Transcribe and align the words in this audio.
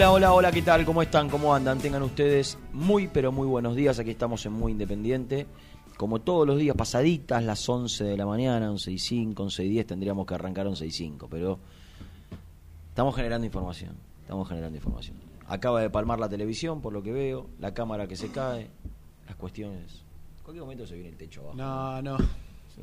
Hola, 0.00 0.12
hola, 0.12 0.32
hola, 0.32 0.50
¿qué 0.50 0.62
tal? 0.62 0.86
¿Cómo 0.86 1.02
están? 1.02 1.28
¿Cómo 1.28 1.54
andan? 1.54 1.78
Tengan 1.78 2.02
ustedes 2.02 2.56
muy, 2.72 3.06
pero 3.08 3.32
muy 3.32 3.46
buenos 3.46 3.76
días. 3.76 3.98
Aquí 3.98 4.08
estamos 4.08 4.46
en 4.46 4.52
Muy 4.52 4.72
Independiente. 4.72 5.46
Como 5.98 6.22
todos 6.22 6.46
los 6.46 6.58
días, 6.58 6.74
pasaditas 6.74 7.44
las 7.44 7.68
11 7.68 8.04
de 8.04 8.16
la 8.16 8.24
mañana, 8.24 8.70
11 8.70 8.92
y 8.92 8.98
5, 8.98 9.42
11 9.42 9.62
y 9.62 9.68
10, 9.68 9.86
tendríamos 9.88 10.26
que 10.26 10.32
arrancar 10.32 10.66
11 10.66 10.86
y 10.86 10.90
5, 10.90 11.28
pero 11.30 11.58
estamos 12.88 13.14
generando 13.14 13.44
información. 13.44 13.94
Estamos 14.22 14.48
generando 14.48 14.78
información. 14.78 15.18
Acaba 15.46 15.82
de 15.82 15.90
palmar 15.90 16.18
la 16.18 16.30
televisión, 16.30 16.80
por 16.80 16.94
lo 16.94 17.02
que 17.02 17.12
veo, 17.12 17.50
la 17.58 17.74
cámara 17.74 18.06
que 18.08 18.16
se 18.16 18.30
cae, 18.30 18.70
las 19.26 19.36
cuestiones. 19.36 20.02
En 20.38 20.44
cualquier 20.44 20.62
momento 20.62 20.86
se 20.86 20.94
viene 20.94 21.10
el 21.10 21.18
techo 21.18 21.42
abajo. 21.42 21.58
No, 21.58 22.00
no. 22.00 22.16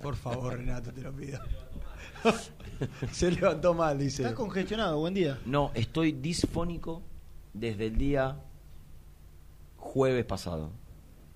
Por 0.03 0.16
favor, 0.16 0.53
Renato, 0.59 0.94
te 0.94 1.01
lo 1.01 1.11
pido. 1.11 1.39
Se 3.11 3.31
levantó 3.31 3.73
mal, 3.73 3.97
dice. 3.97 4.22
Estás 4.23 4.35
congestionado, 4.35 5.00
buen 5.00 5.13
día. 5.13 5.39
No, 5.45 5.72
estoy 5.73 6.11
disfónico 6.11 7.01
desde 7.53 7.88
el 7.88 7.97
día 7.97 8.38
jueves 9.78 10.25
pasado. 10.25 10.72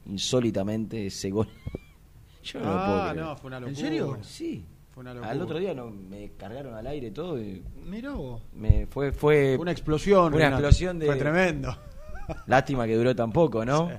Insólitamente 0.05 1.07
ese 1.07 1.29
gol. 1.31 1.47
Yo 2.43 2.59
no 2.59 2.65
lo 2.65 2.71
puedo 2.71 3.01
Ah, 3.01 3.09
creer. 3.11 3.25
no, 3.25 3.35
fue 3.37 3.47
una 3.47 3.57
¿En 3.57 3.63
locura. 3.63 3.79
serio? 3.81 4.17
Sí. 4.23 4.65
Fue 4.93 5.01
una 5.01 5.13
locura. 5.13 5.31
Al 5.31 5.41
otro 5.41 5.59
día 5.59 5.73
no, 5.73 5.89
me 5.89 6.31
cargaron 6.37 6.73
al 6.73 6.85
aire 6.87 7.11
todo 7.11 7.39
y 7.39 7.63
Mirá 7.85 8.11
vos. 8.11 8.41
me 8.53 8.87
fue 8.87 9.11
fue 9.11 9.53
Fue 9.55 9.57
una 9.57 9.71
explosión. 9.71 10.33
Una 10.33 10.45
Renato. 10.45 10.55
explosión 10.57 10.99
de- 10.99 11.05
Fue 11.05 11.15
tremendo. 11.15 11.75
lástima 12.47 12.85
que 12.87 12.95
duró 12.95 13.15
tan 13.15 13.31
poco, 13.31 13.63
¿no? 13.65 13.89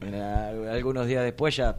Sí. 0.00 0.06
Algunos 0.70 1.06
días 1.06 1.24
después 1.24 1.56
ya 1.56 1.78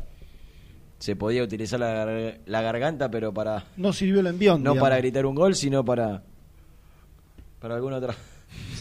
se 1.00 1.16
podía 1.16 1.44
utilizar 1.44 1.80
la, 1.80 2.06
gar- 2.06 2.38
la 2.46 2.62
garganta, 2.62 3.10
pero 3.12 3.34
para 3.34 3.66
No 3.78 3.94
sirvió 3.94 4.20
el 4.22 4.28
envión. 4.28 4.64
no 4.64 4.72
digamos. 4.72 4.86
para 4.90 4.98
gritar 4.98 5.26
un 5.26 5.36
gol, 5.36 5.56
sino 5.56 5.84
para 5.86 6.24
para 7.60 7.76
alguna 7.76 7.98
otra 7.98 8.16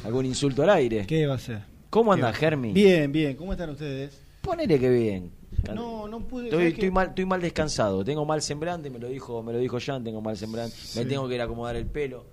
algún 0.04 0.26
insulto 0.26 0.62
al 0.62 0.70
aire. 0.70 1.06
¿Qué 1.06 1.26
va 1.26 1.34
a 1.34 1.38
ser? 1.38 1.62
¿Cómo 1.90 2.12
¿Qué 2.14 2.20
anda? 2.20 2.32
Germi? 2.32 2.72
Bien, 2.72 3.10
bien. 3.10 3.36
¿Cómo 3.36 3.52
están 3.52 3.70
ustedes? 3.70 4.20
Ponele 4.42 4.78
que 4.78 4.88
bien. 4.90 5.30
No, 5.74 6.06
no 6.06 6.20
pude. 6.20 6.44
Estoy, 6.44 6.58
¿sabés 6.60 6.72
estoy 6.74 6.90
mal, 6.90 7.08
estoy 7.08 7.24
mal 7.24 7.40
descansado, 7.40 8.04
tengo 8.04 8.24
mal 8.24 8.40
semblante, 8.42 8.88
me 8.90 8.98
lo 8.98 9.08
dijo, 9.08 9.42
me 9.42 9.52
lo 9.52 9.58
dijo 9.58 9.78
Jan, 9.84 10.04
tengo 10.04 10.20
mal 10.20 10.36
semblante, 10.36 10.76
me 10.94 11.04
tengo 11.06 11.26
que 11.28 11.34
ir 11.34 11.40
a 11.40 11.44
acomodar 11.44 11.74
el 11.76 11.86
pelo. 11.86 12.24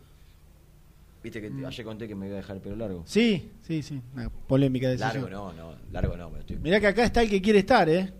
Viste 1.24 1.40
que 1.42 1.50
ayer 1.66 1.86
conté 1.86 2.08
que 2.08 2.16
me 2.16 2.28
iba 2.28 2.36
a 2.36 2.38
dejar 2.40 2.58
el 2.58 2.62
pelo 2.62 2.76
largo. 2.76 3.04
Sí, 3.08 3.50
sí, 3.66 3.82
sí. 3.82 4.02
Una 4.14 4.30
polémica 4.30 4.90
decisión. 4.90 5.14
Largo 5.24 5.30
no, 5.30 5.54
no, 5.54 5.76
largo 5.92 6.18
no, 6.18 6.30
me 6.30 6.40
estoy. 6.40 6.58
Mirá 6.58 6.80
que 6.82 6.88
acá 6.88 7.06
está 7.06 7.22
el 7.24 7.30
que 7.30 7.42
quiere 7.42 7.60
estar, 7.60 7.88
¿eh? 7.90 8.12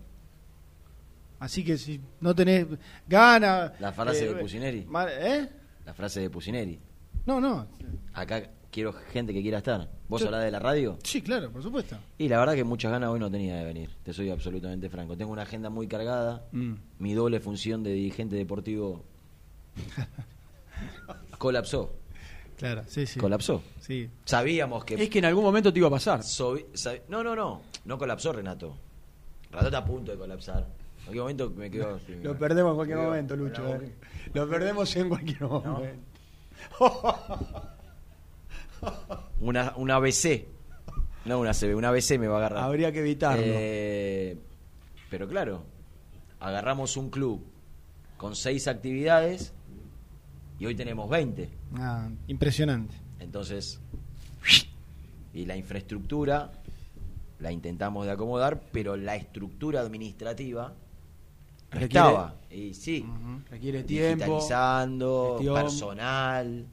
Así 1.44 1.62
que 1.64 1.76
si 1.76 2.00
no 2.20 2.34
tenés 2.34 2.66
gana. 3.06 3.72
La 3.78 3.92
frase 3.92 4.26
de 4.28 4.34
Pusineri. 4.34 4.84
ma- 4.88 5.06
¿Eh? 5.10 5.48
La 5.84 5.92
frase 5.92 6.20
de 6.20 6.30
Pusineri. 6.30 6.80
No, 7.26 7.40
no. 7.40 7.66
Acá 8.14 8.50
quiero 8.70 8.92
gente 8.92 9.32
que 9.34 9.42
quiera 9.42 9.58
estar. 9.58 9.90
¿Vos 10.08 10.20
Yo- 10.22 10.28
hablás 10.28 10.44
de 10.44 10.50
la 10.50 10.58
radio? 10.58 10.98
Sí, 11.02 11.20
claro, 11.22 11.50
por 11.52 11.62
supuesto. 11.62 11.96
Y 12.18 12.28
la 12.28 12.38
verdad 12.38 12.54
que 12.54 12.64
muchas 12.64 12.90
ganas 12.92 13.10
hoy 13.10 13.20
no 13.20 13.30
tenía 13.30 13.56
de 13.56 13.64
venir, 13.64 13.90
te 14.02 14.12
soy 14.12 14.30
absolutamente 14.30 14.88
franco. 14.88 15.16
Tengo 15.16 15.32
una 15.32 15.42
agenda 15.42 15.68
muy 15.70 15.86
cargada, 15.86 16.44
Mm. 16.52 16.74
mi 16.98 17.12
doble 17.14 17.40
función 17.40 17.82
de 17.82 17.92
dirigente 17.92 18.36
deportivo 18.36 19.04
colapsó, 21.38 21.94
Claro, 22.56 22.82
sí, 22.86 23.06
sí. 23.06 23.18
colapsó. 23.20 23.62
Sí. 23.80 24.08
Sabíamos 24.24 24.84
que... 24.84 24.94
Es 24.94 25.08
que 25.10 25.18
en 25.18 25.24
algún 25.26 25.44
momento 25.44 25.72
te 25.72 25.78
iba 25.78 25.88
a 25.88 25.90
pasar. 25.90 26.20
sab- 26.20 27.02
No, 27.08 27.22
no, 27.22 27.34
no, 27.36 27.62
no 27.84 27.98
colapsó 27.98 28.32
Renato. 28.32 28.76
Renato 29.50 29.66
está 29.66 29.78
a 29.78 29.84
punto 29.84 30.12
de 30.12 30.18
colapsar. 30.18 30.66
En 31.06 31.12
cualquier 31.12 31.22
momento 31.22 31.50
me 31.50 31.70
quedo... 31.70 32.00
Lo 32.22 32.38
perdemos 32.38 32.70
en 32.70 32.76
cualquier 32.76 32.98
momento, 32.98 33.36
Lucho. 33.36 33.74
eh. 33.74 33.94
Lo 34.32 34.48
perdemos 34.48 34.96
en 34.96 35.08
cualquier 35.08 35.42
momento. 35.42 36.04
Una, 39.40 39.74
una 39.76 39.96
ABC, 39.96 40.46
no 41.24 41.40
una 41.40 41.52
CB, 41.52 41.74
una 41.76 41.88
ABC 41.88 42.18
me 42.18 42.26
va 42.28 42.36
a 42.36 42.38
agarrar. 42.38 42.64
Habría 42.64 42.92
que 42.92 43.00
evitarlo. 43.00 43.42
Eh, 43.46 44.38
pero 45.10 45.28
claro, 45.28 45.64
agarramos 46.40 46.96
un 46.96 47.10
club 47.10 47.44
con 48.16 48.34
seis 48.36 48.68
actividades 48.68 49.52
y 50.58 50.66
hoy 50.66 50.74
tenemos 50.74 51.08
20. 51.10 51.48
Ah, 51.76 52.08
impresionante. 52.28 52.94
Entonces, 53.20 53.80
y 55.32 55.46
la 55.46 55.56
infraestructura 55.56 56.52
la 57.40 57.52
intentamos 57.52 58.06
de 58.06 58.12
acomodar, 58.12 58.62
pero 58.72 58.96
la 58.96 59.16
estructura 59.16 59.80
administrativa 59.80 60.74
Requiere- 61.80 62.06
estaba. 62.08 62.34
Y 62.50 62.74
sí, 62.74 63.04
Requiere 63.50 63.82
tiempo. 63.84 64.24
digitalizando, 64.24 65.34
gestión. 65.38 65.54
personal. 65.56 66.66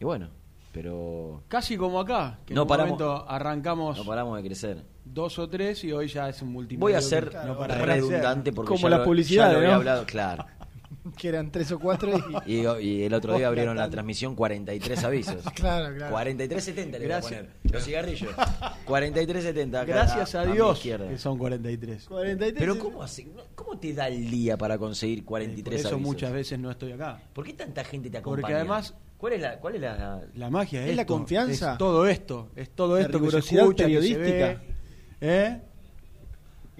Y 0.00 0.04
bueno, 0.04 0.28
pero 0.72 1.42
Casi 1.48 1.76
como 1.76 2.00
acá, 2.00 2.38
que 2.46 2.54
No 2.54 2.62
en 2.62 2.64
un 2.64 2.68
paramos- 2.68 2.98
momento 3.00 3.28
arrancamos 3.28 3.98
no 3.98 4.04
paramos 4.04 4.36
de 4.36 4.44
crecer. 4.48 4.84
dos 5.04 5.38
o 5.38 5.48
tres 5.48 5.82
y 5.84 5.92
hoy 5.92 6.08
ya 6.08 6.28
es 6.28 6.40
un 6.42 6.52
multimedia. 6.52 6.80
Voy 6.80 6.92
a 6.94 7.00
ser 7.00 7.32
no 7.46 7.64
redundante 7.66 8.52
porque 8.52 8.68
Como 8.68 8.82
ya 8.82 8.90
la 8.90 8.98
lo- 8.98 9.04
publicidad, 9.04 9.46
ya 9.48 9.52
lo 9.52 9.58
había 9.58 9.74
hablado, 9.76 10.04
claro. 10.06 10.44
Que 11.16 11.28
eran 11.28 11.50
tres 11.50 11.72
o 11.72 11.78
cuatro 11.78 12.12
y... 12.46 12.56
Y, 12.60 12.66
y 12.80 13.02
el 13.04 13.14
otro 13.14 13.36
día 13.36 13.48
abrieron 13.48 13.76
la 13.76 13.88
transmisión 13.88 14.34
43 14.34 15.04
avisos. 15.04 15.36
Claro, 15.54 15.94
claro. 15.96 16.16
43.70 16.16 16.74
le 16.74 16.82
voy 16.90 16.94
a 16.96 16.98
Gracias. 17.08 17.40
poner. 17.40 17.50
Los 17.72 17.84
cigarrillos. 17.84 18.30
43.70. 18.86 19.68
acá 19.76 19.84
Gracias 19.84 20.34
a 20.34 20.44
mi 20.44 20.52
Dios 20.52 20.76
izquierda. 20.78 21.08
que 21.08 21.18
son 21.18 21.38
43. 21.38 22.04
43. 22.06 22.54
Pero 22.58 22.78
¿cómo, 22.78 23.02
hace, 23.02 23.28
¿cómo 23.54 23.78
te 23.78 23.92
da 23.94 24.08
el 24.08 24.30
día 24.30 24.56
para 24.56 24.78
conseguir 24.78 25.20
Eh, 25.20 25.24
43 25.24 25.64
Por 25.64 25.74
eso 25.74 25.88
avisos? 25.96 26.00
muchas 26.12 26.32
veces 26.32 26.58
no 26.58 26.70
estoy 26.70 26.92
acá. 26.92 27.22
¿Por 27.32 27.44
qué 27.44 27.52
tanta 27.54 27.84
gente 27.84 28.10
te 28.10 28.18
acompaña? 28.18 28.40
Porque 28.42 28.54
además- 28.54 28.94
¿Cuál 29.16 29.34
es 29.34 29.40
la...? 29.42 29.58
Cuál 29.60 29.74
es 29.74 29.80
la... 29.82 30.22
La 30.34 30.48
magia 30.50 30.82
es, 30.84 30.90
¿Es 30.90 30.96
la 30.96 31.04
confianza? 31.06 31.72
Es 31.72 31.78
todo 31.78 32.06
esto. 32.06 32.50
Es 32.56 32.70
todo 32.70 32.96
La 32.96 33.02
esto 33.02 33.20
que 33.20 33.30
se 33.30 33.38
escucha, 33.38 33.86
que 33.86 34.00
se 34.00 34.00
periodística. 34.14 34.46
ve. 34.46 34.58
¿Eh? 35.20 35.60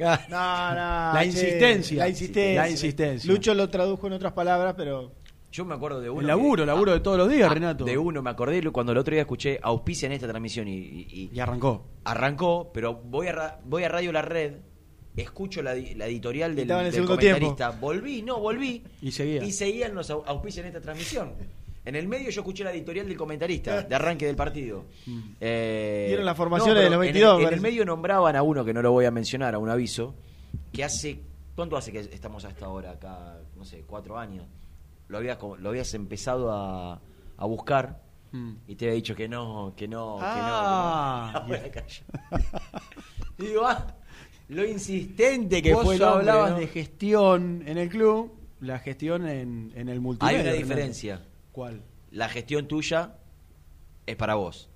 No, 0.29 0.69
no. 0.71 0.75
La 1.15 1.19
che, 1.21 1.27
insistencia. 1.27 1.99
La 1.99 2.09
insistencia. 2.09 2.63
La 2.63 2.71
insistencia. 2.71 3.33
Lucho 3.33 3.55
lo 3.55 3.69
tradujo 3.69 4.07
en 4.07 4.15
otras 4.15 4.33
palabras, 4.33 4.75
pero. 4.77 5.13
Yo 5.53 5.65
me 5.65 5.75
acuerdo 5.75 6.01
de 6.01 6.09
uno... 6.09 6.21
El 6.21 6.29
laburo, 6.29 6.63
que- 6.63 6.67
laburo 6.67 6.93
de 6.93 7.01
todos 7.01 7.19
los 7.19 7.29
días, 7.29 7.51
Ah, 7.51 7.55
Renato. 7.55 7.85
De 7.85 7.99
uno, 7.99 8.23
me 8.23 8.31
acordé 8.31 8.63
cuando 8.71 8.93
el 8.93 8.99
otro 8.99 9.13
día 9.13 9.23
escuché 9.23 9.59
auspicia 9.61 10.07
en 10.07 10.13
esta 10.13 10.29
transmisión 10.29 10.69
y- 10.69 10.77
y- 10.77 11.07
y 11.11 11.31
Y 11.35 11.41
arrancó. 11.41 11.87
arrancó, 12.05 12.71
pero 12.73 12.95
voy 12.95 13.27
a, 13.27 13.33
ra- 13.33 13.61
voy 13.65 13.83
a 13.83 13.89
Radio 13.89 14.13
La 14.13 14.23
Red, 14.23 14.55
escucho 15.17 15.61
la, 15.61 15.75
di- 15.75 15.95
la 15.97 16.07
editorial 16.07 16.55
del, 16.55 16.69
del 16.69 17.05
comentarista, 17.05 17.71
volví, 17.71 18.23
no, 18.23 18.39
volví, 18.39 18.85
Y 19.03 19.11
seguía. 19.11 19.43
y 19.43 19.51
seguían 19.51 19.93
los 19.95 20.09
au- 20.11 20.23
auspicios 20.25 20.63
en 20.65 20.69
esta 20.69 20.81
transmisión. 20.81 21.33
En 21.91 21.97
el 21.97 22.07
medio 22.07 22.31
yo 22.31 22.41
escuché 22.43 22.63
la 22.63 22.71
editorial 22.73 23.09
del 23.09 23.17
comentarista, 23.17 23.83
de 23.83 23.93
arranque 23.97 24.25
del 24.25 24.37
partido. 24.37 24.85
Eh, 25.41 26.05
Dieron 26.07 26.25
las 26.25 26.37
formaciones 26.37 26.85
de 26.85 26.89
los 26.89 26.95
en 26.99 27.09
el- 27.09 27.13
22, 27.13 27.43
En 27.43 27.53
el, 27.55 27.61
medio 27.61 27.85
nombraban 27.85 28.37
a 28.37 28.43
uno 28.45 28.65
que 28.65 28.73
no 28.73 28.81
lo 28.81 28.93
voy 28.93 29.07
a 29.07 29.11
mencionar, 29.11 29.57
a 29.57 29.59
un 29.59 29.69
aviso, 29.69 30.15
que 30.73 30.85
hace, 30.85 31.21
¿cuánto 31.57 31.77
hace 31.77 31.91
que 31.91 31.99
estamos 31.99 32.45
hasta 32.45 32.67
ahora 32.67 32.93
acá? 32.93 33.39
No 33.57 33.65
sé, 33.65 33.83
cuatro 33.89 34.17
años. 34.17 34.47
Lo 35.09 35.19
habías, 35.19 35.37
lo 35.59 35.69
habías 35.69 35.93
empezado 35.95 36.53
a, 36.53 37.01
a 37.37 37.45
buscar 37.47 38.09
Mm. 38.33 38.53
y 38.69 38.77
te 38.77 38.85
había 38.85 38.95
dicho 38.95 39.17
que 39.17 39.27
no, 39.29 39.75
que 39.77 39.89
no, 39.89 40.19
Ah, 40.21 41.45
que 41.49 41.53
no. 41.59 41.63
que 41.73 41.83
no. 42.31 42.39
Y 43.39 43.43
digo, 43.49 43.67
ah, 43.67 43.85
lo 44.51 44.65
insistente 44.65 45.61
que 45.61 45.75
Vos 45.75 45.83
fue 45.85 45.95
hombre, 45.95 46.07
hablabas 46.31 46.53
¿no? 46.53 46.59
de 46.59 46.69
gestión 46.69 47.65
en 47.67 47.77
el 47.79 47.89
club, 47.89 48.33
la 48.61 48.79
gestión 48.79 49.27
en, 49.27 49.73
en 49.75 49.89
el 49.89 49.95
Hay 49.95 49.99
multimedia. 49.99 50.41
una 50.43 50.51
Renato. 50.53 50.59
diferencia. 50.69 51.23
¿Cuál? 51.61 51.83
La 52.11 52.31
gestión 52.31 52.67
tuya 52.69 53.17
es 54.07 54.17
para 54.17 54.35
vos. 54.35 54.71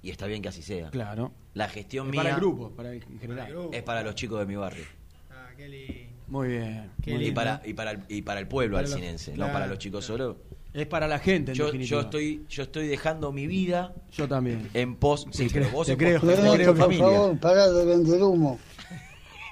Y 0.00 0.08
está 0.08 0.26
bien 0.26 0.40
que 0.40 0.48
así 0.48 0.62
sea. 0.62 0.88
Claro. 0.88 1.30
La 1.52 1.68
gestión 1.68 2.06
Es 2.06 2.12
mía 2.12 2.22
para 2.22 2.30
el 2.34 2.36
grupo, 2.40 2.70
para 2.70 2.90
el, 2.90 3.02
en 3.02 3.18
general. 3.20 3.54
es 3.70 3.82
para 3.82 4.02
los 4.02 4.14
chicos 4.14 4.38
de 4.38 4.46
mi 4.46 4.56
barrio. 4.56 4.86
Ah, 5.30 5.50
qué 5.54 5.68
lindo. 5.68 6.14
Muy 6.28 6.48
bien. 6.48 6.90
Qué 7.02 7.12
Y 7.22 7.32
para, 7.32 7.60
y, 7.66 7.74
para 7.74 7.90
el, 7.90 8.00
y 8.08 8.22
para 8.22 8.40
el 8.40 8.48
pueblo 8.48 8.76
Para 8.78 8.84
los- 8.88 8.94
alcinense, 8.94 9.36
no 9.36 9.52
para 9.52 9.66
los 9.66 9.78
chicos 9.78 10.06
solo. 10.06 10.38
Es 10.72 10.86
para 10.86 11.06
la 11.06 11.18
gente, 11.18 11.52
en 11.52 11.58
Yo, 11.58 11.66
definitiva. 11.66 12.00
yo, 12.00 12.04
estoy, 12.06 12.46
yo 12.48 12.62
estoy 12.62 12.86
dejando 12.88 13.30
mi 13.30 13.46
vida 13.46 13.92
Yo 14.10 14.26
también. 14.26 14.70
en 14.72 14.96
pos. 14.96 15.26
Sí, 15.32 15.48
pero 15.52 15.66
creo, 15.66 15.76
vos 15.76 15.86
te 15.86 15.92
en 15.92 15.98
creo. 15.98 16.18
pos- 16.20 16.30
Te 16.56 16.64
por 16.64 16.76
familia. 16.78 17.04
favor, 17.04 17.38
pará 17.40 17.68
de 17.70 17.84
vender 17.84 18.22
humo. 18.22 18.58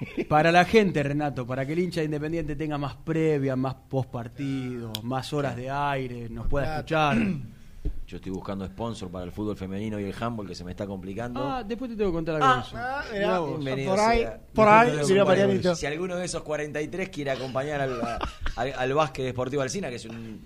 Para 0.29 0.51
la 0.51 0.65
gente, 0.65 1.01
Renato, 1.03 1.45
para 1.45 1.65
que 1.65 1.73
el 1.73 1.79
hincha 1.79 2.01
de 2.01 2.05
Independiente 2.05 2.55
tenga 2.55 2.77
más 2.77 2.95
previa, 2.95 3.55
más 3.55 3.75
post 3.75 4.09
partido, 4.09 4.91
más 5.03 5.31
horas 5.33 5.55
de 5.55 5.69
aire, 5.69 6.29
nos 6.29 6.47
pueda 6.47 6.75
escuchar. 6.77 7.17
Yo 8.07 8.17
estoy 8.17 8.31
buscando 8.31 8.65
sponsor 8.65 9.09
para 9.09 9.25
el 9.25 9.31
fútbol 9.31 9.57
femenino 9.57 9.99
y 9.99 10.03
el 10.05 10.13
handball 10.17 10.47
que 10.47 10.55
se 10.55 10.63
me 10.63 10.71
está 10.71 10.85
complicando. 10.87 11.41
Ah, 11.43 11.63
después 11.63 11.89
te 11.91 11.97
tengo 11.97 12.11
que 12.11 12.15
contar 12.15 12.35
algo. 12.35 12.47
Ah, 12.75 13.03
Mirá. 13.11 13.39
Bienvenido 13.41 13.91
por 13.91 13.99
ahí, 13.99 14.19
sea. 14.19 14.39
por 14.53 14.67
ahí, 14.67 15.05
sea. 15.05 15.25
Marianito. 15.25 15.75
Si 15.75 15.85
alguno 15.85 16.15
de 16.15 16.25
esos 16.25 16.43
43 16.43 17.09
quiere 17.09 17.31
acompañar 17.31 17.81
al, 17.81 18.01
al, 18.55 18.73
al 18.73 18.93
básquet 18.93 19.25
deportivo 19.25 19.61
Alcina, 19.61 19.89
que 19.89 19.95
es 19.95 20.05
un- 20.05 20.39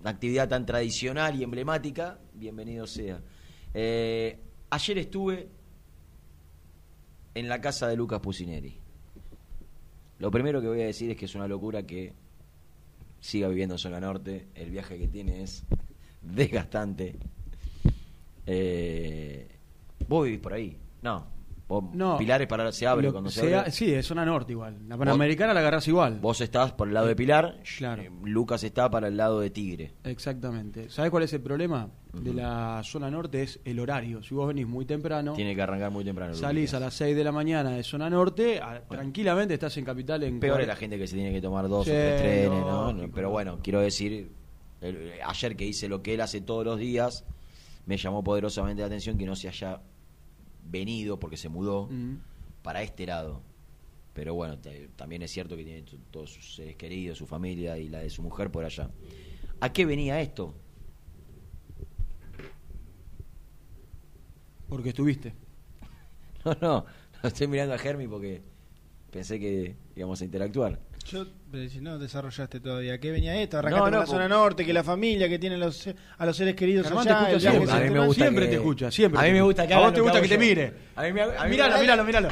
una 0.00 0.10
actividad 0.10 0.48
tan 0.48 0.64
tradicional 0.64 1.34
y 1.38 1.42
emblemática, 1.42 2.18
bienvenido 2.34 2.86
sea. 2.86 3.20
Eh, 3.74 4.38
ayer 4.70 4.98
estuve 4.98 5.48
en 7.34 7.48
la 7.48 7.60
casa 7.60 7.88
de 7.88 7.96
Lucas 7.96 8.20
Pusineri. 8.20 8.78
Lo 10.20 10.30
primero 10.30 10.60
que 10.60 10.68
voy 10.68 10.82
a 10.82 10.86
decir 10.86 11.10
es 11.10 11.16
que 11.16 11.24
es 11.24 11.34
una 11.34 11.48
locura 11.48 11.82
que 11.84 12.12
siga 13.20 13.48
viviendo 13.48 13.76
en 13.76 13.78
zona 13.78 14.00
norte. 14.00 14.48
El 14.54 14.70
viaje 14.70 14.98
que 14.98 15.08
tiene 15.08 15.42
es 15.42 15.64
desgastante. 16.20 17.16
Eh, 18.44 19.48
¿Vos 20.06 20.26
vivís 20.26 20.40
por 20.40 20.52
ahí? 20.52 20.76
No. 21.00 21.39
Vos- 21.70 21.84
No. 21.94 22.18
Pilares 22.18 22.48
para 22.48 22.72
se 22.72 22.84
abre 22.84 23.12
cuando 23.12 23.30
se, 23.30 23.42
se 23.42 23.54
abre. 23.56 23.70
Sí, 23.70 23.94
es 23.94 24.04
zona 24.04 24.24
norte 24.24 24.50
igual. 24.52 24.76
La 24.88 24.96
Panamericana 24.98 25.54
la 25.54 25.60
agarrás 25.60 25.86
igual. 25.86 26.18
Vos 26.20 26.40
estás 26.40 26.72
por 26.72 26.88
el 26.88 26.94
lado 26.94 27.06
de 27.06 27.14
Pilar, 27.14 27.60
Claro. 27.78 28.02
eh, 28.02 28.10
Lucas 28.24 28.64
está 28.64 28.90
para 28.90 29.06
el 29.06 29.16
lado 29.16 29.38
de 29.38 29.50
Tigre. 29.50 29.92
Exactamente. 30.02 30.90
¿Sabes 30.90 31.12
cuál 31.12 31.22
es 31.22 31.32
el 31.32 31.40
problema 31.40 31.88
de 32.12 32.34
la 32.34 32.80
zona 32.84 33.08
norte? 33.08 33.42
Es 33.44 33.60
el 33.64 33.78
horario. 33.78 34.20
Si 34.22 34.34
vos 34.34 34.48
venís 34.48 34.66
muy 34.66 34.84
temprano, 34.84 35.32
Tiene 35.34 35.54
que 35.54 35.62
arrancar 35.62 35.92
muy 35.92 36.02
temprano. 36.04 36.34
salís 36.34 36.74
a 36.74 36.80
las 36.80 36.92
6 36.94 37.14
de 37.14 37.22
la 37.22 37.30
mañana 37.30 37.70
de 37.70 37.84
zona 37.84 38.10
norte, 38.10 38.58
a- 38.60 38.82
tranquilamente 38.88 39.54
estás 39.54 39.76
en 39.76 39.84
capital 39.84 40.24
en 40.24 40.40
Peor 40.40 40.60
es 40.60 40.66
la 40.66 40.74
gente 40.76 40.98
que 40.98 41.06
se 41.06 41.14
tiene 41.14 41.30
que 41.32 41.40
tomar 41.40 41.68
dos 41.68 41.84
Sí, 41.84 41.92
o 41.92 41.94
tres 41.94 42.20
trenes, 42.20 42.50
¿no? 42.50 42.94
Pero 43.14 43.30
bueno, 43.30 43.60
quiero 43.62 43.80
decir, 43.80 44.32
el- 44.80 45.12
ayer 45.24 45.54
que 45.56 45.66
hice 45.66 45.88
lo 45.88 46.02
que 46.02 46.14
él 46.14 46.20
hace 46.20 46.40
todos 46.40 46.64
los 46.64 46.80
días, 46.80 47.24
me 47.86 47.96
llamó 47.96 48.24
poderosamente 48.24 48.80
la 48.82 48.86
atención 48.86 49.16
que 49.16 49.24
no 49.26 49.36
se 49.36 49.48
haya 49.48 49.80
venido, 50.70 51.18
porque 51.18 51.36
se 51.36 51.48
mudó, 51.48 51.88
Mm. 51.90 52.16
para 52.62 52.82
este 52.82 53.06
lado. 53.06 53.42
Pero 54.12 54.34
bueno, 54.34 54.58
te- 54.58 54.88
también 54.96 55.22
es 55.22 55.30
cierto 55.30 55.56
que 55.56 55.64
tiene 55.64 55.84
todos 56.10 56.32
sus 56.32 56.54
seres 56.56 56.76
queridos, 56.76 57.16
su 57.18 57.26
familia 57.26 57.78
y 57.78 57.88
la 57.88 58.00
de 58.00 58.10
su 58.10 58.22
mujer 58.22 58.50
por 58.50 58.64
allá. 58.64 58.90
¿A 59.60 59.72
qué 59.72 59.84
venía 59.86 60.20
esto? 60.20 60.54
Porque 64.68 64.90
estuviste. 64.90 65.34
No, 66.42 66.56
no, 66.62 66.86
no 67.22 67.28
estoy 67.28 67.46
mirando 67.48 67.74
a 67.74 67.78
Germi 67.78 68.08
porque 68.08 68.40
pensé 69.10 69.38
que 69.38 69.76
íbamos 69.94 70.22
a 70.22 70.24
interactuar. 70.24 70.80
Yo, 71.06 71.26
si 71.68 71.80
no 71.80 71.98
desarrollaste 71.98 72.60
todavía. 72.60 72.98
¿Qué 73.00 73.10
venía 73.10 73.34
esto? 73.40 73.58
Arrancaste 73.58 73.90
No, 73.90 73.98
la 74.00 74.06
zona 74.06 74.28
norte, 74.28 74.64
que 74.64 74.72
la 74.72 74.84
familia, 74.84 75.28
que 75.28 75.38
tiene 75.38 75.56
los, 75.56 75.88
a 76.18 76.26
los 76.26 76.36
seres 76.36 76.54
queridos 76.54 76.86
Germán 76.86 77.08
allá. 77.08 77.26
te 77.26 77.36
escucha 77.36 77.50
siempre. 77.50 77.72
A 77.72 77.80
mí 77.80 77.90
me 77.90 78.06
gusta 78.06 78.22
siempre 78.24 78.44
que- 78.44 78.50
te 78.50 78.56
escucha, 78.56 78.90
siempre. 78.90 79.20
A 79.20 79.24
mí 79.24 79.32
me 79.32 79.42
gusta 79.42 79.66
que 79.66 79.74
A 79.74 79.78
vos 79.78 79.92
te 79.92 80.00
gusta 80.00 80.20
que 80.22 80.28
te 80.28 80.34
yo. 80.34 80.40
mire. 80.40 80.72
A 80.96 81.02
mí 81.02 81.12
me- 81.12 81.22
a 81.22 81.44
mí 81.44 81.50
Míralo, 81.50 81.74
me- 81.74 81.80
míralo, 81.80 82.04
míralo. 82.04 82.28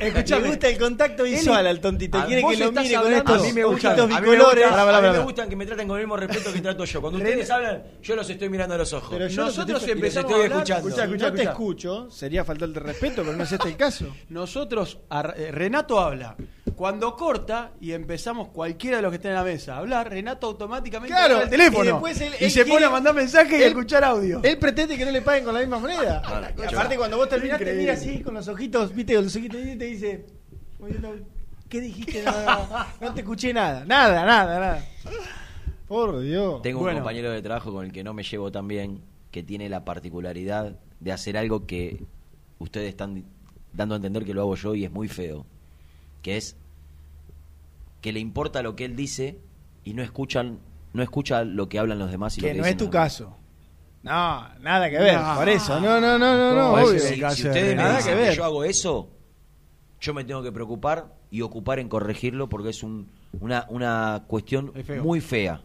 Me 0.00 0.38
gusta 0.48 0.68
el 0.68 0.78
contacto 0.78 1.24
visual 1.24 1.66
al 1.66 1.80
tontito. 1.80 2.18
A- 2.18 2.26
Quiere 2.26 2.42
que 2.42 2.56
lo 2.56 2.72
mire 2.72 2.94
con 2.96 3.12
estos 3.12 3.36
a 3.38 3.42
mí 3.42 3.52
me 3.52 3.64
gusta, 3.64 3.88
ojitos 3.90 4.16
a 4.16 4.20
mí 4.20 4.26
me 4.28 4.36
gusta- 4.36 4.98
a 4.98 5.12
mí 5.12 5.18
gustan 5.24 5.48
que 5.48 5.56
me 5.56 5.66
traten 5.66 5.88
con 5.88 5.96
el 5.98 6.04
mismo 6.04 6.16
respeto 6.16 6.52
que 6.52 6.60
trato 6.60 6.84
yo. 6.84 7.00
Cuando 7.00 7.18
ustedes 7.18 7.50
hablan, 7.50 7.82
yo 8.02 8.16
los 8.16 8.28
estoy 8.30 8.48
mirando 8.48 8.74
a 8.74 8.78
los 8.78 8.92
ojos. 8.92 9.10
Pero 9.12 9.28
yo 9.28 9.44
Nosotros 9.44 9.86
empezamos 9.88 10.30
estoy 10.32 10.46
escuchando. 10.46 11.16
No 11.18 11.32
te 11.32 11.42
escucho, 11.42 12.10
sería 12.10 12.44
faltarte 12.44 12.80
respeto, 12.80 13.22
pero 13.22 13.36
no 13.36 13.44
es 13.44 13.52
este 13.52 13.68
el 13.68 13.76
caso. 13.76 14.06
Nosotros, 14.30 14.98
eh, 15.36 15.50
Renato 15.52 16.00
habla. 16.00 16.36
Cuando 16.74 17.14
corta 17.16 17.72
y 17.80 17.92
empezamos 17.92 18.48
cualquiera 18.62 18.96
de 18.98 19.02
los 19.02 19.10
que 19.10 19.16
están 19.16 19.32
en 19.32 19.36
la 19.38 19.42
mesa 19.44 19.74
a 19.74 19.78
hablar, 19.78 20.08
Renato 20.08 20.46
automáticamente 20.46 21.12
Claro, 21.12 21.42
el 21.42 21.50
teléfono 21.50 21.82
y 21.84 21.86
después 21.88 22.20
él- 22.20 22.32
y 22.40 22.44
él 22.44 22.50
se 22.50 22.60
quiere- 22.62 22.70
pone 22.70 22.86
a 22.86 22.90
mandar 22.90 23.12
mensajes 23.14 23.58
y 23.60 23.62
a 23.64 23.66
escuchar 23.66 24.04
audio. 24.04 24.40
Él 24.44 24.56
pretende 24.58 24.96
que 24.96 25.04
no 25.04 25.10
le 25.10 25.20
paguen 25.20 25.44
con 25.44 25.52
la 25.54 25.60
misma 25.60 25.78
moneda. 25.80 26.22
Yo- 26.56 26.68
aparte, 26.68 26.96
cuando 26.96 27.16
vos 27.16 27.28
terminás, 27.28 27.58
te 27.58 27.74
mira 27.74 27.94
así 27.94 28.20
con 28.22 28.34
los 28.34 28.46
ojitos, 28.46 28.94
viste, 28.94 29.14
con 29.16 29.24
los 29.24 29.34
ojitos 29.34 29.60
y 29.66 29.76
te 29.76 29.84
dice: 29.84 30.26
"Oye, 30.80 30.98
no, 31.00 31.10
¿Qué 31.68 31.80
dijiste? 31.80 32.22
No, 32.22 32.30
no, 32.32 32.68
no 33.00 33.14
te 33.14 33.22
escuché 33.22 33.52
nada, 33.52 33.84
nada, 33.86 34.24
nada, 34.26 34.60
nada. 34.60 34.84
Por 35.88 36.20
Dios. 36.20 36.62
Tengo 36.62 36.80
Bueno. 36.80 36.98
un 36.98 37.02
compañero 37.02 37.30
de 37.32 37.42
trabajo 37.42 37.72
con 37.72 37.84
el 37.86 37.92
que 37.92 38.04
no 38.04 38.14
me 38.14 38.22
llevo 38.22 38.52
tan 38.52 38.68
bien, 38.68 39.00
que 39.30 39.42
tiene 39.42 39.68
la 39.68 39.84
particularidad 39.84 40.76
de 41.00 41.12
hacer 41.12 41.36
algo 41.36 41.66
que 41.66 42.04
ustedes 42.58 42.88
están 42.90 43.24
dando 43.72 43.94
a 43.94 43.96
entender 43.96 44.24
que 44.24 44.34
lo 44.34 44.42
hago 44.42 44.54
yo 44.54 44.74
y 44.74 44.84
es 44.84 44.90
muy 44.92 45.08
feo. 45.08 45.46
Que 46.22 46.36
es 46.36 46.56
que 48.02 48.12
le 48.12 48.20
importa 48.20 48.62
lo 48.62 48.76
que 48.76 48.84
él 48.84 48.94
dice 48.96 49.38
y 49.84 49.94
no 49.94 50.02
escuchan, 50.02 50.58
no 50.92 51.02
escucha 51.02 51.44
lo 51.44 51.68
que 51.70 51.78
hablan 51.78 51.98
los 51.98 52.10
demás 52.10 52.36
y 52.36 52.42
lo 52.42 52.46
Que 52.48 52.52
que 52.52 52.58
no 52.58 52.64
dicen 52.64 52.78
es 52.78 52.84
tu 52.84 52.90
caso. 52.90 53.36
No, 54.02 54.48
nada 54.58 54.90
que 54.90 54.98
ver, 54.98 55.14
No. 55.18 55.34
por 55.36 55.48
eso. 55.48 55.80
No, 55.80 56.00
no, 56.00 56.18
no, 56.18 56.36
no, 56.36 56.54
no, 56.54 56.70
Por 56.72 56.82
obvio. 56.90 56.98
si, 56.98 57.14
si 57.14 57.20
de 57.20 57.26
ustedes 57.26 57.76
me 57.76 57.82
que 57.82 57.88
dicen 57.96 58.04
que 58.04 58.14
ver. 58.20 58.34
yo 58.34 58.44
hago 58.44 58.64
eso, 58.64 59.08
yo 60.00 60.12
me 60.12 60.24
tengo 60.24 60.42
que 60.42 60.50
preocupar 60.52 61.14
y 61.30 61.40
ocupar 61.42 61.78
en 61.78 61.88
corregirlo 61.88 62.48
porque 62.48 62.70
es 62.70 62.82
un, 62.82 63.10
una, 63.40 63.64
una 63.70 64.24
cuestión 64.26 64.72
muy 65.02 65.20
fea. 65.20 65.62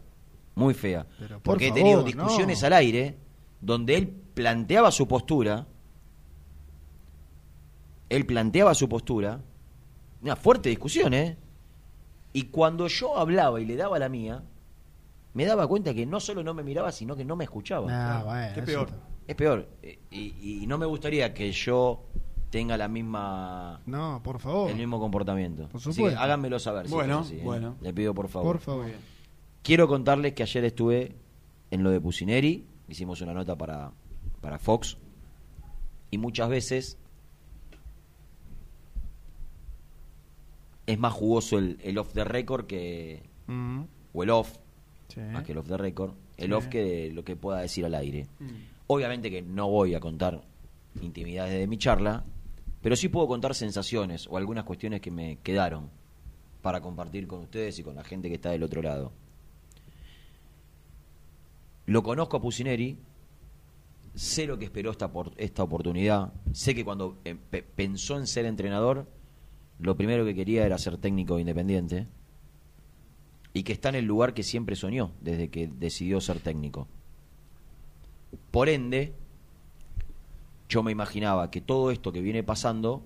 Muy 0.54 0.74
fea. 0.76 1.06
Pero, 1.20 1.36
por 1.40 1.42
porque 1.44 1.66
he 1.66 1.70
favor, 1.70 1.82
tenido 1.84 2.04
discusiones 2.04 2.62
no. 2.62 2.68
al 2.68 2.74
aire 2.74 3.18
donde 3.60 3.96
él 3.98 4.08
planteaba 4.36 4.92
su 4.92 5.08
postura. 5.08 5.66
Él 8.10 8.26
planteaba 8.26 8.74
su 8.74 8.88
postura. 8.88 9.42
Una 10.22 10.36
fuerte 10.36 10.70
discusión, 10.70 11.14
¿eh? 11.14 11.38
Y 12.34 12.44
cuando 12.44 12.88
yo 12.88 13.18
hablaba 13.18 13.60
y 13.62 13.66
le 13.66 13.76
daba 13.76 13.98
la 14.00 14.10
mía, 14.10 14.44
me 15.34 15.46
daba 15.46 15.68
cuenta 15.68 15.94
que 15.94 16.06
no 16.06 16.20
solo 16.20 16.44
no 16.44 16.54
me 16.54 16.64
miraba, 16.64 16.92
sino 16.92 17.16
que 17.16 17.26
no 17.26 17.36
me 17.36 17.44
escuchaba. 17.46 17.88
Ah, 17.90 18.24
bueno, 18.24 18.54
Qué 18.54 18.60
eso 18.60 18.66
peor. 18.66 18.90
Es 19.28 19.36
peor. 19.36 19.68
eh, 19.82 20.00
Y, 20.12 20.62
y 20.64 20.68
no 20.68 20.78
me 20.78 20.86
gustaría 20.86 21.34
que 21.34 21.52
yo 21.52 22.04
tenga 22.50 22.78
la 22.78 22.88
misma 22.88 23.82
No, 23.86 24.22
por 24.24 24.40
favor. 24.40 24.70
el 24.72 24.78
mismo 24.78 25.00
comportamiento. 25.00 25.68
Por 25.68 25.78
Así 25.82 25.90
que 25.90 25.96
supuesto. 25.96 26.20
háganmelo 26.20 26.60
saber. 26.60 26.88
si 26.88 26.94
Bueno, 26.94 27.20
es 27.22 27.26
así, 27.28 27.36
¿eh? 27.38 27.42
bueno. 27.44 27.76
Le 27.82 27.94
pido 27.94 28.14
por 28.14 28.28
favor. 28.30 28.56
Por 28.56 28.62
favor. 28.62 28.86
Quiero 29.64 29.88
contarles 29.88 30.34
que 30.34 30.44
ayer 30.44 30.64
estuve 30.64 31.16
en 31.72 31.84
lo 31.84 31.90
de 31.92 32.00
Pusineri, 32.00 32.66
hicimos 32.88 33.20
una 33.22 33.34
nota 33.34 33.58
para, 33.58 33.92
para 34.40 34.60
Fox, 34.60 34.98
y 36.10 36.18
muchas 36.18 36.48
veces 36.48 36.98
es 40.88 40.98
más 40.98 41.14
jugoso 41.14 41.60
el, 41.60 41.78
el 41.84 41.98
off 42.00 42.12
the 42.14 42.24
record 42.24 42.66
que. 42.66 43.22
Mm, 43.46 43.82
o 44.14 44.24
el 44.24 44.30
off, 44.32 44.58
sí. 45.10 45.20
más 45.20 45.44
que 45.44 45.52
el 45.52 45.60
off 45.60 45.68
the 45.68 45.78
record, 45.78 46.14
el 46.38 46.48
Sí. 46.48 46.54
off 46.54 46.68
que 46.68 47.12
lo 47.14 47.24
que 47.24 47.36
pueda 47.36 47.60
decir 47.60 47.86
al 47.86 47.94
aire. 47.94 48.28
Mm. 48.40 48.48
Obviamente 48.88 49.30
que 49.30 49.42
no 49.44 49.70
voy 49.70 49.94
a 49.94 50.00
contar 50.00 50.42
intimidades 51.02 51.60
de 51.60 51.68
mi 51.68 51.78
charla, 51.78 52.26
pero 52.82 52.96
sí 52.96 53.10
puedo 53.10 53.28
contar 53.28 53.54
sensaciones 53.54 54.28
o 54.28 54.38
algunas 54.38 54.64
cuestiones 54.64 55.02
que 55.02 55.12
me 55.12 55.38
quedaron 55.44 55.90
para 56.62 56.82
compartir 56.82 57.28
con 57.28 57.42
ustedes 57.42 57.78
y 57.80 57.84
con 57.84 57.96
la 57.96 58.04
gente 58.04 58.30
que 58.30 58.36
está 58.36 58.50
del 58.52 58.64
otro 58.64 58.82
lado. 58.82 59.12
Lo 61.86 62.04
conozco 62.04 62.38
a 62.38 62.42
Pusineri, 62.42 62.98
sé 64.16 64.46
lo 64.46 64.58
que 64.58 64.66
esperó 64.66 64.92
esta, 64.92 65.12
por- 65.12 65.32
esta 65.38 65.64
oportunidad, 65.64 66.34
sé 66.52 66.76
que 66.76 66.84
cuando 66.84 67.20
eh, 67.24 67.36
pe- 67.36 67.64
pensó 67.64 68.18
en 68.18 68.28
ser 68.28 68.46
entrenador, 68.46 69.08
lo 69.80 69.96
primero 69.96 70.26
que 70.26 70.36
quería 70.36 70.66
era 70.66 70.78
ser 70.78 70.98
técnico 70.98 71.40
independiente 71.40 72.08
y 73.54 73.64
que 73.64 73.74
está 73.74 73.90
en 73.90 73.96
el 73.96 74.06
lugar 74.06 74.34
que 74.34 74.44
siempre 74.44 74.76
soñó 74.76 75.12
desde 75.22 75.50
que 75.50 75.68
decidió 75.68 76.20
ser 76.22 76.40
técnico. 76.40 76.88
Por 78.52 78.70
ende, 78.70 79.14
yo 80.70 80.84
me 80.84 80.92
imaginaba 80.92 81.50
que 81.52 81.62
todo 81.62 81.92
esto 81.92 82.12
que 82.12 82.22
viene 82.22 82.44
pasando, 82.44 83.04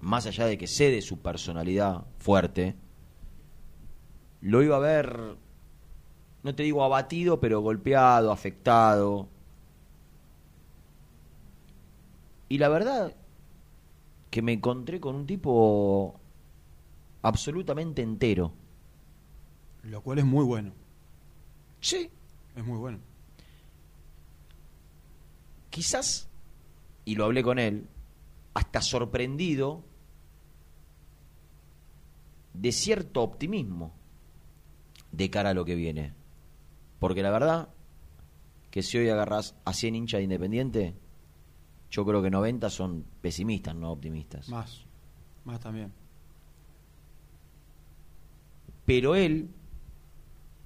más 0.00 0.26
allá 0.26 0.46
de 0.46 0.58
que 0.58 0.66
sé 0.66 0.90
de 0.90 1.02
su 1.02 1.18
personalidad 1.18 2.04
fuerte, 2.18 2.76
lo 4.40 4.62
iba 4.62 4.76
a 4.76 4.80
ver, 4.80 5.36
no 6.42 6.54
te 6.54 6.62
digo 6.62 6.84
abatido, 6.84 7.40
pero 7.40 7.60
golpeado, 7.60 8.30
afectado. 8.30 9.28
Y 12.48 12.58
la 12.58 12.68
verdad 12.68 13.14
que 14.34 14.42
me 14.42 14.54
encontré 14.54 14.98
con 14.98 15.14
un 15.14 15.28
tipo 15.28 16.18
absolutamente 17.22 18.02
entero. 18.02 18.52
Lo 19.84 20.00
cual 20.02 20.18
es 20.18 20.24
muy 20.24 20.44
bueno. 20.44 20.72
Sí, 21.80 22.10
Es 22.56 22.64
muy 22.64 22.78
bueno. 22.78 22.98
quizás, 25.70 26.28
y 27.04 27.14
lo 27.14 27.26
hablé 27.26 27.44
con 27.44 27.60
él, 27.60 27.86
hasta 28.54 28.80
sorprendido 28.80 29.84
de 32.54 32.72
cierto 32.72 33.22
optimismo 33.22 33.92
de 35.12 35.30
cara 35.30 35.50
a 35.50 35.54
lo 35.54 35.64
que 35.64 35.76
viene. 35.76 36.12
Porque 36.98 37.22
la 37.22 37.30
verdad 37.30 37.68
que 38.72 38.82
si 38.82 38.98
hoy 38.98 39.08
agarras 39.10 39.54
a 39.64 39.72
100 39.72 39.94
hinchas 39.94 40.18
de 40.18 40.24
Independiente, 40.24 40.94
yo 41.94 42.04
creo 42.04 42.20
que 42.20 42.30
90 42.30 42.70
son 42.70 43.04
pesimistas, 43.20 43.72
no 43.76 43.92
optimistas. 43.92 44.48
Más. 44.48 44.80
Más 45.44 45.60
también. 45.60 45.92
Pero 48.84 49.14
él, 49.14 49.48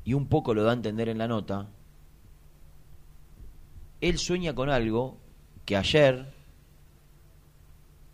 y 0.04 0.14
un 0.14 0.26
poco 0.26 0.54
lo 0.54 0.62
da 0.64 0.70
a 0.70 0.75
entender 0.75 1.11
en 1.11 1.18
la 1.18 1.28
nota, 1.28 1.68
él 4.00 4.16
sueña 4.16 4.54
con 4.54 4.70
algo 4.70 5.18
que 5.66 5.76
ayer, 5.76 6.32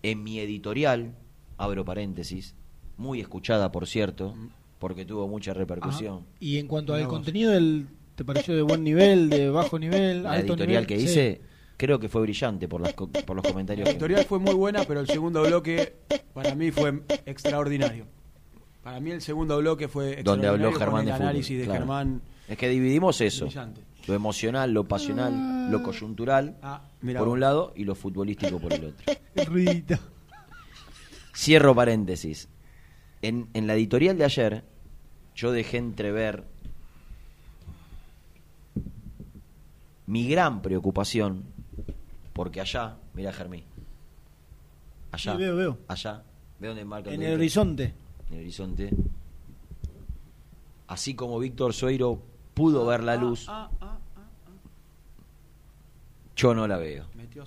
en 0.03 0.25
mi 0.25 0.41
editorial, 0.41 1.15
abro 1.57 1.85
paréntesis, 1.85 2.57
muy 2.97 3.21
escuchada 3.21 3.71
por 3.71 3.87
cierto, 3.87 4.35
porque 4.81 5.05
tuvo 5.05 5.29
mucha 5.29 5.55
repercusión. 5.55 6.27
Y 6.41 6.59
en 6.59 6.67
cuanto 6.67 6.95
al 6.95 7.07
contenido, 7.07 7.53
del, 7.53 7.87
¿te 8.17 8.25
pareció 8.25 8.57
de 8.57 8.63
buen 8.63 8.83
nivel, 8.83 9.31
de 9.31 9.51
bajo 9.51 9.79
nivel, 9.79 10.25
La 10.25 10.33
alto 10.33 10.55
editorial 10.55 10.85
nivel? 10.85 11.05
que 11.05 11.39
Sí. 11.39 11.54
Creo 11.77 11.99
que 11.99 12.09
fue 12.09 12.23
brillante 12.23 12.69
por, 12.69 12.81
las, 12.81 12.95
co- 12.95 13.09
por 13.09 13.37
los 13.37 13.45
comentarios. 13.47 13.85
La 13.87 13.93
editorial 13.93 14.25
fue 14.25 14.39
muy 14.39 14.55
buena, 14.55 14.85
pero 14.85 15.01
el 15.01 15.07
segundo 15.07 15.43
bloque 15.43 15.97
para 16.33 16.55
mí 16.55 16.71
fue 16.71 17.03
extraordinario. 17.27 18.07
Para 18.83 19.01
mí 19.01 19.11
el 19.13 19.23
segundo 19.23 19.59
bloque 19.59 19.89
fue 19.89 20.23
donde 20.23 20.47
habló 20.47 20.69
extraordinario 20.69 20.79
Germán 20.79 21.01
con 21.01 21.05
de 21.07 21.11
el 21.11 21.17
fútbol. 21.17 21.29
análisis 21.29 21.59
de 21.59 21.65
claro. 21.65 21.79
Germán. 21.81 22.23
Es 22.49 22.59
que 22.59 22.69
dividimos 22.69 23.21
eso, 23.23 23.47
Brillante. 23.47 23.81
lo 24.07 24.15
emocional, 24.15 24.73
lo 24.73 24.85
pasional, 24.85 25.71
lo 25.71 25.83
coyuntural, 25.83 26.59
Ah, 26.63 26.83
mirá 27.01 27.19
por 27.21 27.29
vos. 27.29 27.35
un 27.35 27.41
lado, 27.41 27.73
y 27.75 27.85
lo 27.85 27.95
futbolístico 27.95 28.59
por 28.61 28.73
el 28.75 28.85
otro. 28.85 29.15
Ruidito. 29.51 29.95
Cierro 31.35 31.75
paréntesis. 31.75 32.49
En, 33.23 33.49
en 33.55 33.67
la 33.67 33.73
editorial 33.75 34.19
de 34.19 34.25
ayer, 34.27 34.65
yo 35.35 35.51
dejé 35.51 35.79
entrever 35.79 36.45
mi 40.07 40.29
gran 40.29 40.61
preocupación, 40.61 41.45
porque 42.35 42.61
allá, 42.61 42.99
mira 43.15 43.33
Germí, 43.33 43.65
allá, 45.13 45.33
Sí, 45.33 45.39
veo, 45.39 45.57
veo. 45.57 45.79
allá, 45.89 46.23
ve 46.61 46.69
dónde 46.69 46.85
marca 46.85 47.11
En 47.11 47.23
el 47.23 47.35
horizonte. 47.35 47.95
en 48.29 48.35
el 48.35 48.41
horizonte, 48.41 48.91
así 50.89 51.15
como 51.15 51.39
Víctor 51.39 51.73
Sueiro 51.73 52.21
pudo 52.55 52.85
ver 52.87 53.03
la 53.03 53.17
luz, 53.17 53.47
Ah, 53.49 53.71
ah, 53.81 53.99
ah, 54.17 54.21
yo 56.37 56.55
no 56.55 56.67
la 56.67 56.77
veo. 56.77 57.07
metió 57.15 57.43
a. 57.43 57.47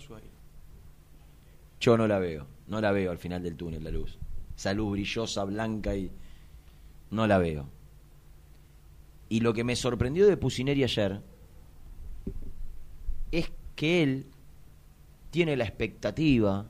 Yo 1.80 1.96
no 1.98 2.08
la 2.08 2.18
veo, 2.20 2.48
no 2.68 2.82
la 2.82 2.92
veo 2.92 3.12
al 3.12 3.18
final 3.20 3.44
del 3.44 3.56
túnel 3.56 3.84
la 3.84 3.92
luz. 3.92 4.18
Esa 4.58 4.74
luz 4.74 4.94
brillosa, 4.94 5.44
blanca 5.44 5.96
y 5.96 6.12
no 7.12 7.28
la 7.28 7.38
veo. 7.38 7.68
Y 9.30 9.42
lo 9.42 9.54
que 9.54 9.64
me 9.64 9.76
sorprendió 9.76 10.26
de 10.26 10.38
Pusineri 10.38 10.84
ayer 10.84 11.22
es 13.32 13.52
que 13.76 14.02
él 14.04 14.26
tiene 15.38 15.56
la 15.56 15.66
expectativa, 15.66 16.66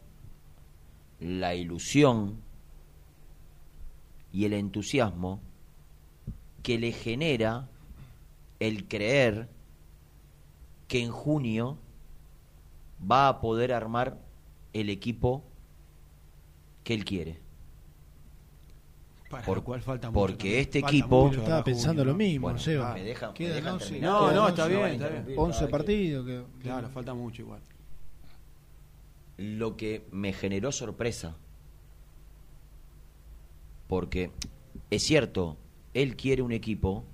la 1.21 1.55
ilusión 1.55 2.41
y 4.33 4.43
el 4.43 4.51
entusiasmo 4.51 5.39
que 6.63 6.77
le 6.77 6.91
genera 6.91 7.69
el 8.59 8.85
creer 8.89 9.47
que 10.89 11.01
en 11.01 11.11
junio 11.13 11.77
va 13.09 13.29
a 13.29 13.39
poder 13.39 13.71
armar 13.71 14.17
el 14.73 14.89
equipo 14.89 15.45
que 16.83 16.93
él 16.93 17.05
quiere. 17.05 17.39
Para 19.29 19.45
Por- 19.45 19.57
lo 19.59 19.63
cual 19.63 19.81
falta 19.81 20.11
porque 20.11 20.49
mucho 20.49 20.59
este 20.59 20.81
también. 20.81 21.03
equipo- 21.05 21.25
mucho 21.27 21.39
estaba 21.39 21.63
pensando 21.63 22.01
junio, 22.01 22.11
lo 22.11 22.17
mismo, 22.17 22.41
Bueno, 22.47 22.59
Seba. 22.59 22.93
me 22.93 23.03
dejan, 23.03 23.29
me 23.29 23.33
Queda, 23.35 23.55
dejan 23.55 23.77
no. 23.77 23.79
No, 24.01 24.31
no, 24.33 24.47
está 24.49 24.63
no, 24.63 24.69
bien, 24.69 24.81
está 24.87 25.07
bien. 25.07 25.21
interrumpir 25.21 25.39
11 25.39 25.51
cada 25.53 25.61
vez 25.61 25.67
que- 25.67 25.71
partidos. 25.71 26.25
Que, 26.25 26.43
Claro, 26.63 26.89
falta 26.89 27.13
mucho 27.13 27.41
igual. 27.43 27.61
Lo 29.37 29.77
que 29.77 30.07
me 30.11 30.33
generó 30.33 30.71
sorpresa 30.71 31.37
Porque 33.87 34.31
es 34.89 35.03
cierto, 35.03 35.57
él 35.93 36.15
quiere 36.15 36.41
un 36.41 36.51
equipo, 36.51 37.05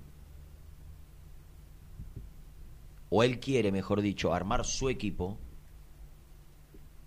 o 3.10 3.24
él 3.24 3.40
quiere, 3.40 3.72
mejor 3.72 4.02
dicho, 4.02 4.34
armar 4.34 4.66
su 4.66 4.90
equipo, 4.90 5.38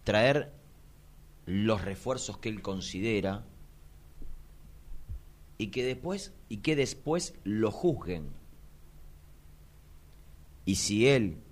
traer 0.04 0.52
los 1.46 1.82
refuerzos 1.82 2.38
que 2.38 2.48
él 2.48 2.62
considera 2.62 3.44
y 5.58 5.68
que 5.68 5.84
después 5.84 6.34
y 6.48 6.58
que 6.58 6.76
después 6.76 7.34
lo 7.44 7.70
juzguen. 7.70 8.30
Y 10.64 10.76
si 10.76 11.08
él, 11.08 11.42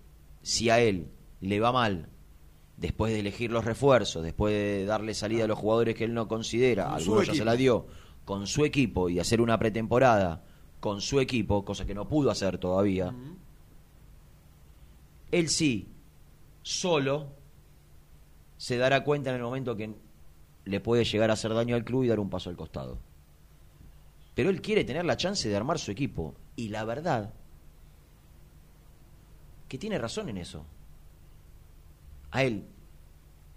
si 0.43 0.71
a 0.71 0.81
él 0.81 1.11
le 1.41 1.61
va 1.61 1.73
mal 1.73 2.09
después 2.77 3.13
de 3.13 3.21
elegir 3.21 3.51
los 3.51 3.65
refuerzos, 3.65 4.23
después 4.23 4.53
de 4.53 4.85
darle 4.85 5.15
salida 5.15 5.45
a 5.45 5.49
los 5.49 5.59
jugadores 5.59 5.95
que 5.95 6.05
él 6.05 6.15
no 6.15 6.29
considera, 6.29 6.85
Con 6.85 6.95
algunos 6.95 7.27
ya 7.27 7.35
se 7.35 7.45
la 7.45 7.57
dio, 7.57 7.87
con 8.25 8.47
su 8.47 8.65
equipo 8.65 9.09
y 9.09 9.19
hacer 9.19 9.41
una 9.41 9.59
pretemporada 9.59 10.43
con 10.81 11.01
su 11.01 11.21
equipo, 11.21 11.65
cosa 11.65 11.87
que 11.87 11.95
no 11.95 12.09
pudo 12.09 12.31
hacer 12.31 12.59
todavía, 12.59 13.15
él 15.31 15.49
sí, 15.49 15.89
solo, 16.63 17.29
se 18.57 18.77
dará 18.77 19.03
cuenta 19.03 19.31
en 19.31 19.37
el 19.37 19.43
momento 19.43 19.77
que 19.77 19.95
le 20.65 20.81
puede 20.81 21.05
llegar 21.05 21.31
a 21.31 21.35
hacer 21.35 21.55
daño 21.55 21.75
al 21.75 21.85
club 21.85 22.05
y 22.05 22.09
dar 22.09 22.21
un 22.21 22.31
paso 22.31 22.51
al 22.51 22.57
costado. 22.57 22.99
Pero 24.35 24.51
él 24.51 24.61
quiere 24.61 24.85
tener 24.85 25.05
la 25.05 25.17
chance 25.17 25.49
de 25.49 25.57
armar 25.57 25.79
su 25.79 25.91
equipo. 25.91 26.35
Y 26.57 26.69
la 26.69 26.85
verdad, 26.85 27.33
que 29.69 29.79
tiene 29.79 29.99
razón 29.99 30.29
en 30.29 30.39
eso. 30.39 30.67
A 32.35 32.43
él 32.43 32.67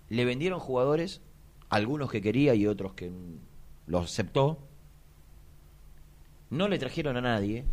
le 0.08 0.24
vendieron 0.24 0.60
jugadores, 0.60 1.20
algunos 1.68 2.12
que 2.12 2.22
quería 2.22 2.54
y 2.54 2.68
otros 2.68 2.94
que 2.94 3.12
los 3.88 4.06
aceptó. 4.06 4.60
No 6.52 6.68
le 6.68 6.78
trajeron 6.78 7.18
a 7.18 7.22
nadie 7.22 7.66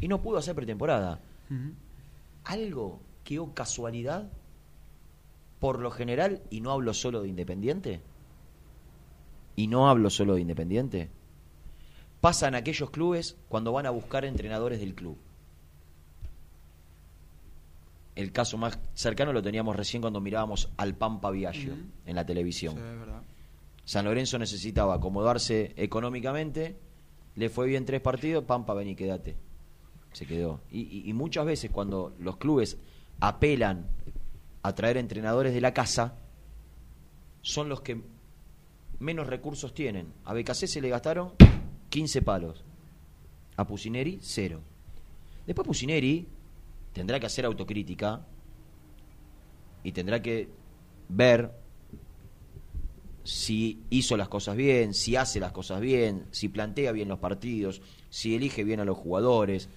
y 0.00 0.08
no 0.08 0.22
pudo 0.22 0.38
hacer 0.38 0.54
pretemporada. 0.54 1.20
Algo 2.44 3.02
que 3.24 3.40
o 3.40 3.52
casualidad, 3.52 4.30
por 5.60 5.80
lo 5.80 5.90
general, 5.90 6.42
y 6.48 6.62
no 6.62 6.72
hablo 6.72 6.94
solo 6.94 7.20
de 7.20 7.28
Independiente, 7.28 8.00
y 9.54 9.66
no 9.66 9.90
hablo 9.90 10.08
solo 10.08 10.36
de 10.36 10.40
Independiente, 10.40 11.10
pasa 12.22 12.48
en 12.48 12.54
aquellos 12.54 12.88
clubes 12.88 13.36
cuando 13.50 13.70
van 13.72 13.84
a 13.84 13.90
buscar 13.90 14.24
entrenadores 14.24 14.80
del 14.80 14.94
club. 14.94 15.18
El 18.14 18.30
caso 18.32 18.58
más 18.58 18.78
cercano 18.94 19.32
lo 19.32 19.42
teníamos 19.42 19.74
recién 19.74 20.02
cuando 20.02 20.20
mirábamos 20.20 20.68
al 20.76 20.94
Pampa 20.94 21.30
Viaggio 21.30 21.74
en 22.06 22.14
la 22.16 22.26
televisión. 22.26 22.74
Sí, 22.74 22.80
es 22.80 22.98
verdad. 22.98 23.22
San 23.84 24.04
Lorenzo 24.04 24.38
necesitaba 24.38 24.94
acomodarse 24.94 25.72
económicamente, 25.76 26.76
le 27.36 27.48
fue 27.48 27.66
bien 27.66 27.84
tres 27.86 28.00
partidos, 28.02 28.44
Pampa, 28.44 28.74
ven 28.74 28.88
y 28.88 28.94
quédate. 28.94 29.36
Se 30.12 30.26
quedó. 30.26 30.60
Y, 30.70 30.80
y- 30.82 31.08
y 31.08 31.12
muchas 31.14 31.46
veces 31.46 31.70
cuando 31.70 32.14
los 32.18 32.36
clubes 32.36 32.76
apelan 33.20 33.86
a 34.62 34.74
traer 34.74 34.98
entrenadores 34.98 35.54
de 35.54 35.60
la 35.62 35.72
casa, 35.72 36.14
son 37.40 37.68
los 37.68 37.80
que 37.80 38.00
menos 39.00 39.26
recursos 39.26 39.74
tienen. 39.74 40.12
A 40.24 40.34
BKC 40.34 40.66
se 40.68 40.80
le 40.80 40.88
gastaron 40.90 41.32
15 41.88 42.22
palos. 42.22 42.62
A 43.56 43.66
Pusineri, 43.66 44.18
cero. 44.22 44.60
Después 45.46 45.66
Pusineri 45.66 46.28
tendrá 46.92 47.18
que 47.20 47.26
hacer 47.26 47.44
autocrítica 47.44 48.26
y 49.82 49.92
tendrá 49.92 50.22
que 50.22 50.48
ver 51.08 51.52
si 53.24 53.84
hizo 53.90 54.16
las 54.16 54.28
cosas 54.28 54.56
bien, 54.56 54.94
si 54.94 55.16
hace 55.16 55.40
las 55.40 55.52
cosas 55.52 55.80
bien, 55.80 56.26
si 56.30 56.48
plantea 56.48 56.92
bien 56.92 57.08
los 57.08 57.18
partidos, 57.18 57.82
si 58.10 58.34
elige 58.34 58.64
bien 58.64 58.80
a 58.80 58.84
los 58.84 58.98
jugadores. 58.98 59.68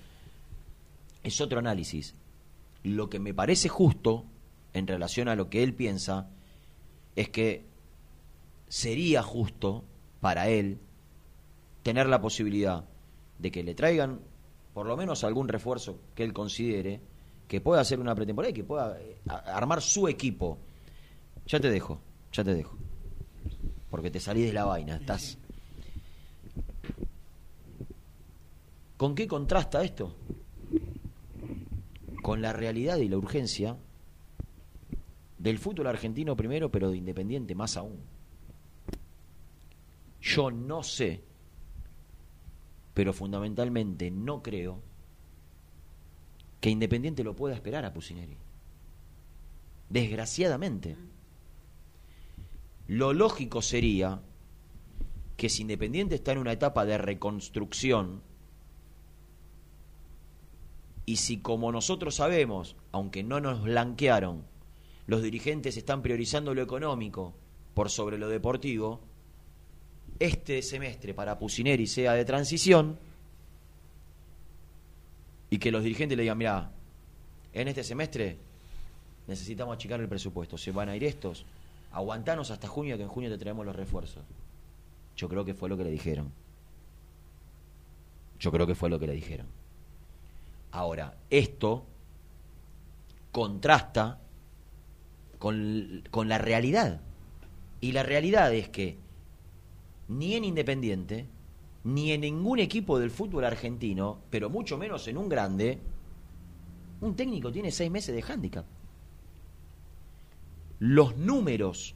Es 1.23 1.41
otro 1.41 1.59
análisis. 1.59 2.15
Lo 2.83 3.09
que 3.09 3.19
me 3.19 3.33
parece 3.33 3.69
justo 3.69 4.25
en 4.73 4.87
relación 4.87 5.27
a 5.27 5.35
lo 5.35 5.49
que 5.49 5.63
él 5.63 5.73
piensa 5.73 6.29
es 7.15 7.29
que 7.29 7.65
sería 8.67 9.21
justo 9.21 9.85
para 10.21 10.49
él 10.49 10.79
tener 11.83 12.07
la 12.07 12.21
posibilidad 12.21 12.85
de 13.39 13.51
que 13.51 13.63
le 13.63 13.75
traigan 13.75 14.21
por 14.73 14.87
lo 14.87 14.97
menos 14.97 15.23
algún 15.23 15.47
refuerzo 15.47 15.99
que 16.15 16.23
él 16.23 16.33
considere 16.33 16.99
que 17.47 17.61
pueda 17.61 17.81
hacer 17.81 17.99
una 17.99 18.15
pretemporada 18.15 18.51
y 18.51 18.53
que 18.53 18.63
pueda 18.63 18.99
eh, 18.99 19.17
armar 19.25 19.81
su 19.81 20.07
equipo. 20.07 20.57
Ya 21.45 21.59
te 21.59 21.69
dejo, 21.69 22.01
ya 22.31 22.43
te 22.43 22.53
dejo. 22.53 22.77
Porque 23.89 24.11
te 24.11 24.19
salís 24.19 24.47
de 24.47 24.53
la 24.53 24.65
vaina, 24.65 24.95
estás. 24.95 25.37
¿Con 28.97 29.13
qué 29.13 29.27
contrasta 29.27 29.83
esto? 29.83 30.15
Con 32.21 32.41
la 32.41 32.53
realidad 32.53 32.97
y 32.97 33.09
la 33.09 33.17
urgencia 33.17 33.77
del 35.37 35.59
fútbol 35.59 35.87
argentino 35.87 36.35
primero, 36.35 36.71
pero 36.71 36.89
de 36.89 36.97
Independiente 36.97 37.53
más 37.53 37.77
aún. 37.77 37.99
Yo 40.21 40.49
no 40.49 40.81
sé, 40.81 41.23
pero 42.95 43.13
fundamentalmente 43.13 44.09
no 44.09 44.41
creo 44.41 44.81
que 46.65 46.71
Independiente 46.71 47.23
lo 47.23 47.35
pueda 47.35 47.53
esperar 47.53 47.85
a 47.85 47.93
Pusineri. 47.93 48.39
Desgraciadamente. 49.87 50.97
Lo 52.87 53.13
lógico 53.13 53.61
sería 53.61 54.23
que 55.37 55.47
si 55.47 55.61
Independiente 55.61 56.15
está 56.15 56.31
en 56.31 56.39
una 56.39 56.53
etapa 56.53 56.83
de 56.83 56.97
reconstrucción, 56.97 58.23
y 61.05 61.17
si 61.17 61.37
como 61.37 61.71
nosotros 61.71 62.15
sabemos, 62.15 62.75
aunque 62.91 63.21
no 63.21 63.39
nos 63.39 63.61
blanquearon, 63.61 64.43
los 65.05 65.21
dirigentes 65.21 65.77
están 65.77 66.01
priorizando 66.01 66.55
lo 66.55 66.63
económico 66.63 67.35
por 67.75 67.91
sobre 67.91 68.17
lo 68.17 68.27
deportivo, 68.27 69.01
este 70.17 70.63
semestre 70.63 71.13
para 71.13 71.37
Pusineri 71.37 71.85
sea 71.85 72.13
de 72.13 72.25
transición 72.25 72.97
y 75.55 75.57
que 75.57 75.71
los 75.71 75.83
dirigentes 75.83 76.17
le 76.17 76.23
digan, 76.23 76.37
mira, 76.37 76.69
en 77.53 77.69
este 77.69 77.81
semestre 77.81 78.37
necesitamos 79.25 79.73
achicar 79.73 80.01
el 80.01 80.09
presupuesto, 80.09 80.57
se 80.57 80.73
van 80.73 80.89
a 80.89 80.97
ir 80.97 81.05
estos, 81.05 81.45
aguantanos 81.93 82.51
hasta 82.51 82.67
junio 82.67 82.97
que 82.97 83.03
en 83.03 83.09
junio 83.09 83.29
te 83.29 83.37
traemos 83.37 83.65
los 83.65 83.73
refuerzos. 83.73 84.21
Yo 85.15 85.29
creo 85.29 85.45
que 85.45 85.53
fue 85.53 85.69
lo 85.69 85.77
que 85.77 85.85
le 85.85 85.91
dijeron. 85.91 86.29
Yo 88.37 88.51
creo 88.51 88.67
que 88.67 88.75
fue 88.75 88.89
lo 88.89 88.99
que 88.99 89.07
le 89.07 89.13
dijeron. 89.13 89.47
Ahora, 90.71 91.15
esto 91.29 91.85
contrasta 93.31 94.19
con, 95.39 96.03
con 96.11 96.27
la 96.27 96.37
realidad. 96.37 96.99
Y 97.79 97.93
la 97.93 98.03
realidad 98.03 98.53
es 98.53 98.67
que 98.67 98.97
ni 100.09 100.33
en 100.33 100.43
Independiente, 100.43 101.27
ni 101.85 102.11
en 102.11 102.21
ningún 102.21 102.59
equipo 102.59 102.97
del 102.97 103.11
fútbol 103.11 103.45
argentino, 103.45 104.19
pero 104.31 104.49
mucho 104.49 104.77
menos 104.77 105.07
en 105.07 105.17
un 105.17 105.29
grande, 105.29 105.79
un 106.99 107.15
técnico 107.15 107.51
tiene 107.51 107.71
seis 107.71 107.91
meses 107.91 108.15
de 108.15 108.23
hándicap. 108.23 108.65
Los 110.79 111.15
números 111.15 111.93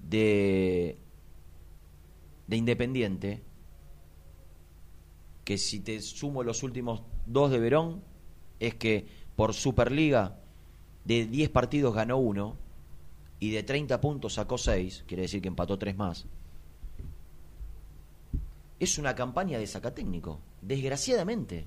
de, 0.00 0.96
de 2.46 2.56
Independiente, 2.56 3.42
que 5.44 5.58
si 5.58 5.80
te 5.80 6.00
sumo 6.00 6.42
los 6.42 6.62
últimos 6.62 7.02
dos 7.26 7.50
de 7.50 7.58
Verón, 7.58 8.02
es 8.60 8.74
que 8.74 9.06
por 9.36 9.52
Superliga 9.52 10.40
de 11.04 11.26
10 11.26 11.50
partidos 11.50 11.94
ganó 11.94 12.16
uno 12.16 12.56
y 13.40 13.50
de 13.50 13.62
30 13.62 14.00
puntos 14.00 14.34
sacó 14.34 14.56
6, 14.56 15.04
quiere 15.06 15.22
decir 15.22 15.42
que 15.42 15.48
empató 15.48 15.78
3 15.78 15.96
más. 15.98 16.26
Es 18.80 18.98
una 18.98 19.14
campaña 19.14 19.58
de 19.58 19.66
sacatécnico, 19.66 20.40
desgraciadamente. 20.62 21.66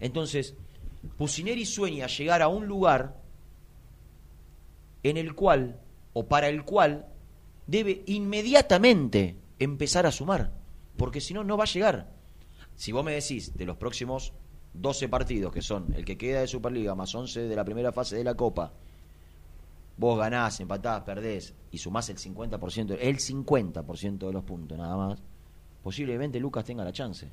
Entonces, 0.00 0.54
Pusineri 1.16 1.66
sueña 1.66 2.06
llegar 2.06 2.42
a 2.42 2.48
un 2.48 2.66
lugar 2.66 3.20
en 5.02 5.16
el 5.16 5.34
cual, 5.34 5.80
o 6.12 6.26
para 6.26 6.48
el 6.48 6.64
cual, 6.64 7.06
debe 7.66 8.02
inmediatamente 8.06 9.36
empezar 9.58 10.06
a 10.06 10.12
sumar, 10.12 10.52
porque 10.96 11.20
si 11.20 11.34
no, 11.34 11.44
no 11.44 11.56
va 11.56 11.64
a 11.64 11.68
llegar. 11.68 12.12
Si 12.76 12.92
vos 12.92 13.04
me 13.04 13.12
decís 13.12 13.56
de 13.56 13.64
los 13.64 13.76
próximos 13.76 14.32
12 14.74 15.08
partidos, 15.08 15.52
que 15.52 15.62
son 15.62 15.92
el 15.94 16.04
que 16.04 16.16
queda 16.16 16.40
de 16.40 16.46
Superliga 16.46 16.94
más 16.94 17.14
11 17.14 17.42
de 17.42 17.56
la 17.56 17.64
primera 17.64 17.92
fase 17.92 18.16
de 18.16 18.24
la 18.24 18.34
Copa, 18.34 18.72
vos 19.96 20.18
ganás, 20.18 20.60
empatás, 20.60 21.02
perdés 21.02 21.54
y 21.70 21.78
sumás 21.78 22.08
el 22.10 22.18
50%, 22.18 22.96
el 23.00 23.18
50% 23.18 24.26
de 24.26 24.32
los 24.32 24.44
puntos 24.44 24.78
nada 24.78 24.96
más, 24.96 25.22
posiblemente 25.82 26.40
Lucas 26.40 26.64
tenga 26.64 26.84
la 26.84 26.92
chance. 26.92 27.30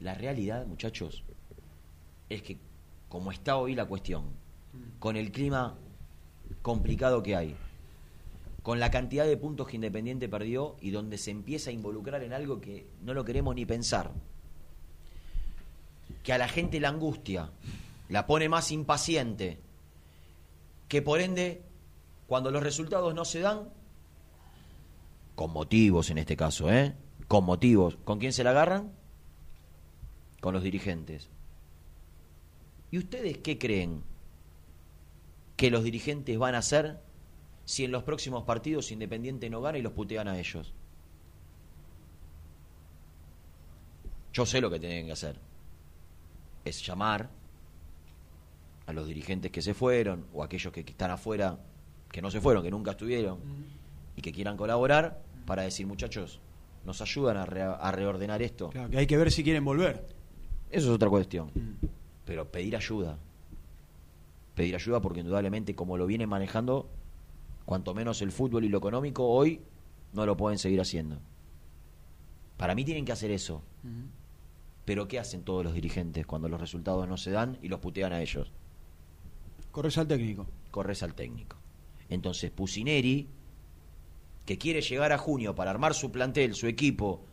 La 0.00 0.14
realidad, 0.14 0.66
muchachos, 0.66 1.24
es 2.28 2.42
que 2.42 2.58
como 3.08 3.32
está 3.32 3.56
hoy 3.56 3.74
la 3.74 3.86
cuestión, 3.86 4.24
con 4.98 5.16
el 5.16 5.32
clima 5.32 5.76
complicado 6.62 7.22
que 7.22 7.36
hay, 7.36 7.56
con 8.62 8.78
la 8.78 8.90
cantidad 8.90 9.26
de 9.26 9.36
puntos 9.36 9.66
que 9.66 9.76
Independiente 9.76 10.28
perdió 10.28 10.76
y 10.80 10.90
donde 10.90 11.18
se 11.18 11.30
empieza 11.30 11.70
a 11.70 11.72
involucrar 11.72 12.22
en 12.22 12.32
algo 12.32 12.60
que 12.60 12.86
no 13.02 13.14
lo 13.14 13.24
queremos 13.24 13.54
ni 13.54 13.66
pensar. 13.66 14.12
Que 16.22 16.32
a 16.32 16.38
la 16.38 16.48
gente 16.48 16.80
la 16.80 16.90
angustia, 16.90 17.50
la 18.08 18.26
pone 18.26 18.48
más 18.48 18.70
impaciente, 18.70 19.58
que 20.88 21.02
por 21.02 21.20
ende, 21.20 21.62
cuando 22.26 22.50
los 22.50 22.62
resultados 22.62 23.14
no 23.14 23.24
se 23.24 23.40
dan, 23.40 23.70
con 25.40 25.54
motivos 25.54 26.10
en 26.10 26.18
este 26.18 26.36
caso, 26.36 26.70
¿eh? 26.70 26.94
Con 27.26 27.46
motivos, 27.46 27.96
¿con 28.04 28.18
quién 28.18 28.34
se 28.34 28.44
la 28.44 28.50
agarran? 28.50 28.92
Con 30.42 30.52
los 30.52 30.62
dirigentes. 30.62 31.30
¿Y 32.90 32.98
ustedes 32.98 33.38
qué 33.38 33.56
creen 33.58 34.02
que 35.56 35.70
los 35.70 35.82
dirigentes 35.82 36.38
van 36.38 36.54
a 36.54 36.58
hacer 36.58 37.00
si 37.64 37.84
en 37.86 37.90
los 37.90 38.02
próximos 38.02 38.44
partidos 38.44 38.92
Independiente 38.92 39.48
no 39.48 39.62
gana 39.62 39.78
y 39.78 39.80
los 39.80 39.94
putean 39.94 40.28
a 40.28 40.38
ellos? 40.38 40.74
Yo 44.34 44.44
sé 44.44 44.60
lo 44.60 44.68
que 44.68 44.78
tienen 44.78 45.06
que 45.06 45.12
hacer. 45.12 45.40
Es 46.66 46.86
llamar 46.86 47.30
a 48.84 48.92
los 48.92 49.06
dirigentes 49.06 49.50
que 49.50 49.62
se 49.62 49.72
fueron 49.72 50.26
o 50.34 50.42
a 50.42 50.44
aquellos 50.44 50.70
que 50.70 50.80
están 50.80 51.10
afuera, 51.10 51.58
que 52.12 52.20
no 52.20 52.30
se 52.30 52.42
fueron, 52.42 52.62
que 52.62 52.70
nunca 52.70 52.90
estuvieron 52.90 53.38
y 54.16 54.20
que 54.20 54.32
quieran 54.32 54.58
colaborar 54.58 55.29
para 55.50 55.62
decir, 55.62 55.84
muchachos, 55.84 56.38
nos 56.84 57.02
ayudan 57.02 57.36
a, 57.36 57.44
re- 57.44 57.60
a 57.62 57.90
reordenar 57.90 58.40
esto. 58.40 58.68
Claro, 58.68 58.88
que 58.88 58.98
hay 58.98 59.06
que 59.08 59.16
ver 59.16 59.32
si 59.32 59.42
quieren 59.42 59.64
volver. 59.64 60.06
Eso 60.70 60.86
es 60.90 60.94
otra 60.94 61.08
cuestión. 61.08 61.50
Pero 62.24 62.48
pedir 62.52 62.76
ayuda. 62.76 63.18
Pedir 64.54 64.76
ayuda 64.76 65.00
porque 65.00 65.18
indudablemente 65.20 65.74
como 65.74 65.96
lo 65.98 66.06
vienen 66.06 66.28
manejando, 66.28 66.88
cuanto 67.64 67.94
menos 67.94 68.22
el 68.22 68.30
fútbol 68.30 68.62
y 68.64 68.68
lo 68.68 68.78
económico, 68.78 69.26
hoy 69.26 69.60
no 70.12 70.24
lo 70.24 70.36
pueden 70.36 70.60
seguir 70.60 70.80
haciendo. 70.80 71.18
Para 72.56 72.76
mí 72.76 72.84
tienen 72.84 73.04
que 73.04 73.10
hacer 73.10 73.32
eso. 73.32 73.60
Pero 74.84 75.08
¿qué 75.08 75.18
hacen 75.18 75.42
todos 75.42 75.64
los 75.64 75.74
dirigentes 75.74 76.26
cuando 76.26 76.48
los 76.48 76.60
resultados 76.60 77.08
no 77.08 77.16
se 77.16 77.32
dan 77.32 77.58
y 77.60 77.66
los 77.66 77.80
putean 77.80 78.12
a 78.12 78.22
ellos? 78.22 78.52
Corres 79.72 79.98
al 79.98 80.06
técnico. 80.06 80.46
Corres 80.70 81.02
al 81.02 81.14
técnico. 81.14 81.56
Entonces 82.08 82.52
Pusineri, 82.52 83.26
que 84.44 84.58
quiere 84.58 84.80
llegar 84.80 85.12
a 85.12 85.18
junio 85.18 85.54
para 85.54 85.70
armar 85.70 85.94
su 85.94 86.10
plantel, 86.10 86.54
su 86.54 86.66
equipo, 86.66 87.24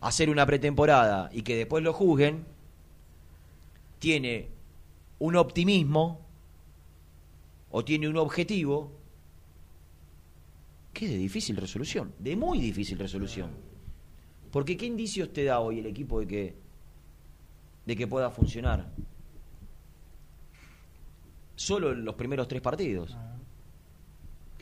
hacer 0.00 0.30
una 0.30 0.46
pretemporada 0.46 1.30
y 1.32 1.42
que 1.42 1.56
después 1.56 1.82
lo 1.82 1.92
juzguen, 1.92 2.44
tiene 3.98 4.48
un 5.18 5.36
optimismo 5.36 6.20
o 7.70 7.84
tiene 7.84 8.08
un 8.08 8.16
objetivo 8.16 8.92
que 10.92 11.06
es 11.06 11.10
de 11.12 11.16
difícil 11.16 11.56
resolución, 11.56 12.12
de 12.18 12.36
muy 12.36 12.60
difícil 12.60 12.98
resolución. 12.98 13.50
Porque 14.50 14.76
¿qué 14.76 14.86
indicios 14.86 15.32
te 15.32 15.44
da 15.44 15.60
hoy 15.60 15.78
el 15.78 15.86
equipo 15.86 16.20
de 16.20 16.26
que, 16.26 16.54
de 17.86 17.96
que 17.96 18.06
pueda 18.06 18.30
funcionar? 18.30 18.92
Solo 21.56 21.92
en 21.92 22.04
los 22.04 22.14
primeros 22.16 22.48
tres 22.48 22.60
partidos. 22.60 23.16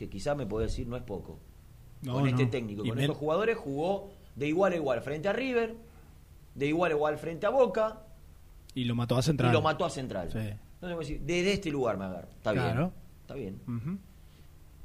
Que 0.01 0.09
quizás 0.09 0.35
me 0.35 0.47
puede 0.47 0.65
decir 0.65 0.87
no 0.87 0.97
es 0.97 1.03
poco. 1.03 1.37
No, 2.01 2.13
con 2.13 2.27
este 2.27 2.45
no. 2.45 2.49
técnico, 2.49 2.83
Y 2.83 2.89
con 2.89 2.99
estos 2.99 3.15
jugadores 3.17 3.55
jugó 3.55 4.09
de 4.35 4.47
igual 4.47 4.73
a 4.73 4.75
igual 4.75 5.01
frente 5.03 5.27
a 5.27 5.33
River, 5.33 5.75
de 6.55 6.65
igual 6.65 6.91
a 6.91 6.95
igual 6.95 7.17
frente 7.19 7.45
a 7.45 7.49
Boca 7.51 8.01
Y 8.73 8.85
lo 8.85 8.95
mató 8.95 9.15
a 9.15 9.21
Central. 9.21 9.51
y 9.51 9.53
lo 9.53 9.61
mató 9.61 9.85
a 9.85 9.91
Central. 9.91 10.29
Sí. 10.31 10.39
Entonces 10.39 10.57
voy 10.81 10.93
a 10.93 10.97
decir, 10.97 11.21
desde 11.21 11.53
este 11.53 11.69
lugar 11.69 11.99
me 11.99 12.05
agarro. 12.05 12.29
Está 12.35 12.51
Claro. 12.53 12.73
bien. 12.79 12.91
Está 13.21 13.33
bien. 13.35 13.99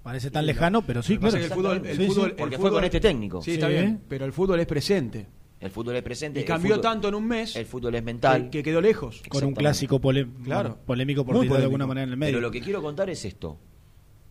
Parece 0.02 0.30
tan 0.30 0.44
lejano, 0.44 0.82
pero 0.82 1.02
sí, 1.02 1.16
claro. 1.16 1.34
el 1.38 1.44
fútbol, 1.44 1.76
el 1.86 1.96
Sí, 1.96 2.02
sí. 2.02 2.08
fútbol- 2.12 2.28
el 2.28 2.36
Porque 2.36 2.58
fue 2.58 2.70
con 2.70 2.84
este 2.84 3.00
técnico. 3.00 3.40
Sí, 3.40 3.52
está 3.52 3.68
Sí. 3.68 3.72
bien. 3.72 4.02
Pero 4.06 4.26
el 4.26 4.34
fútbol 4.34 4.60
es 4.60 4.66
presente. 4.66 5.26
El 5.60 5.70
fútbol 5.70 5.96
es 5.96 6.02
presente. 6.02 6.40
Y 6.42 6.44
cambió 6.44 6.74
fútbol- 6.76 6.82
tanto 6.82 7.08
en 7.08 7.14
un 7.14 7.24
mes 7.26 7.56
El 7.56 7.64
fútbol 7.64 7.94
es 7.94 8.04
mental. 8.04 8.44
que, 8.50 8.58
que 8.58 8.62
quedó 8.64 8.82
lejos. 8.82 9.22
Con 9.30 9.42
un 9.44 9.54
clásico 9.54 9.98
pole- 9.98 10.26
Claro. 10.44 10.68
bueno, 10.68 10.84
polémico 10.84 11.24
por 11.24 11.36
Muy 11.36 11.44
decirlo 11.44 11.56
de 11.56 11.64
alguna 11.64 11.86
manera 11.86 12.04
en 12.04 12.10
el 12.10 12.18
medio. 12.18 12.32
Pero 12.34 12.40
lo 12.42 12.50
que 12.50 12.60
quiero 12.60 12.82
contar 12.82 13.08
es 13.08 13.24
esto. 13.24 13.58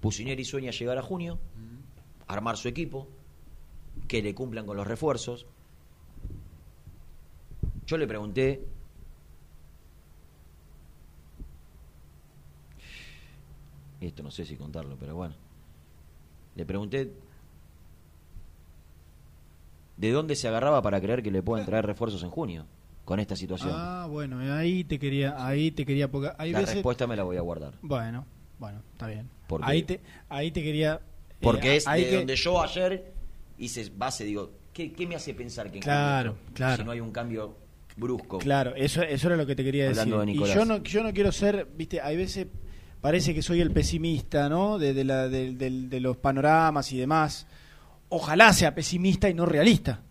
Pusineri 0.06 0.46
sueña 0.46 0.70
llegar 0.70 1.00
a 1.00 1.02
junio, 1.02 1.40
armar 2.28 2.58
su 2.58 2.68
equipo, 2.68 3.08
que 4.08 4.22
le 4.22 4.36
cumplan 4.36 4.68
con 4.68 4.78
los 4.78 4.86
refuerzos. 4.86 5.48
Yo 7.88 7.98
le 7.98 8.06
pregunté, 8.06 8.64
esto 14.00 14.22
no 14.22 14.30
sé 14.30 14.46
si 14.46 14.56
contarlo, 14.58 14.96
pero 14.96 15.16
bueno, 15.16 15.34
le 16.54 16.66
pregunté 16.68 17.12
de 19.98 20.12
dónde 20.12 20.36
se 20.36 20.48
agarraba 20.48 20.84
para 20.84 21.02
creer 21.02 21.24
que 21.24 21.32
le 21.32 21.42
pueden 21.42 21.66
traer 21.66 21.84
refuerzos 21.88 22.22
en 22.22 22.30
junio 22.30 22.68
con 23.06 23.20
esta 23.20 23.36
situación. 23.36 23.72
Ah, 23.74 24.06
bueno, 24.08 24.38
ahí 24.54 24.84
te 24.84 25.00
quería, 25.00 25.44
ahí 25.44 25.72
te 25.72 25.84
quería 25.84 26.12
porque 26.12 26.30
hay 26.38 26.52
la 26.52 26.60
veces 26.60 26.76
respuesta 26.76 27.08
me 27.08 27.16
la 27.16 27.24
voy 27.24 27.38
a 27.38 27.42
guardar. 27.42 27.74
Bueno, 27.82 28.28
bueno, 28.66 28.82
está 28.94 29.06
bien. 29.08 29.30
¿Por 29.48 29.62
qué? 29.62 29.68
Ahí 29.72 29.84
te 29.84 30.00
ahí 30.28 30.50
te 30.52 30.64
quería 30.64 30.96
eh, 30.96 31.36
Porque 31.40 31.76
es 31.76 31.88
ahí 31.88 32.04
de 32.04 32.10
que- 32.10 32.16
donde 32.18 32.36
yo 32.36 32.62
ayer 32.64 33.14
hice 33.60 33.92
base, 33.96 34.24
digo, 34.24 34.52
¿qué, 34.74 34.92
qué 34.92 35.06
me 35.06 35.16
hace 35.16 35.34
pensar 35.36 35.70
que 35.70 35.78
en 35.78 35.84
Claro, 35.84 36.32
esto, 36.32 36.52
claro. 36.56 36.78
si 36.78 36.84
no 36.84 36.92
hay 36.92 37.00
un 37.00 37.12
cambio 37.12 37.56
brusco? 37.96 38.40
Claro, 38.40 38.74
eso, 38.76 39.04
eso 39.04 39.28
era 39.28 39.36
lo 39.38 39.46
que 39.46 39.56
te 39.56 39.64
quería 39.64 39.88
Hablando 39.90 40.20
decir. 40.22 40.42
de 40.42 40.50
y 40.50 40.54
yo 40.54 40.66
no, 40.66 40.78
yo 40.84 41.04
no 41.04 41.14
quiero 41.14 41.32
ser, 41.32 41.68
viste, 41.78 42.02
hay 42.02 42.18
veces 42.18 42.48
parece 43.02 43.36
que 43.36 43.44
soy 43.44 43.62
el 43.62 43.70
pesimista, 43.72 44.50
¿no? 44.50 44.80
De, 44.80 44.94
de 44.96 45.04
la, 45.04 45.30
de, 45.30 45.54
del- 45.54 45.90
de 45.92 46.00
los 46.00 46.18
panoramas 46.18 46.92
y 46.92 46.98
demás. 46.98 47.46
Ojalá 48.10 48.52
sea 48.52 48.74
pesimista 48.74 49.30
y 49.30 49.36
no 49.36 49.46
realista. 49.46 50.02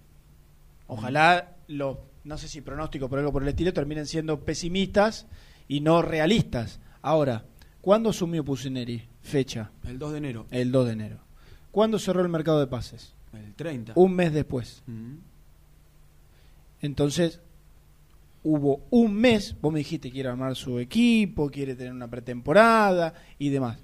Ojalá 0.87 1.57
los, 1.67 1.97
no 2.25 2.38
sé 2.38 2.47
si 2.49 2.61
pronósticos 2.61 3.09
por 3.11 3.19
algo 3.19 3.33
por 3.33 3.43
el 3.43 3.49
estilo, 3.49 3.73
terminen 3.73 4.07
siendo 4.07 4.40
pesimistas 4.45 5.27
y 5.67 5.81
no 5.81 6.03
realistas. 6.03 6.79
Ahora, 7.03 7.45
¿cuándo 7.85 8.09
asumió 8.11 8.42
Pusineri? 8.44 9.03
Fecha, 9.20 9.70
El 9.87 9.99
2 9.99 10.12
de 10.12 10.18
enero. 10.18 10.47
el 10.51 10.73
2 10.73 10.87
de 10.87 10.92
enero. 10.92 11.18
¿Cuándo 11.70 11.99
cerró 11.99 12.23
el 12.23 12.29
mercado 12.29 12.59
de 12.61 12.66
pases? 12.66 13.12
El 13.35 13.53
30. 13.55 13.92
Un 13.97 14.14
mes 14.14 14.33
después. 14.33 14.83
Mm. 14.87 15.14
Entonces, 16.83 17.40
hubo 18.42 18.83
un 18.90 19.14
mes, 19.14 19.57
vos 19.61 19.73
me 19.73 19.79
dijiste 19.81 20.11
quiere 20.11 20.29
armar 20.29 20.55
su 20.55 20.79
equipo, 20.79 21.51
quiere 21.51 21.75
tener 21.75 21.92
una 21.92 22.09
pretemporada 22.09 23.14
y 23.38 23.49
demás. 23.49 23.79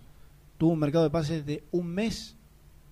Tuvo 0.59 0.73
un 0.73 0.79
mercado 0.79 1.05
de 1.05 1.11
pases 1.11 1.47
de 1.47 1.65
un 1.71 1.87
mes 1.89 2.37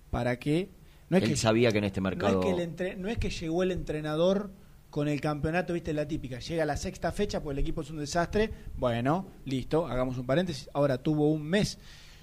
para 0.09 0.37
que 0.39 0.69
no 1.09 1.17
es 1.17 1.23
Él 1.23 1.29
que 1.29 1.35
sabía 1.35 1.71
que 1.71 1.77
en 1.79 1.83
este 1.85 2.01
no 2.01 2.09
mercado 2.09 2.39
es 2.41 2.45
que 2.45 2.51
el 2.53 2.59
entre- 2.59 2.95
no 2.95 3.07
es 3.09 3.17
que 3.17 3.29
llegó 3.29 3.63
el 3.63 3.71
entrenador 3.71 4.51
con 4.89 5.07
el 5.07 5.21
campeonato, 5.21 5.73
viste 5.73 5.93
la 5.93 6.07
típica, 6.07 6.39
llega 6.39 6.65
la 6.65 6.75
sexta 6.77 7.11
fecha 7.11 7.41
pues 7.43 7.55
el 7.55 7.59
equipo 7.59 7.81
es 7.81 7.89
un 7.91 7.99
desastre, 7.99 8.49
bueno, 8.77 9.27
listo, 9.45 9.85
hagamos 9.87 10.17
un 10.17 10.25
paréntesis, 10.25 10.69
ahora 10.73 10.97
tuvo 10.97 11.29
un 11.29 11.43
mes. 11.43 11.77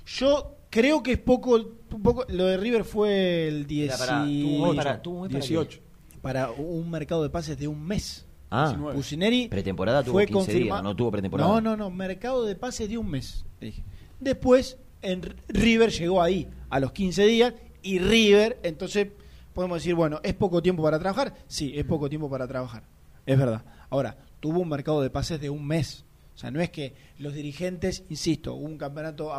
Yo 0.07 0.57
creo 0.70 1.02
que 1.02 1.12
es 1.12 1.18
poco, 1.18 1.55
un 1.57 2.02
poco 2.02 2.24
lo 2.29 2.44
de 2.46 2.57
River 2.57 2.85
fue 2.85 3.48
el 3.48 3.66
10 3.66 3.92
Pará, 3.96 4.07
pará, 4.07 4.24
tuvo 4.26 4.66
muy 4.66 4.76
para- 4.76 5.02
tuvo 5.02 5.18
muy 5.20 5.29
para 5.29 5.40
18. 5.40 5.81
para 6.22 6.50
un 6.50 6.90
mercado 6.90 7.22
de 7.22 7.31
pases 7.31 7.59
de 7.59 7.68
un 7.68 7.85
mes. 7.85 8.24
Ah, 8.50 8.66
19. 8.68 8.94
Pusineri 8.96 9.48
Pretemporada 9.48 10.02
tuvo 10.05 10.14
fue 10.14 10.26
15 10.26 10.52
días, 10.55 10.83
no 10.83 10.94
tuvo 10.94 11.11
pretemporada. 11.11 11.48
No, 11.48 11.61
no, 11.61 11.76
no, 11.76 11.90
mercado 11.90 12.44
de 12.44 12.55
pases 12.55 12.88
de 12.88 12.98
un 12.98 13.11
mes. 13.11 13.44
dije. 13.61 13.83
Después, 14.20 14.76
en 15.02 15.22
River 15.48 15.90
llegó 15.90 16.22
ahí 16.22 16.48
a 16.70 16.81
los 16.81 16.92
15 16.92 17.26
días 17.26 17.55
y 17.83 17.98
River, 17.98 18.59
entonces 18.62 19.09
podemos 19.57 19.79
decir, 19.79 19.95
bueno, 19.95 20.21
¿es 20.23 20.35
poco 20.35 20.62
tiempo 20.62 20.83
para 20.83 20.99
trabajar? 20.99 21.35
Sí, 21.47 21.73
es 21.75 21.87
poco 21.87 22.11
tiempo 22.11 22.29
para 22.29 22.47
trabajar. 22.47 22.83
Es 23.25 23.38
verdad. 23.38 23.64
Ahora, 23.88 24.19
tuvo 24.38 24.61
un 24.61 24.69
mercado 24.69 25.01
de 25.01 25.09
pases 25.09 25.40
de 25.40 25.49
un 25.49 25.66
mes. 25.66 26.05
O 26.35 26.38
sea, 26.38 26.51
no 26.51 26.61
es 26.61 26.69
que 26.69 26.92
los 27.19 27.33
dirigentes, 27.33 28.05
insisto, 28.11 28.53
hubo 28.53 28.66
un 28.66 28.77
campeonato 28.77 29.33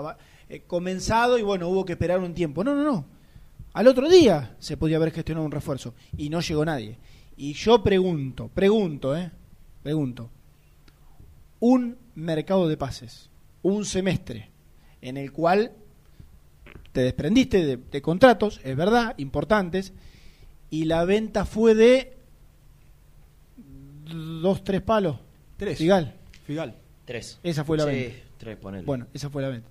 eh, 0.50 0.64
comenzado 0.66 1.38
y 1.38 1.44
bueno, 1.44 1.70
hubo 1.70 1.86
que 1.86 1.94
esperar 1.94 2.20
un 2.20 2.34
tiempo. 2.34 2.64
No, 2.64 2.74
no, 2.74 2.84
no. 2.84 3.06
Al 3.74 3.86
otro 3.86 4.10
día 4.10 4.56
se 4.58 4.76
podía 4.76 4.98
haber 4.98 5.12
gestionado 5.12 5.46
un 5.46 5.52
refuerzo 5.52 5.94
y 6.18 6.30
no 6.30 6.42
llegó 6.42 6.66
nadie. 6.66 6.98
Y 7.36 7.54
yo 7.54 7.84
pregunto, 7.84 8.50
pregunto, 8.52 9.16
¿eh? 9.16 9.30
Pregunto. 9.84 10.32
Un 11.60 11.96
mercado 12.16 12.68
de 12.68 12.76
pases, 12.76 13.30
un 13.62 13.86
semestre, 13.86 14.50
en 15.00 15.18
el 15.18 15.32
cual 15.32 15.74
te 16.98 17.04
desprendiste 17.04 17.64
de, 17.64 17.78
de 17.78 18.02
contratos, 18.02 18.60
es 18.64 18.76
verdad, 18.76 19.14
importantes, 19.20 19.94
y 20.72 20.86
la 20.86 21.06
venta 21.06 21.46
fue 21.46 21.76
de 21.76 22.18
dos, 24.42 24.64
tres 24.64 24.82
palos. 24.82 25.18
Tres. 25.58 25.78
Figal. 25.78 26.16
Figal. 26.48 26.76
Tres. 27.06 27.40
Esa 27.44 27.64
fue 27.64 27.78
la 27.78 27.84
Sí, 27.84 27.90
venta. 27.92 28.18
tres, 28.40 28.58
ponele. 28.58 28.84
Bueno, 28.84 29.06
esa 29.14 29.30
fue 29.30 29.44
la 29.44 29.50
venta. 29.50 29.70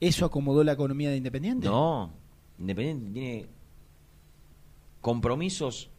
¿Eso 0.00 0.24
acomodó 0.26 0.64
la 0.64 0.72
economía 0.72 1.10
de 1.10 1.16
Independiente? 1.16 1.68
No, 1.68 2.10
Independiente 2.58 3.12
tiene 3.12 3.46
compromisos 5.00 5.90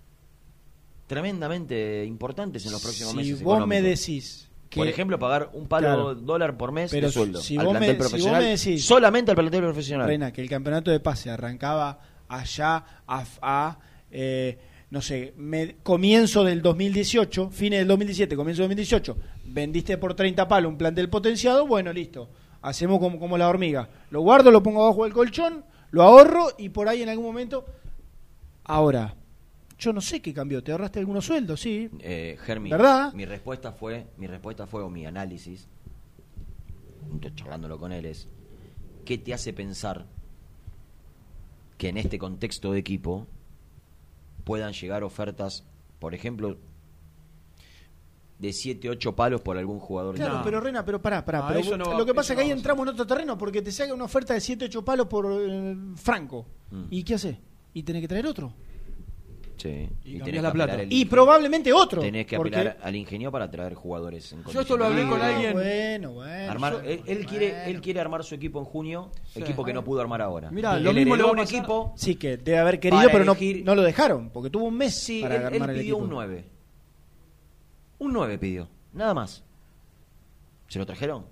tremendamente 1.08 2.04
importantes 2.06 2.66
en 2.66 2.74
los 2.74 2.82
próximos 2.82 3.12
si 3.14 3.18
meses. 3.18 3.42
vos 3.44 3.66
me 3.66 3.82
decís 3.82 4.49
Por 4.76 4.88
ejemplo, 4.88 5.18
pagar 5.18 5.50
un 5.54 5.68
palo 5.68 5.88
Claro. 5.88 6.16
dólar 6.16 6.58
por 6.58 6.72
mes 6.72 6.92
Pero 6.92 7.08
de 7.08 7.14
sueldo 7.14 7.42
si 7.42 7.58
al 7.58 7.66
vos 7.66 7.74
me- 7.74 7.80
plantel 7.80 7.96
si 7.96 8.02
vos 8.02 8.10
profesional. 8.12 8.44
me 8.44 8.52
decís- 8.52 8.80
solamente 8.86 9.32
al 9.32 9.36
plantel 9.38 9.62
profesional. 9.62 10.08
Reina, 10.08 10.32
que 10.32 10.42
el 10.42 10.50
campeonato 10.50 10.92
de 10.92 11.00
pase 11.00 11.30
arrancaba 11.32 12.00
allá 12.28 12.84
a, 13.08 13.24
a, 13.42 13.80
eh, 14.12 14.60
no 14.92 15.02
sé, 15.02 15.34
me- 15.38 15.78
comienzo 15.84 16.44
del 16.44 16.62
2018, 16.62 17.50
fines 17.50 17.80
del 17.80 17.88
2017, 17.88 18.36
comienzo 18.36 18.62
del 18.62 18.70
2018, 18.70 19.18
vendiste 19.46 19.98
por 19.98 20.14
30 20.14 20.48
palos 20.48 20.72
un 20.72 20.78
plantel 20.78 21.10
potenciado, 21.10 21.66
bueno, 21.66 21.92
listo, 21.94 22.30
hacemos 22.62 23.00
como, 23.00 23.20
como 23.20 23.38
la 23.38 23.48
hormiga. 23.50 23.90
Lo 24.12 24.22
guardo, 24.22 24.52
lo 24.52 24.62
pongo 24.62 24.84
abajo 24.84 25.04
del 25.06 25.14
colchón, 25.14 25.64
lo 25.92 26.04
ahorro 26.04 26.48
y 26.58 26.70
por 26.70 26.88
ahí 26.90 27.02
en 27.02 27.10
algún 27.10 27.26
momento... 27.26 27.66
Ahora, 28.64 29.16
yo 29.80 29.94
no 29.94 30.02
sé 30.02 30.22
qué 30.22 30.34
cambió, 30.34 30.62
¿te 30.64 30.72
ahorraste 30.72 31.00
algunos 31.00 31.26
sueldos? 31.26 31.62
Sí. 31.62 31.90
Eh, 32.00 32.38
Germi, 32.46 32.70
¿Verdad? 32.70 33.14
mi 33.14 33.26
respuesta 33.26 33.72
fue, 33.72 34.08
mi 34.18 34.28
respuesta 34.28 34.68
fue 34.68 34.84
o 34.84 34.90
mi 34.90 35.06
análisis, 35.06 35.68
junto 37.10 37.30
charlándolo 37.30 37.80
con 37.80 37.92
él 37.92 38.06
es, 38.06 38.28
¿qué 39.06 39.18
te 39.18 39.34
hace 39.34 39.54
pensar 39.54 40.06
que 41.78 41.90
en 41.90 41.98
este 41.98 42.20
contexto 42.20 42.74
de 42.74 42.80
equipo 42.80 43.26
puedan 44.44 44.74
llegar 44.74 45.04
ofertas, 45.04 45.64
por 46.00 46.14
ejemplo, 46.14 46.58
de 48.38 48.54
7, 48.54 48.90
8 48.90 49.16
palos 49.16 49.42
por 49.42 49.58
algún 49.58 49.80
jugador? 49.80 50.16
Claro, 50.16 50.40
No. 50.40 50.44
pero 50.44 50.60
Rena, 50.62 50.84
pero 50.86 51.02
pará, 51.02 51.24
pará. 51.24 51.40
No, 51.40 51.48
pero 51.48 51.60
eso 51.62 51.78
no 51.78 51.86
va- 51.92 51.98
lo 51.98 52.06
que 52.06 52.14
pasa 52.14 52.34
es 52.34 52.38
que 52.40 52.44
ahí 52.46 52.52
entramos 52.52 52.84
en 52.84 52.90
otro 52.94 53.08
terreno 53.08 53.38
porque 53.38 53.62
te 53.62 53.72
saca 53.72 53.94
una 53.94 54.06
oferta 54.06 54.34
de 54.34 54.42
7, 54.42 54.66
8 54.66 54.84
palos 54.84 55.08
por 55.08 55.26
eh, 55.32 55.76
Franco. 55.96 56.46
Mm. 56.72 56.84
¿Y 56.90 57.04
qué 57.04 57.16
hace? 57.16 57.40
Y 57.74 57.84
tenés 57.84 58.02
que 58.02 58.08
traer 58.08 58.26
otro. 58.28 58.54
Sí, 59.60 59.90
Y 60.06 60.20
tenés 60.22 60.42
la 60.42 60.54
plata. 60.54 60.78
probablemente 61.10 61.74
otro. 61.74 62.02
Tenés 62.02 62.26
que 62.26 62.38
porque- 62.38 62.56
apelar 62.56 62.78
al 62.82 62.96
ingenio 62.96 63.30
para 63.30 63.52
traer 63.52 63.74
jugadores 63.74 64.32
en 64.32 64.42
Yo 64.46 64.62
esto 64.62 64.78
lo 64.78 64.86
hablé 64.86 65.06
con 65.06 65.22
alguien. 65.22 65.52
Bueno, 65.52 66.12
bueno. 66.14 66.52
Armar, 66.52 66.74
yo- 66.76 66.80
él, 66.90 67.02
él 67.06 67.26
quiere, 67.26 67.70
él 67.70 67.82
quiere 67.82 68.00
armar 68.00 68.24
su 68.24 68.36
equipo 68.36 68.60
en 68.60 68.66
junio, 68.66 69.12
Sí. 69.34 69.42
equipo 69.42 69.66
que 69.66 69.74
no 69.74 69.84
pudo 69.84 70.00
armar 70.00 70.22
ahora. 70.22 70.50
Mirá, 70.50 70.78
Él 70.78 70.84
lo 70.86 70.94
mismo 70.94 71.16
le 71.16 71.20
heredó 71.24 71.24
va 71.26 71.30
a 71.30 71.34
un 71.34 71.46
pasar- 71.46 71.56
equipo. 71.60 71.94
Sí, 71.98 72.16
que 72.16 72.38
debe 72.38 72.58
haber 72.58 72.80
querido, 72.80 73.02
pero 73.12 73.26
no, 73.26 73.34
elegir- 73.36 73.66
no 73.66 73.76
lo 73.76 73.82
dejaron. 73.82 74.30
Porque 74.30 74.50
tuvo 74.50 74.64
un 74.64 74.78
mes 74.78 74.96
Sí, 74.98 75.22
para 75.22 75.36
él, 75.36 75.42
él 75.42 75.48
armar 75.48 75.70
el 75.72 75.76
pidió 75.82 75.96
equipo. 75.96 76.04
un 76.06 76.10
9. 76.10 76.46
Un 78.00 78.14
9 78.14 78.38
pidió, 78.38 78.70
nada 78.94 79.14
más. 79.14 79.44
¿Se 80.70 80.80
lo 80.80 80.86
trajeron? 80.86 81.26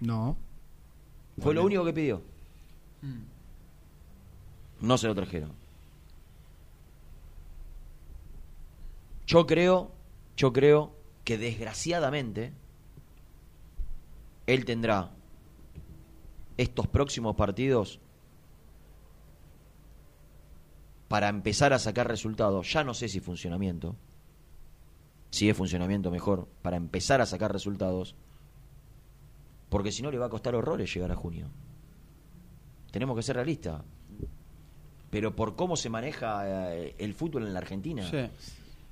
No. 0.00 0.36
Fue 1.38 1.54
lo 1.54 1.64
único 1.64 1.82
que 1.82 1.94
pidió. 1.94 2.20
No 4.80 4.98
se 4.98 5.06
lo 5.06 5.14
trajeron. 5.14 5.50
Yo 9.26 9.46
creo, 9.46 9.92
yo 10.36 10.52
creo 10.52 10.94
que 11.24 11.38
desgraciadamente 11.38 12.52
él 14.46 14.64
tendrá 14.64 15.10
estos 16.56 16.86
próximos 16.86 17.34
partidos 17.34 18.00
para 21.08 21.28
empezar 21.28 21.72
a 21.72 21.78
sacar 21.78 22.08
resultados. 22.08 22.72
Ya 22.72 22.84
no 22.84 22.94
sé 22.94 23.08
si 23.08 23.20
funcionamiento, 23.20 23.96
si 25.30 25.48
es 25.48 25.56
funcionamiento 25.56 26.10
mejor, 26.10 26.48
para 26.62 26.76
empezar 26.76 27.20
a 27.20 27.26
sacar 27.26 27.52
resultados, 27.52 28.14
porque 29.68 29.92
si 29.92 30.02
no 30.02 30.10
le 30.10 30.18
va 30.18 30.26
a 30.26 30.30
costar 30.30 30.54
horrores 30.54 30.92
llegar 30.92 31.12
a 31.12 31.16
junio. 31.16 31.48
Tenemos 32.90 33.16
que 33.16 33.22
ser 33.22 33.36
realistas. 33.36 33.82
Pero 35.10 35.34
por 35.34 35.56
cómo 35.56 35.76
se 35.76 35.90
maneja 35.90 36.74
eh, 36.74 36.94
el 36.98 37.14
fútbol 37.14 37.46
en 37.46 37.54
la 37.54 37.60
Argentina, 37.60 38.08
Sí. 38.08 38.28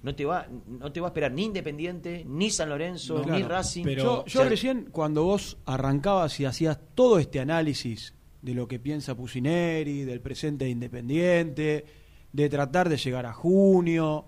No 0.03 0.15
te 0.15 0.25
va 0.25 0.47
no 0.67 0.91
te 0.93 1.01
va 1.01 1.09
a 1.09 1.11
esperar 1.11 1.33
ni 1.33 1.45
Independiente, 1.45 2.25
ni 2.29 2.51
San 2.51 2.69
Lorenzo, 2.69 3.15
No, 3.15 3.21
ni 3.21 3.39
claro. 3.39 3.49
Racing. 3.49 3.85
Pero- 3.85 4.03
yo 4.03 4.25
yo 4.27 4.41
O 4.41 4.43
sea, 4.43 4.49
recién, 4.49 4.89
cuando 4.91 5.25
vos 5.25 5.59
arrancabas 5.65 6.39
y 6.41 6.45
hacías 6.45 6.79
todo 6.95 7.19
este 7.19 7.41
análisis 7.41 8.15
de 8.43 8.55
lo 8.55 8.67
que 8.67 8.79
piensa 8.81 9.15
Pusineri, 9.17 10.03
del 10.05 10.21
presente 10.21 10.65
de 10.65 10.71
Independiente, 10.73 11.85
de 12.33 12.49
tratar 12.49 12.89
de 12.89 12.97
llegar 12.97 13.27
a 13.27 13.33
junio, 13.33 14.25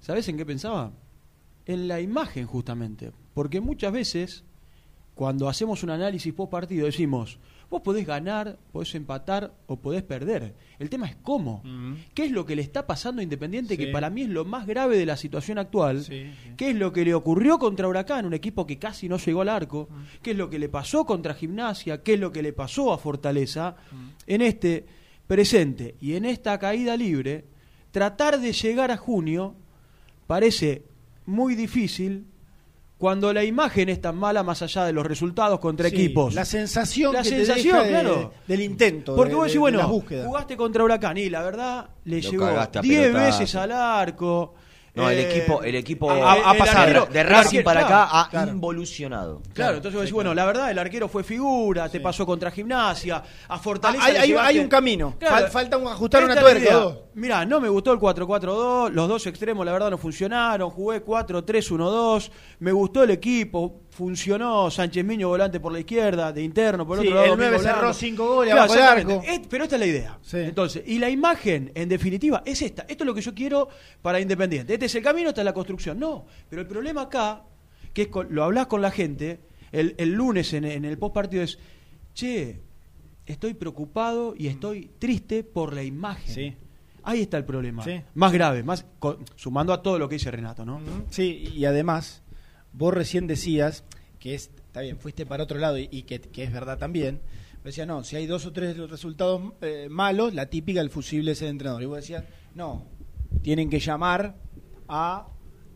¿sabés 0.00 0.28
en 0.28 0.36
qué 0.38 0.46
pensaba? 0.46 0.92
En 1.66 1.86
la 1.88 2.00
imagen, 2.00 2.46
justamente. 2.46 3.12
Porque 3.34 3.60
muchas 3.60 3.92
veces, 3.92 4.44
cuando 5.14 5.48
hacemos 5.48 5.82
un 5.82 5.90
análisis 5.90 6.32
post 6.32 6.50
partido, 6.50 6.86
decimos, 6.86 7.38
vos 7.70 7.82
podés 7.82 8.04
ganar, 8.04 8.58
podés 8.72 8.94
empatar 8.96 9.54
o 9.66 9.76
podés 9.76 10.02
perder. 10.02 10.54
El 10.78 10.90
tema 10.90 11.06
es 11.06 11.16
cómo. 11.16 11.62
¿Qué 12.14 12.24
es 12.24 12.32
lo 12.32 12.44
que 12.44 12.56
le 12.56 12.62
está 12.62 12.86
pasando 12.86 13.20
a 13.20 13.22
Independiente? 13.22 13.76
Sí. 13.76 13.84
Que 13.84 13.92
para 13.92 14.10
mí 14.10 14.22
es 14.22 14.28
lo 14.28 14.44
más 14.44 14.66
grave 14.66 14.98
de 14.98 15.06
la 15.06 15.16
situación 15.16 15.58
actual. 15.58 16.02
Sí, 16.02 16.32
sí. 16.42 16.50
¿Qué 16.56 16.70
es 16.70 16.76
lo 16.76 16.92
que 16.92 17.04
le 17.04 17.14
ocurrió 17.14 17.58
contra 17.58 17.86
Huracán, 17.86 18.26
un 18.26 18.34
equipo 18.34 18.66
que 18.66 18.78
casi 18.78 19.08
no 19.08 19.18
llegó 19.18 19.42
al 19.42 19.48
arco? 19.48 19.88
¿Qué 20.20 20.32
es 20.32 20.36
lo 20.36 20.50
que 20.50 20.58
le 20.58 20.68
pasó 20.68 21.06
contra 21.06 21.34
Gimnasia? 21.34 22.02
¿Qué 22.02 22.14
es 22.14 22.20
lo 22.20 22.32
que 22.32 22.42
le 22.42 22.52
pasó 22.52 22.92
a 22.92 22.98
Fortaleza? 22.98 23.76
En 24.26 24.42
este 24.42 24.84
presente 25.28 25.94
y 26.00 26.14
en 26.14 26.24
esta 26.24 26.58
caída 26.58 26.96
libre, 26.96 27.44
tratar 27.92 28.40
de 28.40 28.52
llegar 28.52 28.90
a 28.90 28.96
junio 28.96 29.54
parece 30.26 30.84
muy 31.24 31.54
difícil 31.54 32.26
cuando 33.00 33.32
la 33.32 33.42
imagen 33.42 33.88
es 33.88 33.98
tan 34.00 34.14
mala 34.14 34.42
más 34.42 34.60
allá 34.60 34.84
de 34.84 34.92
los 34.92 35.06
resultados 35.06 35.58
contra 35.58 35.88
Sí, 35.88 35.94
equipos. 35.96 36.34
La 36.34 36.44
sensación, 36.44 37.14
La 37.14 37.22
que 37.22 37.30
te 37.30 37.36
sensación, 37.46 37.78
deja 37.78 37.82
de- 37.84 37.88
claro. 37.90 38.32
del 38.46 38.60
intento. 38.60 39.16
Porque 39.16 39.30
de- 39.30 39.34
vos 39.36 39.44
de- 39.44 39.48
decís, 39.48 39.54
de 39.54 39.58
bueno, 39.60 39.88
jugaste 40.26 40.56
contra 40.58 40.84
Huracán 40.84 41.16
y 41.16 41.30
la 41.30 41.42
verdad 41.42 41.88
le 42.04 42.20
Lo 42.22 42.30
llegó 42.30 42.44
cagaste 42.44 42.78
a 42.78 42.82
10 42.82 43.00
pelotazo. 43.06 43.38
veces 43.40 43.54
al 43.56 43.72
arco. 43.72 44.54
No, 44.94 45.08
el 45.08 45.18
Eh, 45.20 45.30
equipo, 45.30 45.62
el 45.62 45.74
equipo 45.76 46.10
a- 46.10 46.14
de- 46.14 46.20
a- 46.22 46.32
a 46.50 46.52
de- 46.52 46.58
Racing 47.22 47.58
arquero, 47.58 47.64
para 47.64 47.80
claro, 47.86 47.94
acá 48.06 48.20
ha 48.20 48.28
claro. 48.28 48.50
involucionado. 48.50 49.40
Claro, 49.54 49.76
entonces 49.76 49.94
vos 49.94 50.02
decís, 50.02 50.12
bueno, 50.14 50.34
la 50.34 50.44
verdad, 50.44 50.70
el 50.70 50.78
arquero 50.80 51.08
fue 51.08 51.22
figura, 51.22 51.88
te 51.88 52.00
pasó 52.00 52.26
contra 52.26 52.50
Gimnasia, 52.50 53.22
a 53.48 53.58
Fortaleza. 53.58 54.02
Ah, 54.04 54.06
hay- 54.20 54.28
le 54.32 54.38
hay- 54.38 54.58
un 54.58 54.68
camino. 54.68 55.14
Fal- 55.20 55.48
falta 55.48 55.76
un- 55.76 55.86
ajustar 55.86 56.24
una 56.24 56.34
tuerca. 56.38 56.88
Mirá, 57.14 57.44
no 57.44 57.60
me 57.60 57.68
gustó 57.68 57.92
el 57.92 57.98
4-4-2, 58.00 58.90
los 58.92 59.08
dos 59.08 59.26
extremos 59.26 59.64
la 59.64 59.72
verdad 59.72 59.90
no 59.90 59.98
funcionaron, 59.98 60.70
jugué 60.70 61.02
4-3-1-2, 61.02 62.30
me 62.60 62.72
gustó 62.72 63.02
el 63.04 63.10
equipo, 63.10 63.80
funcionó 64.00 64.70
Sánchez 64.70 65.04
Miño 65.04 65.28
volante 65.28 65.60
por 65.60 65.70
la 65.72 65.78
izquierda, 65.80 66.32
de 66.32 66.42
interno, 66.42 66.86
por 66.86 66.98
Sí, 67.00 67.06
otro 67.06 67.14
lado. 67.16 67.24
el 67.26 67.30
Domingo 67.32 67.50
nueve 67.50 67.62
cerró 67.62 67.78
Blanco. 67.80 67.94
cinco 67.94 68.26
goles 68.36 68.54
Claro, 68.54 68.72
abajo 68.72 68.72
del 68.74 68.82
exactamente. 68.82 69.28
arco. 69.28 69.42
Es- 69.42 69.48
pero 69.48 69.64
esta 69.64 69.76
es 69.76 69.80
la 69.80 69.86
idea. 69.86 70.18
Sí. 70.22 70.36
Entonces, 70.38 70.82
y 70.86 70.98
la 70.98 71.10
imagen, 71.10 71.70
en 71.74 71.88
definitiva, 71.90 72.42
es 72.46 72.62
esta. 72.62 72.82
Esto 72.88 73.04
es 73.04 73.06
lo 73.06 73.14
que 73.14 73.20
yo 73.20 73.34
quiero 73.34 73.68
para 74.00 74.18
Independiente. 74.20 74.72
Este 74.72 74.86
es 74.86 74.94
el 74.94 75.02
camino, 75.02 75.28
esta 75.28 75.42
es 75.42 75.44
la 75.44 75.52
construcción. 75.52 75.98
No, 75.98 76.24
pero 76.48 76.62
el 76.62 76.66
problema 76.68 77.02
acá, 77.02 77.42
que 77.92 78.02
es 78.02 78.08
con- 78.08 78.28
lo 78.34 78.42
hablas 78.44 78.66
con 78.68 78.80
la 78.80 78.90
gente, 78.90 79.40
el, 79.70 79.94
el 79.98 80.12
lunes 80.14 80.52
en, 80.54 80.64
en 80.64 80.86
el 80.86 80.96
post 80.96 81.12
partido 81.14 81.42
es, 81.42 81.58
che, 82.14 82.58
estoy 83.26 83.52
preocupado 83.52 84.34
y 84.34 84.46
estoy 84.46 84.90
triste 84.98 85.44
por 85.44 85.74
la 85.74 85.82
imagen. 85.82 86.34
Sí. 86.34 86.56
Ahí 87.02 87.20
está 87.22 87.36
el 87.36 87.44
problema. 87.44 87.84
Más 88.14 88.32
grave, 88.32 88.62
más 88.62 88.84
sumando 89.36 89.72
a 89.72 89.82
todo 89.82 89.98
lo 89.98 90.08
que 90.08 90.16
dice 90.16 90.30
Renato, 90.30 90.64
¿no? 90.64 90.80
Sí, 91.10 91.50
y 91.56 91.64
además, 91.64 92.22
vos 92.72 92.94
recién 92.94 93.26
decías 93.26 93.84
que 94.18 94.34
es, 94.34 94.50
está 94.66 94.80
bien, 94.82 94.98
fuiste 94.98 95.26
para 95.26 95.42
otro 95.44 95.58
lado 95.58 95.78
y, 95.78 95.88
y 95.90 96.02
que, 96.02 96.20
que 96.20 96.44
es 96.44 96.52
verdad 96.52 96.78
también. 96.78 97.20
Vos 97.56 97.64
decías, 97.64 97.86
no, 97.86 98.04
si 98.04 98.16
hay 98.16 98.26
dos 98.26 98.46
o 98.46 98.52
tres 98.52 98.76
resultados 98.76 99.52
eh, 99.60 99.88
malos, 99.90 100.34
la 100.34 100.46
típica 100.46 100.80
del 100.80 100.90
fusible 100.90 101.32
es 101.32 101.42
el 101.42 101.48
entrenador. 101.48 101.82
Y 101.82 101.86
vos 101.86 101.96
decías, 101.96 102.24
no, 102.54 102.86
tienen 103.42 103.68
que 103.70 103.78
llamar 103.80 104.34
a 104.88 105.26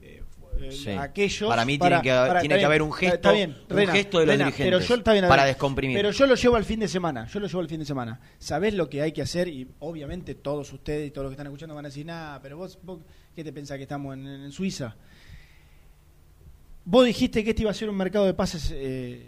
eh, 0.02 0.22
Sí. 0.70 0.90
aquellos. 0.90 1.48
Para 1.48 1.64
mí 1.64 1.78
tiene 1.78 2.00
que 2.00 2.10
para- 2.10 2.40
tiene 2.40 2.58
que 2.58 2.64
haber 2.64 2.80
un 2.80 2.92
gesto- 2.92 3.14
está 3.16 3.32
bien, 3.32 3.56
un 3.68 3.76
Rena, 3.76 3.92
gesto 3.92 4.18
de 4.20 4.26
los 4.26 4.32
Rena, 4.34 4.44
dirigentes 4.46 4.66
pero 4.80 4.86
yo, 4.88 4.94
está 4.94 5.12
bien, 5.12 5.26
para 5.28 5.44
descomprimir. 5.44 5.96
Pero 5.96 6.10
yo 6.12 6.26
lo 6.26 6.34
llevo 6.36 6.56
al 6.56 6.64
fin 6.64 6.80
de 6.80 6.88
semana. 6.88 7.26
Yo 7.26 7.40
lo 7.40 7.46
llevo 7.48 7.60
al 7.60 7.68
fin 7.68 7.80
de 7.80 7.84
semana. 7.84 8.20
¿Sabés 8.38 8.72
lo 8.74 8.88
que 8.88 9.02
hay 9.02 9.12
que 9.12 9.20
hacer? 9.22 9.48
Y 9.48 9.68
obviamente 9.80 10.34
todos 10.36 10.72
ustedes 10.72 11.08
y 11.08 11.10
todos 11.10 11.24
los 11.24 11.30
que 11.30 11.34
están 11.34 11.48
escuchando 11.48 11.74
van 11.74 11.84
a 11.86 11.88
decir, 11.88 12.06
nada, 12.06 12.40
pero 12.40 12.56
vos, 12.56 12.78
vos 12.82 13.00
¿qué 13.34 13.42
te 13.44 13.52
pensás 13.52 13.76
que 13.78 13.82
estamos 13.82 14.14
en, 14.14 14.26
en 14.26 14.52
Suiza? 14.52 14.96
Vos 16.84 17.06
dijiste 17.06 17.42
que 17.42 17.50
este 17.50 17.62
iba 17.62 17.70
a 17.70 17.74
ser 17.74 17.88
un 17.88 17.96
mercado 17.96 18.26
de 18.26 18.34
pases 18.34 18.70
eh, 18.74 19.22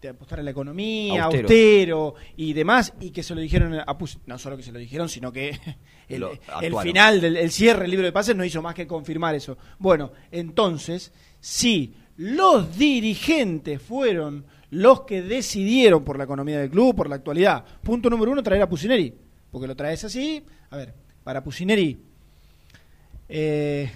de 0.00 0.08
apostar 0.08 0.40
a 0.40 0.42
la 0.42 0.50
economía, 0.50 1.24
Austero. 1.24 1.42
austero. 1.48 2.14
y 2.36 2.52
demás, 2.52 2.92
y 3.00 3.10
que 3.10 3.22
se 3.22 3.34
lo 3.34 3.40
dijeron 3.40 3.74
a 3.74 3.98
Pus- 3.98 4.18
no 4.26 4.38
solo 4.38 4.56
que 4.56 4.62
se 4.62 4.72
lo 4.72 4.78
dijeron, 4.78 5.08
sino 5.08 5.32
que 5.32 5.58
el, 6.08 6.24
final 6.82 7.20
del 7.20 7.36
el 7.36 7.50
cierre 7.50 7.82
del 7.82 7.90
libro 7.92 8.06
de 8.06 8.12
pases 8.12 8.36
no 8.36 8.44
hizo 8.44 8.62
más 8.62 8.74
que 8.74 8.86
confirmar 8.86 9.34
eso. 9.34 9.56
Bueno, 9.78 10.12
entonces, 10.30 11.12
si 11.40 11.94
los 12.16 12.76
dirigentes 12.76 13.80
fueron 13.80 14.44
los 14.70 15.02
que 15.02 15.22
decidieron 15.22 16.02
por 16.04 16.16
la 16.16 16.24
economía 16.24 16.58
del 16.58 16.70
club, 16.70 16.94
por 16.96 17.08
la 17.08 17.16
actualidad, 17.16 17.64
punto 17.82 18.08
número 18.08 18.32
uno, 18.32 18.42
traer 18.42 18.62
a 18.62 18.68
Pusineri, 18.68 19.14
porque 19.50 19.66
lo 19.66 19.76
traes 19.76 20.02
así, 20.04 20.42
a 20.70 20.76
ver, 20.76 20.94
para 21.24 21.44
Pusineri, 21.44 21.98
eh, 23.28 23.90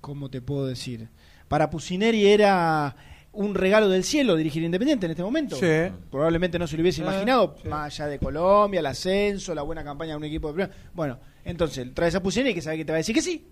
¿cómo 0.00 0.30
te 0.30 0.40
puedo 0.40 0.66
decir? 0.66 1.08
Para 1.48 1.70
Pusineri 1.70 2.26
era 2.26 2.94
un 3.32 3.54
regalo 3.54 3.88
del 3.88 4.02
cielo 4.02 4.34
dirigir 4.34 4.62
Independiente 4.62 5.06
en 5.06 5.10
este 5.12 5.22
momento. 5.22 5.56
Sí. 5.56 5.92
Probablemente 6.10 6.58
no 6.58 6.66
se 6.66 6.76
lo 6.76 6.80
hubiese 6.82 7.02
Eh, 7.02 7.04
imaginado, 7.04 7.56
sí. 7.62 7.68
más 7.68 7.92
allá 7.92 8.06
de 8.08 8.18
Colombia, 8.18 8.80
el 8.80 8.86
ascenso, 8.86 9.54
la 9.54 9.62
buena 9.62 9.84
campaña 9.84 10.12
de 10.12 10.16
un 10.16 10.24
equipo 10.24 10.48
de 10.48 10.54
primera. 10.54 10.74
Bueno, 10.94 11.18
entonces 11.44 11.86
traes 11.94 12.14
a 12.14 12.22
Pusineri 12.22 12.54
que 12.54 12.62
sabe 12.62 12.78
que 12.78 12.84
te 12.84 12.92
va 12.92 12.96
a 12.96 12.98
decir 12.98 13.14
que 13.14 13.22
sí. 13.22 13.46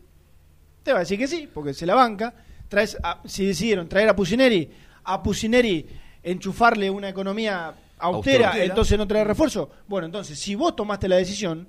Te 0.83 0.93
va 0.93 0.99
a 0.99 1.01
decir 1.01 1.19
que 1.19 1.27
sí, 1.29 1.49
porque 1.53 1.75
se 1.75 1.87
la 1.87 1.95
banca. 1.95 2.35
traes 2.69 2.97
a- 3.03 3.21
si 3.27 3.45
decidieron 3.45 3.89
traer 3.89 4.09
a 4.09 4.17
Pusineri, 4.17 4.69
a 5.05 5.23
Pusineri 5.23 5.87
enchufarle 6.23 6.91
una 6.91 7.11
economía 7.11 7.75
austera, 7.99 8.47
Austera. 8.49 8.65
entonces 8.65 8.99
no 8.99 9.07
traer 9.07 9.27
refuerzo. 9.29 9.71
Bueno, 9.87 10.07
entonces, 10.07 10.39
si 10.39 10.55
vos 10.57 10.75
tomaste 10.75 11.07
la 11.07 11.17
decisión, 11.17 11.69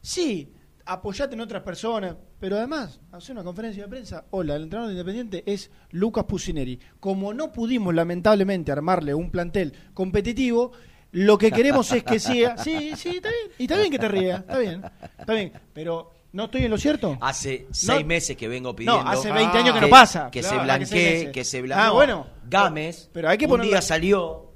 sí, 0.00 0.48
apoyate 0.86 1.34
en 1.34 1.40
otras 1.40 1.62
personas, 1.62 2.16
pero 2.40 2.56
además, 2.56 3.00
hacer 3.12 3.34
una 3.34 3.44
conferencia 3.44 3.84
de 3.84 3.88
prensa. 3.88 4.24
Hola, 4.30 4.56
el 4.56 4.64
entrenador 4.64 4.88
de 4.88 4.94
Independiente 5.00 5.42
es 5.52 5.70
Lucas 5.90 6.24
Pusineri. 6.24 6.78
Como 7.00 7.32
no 7.34 7.52
pudimos, 7.52 7.94
lamentablemente, 7.94 8.72
armarle 8.72 9.14
un 9.14 9.30
plantel 9.30 9.72
competitivo, 9.94 10.72
lo 11.12 11.38
que 11.38 11.50
queremos 11.52 11.90
es 11.92 12.02
que 12.04 12.18
siga. 12.18 12.56
Sí, 12.62 12.92
sí, 12.96 13.16
está 13.16 13.28
bien. 13.28 13.52
Y 13.58 13.62
está 13.64 13.76
bien 13.78 13.90
que 13.90 13.98
te 13.98 14.08
rías, 14.08 14.40
está 14.40 14.58
bien. 14.58 14.82
Está 15.18 15.34
bien. 15.34 15.52
Pero, 15.72 16.10
¿no 16.32 16.44
estoy 16.44 16.64
en 16.64 16.70
lo 16.70 16.78
cierto? 16.78 17.18
Hace 17.20 17.66
seis 17.70 18.04
meses 18.06 18.36
que 18.36 18.48
vengo 18.48 18.74
pidiendo. 18.74 19.02
No, 19.04 19.08
hace 19.10 19.30
20 19.30 19.58
años 19.58 19.74
que 19.74 19.80
que 19.80 19.86
no 19.86 19.90
pasa. 19.90 20.30
Que 20.30 20.40
Claro, 20.40 20.54
se 20.54 20.58
que 20.60 20.64
blanquee, 20.64 21.32
que 21.32 21.44
se 21.44 21.62
blanquee. 21.62 21.86
Ah, 21.86 21.90
bueno. 21.92 22.26
Gámez. 22.48 23.08
Pero 23.12 23.28
hay 23.28 23.38
que 23.38 23.44
un 23.46 23.50
ponerlo- 23.52 23.70
día 23.70 23.82
salió 23.82 24.51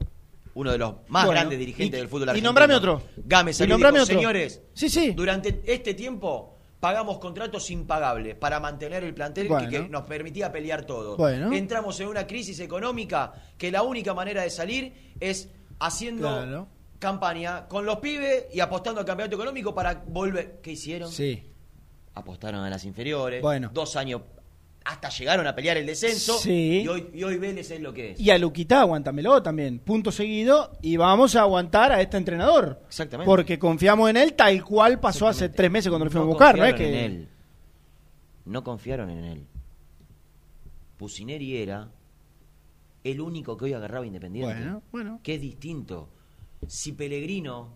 uno 0.57 0.73
de 0.73 0.79
los 0.79 0.95
más 1.09 1.27
Bueno, 1.27 1.39
grandes 1.41 1.59
dirigentes 1.59 1.99
y- 1.99 2.01
del 2.01 2.09
fútbol 2.09 2.29
y 2.29 2.31
argentino. 2.31 2.49
nombrame 2.49 2.75
otro. 2.75 3.03
Gámez 3.19 3.61
Y 3.61 3.65
y 3.65 3.67
nombrame 3.67 3.99
dijo, 3.99 4.05
otro. 4.05 4.15
señores, 4.17 4.63
Sí, 4.73 4.89
sí. 4.89 5.13
durante 5.13 5.63
este 5.67 5.93
tiempo 5.93 6.57
pagamos 6.81 7.19
contratos 7.19 7.71
impagables 7.71 8.37
para 8.37 8.59
mantener 8.59 9.05
el 9.05 9.13
plantel 9.13 9.49
Bueno. 9.49 9.69
que, 9.69 9.83
que 9.83 9.89
nos 9.89 10.05
permitía 10.05 10.51
pelear 10.51 10.85
todo. 10.87 11.17
Bueno. 11.19 11.53
Entramos 11.53 12.01
en 12.01 12.09
una 12.09 12.27
crisis 12.27 12.59
económica 12.61 13.35
que 13.59 13.71
la 13.71 13.83
única 13.83 14.15
manera 14.15 14.43
de 14.43 14.51
salir 14.51 15.13
es 15.21 15.51
haciendo 15.79 16.29
Claro. 16.29 16.69
campaña 16.99 17.69
con 17.69 17.85
los 17.85 17.99
pibes 17.99 18.47
y 18.53 18.61
apostando 18.61 19.01
al 19.01 19.07
campeonato 19.07 19.37
económico 19.37 19.75
para 19.75 20.03
volver. 20.07 20.61
¿Qué 20.63 20.73
hicieron? 20.73 21.11
Sí. 21.13 21.53
apostaron 22.15 22.65
a 22.65 22.71
las 22.71 22.83
inferiores, 22.87 23.43
Bueno. 23.43 23.69
dos 23.75 23.95
años 23.95 24.23
hasta 24.87 25.09
llegaron 25.09 25.47
a 25.47 25.55
pelear 25.55 25.77
el 25.77 25.87
descenso 25.87 26.39
Sí. 26.39 26.83
y, 26.85 26.89
hoy, 26.89 27.09
y 27.13 27.23
hoy 27.25 27.37
Vélez 27.39 27.71
es 27.71 27.81
lo 27.81 27.93
que 27.93 28.13
es. 28.13 28.21
Y 28.21 28.31
a 28.31 28.39
Luquita, 28.39 28.81
aguántamelo 28.81 29.43
también. 29.43 29.81
Punto 29.81 30.13
seguido. 30.13 30.73
Y 30.81 30.97
vamos 30.97 31.35
a 31.35 31.41
aguantar 31.41 31.91
a 31.93 32.01
este 32.01 32.17
entrenador. 32.17 32.81
Exactamente. 32.87 33.27
Porque 33.27 33.59
confiamos 33.59 34.09
en 34.11 34.17
él 34.17 34.35
tal 34.35 34.63
cual 34.65 35.01
pasó 35.01 35.27
hace 35.27 35.49
tres 35.49 35.71
meses 35.71 35.91
cuando 35.91 36.05
lo 36.05 36.11
fuimos 36.11 36.27
a 36.27 36.29
buscar. 36.29 36.57
No 36.59 36.65
es 36.65 36.75
que. 36.75 36.89
en 36.89 36.95
él. 36.95 37.29
No 38.45 38.63
confiaron 38.63 39.11
en 39.11 39.25
él. 39.25 39.47
Pusineri 40.97 41.57
era 41.57 41.91
el 43.05 43.21
único 43.21 43.57
que 43.57 43.67
hoy 43.67 43.73
agarraba 43.73 44.07
Independiente. 44.07 44.55
Bueno, 44.55 44.83
bueno. 44.93 45.21
Que 45.23 45.35
es 45.35 45.41
distinto. 45.41 46.09
Si 46.69 46.93
Pellegrino 46.93 47.75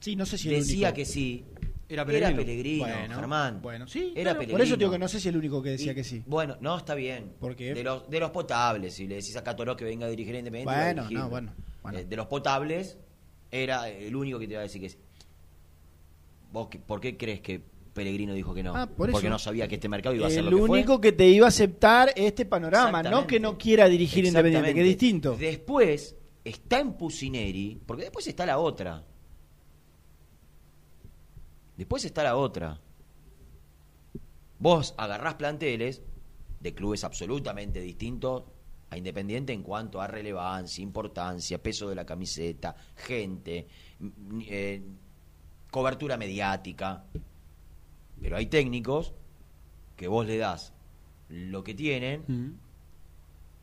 Sí, 0.00 0.14
no 0.14 0.26
sé 0.26 0.38
si 0.38 0.48
decía 0.48 0.94
que 0.94 1.04
sí, 1.04 1.44
Era 1.90 2.02
era 2.02 2.06
Pellegrino. 2.06 2.36
Pellegrino, 2.36 2.84
Bueno, 2.86 3.14
Germán. 3.14 3.62
Bueno, 3.62 3.88
sí. 3.88 4.12
era 4.14 4.22
claro, 4.24 4.38
Pellegrino. 4.40 4.58
por 4.58 4.60
eso 4.66 4.76
digo 4.76 4.90
que 4.90 4.98
no 4.98 5.08
sé 5.08 5.20
si 5.20 5.28
el 5.30 5.36
único 5.38 5.62
que 5.62 5.70
decía 5.70 5.92
Y, 5.92 5.94
que 5.94 6.04
sí. 6.04 6.22
Bueno, 6.26 6.56
no, 6.60 6.76
está 6.76 6.94
bien. 6.94 7.32
¿Por 7.40 7.56
qué? 7.56 7.72
De 7.74 7.82
los, 7.82 8.08
de 8.10 8.20
los 8.20 8.30
potables, 8.30 8.94
si 8.94 9.06
le 9.06 9.14
decís 9.16 9.34
a 9.36 9.42
Catoró 9.42 9.74
que 9.76 9.84
venga 9.84 10.06
a 10.06 10.10
dirigir 10.10 10.34
a 10.34 10.38
Independiente. 10.38 10.70
a 10.74 10.84
Bueno, 10.84 11.02
dirigir. 11.04 11.18
no, 11.18 11.30
bueno, 11.30 11.52
bueno. 11.82 11.98
Eh, 11.98 12.04
de 12.04 12.16
los 12.16 12.26
potables, 12.26 12.98
era 13.50 13.88
el 13.88 14.14
único 14.14 14.38
que 14.38 14.46
te 14.46 14.52
iba 14.52 14.60
a 14.60 14.64
decir 14.64 14.82
que 14.82 14.90
sí. 14.90 14.98
¿Vos 16.52 16.68
qué- 16.68 16.78
por 16.78 17.00
qué 17.00 17.16
crees 17.16 17.40
que 17.40 17.60
Pellegrino 17.94 18.32
dijo 18.34 18.54
que 18.54 18.62
no? 18.62 18.74
Ah, 18.76 18.86
por 18.86 19.10
Porque 19.10 19.26
eso. 19.26 19.30
no 19.32 19.38
sabía 19.38 19.66
que 19.68 19.74
este 19.76 19.88
mercado 19.88 20.14
iba 20.14 20.26
a 20.26 20.30
ser 20.30 20.40
El 20.40 20.44
lo 20.46 20.50
que 20.58 20.66
fue. 20.66 20.78
único 20.78 21.00
que 21.00 21.12
te 21.12 21.26
iba 21.28 21.46
a 21.46 21.48
aceptar 21.48 22.12
este 22.16 22.44
panorama, 22.46 23.02
no 23.02 23.26
que 23.26 23.40
no 23.40 23.58
quiera 23.58 23.88
dirigir 23.88 24.24
Independiente, 24.24 24.72
que 24.74 24.80
es 24.80 24.86
distinto. 24.86 25.36
Después 25.38 26.14
está 26.44 26.80
en 26.80 26.92
Pusineri, 26.94 27.80
porque 27.86 28.04
después 28.04 28.26
está 28.26 28.46
la 28.46 28.58
otra. 28.58 29.04
Después 31.78 32.04
está 32.04 32.22
la 32.22 32.36
otra. 32.36 32.78
Vos 34.58 34.94
agarrás 34.98 35.34
planteles 35.34 36.02
de 36.60 36.74
clubes 36.74 37.04
absolutamente 37.04 37.80
distintos 37.80 38.44
a 38.90 38.96
Independiente 38.96 39.52
en 39.52 39.62
cuanto 39.62 40.00
a 40.00 40.06
relevancia, 40.06 40.82
importancia, 40.82 41.62
peso 41.62 41.88
de 41.88 41.94
la 41.94 42.06
camiseta, 42.06 42.74
gente, 42.96 43.68
m- 44.00 44.44
eh, 44.48 44.82
cobertura 45.70 46.16
mediática. 46.16 47.04
Pero 48.20 48.36
hay 48.38 48.46
técnicos 48.46 49.12
que 49.94 50.08
vos 50.08 50.26
le 50.26 50.38
das 50.38 50.72
lo 51.28 51.62
que 51.62 51.74
tienen 51.74 52.24
Mm. 52.26 52.52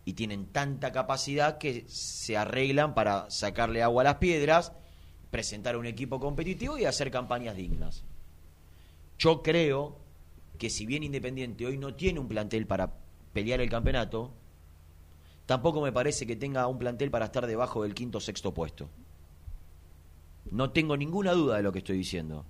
y 0.06 0.14
tienen 0.14 0.46
tanta 0.46 0.92
capacidad 0.92 1.58
que 1.58 1.84
se 1.88 2.38
arreglan 2.38 2.94
para 2.94 3.28
sacarle 3.32 3.82
agua 3.82 4.04
a 4.04 4.06
las 4.06 4.16
piedras, 4.18 4.74
presentar 5.36 5.76
un 5.76 5.86
equipo 5.86 6.18
competitivo 6.18 6.78
y 6.78 6.86
hacer 6.86 7.12
campañas 7.12 7.58
dignas. 7.58 8.06
Yo 9.20 9.44
creo 9.44 9.98
que 10.58 10.70
si 10.70 10.86
bien 10.86 11.04
Independiente 11.04 11.66
hoy 11.66 11.78
no 11.78 11.94
tiene 11.94 12.22
un 12.22 12.30
plantel 12.30 12.66
para 12.66 12.94
pelear 13.34 13.60
el 13.60 13.70
campeonato, 13.70 14.32
tampoco 15.46 15.82
me 15.82 15.92
parece 15.92 16.26
que 16.26 16.38
tenga 16.38 16.66
un 16.68 16.80
plantel 16.80 17.12
para 17.12 17.26
estar 17.26 17.48
debajo 17.48 17.84
del 17.84 17.94
quinto 17.94 18.20
o 18.20 18.22
sexto 18.22 18.54
puesto. 18.54 18.88
No 20.52 20.70
tengo 20.70 20.96
ninguna 20.96 21.34
duda 21.34 21.58
de 21.58 21.64
lo 21.64 21.74
que 21.74 21.80
estoy 21.80 21.98
diciendo. 21.98 22.46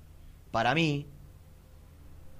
Para 0.51 0.75
mí, 0.75 1.07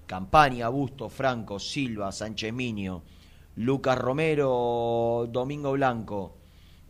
Campaña, 0.05 0.69
Busto, 0.69 1.09
Franco, 1.09 1.57
Silva, 1.57 2.11
Sánchez 2.11 2.53
Miño, 2.53 3.01
Lucas 3.55 3.97
Romero, 3.97 5.27
Domingo 5.27 5.71
Blanco, 5.71 6.37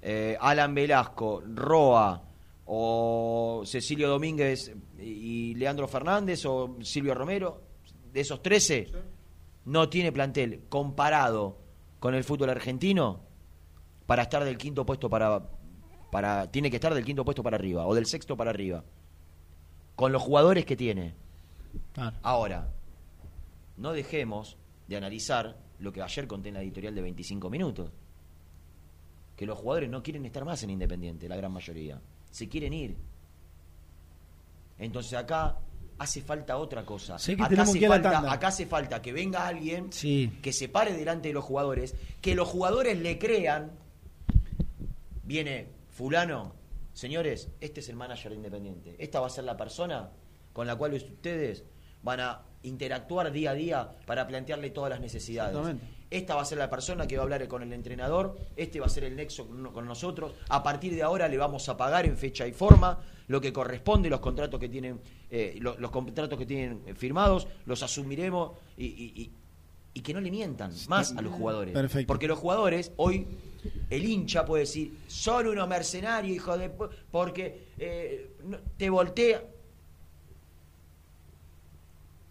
eh, 0.01 0.35
Alan 0.41 0.75
Velasco, 0.75 1.41
Roa 1.53 2.24
o 2.65 3.63
Cecilio 3.65 4.09
Domínguez 4.09 4.73
y 4.99 5.53
Leandro 5.55 5.87
Fernández 5.87 6.45
o 6.45 6.77
Silvio 6.81 7.13
Romero, 7.13 7.61
de 8.11 8.21
esos 8.21 8.41
13, 8.41 8.91
no 9.65 9.89
tiene 9.89 10.11
plantel 10.11 10.63
comparado 10.69 11.57
con 11.99 12.15
el 12.15 12.23
fútbol 12.23 12.49
argentino 12.49 13.21
para 14.05 14.23
estar 14.23 14.43
del 14.43 14.57
quinto 14.57 14.85
puesto 14.85 15.09
para, 15.09 15.43
para 16.11 16.49
tiene 16.51 16.69
que 16.69 16.77
estar 16.77 16.93
del 16.93 17.05
quinto 17.05 17.25
puesto 17.25 17.43
para 17.43 17.57
arriba 17.57 17.85
o 17.85 17.95
del 17.95 18.05
sexto 18.05 18.37
para 18.37 18.51
arriba 18.51 18.83
con 19.95 20.11
los 20.11 20.21
jugadores 20.21 20.65
que 20.65 20.75
tiene. 20.75 21.13
Claro. 21.93 22.17
Ahora, 22.21 22.73
no 23.77 23.93
dejemos 23.93 24.57
de 24.87 24.97
analizar 24.97 25.57
lo 25.79 25.91
que 25.91 26.01
ayer 26.01 26.27
conté 26.27 26.49
en 26.49 26.55
la 26.55 26.61
editorial 26.61 26.95
de 26.95 27.01
25 27.01 27.49
minutos. 27.49 27.91
Que 29.35 29.45
los 29.45 29.57
jugadores 29.57 29.89
no 29.89 30.03
quieren 30.03 30.25
estar 30.25 30.45
más 30.45 30.63
en 30.63 30.69
Independiente, 30.69 31.27
la 31.27 31.35
gran 31.35 31.51
mayoría. 31.51 32.01
Se 32.35 32.49
quieren 32.49 32.73
ir. 32.73 32.97
Entonces 34.77 35.13
acá 35.13 35.57
hace 35.97 36.21
falta 36.21 36.57
otra 36.57 36.83
cosa. 36.83 37.17
Sé 37.17 37.37
que 37.37 37.43
acá, 37.43 37.61
hace 37.61 37.79
que 37.79 37.87
falta, 37.87 38.29
acá 38.29 38.47
hace 38.47 38.65
falta 38.65 39.01
que 39.01 39.13
venga 39.13 39.47
alguien 39.47 39.89
Sí. 39.93 40.37
que 40.41 40.51
se 40.51 40.67
pare 40.67 40.91
delante 40.91 41.29
de 41.29 41.33
los 41.33 41.45
jugadores, 41.45 41.95
que 42.19 42.35
los 42.35 42.49
jugadores 42.49 42.97
le 42.99 43.17
crean. 43.17 43.71
Viene 45.23 45.67
fulano, 45.91 46.51
señores, 46.93 47.47
este 47.61 47.79
es 47.79 47.87
el 47.87 47.95
manager 47.95 48.31
de 48.31 48.35
Independiente. 48.35 48.95
Esta 48.99 49.21
va 49.21 49.27
a 49.27 49.29
ser 49.29 49.45
la 49.45 49.55
persona 49.55 50.09
con 50.51 50.67
la 50.67 50.75
cual 50.75 50.93
ustedes 50.93 51.63
van 52.03 52.19
a 52.19 52.41
interactuar 52.63 53.31
día 53.31 53.51
a 53.51 53.53
día 53.53 53.91
para 54.05 54.27
plantearle 54.27 54.71
todas 54.71 54.89
las 54.89 54.99
necesidades. 54.99 55.55
Esta 56.11 56.35
va 56.35 56.43
a 56.43 56.45
ser 56.45 56.57
la 56.59 56.69
persona 56.69 57.07
que 57.07 57.15
va 57.17 57.21
a 57.21 57.25
hablar 57.25 57.47
con 57.47 57.63
el 57.63 57.73
entrenador, 57.73 58.37
este 58.55 58.79
va 58.79 58.85
a 58.85 58.89
ser 58.89 59.03
el 59.05 59.15
nexo 59.15 59.47
con 59.73 59.85
nosotros. 59.85 60.33
A 60.49 60.61
partir 60.63 60.93
de 60.95 61.01
ahora 61.03 61.27
le 61.27 61.37
vamos 61.37 61.67
a 61.67 61.75
pagar 61.77 62.05
en 62.05 62.15
fecha 62.17 62.47
y 62.47 62.51
forma 62.53 62.99
lo 63.27 63.41
que 63.41 63.51
corresponde, 63.51 64.09
los 64.09 64.19
contratos 64.19 64.59
que 64.59 64.69
tienen, 64.69 65.01
eh, 65.31 65.57
lo- 65.59 65.77
los, 65.79 65.89
contratos 65.91 66.37
que 66.37 66.45
tienen 66.45 66.81
eh, 66.85 66.93
firmados, 66.93 67.47
los 67.65 67.81
asumiremos 67.81 68.51
y, 68.77 68.85
y- 68.85 69.13
y- 69.23 69.31
y 69.95 70.01
que 70.01 70.13
no 70.13 70.21
le 70.21 70.29
mientan 70.29 70.71
más 70.89 71.15
a 71.15 71.21
los 71.21 71.33
jugadores. 71.33 71.73
Perfecto. 71.73 72.07
Porque 72.07 72.27
los 72.27 72.37
jugadores, 72.37 72.91
hoy, 72.97 73.25
el 73.89 74.05
hincha 74.05 74.45
puede 74.45 74.61
decir, 74.63 74.93
son 75.07 75.47
unos 75.47 75.67
mercenarios, 75.67 76.35
hijo 76.35 76.55
de... 76.57 76.69
porque 77.11 77.67
eh, 77.79 78.29
te 78.77 78.89
voltea. 78.89 79.41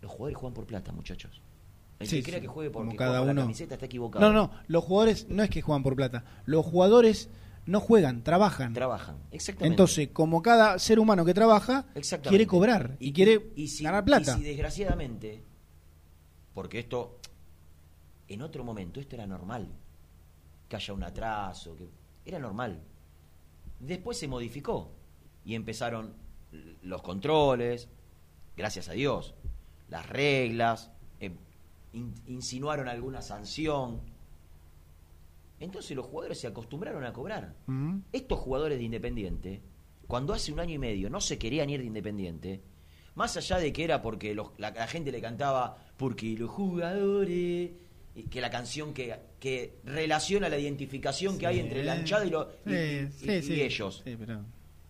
Los 0.03 0.13
jugadores 0.13 0.37
juegan 0.39 0.55
por 0.55 0.67
plata, 0.67 0.93
muchachos. 0.93 1.41
El 1.99 2.09
Sí, 2.09 2.17
que 2.17 2.23
crea 2.25 2.35
sí, 2.37 2.43
que 2.43 2.49
juegue 2.49 2.71
como 2.73 2.95
cada 2.97 3.19
juega 3.19 3.23
uno. 3.33 3.35
la 3.35 3.43
camiseta 3.43 3.75
está 3.75 3.87
equivocado. 3.87 4.25
No, 4.27 4.33
no, 4.33 4.51
los 4.67 4.85
jugadores 4.85 5.29
no 5.29 5.43
es 5.43 5.51
que 5.51 5.63
juegan 5.63 5.83
por 5.83 5.95
plata. 5.97 6.25
Los 6.45 6.67
jugadores 6.67 7.31
no 7.67 7.81
juegan, 7.81 8.23
trabajan. 8.25 8.73
Trabajan, 8.75 9.17
exactamente. 9.31 9.73
Entonces, 9.73 10.09
como 10.13 10.43
cada 10.43 10.79
ser 10.79 10.99
humano 10.99 11.25
que 11.25 11.33
trabaja, 11.33 11.87
quiere 12.23 12.47
cobrar 12.47 12.97
y, 12.99 13.13
quiere 13.13 13.53
y 13.57 13.69
si- 13.69 13.85
ganar 13.85 14.05
plata. 14.05 14.33
Y 14.35 14.39
si 14.39 14.43
desgraciadamente, 14.43 15.43
porque 16.53 16.81
esto, 16.81 17.19
en 18.29 18.43
otro 18.43 18.65
momento, 18.65 19.01
esto 19.01 19.15
era 19.17 19.27
normal, 19.27 19.69
que 20.69 20.77
haya 20.77 20.93
un 20.95 21.05
atraso, 21.05 21.77
que 21.77 21.89
era 22.27 22.39
normal. 22.39 22.81
Después 23.81 24.19
se 24.19 24.29
modificó 24.29 24.91
y 25.45 25.55
empezaron 25.55 26.15
los 26.83 27.03
controles, 27.03 27.89
gracias 28.57 28.89
a 28.89 28.93
Dios, 28.93 29.35
las 29.89 30.09
reglas, 30.09 30.91
in- 31.95 32.15
insinuaron 32.27 32.89
alguna 32.89 33.23
sanción. 33.23 34.01
Entonces 35.61 35.97
los 35.97 36.07
jugadores 36.07 36.39
se 36.41 36.47
acostumbraron 36.47 37.05
a 37.05 37.13
cobrar. 37.13 37.55
Estos 38.13 38.39
jugadores 38.39 38.79
de 38.79 38.85
Independiente, 38.85 39.63
cuando 40.07 40.33
hace 40.35 40.53
un 40.53 40.61
año 40.61 40.75
y 40.75 40.79
medio 40.79 41.09
no 41.11 41.21
se 41.21 41.39
querían 41.39 41.71
ir 41.71 41.81
de 41.81 41.87
Independiente, 41.87 42.61
más 43.15 43.37
allá 43.37 43.59
de 43.59 43.73
que 43.73 43.85
era 43.85 44.03
porque 44.03 44.35
los- 44.35 44.51
la, 44.59 44.71
la 44.73 44.87
gente 44.89 45.13
le 45.13 45.21
cantaba, 45.21 45.79
porque 45.97 46.37
los 46.37 46.51
jugadores 46.51 47.71
y 48.17 48.23
que 48.25 48.41
la 48.41 48.51
canción 48.51 48.93
que, 48.93 49.17
que 49.41 49.77
relaciona 49.85 50.49
la 50.49 50.59
identificación 50.59 51.39
que 51.39 51.47
hay 51.47 51.61
entre 51.61 51.85
la 51.85 51.97
hinchada 51.97 52.27
y, 52.27 52.31
lo- 52.31 52.49
y- 52.67 52.71
Sí, 52.71 52.75
y- 52.75 53.13
sí, 53.13 53.33
y 53.33 53.43
sí. 53.43 53.63
ellos. 53.63 54.03
Pero- 54.05 54.43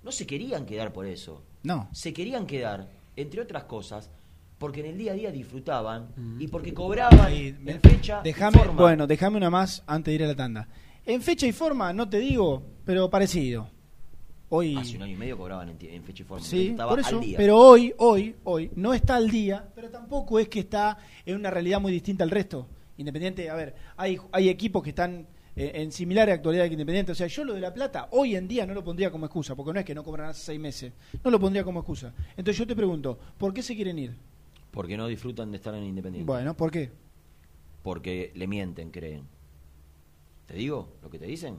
No 0.02 0.12
se 0.12 0.26
querían 0.26 0.66
quedar 0.66 0.92
por 0.92 1.06
eso. 1.06 1.42
No. 1.62 1.88
Se 1.92 2.12
querían 2.12 2.46
quedar, 2.46 2.88
entre 3.16 3.40
otras 3.40 3.64
cosas, 3.64 4.10
porque 4.58 4.80
en 4.80 4.86
el 4.86 4.98
día 4.98 5.12
a 5.12 5.14
día 5.14 5.30
disfrutaban 5.30 6.08
y 6.38 6.48
porque 6.48 6.72
cobraban 6.72 7.32
en 7.32 7.80
fecha 7.80 8.22
y 8.24 8.32
forma. 8.32 8.80
bueno, 8.80 9.06
déjame 9.06 9.36
una 9.36 9.50
más 9.50 9.82
antes 9.86 10.12
de 10.12 10.14
ir 10.14 10.24
a 10.24 10.28
la 10.28 10.34
tanda. 10.34 10.68
En 11.06 11.20
fecha 11.20 11.46
y 11.46 11.52
forma, 11.52 11.92
no 11.92 12.08
te 12.08 12.18
digo, 12.18 12.62
pero 12.84 13.10
parecido. 13.10 13.68
Hoy. 14.48 14.76
Hace 14.76 14.96
un 14.96 15.02
año 15.02 15.14
y 15.14 15.16
medio 15.16 15.36
cobraban 15.36 15.68
en, 15.68 16.02
fecha 16.04 16.22
y 16.22 16.26
forma. 16.26 16.44
Sí, 16.44 16.68
Estaba 16.68 16.90
por 16.90 17.00
eso. 17.00 17.16
al 17.16 17.24
día. 17.24 17.36
Pero 17.36 17.58
hoy, 17.58 17.92
hoy, 17.98 18.36
hoy, 18.44 18.70
no 18.76 18.94
está 18.94 19.16
al 19.16 19.28
día, 19.28 19.68
pero 19.74 19.90
tampoco 19.90 20.38
es 20.38 20.48
que 20.48 20.60
está 20.60 20.96
en 21.26 21.36
una 21.36 21.50
realidad 21.50 21.80
muy 21.80 21.92
distinta 21.92 22.24
al 22.24 22.30
resto. 22.30 22.68
Independiente, 22.96 23.50
a 23.50 23.54
ver, 23.54 23.74
hay, 23.96 24.18
hay 24.30 24.48
equipos 24.48 24.82
que 24.82 24.90
están 24.90 25.26
eh, 25.56 25.72
en 25.74 25.92
similar 25.92 26.30
actualidad 26.30 26.66
que 26.66 26.72
Independiente. 26.72 27.12
O 27.12 27.14
sea, 27.14 27.26
yo 27.26 27.44
lo 27.44 27.54
de 27.54 27.60
La 27.60 27.72
Plata, 27.72 28.08
hoy 28.12 28.36
en 28.36 28.48
día 28.48 28.66
no 28.66 28.74
lo 28.74 28.82
pondría 28.82 29.10
como 29.10 29.26
excusa, 29.26 29.54
porque 29.54 29.72
no 29.72 29.80
es 29.80 29.86
que 29.86 29.94
no 29.94 30.02
cobran 30.02 30.30
hace 30.30 30.42
seis 30.42 30.60
meses. 30.60 30.92
No 31.22 31.30
lo 31.30 31.38
pondría 31.38 31.64
como 31.64 31.80
excusa. 31.80 32.12
Entonces 32.36 32.58
yo 32.58 32.66
te 32.66 32.76
pregunto, 32.76 33.18
¿por 33.38 33.52
qué 33.52 33.62
se 33.62 33.74
quieren 33.74 33.98
ir? 33.98 34.16
Porque 34.74 34.96
no 34.96 35.06
disfrutan 35.06 35.50
de 35.52 35.56
estar 35.56 35.72
en 35.74 35.84
Independiente. 35.84 36.26
Bueno, 36.26 36.56
¿por 36.56 36.70
qué? 36.70 36.90
Porque 37.82 38.32
le 38.34 38.46
mienten, 38.48 38.90
creen. 38.90 39.22
¿Te 40.46 40.54
digo 40.54 40.88
lo 41.02 41.08
que 41.10 41.18
te 41.18 41.26
dicen? 41.26 41.58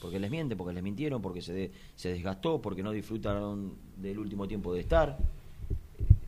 Porque 0.00 0.18
les 0.18 0.30
mienten, 0.30 0.58
porque 0.58 0.74
les 0.74 0.82
mintieron, 0.82 1.22
porque 1.22 1.40
se, 1.40 1.52
de- 1.54 1.70
se 1.94 2.10
desgastó, 2.10 2.60
porque 2.60 2.82
no 2.82 2.90
disfrutaron 2.90 3.76
del 3.96 4.18
último 4.18 4.46
tiempo 4.48 4.74
de 4.74 4.80
estar. 4.80 5.16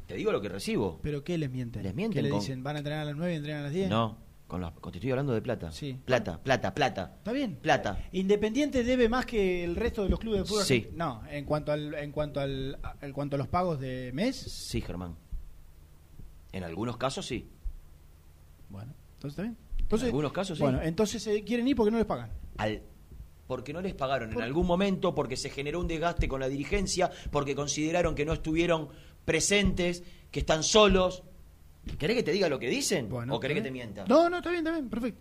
Te 0.06 0.14
digo 0.14 0.30
lo 0.32 0.40
que 0.40 0.48
recibo. 0.48 1.00
¿Pero 1.02 1.24
qué 1.24 1.36
les 1.36 1.50
mienten? 1.50 1.82
Les 1.82 1.94
mienten 1.94 2.14
¿Qué 2.18 2.22
le 2.22 2.30
con- 2.30 2.38
dicen? 2.40 2.62
¿Van 2.62 2.76
a 2.76 2.78
entrenar 2.78 3.00
a 3.02 3.04
las 3.06 3.16
9 3.16 3.32
y 3.32 3.36
entrenan 3.36 3.60
a 3.60 3.64
las 3.64 3.72
10? 3.72 3.90
No, 3.90 4.16
con 4.46 4.60
los, 4.60 4.70
con- 4.74 4.92
te 4.92 4.98
estoy 4.98 5.10
hablando 5.10 5.32
de 5.34 5.42
plata. 5.42 5.72
Sí. 5.72 5.98
Plata, 6.04 6.40
plata, 6.42 6.72
plata. 6.72 7.14
¿Está 7.18 7.32
bien? 7.32 7.56
Plata. 7.60 7.98
¿Independiente 8.12 8.84
debe 8.84 9.08
más 9.08 9.26
que 9.26 9.64
el 9.64 9.74
resto 9.74 10.04
de 10.04 10.08
los 10.08 10.20
clubes 10.20 10.40
de 10.42 10.46
fútbol? 10.46 10.62
Sí. 10.64 10.88
No, 10.94 11.22
en 11.28 11.44
cuanto 11.44 11.72
al, 11.72 11.92
en 11.94 12.12
cuanto 12.12 12.38
al, 12.40 12.78
en 13.02 13.12
cuanto 13.12 13.34
a 13.36 13.38
los 13.38 13.48
pagos 13.48 13.80
de 13.80 14.12
mes. 14.14 14.36
Sí, 14.36 14.80
Germán. 14.80 15.16
En 16.52 16.64
algunos 16.64 16.96
casos 16.96 17.26
sí. 17.26 17.48
Bueno, 18.68 18.92
entonces 19.14 19.30
está 19.30 19.42
bien. 19.42 19.56
Entonces, 19.78 20.06
algunos 20.06 20.32
casos 20.32 20.58
sí. 20.58 20.62
Bueno, 20.62 20.82
entonces 20.82 21.22
se 21.22 21.44
quieren 21.44 21.68
ir 21.68 21.76
porque 21.76 21.90
no 21.90 21.98
les 21.98 22.06
pagan. 22.06 22.30
Al, 22.58 22.82
porque 23.46 23.72
no 23.72 23.80
les 23.80 23.94
pagaron 23.94 24.32
en 24.32 24.42
algún 24.42 24.66
momento, 24.66 25.14
porque 25.14 25.36
se 25.36 25.50
generó 25.50 25.80
un 25.80 25.86
desgaste 25.86 26.28
con 26.28 26.40
la 26.40 26.48
dirigencia, 26.48 27.10
porque 27.30 27.54
consideraron 27.54 28.14
que 28.14 28.24
no 28.24 28.32
estuvieron 28.32 28.88
presentes, 29.24 30.02
que 30.30 30.40
están 30.40 30.62
solos. 30.62 31.22
¿Querés 31.98 32.16
que 32.16 32.22
te 32.24 32.32
diga 32.32 32.48
lo 32.48 32.58
que 32.58 32.68
dicen? 32.68 33.08
¿O 33.30 33.38
querés 33.38 33.58
que 33.58 33.62
te 33.62 33.70
mienta? 33.70 34.04
No, 34.08 34.28
no, 34.28 34.38
está 34.38 34.50
bien, 34.50 34.66
está 34.66 34.72
bien, 34.72 34.88
perfecto. 34.88 35.20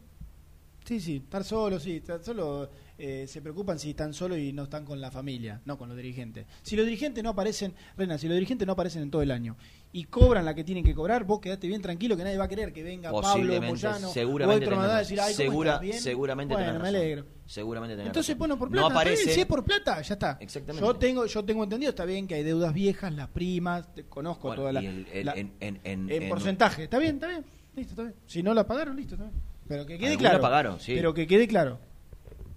Sí, 0.86 1.00
sí, 1.00 1.16
estar 1.18 1.44
solo, 1.44 1.80
sí, 1.80 1.96
estar 1.98 2.24
solo. 2.24 2.70
eh, 2.98 3.26
se 3.28 3.42
preocupan 3.42 3.78
si 3.78 3.90
están 3.90 4.14
solos 4.14 4.38
y 4.38 4.54
no 4.54 4.64
están 4.64 4.86
con 4.86 5.02
la 5.02 5.12
familia, 5.12 5.60
no 5.66 5.78
con 5.78 5.90
los 5.90 5.98
dirigentes. 5.98 6.46
Si 6.62 6.78
los 6.78 6.86
dirigentes 6.86 7.22
no 7.24 7.32
aparecen, 7.32 7.74
Rena, 7.98 8.18
si 8.18 8.28
los 8.28 8.36
dirigentes 8.36 8.66
no 8.66 8.72
aparecen 8.74 9.02
en 9.02 9.12
todo 9.12 9.22
el 9.22 9.32
año 9.32 9.58
y 9.92 10.06
cobran 10.06 10.46
la 10.46 10.54
que 10.56 10.64
tienen 10.64 10.84
que 10.86 10.94
cobrar, 10.96 11.26
vos 11.26 11.42
quedate 11.42 11.68
bien 11.68 11.82
tranquilo 11.82 12.16
que 12.16 12.24
nadie 12.24 12.38
va 12.38 12.46
a 12.46 12.48
querer 12.48 12.72
que 12.72 12.84
venga 12.84 13.12
Pablo 13.12 13.62
Moyano 13.62 14.08
seguramente 14.10 14.68
o 14.70 14.80
a 14.80 15.00
decir, 15.00 15.20
ay, 15.20 15.34
¿cómo 15.34 15.50
Segura-? 15.50 15.80
¿Bien? 15.80 16.00
seguramente 16.00 16.54
bueno, 16.54 16.68
me 16.72 16.78
razón. 16.80 16.88
alegro. 16.96 17.26
Seguramente 17.46 17.94
Entonces, 17.96 18.28
razón. 18.28 18.38
bueno, 18.40 18.58
por 18.60 18.70
No 18.70 18.88
plata, 18.88 18.88
bien, 19.04 19.16
aparece- 19.18 19.34
si 19.34 19.40
es 19.42 19.46
por 19.46 19.64
plata, 19.66 20.02
ya 20.02 20.14
está. 20.14 20.38
Exactamente. 20.40 20.86
Yo 20.88 20.96
tengo, 20.96 21.26
yo 21.26 21.44
tengo 21.44 21.64
entendido, 21.64 21.90
está 21.90 22.06
bien 22.06 22.28
que 22.28 22.36
hay 22.36 22.44
deudas 22.44 22.74
viejas, 22.74 23.12
las 23.14 23.28
primas, 23.28 23.94
te- 23.94 24.06
conozco 24.06 24.48
Bueno, 24.48 24.62
toda 24.62 24.72
la, 24.74 24.80
el- 24.80 25.08
el- 25.12 25.26
la- 25.26 25.34
en- 25.34 25.52
en- 25.60 25.82
en 25.84 26.10
en- 26.12 26.30
porcentaje. 26.30 26.84
Está 26.86 27.00
bien, 27.00 27.16
está 27.16 27.28
bien. 27.28 27.44
Listo, 27.76 27.92
está 27.92 28.04
bien. 28.04 28.16
Si 28.26 28.42
no 28.42 28.54
la 28.54 28.66
pagaron, 28.66 28.96
listo, 28.96 29.16
está 29.16 29.26
bien. 29.28 29.42
Pero 29.68 29.86
que 29.86 29.97
quede 29.97 30.18
claro. 30.18 30.41
pagaron, 30.41 30.80
sí. 30.80 30.93
Pero 30.95 31.13
que 31.13 31.26
quede 31.28 31.47
claro. 31.47 31.80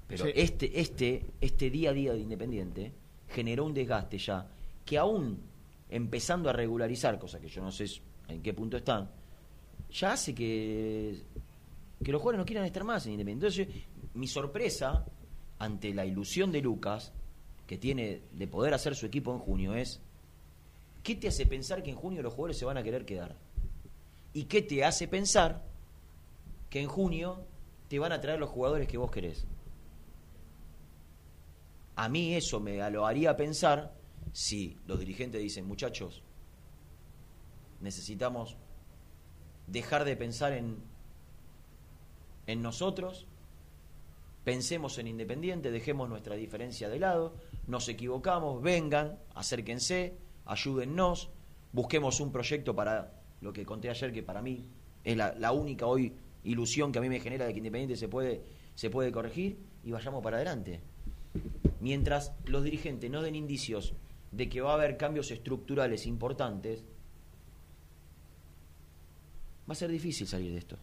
Pero 0.06 0.24
Sí. 0.24 0.32
este, 0.34 0.80
este, 0.80 1.26
este 1.40 1.70
día 1.70 1.90
a 1.90 1.92
día 1.92 2.12
de 2.12 2.20
Independiente 2.20 2.92
generó 3.28 3.64
un 3.64 3.74
desgaste 3.74 4.18
ya 4.18 4.46
que 4.84 4.96
aún 4.96 5.38
empezando 5.90 6.48
a 6.48 6.52
regularizar, 6.52 7.18
cosa 7.18 7.38
que 7.40 7.48
yo 7.48 7.62
no 7.62 7.70
sé 7.70 7.86
en 8.28 8.42
qué 8.42 8.52
punto 8.54 8.76
están, 8.76 9.10
ya 9.90 10.12
hace 10.12 10.34
que, 10.34 11.22
que 12.02 12.12
los 12.12 12.20
jugadores 12.20 12.38
no 12.38 12.46
quieran 12.46 12.64
estar 12.64 12.84
más 12.84 13.04
en 13.06 13.12
Independiente. 13.12 13.46
Entonces, 13.58 13.84
mi 14.14 14.26
sorpresa 14.26 15.04
ante 15.58 15.92
la 15.92 16.06
ilusión 16.06 16.52
de 16.52 16.62
Lucas, 16.62 17.12
que 17.66 17.76
tiene 17.76 18.22
de 18.32 18.46
poder 18.46 18.72
hacer 18.74 18.94
su 18.94 19.06
equipo 19.06 19.32
en 19.32 19.40
junio, 19.40 19.74
es 19.74 20.00
¿qué 21.02 21.16
te 21.16 21.28
hace 21.28 21.44
pensar 21.46 21.82
que 21.82 21.90
en 21.90 21.96
junio 21.96 22.22
los 22.22 22.32
jugadores 22.32 22.58
se 22.58 22.64
van 22.64 22.78
a 22.78 22.82
querer 22.82 23.04
quedar? 23.04 23.36
¿Y 24.32 24.44
qué 24.44 24.62
te 24.62 24.84
hace 24.84 25.06
pensar 25.08 25.67
que 26.70 26.80
en 26.80 26.88
junio 26.88 27.44
te 27.88 27.98
van 27.98 28.12
a 28.12 28.20
traer 28.20 28.38
los 28.38 28.50
jugadores 28.50 28.88
que 28.88 28.98
vos 28.98 29.10
querés? 29.10 29.46
A 31.96 32.08
mí 32.08 32.34
eso 32.34 32.60
me 32.60 32.90
lo 32.90 33.06
haría 33.06 33.36
pensar 33.36 33.92
si 34.32 34.78
los 34.86 35.00
dirigentes 35.00 35.40
dicen, 35.40 35.66
muchachos, 35.66 36.22
necesitamos 37.80 38.56
dejar 39.66 40.04
de 40.04 40.16
pensar 40.16 40.52
en, 40.52 40.76
en 42.46 42.62
nosotros, 42.62 43.26
pensemos 44.44 44.98
en 44.98 45.08
Independiente, 45.08 45.70
dejemos 45.70 46.08
nuestra 46.08 46.36
diferencia 46.36 46.88
de 46.88 46.98
lado, 46.98 47.34
nos 47.66 47.88
equivocamos, 47.88 48.62
vengan, 48.62 49.18
acérquense, 49.34 50.16
ayúdennos, 50.46 51.30
busquemos 51.72 52.20
un 52.20 52.32
proyecto 52.32 52.74
para 52.74 53.12
lo 53.40 53.52
que 53.52 53.66
conté 53.66 53.90
ayer, 53.90 54.12
que 54.12 54.22
para 54.22 54.40
mí 54.40 54.68
es 55.04 55.16
la, 55.16 55.34
la 55.34 55.52
única 55.52 55.86
hoy 55.86 56.16
ilusión 56.48 56.92
que 56.92 56.98
a 56.98 57.02
mí 57.02 57.08
me 57.08 57.20
genera 57.20 57.46
de 57.46 57.52
que 57.52 57.58
Independiente 57.58 57.96
se 57.96 58.08
puede, 58.08 58.42
se 58.74 58.90
puede 58.90 59.12
corregir 59.12 59.58
y 59.84 59.90
vayamos 59.90 60.22
para 60.22 60.36
adelante. 60.36 60.80
Mientras 61.80 62.32
los 62.46 62.64
dirigentes 62.64 63.10
no 63.10 63.22
den 63.22 63.36
indicios 63.36 63.94
de 64.32 64.48
que 64.48 64.60
va 64.60 64.72
a 64.72 64.74
haber 64.74 64.96
cambios 64.96 65.30
estructurales 65.30 66.06
importantes, 66.06 66.84
va 69.68 69.72
a 69.72 69.76
ser 69.76 69.90
difícil 69.90 70.26
salir 70.26 70.52
de 70.52 70.58
esto. 70.58 70.78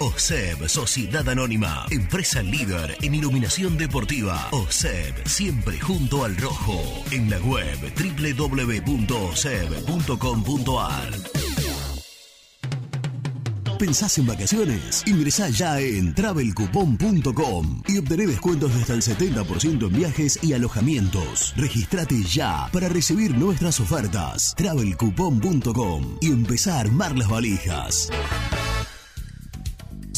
OSEB, 0.00 0.68
Sociedad 0.68 1.28
Anónima, 1.28 1.86
empresa 1.90 2.42
líder 2.42 2.96
en 3.02 3.14
iluminación 3.14 3.76
deportiva. 3.76 4.48
OSEB, 4.50 5.26
siempre 5.26 5.78
junto 5.80 6.24
al 6.24 6.36
rojo. 6.36 6.82
En 7.10 7.30
la 7.30 7.38
web 7.38 7.78
www.oseb.com.ar. 7.96 9.02
¿Pensás 13.82 14.16
en 14.18 14.26
vacaciones? 14.26 15.02
Ingresá 15.06 15.48
ya 15.48 15.80
en 15.80 16.14
travelcoupon.com 16.14 17.82
y 17.88 17.98
obtené 17.98 18.28
descuentos 18.28 18.72
de 18.72 18.80
hasta 18.80 18.94
el 18.94 19.02
70% 19.02 19.88
en 19.88 19.92
viajes 19.92 20.38
y 20.40 20.52
alojamientos. 20.52 21.52
Registrate 21.56 22.22
ya 22.22 22.68
para 22.72 22.88
recibir 22.88 23.36
nuestras 23.36 23.80
ofertas. 23.80 24.54
travelcoupon.com 24.56 26.18
y 26.20 26.28
empezá 26.28 26.76
a 26.76 26.80
armar 26.80 27.18
las 27.18 27.28
valijas. 27.28 28.08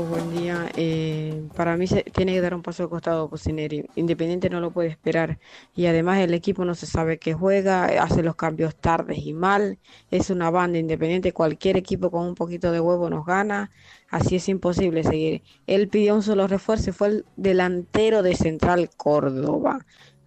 Buen 0.00 0.30
día. 0.30 0.70
Eh, 0.74 1.48
para 1.54 1.76
mí 1.76 1.86
se 1.86 2.02
tiene 2.04 2.32
que 2.32 2.40
dar 2.40 2.54
un 2.54 2.62
paso 2.62 2.82
de 2.84 2.88
costado 2.88 3.28
Pusineri. 3.28 3.84
Independiente 3.94 4.48
no 4.50 4.60
lo 4.60 4.72
puede 4.72 4.88
esperar. 4.88 5.38
Y 5.74 5.86
además 5.86 6.18
el 6.20 6.34
equipo 6.34 6.64
no 6.64 6.74
se 6.74 6.86
sabe 6.86 7.18
qué 7.18 7.34
juega, 7.34 7.84
hace 8.02 8.22
los 8.22 8.34
cambios 8.36 8.74
tardes 8.76 9.18
y 9.18 9.34
mal. 9.34 9.78
Es 10.10 10.30
una 10.30 10.50
banda 10.50 10.78
independiente. 10.78 11.32
Cualquier 11.32 11.76
equipo 11.76 12.10
con 12.10 12.26
un 12.26 12.34
poquito 12.34 12.72
de 12.72 12.80
huevo 12.80 13.10
nos 13.10 13.26
gana. 13.26 13.70
Así 14.08 14.36
es 14.36 14.48
imposible 14.48 15.04
seguir. 15.04 15.42
Él 15.66 15.88
pidió 15.88 16.14
un 16.14 16.22
solo 16.22 16.46
refuerzo 16.46 16.90
y 16.90 16.92
fue 16.92 17.08
el 17.08 17.26
delantero 17.36 18.22
de 18.22 18.34
Central 18.36 18.90
Córdoba. 18.96 19.84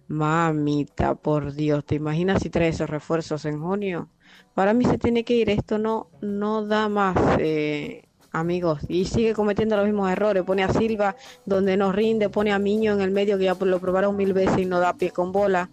Mamita, 0.08 1.14
por 1.16 1.52
Dios, 1.54 1.84
¿te 1.84 1.96
imaginas 1.96 2.42
si 2.42 2.50
trae 2.50 2.68
esos 2.68 2.88
refuerzos 2.88 3.44
en 3.44 3.60
junio? 3.60 4.10
Para 4.54 4.72
mí 4.74 4.84
se 4.84 4.98
tiene 4.98 5.24
que 5.24 5.34
ir. 5.34 5.50
Esto 5.50 5.78
no, 5.78 6.10
no 6.20 6.64
da 6.66 6.88
más. 6.88 7.16
eh, 7.38 8.05
amigos, 8.36 8.80
y 8.88 9.04
sigue 9.06 9.32
cometiendo 9.34 9.76
los 9.76 9.86
mismos 9.86 10.10
errores. 10.10 10.42
Pone 10.44 10.62
a 10.64 10.72
Silva 10.72 11.16
donde 11.44 11.76
no 11.76 11.92
rinde, 11.92 12.28
pone 12.28 12.52
a 12.52 12.58
Miño 12.58 12.92
en 12.92 13.00
el 13.00 13.10
medio 13.10 13.38
que 13.38 13.44
ya 13.44 13.56
lo 13.58 13.78
probaron 13.80 14.16
mil 14.16 14.32
veces 14.32 14.58
y 14.58 14.66
no 14.66 14.78
da 14.80 14.94
pie 14.94 15.10
con 15.10 15.32
bola. 15.32 15.68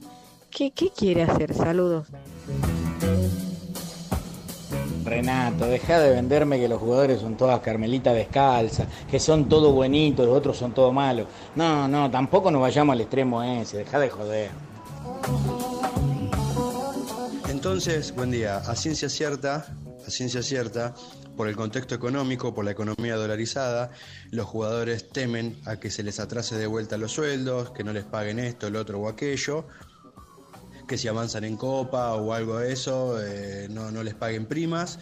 ¿Qué, 0.50 0.72
qué 0.72 0.90
quiere 0.90 1.24
hacer? 1.24 1.54
Saludos. 1.54 2.08
Renato, 5.04 5.66
deja 5.66 6.00
de 6.00 6.12
venderme 6.12 6.60
que 6.60 6.68
los 6.68 6.80
jugadores 6.80 7.20
son 7.20 7.36
todas 7.36 7.60
carmelitas 7.60 8.14
descalzas, 8.16 8.88
que 9.10 9.20
son 9.20 9.50
todo 9.50 9.72
buenitos, 9.72 10.26
los 10.26 10.38
otros 10.38 10.58
son 10.58 10.74
todo 10.74 10.92
malos. 10.92 11.28
No, 11.56 11.88
no, 11.88 12.10
tampoco 12.10 12.50
nos 12.50 12.62
vayamos 12.62 12.94
al 12.94 13.02
extremo 13.02 13.44
ese, 13.44 13.80
deja 13.80 14.00
de 14.00 14.10
joder. 14.10 14.52
Entonces, 17.50 18.16
buen 18.16 18.32
día, 18.32 18.58
a 18.58 18.76
ciencia 18.76 19.10
cierta, 19.10 19.66
a 20.06 20.10
ciencia 20.10 20.42
cierta, 20.42 20.94
por 21.36 21.48
el 21.48 21.56
contexto 21.56 21.96
económico, 21.96 22.54
por 22.54 22.66
la 22.66 22.72
economía 22.72 23.16
dolarizada, 23.16 23.92
los 24.32 24.46
jugadores 24.46 25.10
temen 25.10 25.60
a 25.66 25.80
que 25.80 25.90
se 25.90 26.04
les 26.04 26.20
atrase 26.20 26.58
de 26.58 26.68
vuelta 26.68 26.98
los 26.98 27.12
sueldos, 27.12 27.72
que 27.72 27.84
no 27.84 27.94
les 27.94 28.04
paguen 28.04 28.40
esto, 28.40 28.68
el 28.68 28.76
otro 28.76 29.00
o 29.00 29.08
aquello, 29.08 29.66
que 30.88 30.98
si 30.98 31.08
avanzan 31.08 31.44
en 31.44 31.58
copa 31.58 32.14
o 32.14 32.34
algo 32.34 32.60
de 32.60 32.74
eso, 32.74 33.22
eh, 33.22 33.68
no, 33.70 33.92
no 33.92 34.04
les 34.04 34.14
paguen 34.14 34.46
primas, 34.46 35.00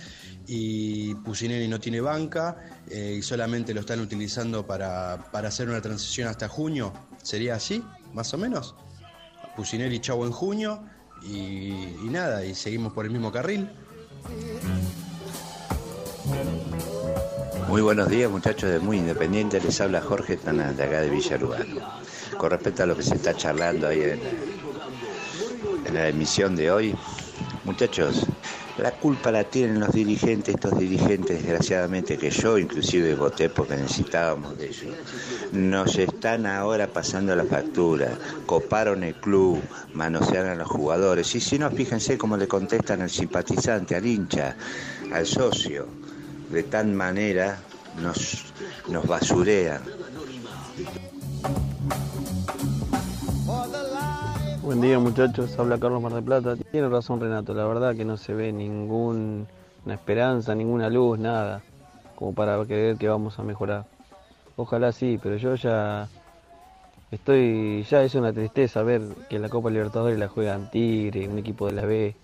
y 0.48 1.16
Pusineri 1.16 1.68
no 1.68 1.80
tiene 1.80 2.02
banca 2.02 2.58
eh, 2.90 3.16
y 3.20 3.22
solamente 3.22 3.74
lo 3.74 3.82
están 3.82 4.00
utilizando 4.00 4.66
para, 4.66 5.30
para 5.32 5.50
hacer 5.50 5.70
una 5.70 5.82
transición 5.82 6.28
hasta 6.28 6.48
junio. 6.48 6.94
¿Sería 7.22 7.56
así, 7.56 7.84
más 8.14 8.34
o 8.34 8.38
menos? 8.38 8.76
Pusineri 9.56 10.00
chau 10.00 10.26
en 10.26 10.32
junio 10.32 10.84
y 11.24 12.10
nada, 12.10 12.44
y 12.44 12.56
seguimos 12.56 12.94
por 12.94 13.06
el 13.06 13.12
mismo 13.12 13.32
carril. 13.32 13.70
Muy 17.68 17.82
buenos 17.82 18.10
días 18.10 18.30
muchachos 18.30 18.70
de 18.70 18.80
Muy 18.80 18.98
Independiente, 18.98 19.60
les 19.60 19.82
habla 19.82 20.02
Jorge 20.02 20.38
Tanal 20.38 20.76
de 20.76 20.84
acá 20.84 21.02
de 21.02 21.10
Villa 21.10 21.38
Lugano. 21.38 21.82
Con 22.38 22.52
respecto 22.52 22.84
a 22.84 22.86
lo 22.86 22.96
que 22.96 23.04
se 23.04 23.16
está 23.16 23.34
charlando 23.34 23.88
ahí 23.88 24.02
en, 24.02 24.20
en 25.86 25.94
la 25.94 26.08
emisión 26.08 26.56
de 26.56 26.70
hoy, 26.70 26.96
muchachos, 27.64 28.28
la 28.78 28.92
culpa 28.92 29.32
la 29.32 29.44
tienen 29.44 29.80
los 29.80 29.92
dirigentes, 29.92 30.56
estos 30.56 30.78
dirigentes 30.78 31.44
desgraciadamente 31.44 32.18
que 32.18 32.30
yo 32.30 32.58
inclusive 32.58 33.16
voté 33.16 33.50
porque 33.50 33.76
necesitábamos 33.76 34.58
de 34.58 34.68
ellos. 34.68 34.96
Nos 35.52 35.98
están 35.98 36.46
ahora 36.46 36.88
pasando 36.88 37.36
la 37.36 37.46
factura, 37.46 38.18
coparon 38.46 39.04
el 39.04 39.16
club, 39.16 39.62
manosearon 39.94 40.52
a 40.52 40.56
los 40.56 40.68
jugadores 40.68 41.34
y 41.36 41.40
si 41.40 41.58
no, 41.58 41.70
fíjense 41.72 42.18
cómo 42.18 42.38
le 42.38 42.48
contestan 42.48 43.02
al 43.02 43.10
simpatizante, 43.10 43.96
al 43.96 44.06
hincha, 44.06 44.56
al 45.12 45.26
socio 45.26 45.88
de 46.52 46.64
tal 46.64 46.88
manera 46.88 47.58
nos, 48.02 48.54
nos 48.90 49.08
basurean. 49.08 49.82
Buen 54.62 54.82
día 54.82 55.00
muchachos, 55.00 55.58
habla 55.58 55.80
Carlos 55.80 56.02
Mar 56.02 56.14
del 56.14 56.24
Plata. 56.24 56.56
Tiene 56.72 56.90
razón 56.90 57.20
Renato, 57.20 57.54
la 57.54 57.66
verdad 57.66 57.96
que 57.96 58.06
no 58.06 58.18
se 58.18 58.34
ve 58.34 58.52
ninguna 58.52 59.46
esperanza, 59.88 60.54
ninguna 60.54 60.90
luz, 60.90 61.18
nada, 61.20 61.62
como 62.16 62.34
para 62.34 62.64
creer 62.66 62.98
que 62.98 63.08
vamos 63.08 63.40
a 63.40 63.44
mejorar. 63.44 63.86
Ojalá 64.58 64.92
sí, 64.92 65.20
pero 65.22 65.38
yo 65.38 65.56
ya 65.56 66.08
estoy, 67.12 67.84
ya 67.90 68.04
es 68.04 68.14
una 68.16 68.34
tristeza 68.34 68.84
ver 68.84 69.02
que 69.30 69.40
la 69.40 69.50
Copa 69.50 69.70
Libertadores 69.70 70.20
la 70.20 70.28
juegan 70.28 70.70
Tigre, 70.70 71.28
un 71.28 71.38
equipo 71.38 71.68
de 71.68 71.74
la 71.74 71.86
B, 71.86 72.16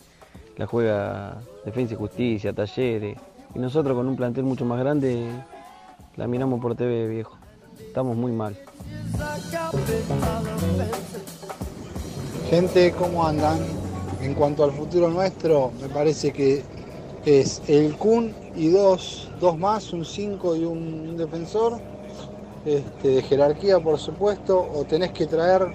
la 0.58 0.68
juega 0.68 1.38
Defensa 1.66 1.94
y 1.94 1.98
Justicia, 1.98 2.54
Talleres, 2.54 3.18
y 3.58 3.60
nosotros 3.60 3.97
con 3.97 4.08
un 4.08 4.16
plantel 4.16 4.43
mucho 4.43 4.66
más 4.66 4.80
grande 4.80 5.28
la 6.16 6.28
miramos 6.28 6.62
por 6.62 6.76
TV, 6.76 7.08
viejo. 7.08 7.38
Estamos 7.80 8.16
muy 8.16 8.32
mal. 8.32 8.55
Gente, 12.49 12.93
¿cómo 12.97 13.26
andan? 13.26 13.58
En 14.22 14.36
cuanto 14.36 14.64
al 14.64 14.72
futuro 14.72 15.10
nuestro, 15.10 15.72
me 15.82 15.89
parece 15.89 16.32
que 16.32 16.64
es 17.26 17.62
el 17.68 17.97
Kun 17.97 18.34
y 18.55 18.70
dos, 18.70 19.30
dos 19.39 19.58
más, 19.58 19.91
un 19.91 20.05
5 20.05 20.55
y 20.55 20.64
un 20.64 21.18
defensor, 21.18 21.80
este, 22.66 23.08
de 23.08 23.22
jerarquía 23.24 23.80
por 23.80 23.99
supuesto, 23.99 24.68
o 24.74 24.84
tenés 24.86 25.12
que 25.12 25.26
traer, 25.26 25.68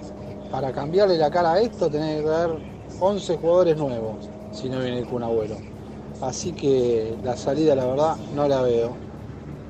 para 0.51 0.71
cambiarle 0.71 1.17
la 1.17 1.29
cara 1.29 1.53
a 1.53 1.61
esto, 1.61 1.89
tenés 1.89 2.17
que 2.17 2.27
traer 2.27 2.51
11 2.99 3.37
jugadores 3.37 3.77
nuevos, 3.77 4.29
si 4.51 4.69
no 4.69 4.79
viene 4.79 4.99
el 4.99 5.05
Kun 5.05 5.23
Abuelo. 5.23 5.72
Así 6.21 6.53
que 6.53 7.15
la 7.23 7.35
salida, 7.35 7.75
la 7.75 7.85
verdad, 7.85 8.17
no 8.35 8.47
la 8.47 8.61
veo. 8.61 8.95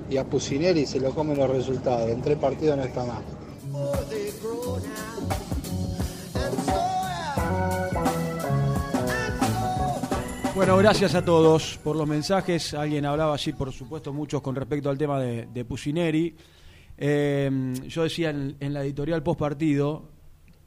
Y 0.09 0.17
a 0.17 0.23
Pusineri 0.23 0.85
se 0.85 0.99
lo 0.99 1.11
comen 1.11 1.37
los 1.37 1.49
resultados, 1.49 2.09
en 2.09 2.21
tres 2.21 2.37
partidos 2.37 2.77
no 2.77 2.83
está 2.83 3.03
más. 3.05 3.21
Bueno, 10.55 10.77
gracias 10.77 11.15
a 11.15 11.25
todos 11.25 11.79
por 11.83 11.95
los 11.95 12.07
mensajes. 12.07 12.75
Alguien 12.75 13.05
hablaba 13.05 13.33
así, 13.33 13.53
por 13.53 13.71
supuesto, 13.71 14.13
muchos 14.13 14.41
con 14.41 14.55
respecto 14.55 14.89
al 14.89 14.97
tema 14.99 15.19
de, 15.19 15.47
de 15.47 15.65
Pusineri. 15.65 16.35
Eh, 16.95 17.73
yo 17.87 18.03
decía 18.03 18.29
en, 18.29 18.55
en 18.59 18.73
la 18.73 18.83
editorial 18.83 19.23
post 19.23 19.39
partido 19.39 20.12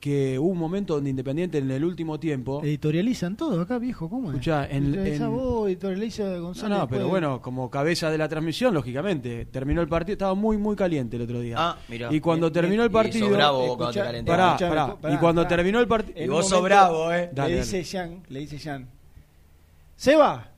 que 0.01 0.39
hubo 0.39 0.51
un 0.51 0.59
momento 0.59 0.95
donde 0.95 1.11
Independiente 1.11 1.59
en 1.59 1.71
el 1.71 1.85
último 1.85 2.21
tiempo. 2.21 2.61
Editorializan 2.63 3.37
todo 3.37 3.61
acá, 3.61 3.79
viejo, 3.79 4.09
¿cómo 4.11 4.29
es? 4.29 4.35
Escuchá, 4.35 4.67
en- 4.67 4.85
Editorializa 4.87 5.25
en- 5.25 5.31
vos, 5.31 5.69
editorializa 5.69 6.25
No, 6.25 6.43
Gonzalo. 6.43 6.69
no, 6.75 6.81
después- 6.83 6.99
pero 6.99 7.09
bueno, 7.09 7.41
como 7.43 7.71
cabeza 7.71 8.11
de 8.11 8.19
la 8.19 8.29
transmisión, 8.29 8.75
lógicamente, 8.75 9.47
terminó 9.47 9.81
el 9.81 9.89
partido, 9.89 10.13
estaba 10.13 10.35
muy, 10.35 10.59
muy 10.59 10.77
caliente 10.77 11.17
el 11.17 11.23
otro 11.23 11.41
día. 11.41 11.57
Ah, 11.59 11.79
mirá. 11.89 12.13
Y 12.13 12.21
cuando 12.21 12.53
terminó 12.53 12.85
el 12.85 12.91
partido. 12.91 13.25
Y 13.27 13.29
sos 13.29 13.37
bravo 13.37 13.59
vos 13.67 13.77
cuando 13.79 13.93
te 13.95 14.01
calentás. 14.01 14.37
pará, 14.37 14.57
pará. 14.69 14.97
pará, 15.01 15.15
y 15.15 15.19
cuando 15.19 15.43
pará. 15.43 15.57
terminó 15.57 15.81
el 15.81 15.89
partido. 15.89 16.19
En 16.19 16.31
un 16.31 16.37
momento, 16.37 17.09
Dale, 17.09 17.27
Le 17.29 17.33
dale. 17.35 17.57
dice 17.57 17.83
Jean, 17.83 18.23
le 18.29 18.41
dice 18.41 18.59
Jean. 18.59 18.89
Seba, 19.97 20.53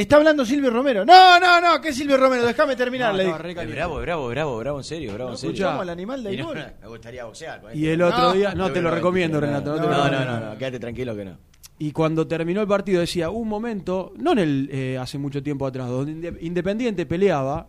está 0.00 0.16
hablando 0.16 0.44
Silvio 0.44 0.70
Romero. 0.70 1.04
No, 1.04 1.38
no, 1.40 1.60
no, 1.60 1.80
¿qué 1.80 1.88
es 1.90 1.96
Silvio 1.96 2.16
Romero? 2.16 2.44
Déjame 2.44 2.76
terminar, 2.76 3.12
No, 3.12 3.18
le 3.18 3.24
dije. 3.26 3.66
bravo, 3.66 3.96
bravo, 4.00 4.28
bravo, 4.28 4.58
bravo, 4.58 4.78
en 4.78 4.84
serio, 4.84 5.12
bravo, 5.14 5.30
No 5.30 5.34
en 5.34 5.38
serio. 5.38 5.54
escuchamos 5.54 5.82
al 5.82 5.88
animal 5.90 6.22
del 6.22 6.42
gol. 6.42 6.58
Me 6.80 6.88
gustaría 6.88 7.24
boxear 7.24 7.60
con 7.60 7.76
Y 7.76 7.86
el 7.86 8.02
otro 8.02 8.18
No, 8.28 8.32
día. 8.32 8.54
No, 8.54 8.72
te 8.72 8.80
lo 8.82 8.90
recomiendo, 8.90 9.40
Renato. 9.40 9.70
No, 9.70 9.76
No, 9.76 9.82
te 9.82 10.10
lo 10.10 10.24
no, 10.24 10.40
no, 10.50 10.58
quédate 10.58 10.78
tranquilo 10.80 11.14
que 11.16 11.24
no. 11.24 11.38
Y 11.78 11.92
cuando 11.92 12.26
terminó 12.26 12.62
el 12.62 12.66
partido 12.68 13.00
decía, 13.00 13.28
un 13.30 13.48
momento, 13.48 14.12
no 14.16 14.32
en 14.32 14.38
el 14.38 14.68
eh, 14.72 14.98
hace 14.98 15.18
mucho 15.18 15.42
tiempo 15.42 15.66
atrás, 15.66 15.88
donde 15.88 16.12
Inde- 16.12 16.38
Independiente 16.40 17.04
peleaba 17.04 17.66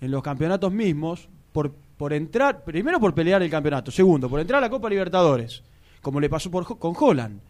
en 0.00 0.10
los 0.10 0.22
campeonatos 0.22 0.72
mismos 0.72 1.28
por, 1.52 1.70
por 1.98 2.14
entrar, 2.14 2.64
primero 2.64 2.98
por 2.98 3.14
pelear 3.14 3.42
el 3.42 3.50
campeonato, 3.50 3.90
segundo, 3.90 4.30
por 4.30 4.40
entrar 4.40 4.56
a 4.58 4.60
la 4.62 4.70
Copa 4.70 4.88
Libertadores, 4.88 5.62
como 6.00 6.18
le 6.18 6.30
pasó 6.30 6.50
por, 6.50 6.78
con 6.78 6.94
Holland. 6.98 7.40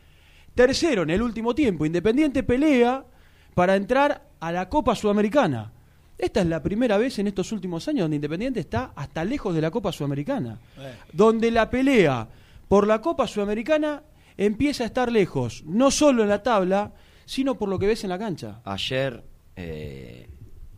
Tercero, 0.54 1.02
en 1.04 1.10
el 1.10 1.22
último 1.22 1.54
tiempo, 1.54 1.86
Independiente 1.86 2.42
pelea 2.42 3.04
para 3.54 3.76
entrar 3.76 4.28
a 4.40 4.52
la 4.52 4.68
Copa 4.68 4.94
Sudamericana. 4.94 5.72
Esta 6.18 6.40
es 6.40 6.46
la 6.46 6.62
primera 6.62 6.98
vez 6.98 7.18
en 7.18 7.26
estos 7.26 7.50
últimos 7.52 7.86
años 7.88 8.02
donde 8.04 8.16
Independiente 8.16 8.60
está 8.60 8.92
hasta 8.94 9.24
lejos 9.24 9.54
de 9.54 9.60
la 9.60 9.70
Copa 9.70 9.90
Sudamericana. 9.92 10.58
Donde 11.12 11.50
la 11.50 11.68
pelea 11.68 12.28
por 12.68 12.86
la 12.86 13.00
Copa 13.00 13.26
Sudamericana 13.26 14.02
empieza 14.36 14.84
a 14.84 14.86
estar 14.86 15.10
lejos, 15.10 15.62
no 15.66 15.90
solo 15.90 16.22
en 16.22 16.28
la 16.28 16.42
tabla, 16.42 16.92
sino 17.24 17.56
por 17.58 17.68
lo 17.68 17.78
que 17.78 17.86
ves 17.86 18.04
en 18.04 18.10
la 18.10 18.18
cancha. 18.18 18.60
Ayer 18.64 19.24
Eh, 19.56 20.30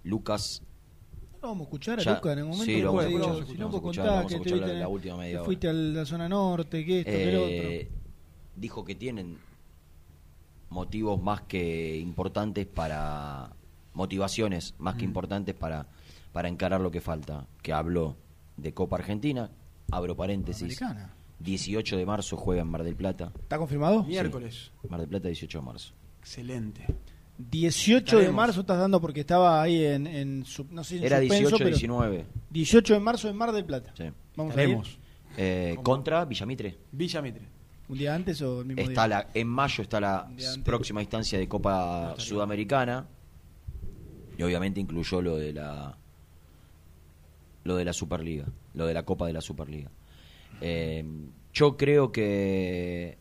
Lucas. 0.02 0.60
No, 1.40 1.48
vamos 1.50 1.60
a 1.60 1.64
escuchar 1.64 2.00
a 2.00 2.02
Ya- 2.02 2.14
Luca 2.16 2.32
en 2.32 2.38
el 2.40 2.44
momento. 2.44 2.64
sí, 2.64 2.80
lo 2.82 2.88
vamos 2.92 3.04
escuchar, 3.04 3.20
vamos 3.28 3.30
a 3.30 3.34
si 3.36 3.40
escuchar, 3.42 3.58
no 3.60 3.64
vamos 3.66 3.74
escuchar, 3.76 4.04
contar 4.04 4.16
vamos 4.16 4.24
a 4.24 4.28
que 4.28 4.34
escuchar 4.34 4.58
la- 4.68 4.74
la 4.74 4.84
en- 4.86 4.92
última 4.92 5.16
media 5.16 5.38
que 5.38 5.44
fuiste 5.44 5.68
a 5.68 5.72
la 5.72 6.04
zona 6.06 6.28
norte, 6.28 6.84
que 6.84 6.98
esto, 7.00 7.10
que 7.12 7.32
lo 7.32 7.38
otro. 7.42 7.52
Eh, 7.52 7.90
dijo 8.56 8.84
que 8.84 8.94
tienen 8.96 9.38
motivos 10.70 11.22
más 11.22 11.42
que 11.42 11.96
importantes 11.98 12.66
para 12.66 13.50
motivaciones 13.94 14.74
más 14.78 14.96
que 14.96 15.04
importantes 15.04 15.54
para 15.54 15.86
para 16.32 16.48
encarar 16.48 16.80
lo 16.80 16.90
que 16.90 17.00
falta 17.00 17.46
que 17.62 17.72
habló 17.72 18.16
de 18.56 18.74
Copa 18.74 18.96
Argentina 18.96 19.50
abro 19.90 20.16
paréntesis 20.16 20.80
Americana. 20.82 21.14
18 21.40 21.96
de 21.96 22.06
marzo 22.06 22.36
juega 22.36 22.62
en 22.62 22.68
Mar 22.68 22.82
del 22.82 22.96
Plata 22.96 23.30
¿Está 23.38 23.58
confirmado? 23.58 24.02
Sí, 24.02 24.08
Miércoles. 24.10 24.72
Mar 24.88 25.00
del 25.00 25.08
Plata 25.08 25.28
18 25.28 25.58
de 25.58 25.64
marzo 25.64 25.92
Excelente. 26.20 26.86
18 27.38 28.18
de 28.18 28.30
marzo 28.30 28.60
estás 28.60 28.78
dando 28.78 29.00
porque 29.00 29.20
estaba 29.20 29.60
ahí 29.60 29.84
en, 29.84 30.06
en 30.06 30.44
sub- 30.44 30.70
no 30.70 30.82
sé, 30.84 30.98
en 30.98 31.04
Era 31.04 31.18
suspenso, 31.18 31.56
18 31.56 31.58
pero 31.58 31.70
19 31.70 32.26
18 32.50 32.94
de 32.94 33.00
marzo 33.00 33.28
en 33.28 33.36
Mar 33.36 33.52
del 33.52 33.64
Plata. 33.64 33.92
sí. 33.96 34.04
Vamos 34.36 34.56
a. 34.56 34.60
Estaremos. 34.60 34.98
Eh, 35.36 35.76
contra 35.82 36.24
Villamitre 36.24 36.78
Villa 36.92 37.20
Mitre. 37.22 37.42
¿Un 37.88 37.98
día 37.98 38.14
antes 38.14 38.40
o 38.40 38.60
el 38.60 38.66
mismo 38.66 38.82
está 38.82 39.06
día? 39.06 39.18
la 39.18 39.30
en 39.34 39.48
mayo 39.48 39.82
está 39.82 40.00
la 40.00 40.30
próxima 40.64 41.02
instancia 41.02 41.38
de 41.38 41.46
Copa 41.46 42.14
Sudamericana 42.16 43.06
y 44.38 44.42
obviamente 44.42 44.80
incluyó 44.80 45.20
lo 45.20 45.36
de 45.36 45.52
la 45.52 45.96
lo 47.64 47.76
de 47.76 47.84
la 47.84 47.92
Superliga, 47.92 48.46
lo 48.74 48.86
de 48.86 48.94
la 48.94 49.04
Copa 49.04 49.26
de 49.26 49.32
la 49.32 49.40
Superliga. 49.40 49.90
Eh, 50.60 51.04
yo 51.52 51.76
creo 51.76 52.10
que 52.10 53.18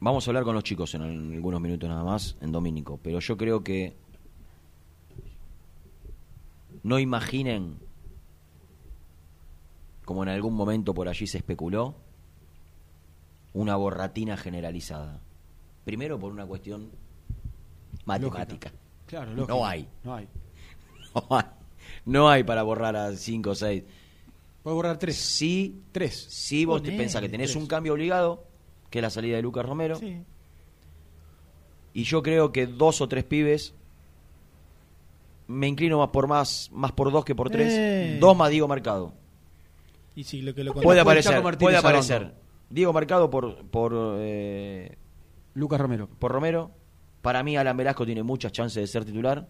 vamos 0.00 0.26
a 0.26 0.30
hablar 0.30 0.44
con 0.44 0.54
los 0.54 0.64
chicos 0.64 0.94
en 0.94 1.02
algunos 1.02 1.60
minutos 1.60 1.88
nada 1.88 2.04
más 2.04 2.36
en 2.40 2.52
Domínico, 2.52 2.98
pero 3.02 3.20
yo 3.20 3.36
creo 3.36 3.62
que 3.62 3.96
no 6.82 6.98
imaginen 6.98 7.78
como 10.04 10.22
en 10.22 10.28
algún 10.28 10.54
momento 10.54 10.94
por 10.94 11.08
allí 11.08 11.26
se 11.26 11.38
especuló, 11.38 11.94
una 13.52 13.76
borratina 13.76 14.36
generalizada. 14.36 15.20
Primero 15.84 16.18
por 16.18 16.32
una 16.32 16.46
cuestión 16.46 16.90
matemática. 18.04 18.72
Claro, 19.06 19.32
No 19.46 19.66
hay. 19.66 19.88
No 20.02 20.14
hay. 20.14 20.28
No 21.14 21.26
hay. 21.30 21.44
No 22.06 22.28
hay 22.28 22.42
para 22.42 22.62
borrar 22.64 22.96
a 22.96 23.12
5 23.14 23.50
o 23.50 23.54
6. 23.54 23.84
Puedes 24.62 24.74
borrar 24.74 24.98
tres. 24.98 25.16
Sí, 25.16 25.82
Tres. 25.92 26.26
sí 26.30 26.64
vos 26.64 26.82
te 26.82 26.90
pensás 26.90 27.20
que 27.20 27.28
tenés 27.28 27.50
tres. 27.52 27.62
un 27.62 27.68
cambio 27.68 27.92
obligado, 27.92 28.44
que 28.90 28.98
es 28.98 29.02
la 29.02 29.10
salida 29.10 29.36
de 29.36 29.42
Lucas 29.42 29.64
Romero, 29.66 29.96
Sí. 29.96 30.22
y 31.92 32.02
yo 32.04 32.22
creo 32.22 32.50
que 32.50 32.66
dos 32.66 33.00
o 33.02 33.08
tres 33.08 33.24
pibes, 33.24 33.74
me 35.46 35.68
inclino 35.68 35.98
más 35.98 36.08
por 36.08 36.26
más, 36.26 36.70
más 36.72 36.92
por 36.92 37.12
dos 37.12 37.24
que 37.24 37.34
por 37.34 37.50
tres, 37.50 37.72
Eh. 37.76 38.18
dos 38.20 38.34
más 38.36 38.50
Diego 38.50 38.66
Marcado. 38.66 39.12
Y 40.16 40.24
sí, 40.24 40.42
lo 40.42 40.54
que 40.54 40.62
lo 40.64 40.72
Puede 40.74 41.00
aparecer, 41.00 41.42
puede 41.58 41.76
aparecer. 41.76 42.34
Diego 42.70 42.92
Marcado 42.92 43.30
por 43.30 43.66
por 43.66 43.92
eh, 44.18 44.96
Lucas 45.54 45.80
Romero. 45.80 46.08
por 46.18 46.30
Romero. 46.32 46.70
Para 47.22 47.42
mí 47.42 47.56
Alan 47.56 47.76
Velasco 47.76 48.04
tiene 48.04 48.22
muchas 48.22 48.52
chances 48.52 48.82
de 48.82 48.86
ser 48.86 49.04
titular. 49.04 49.48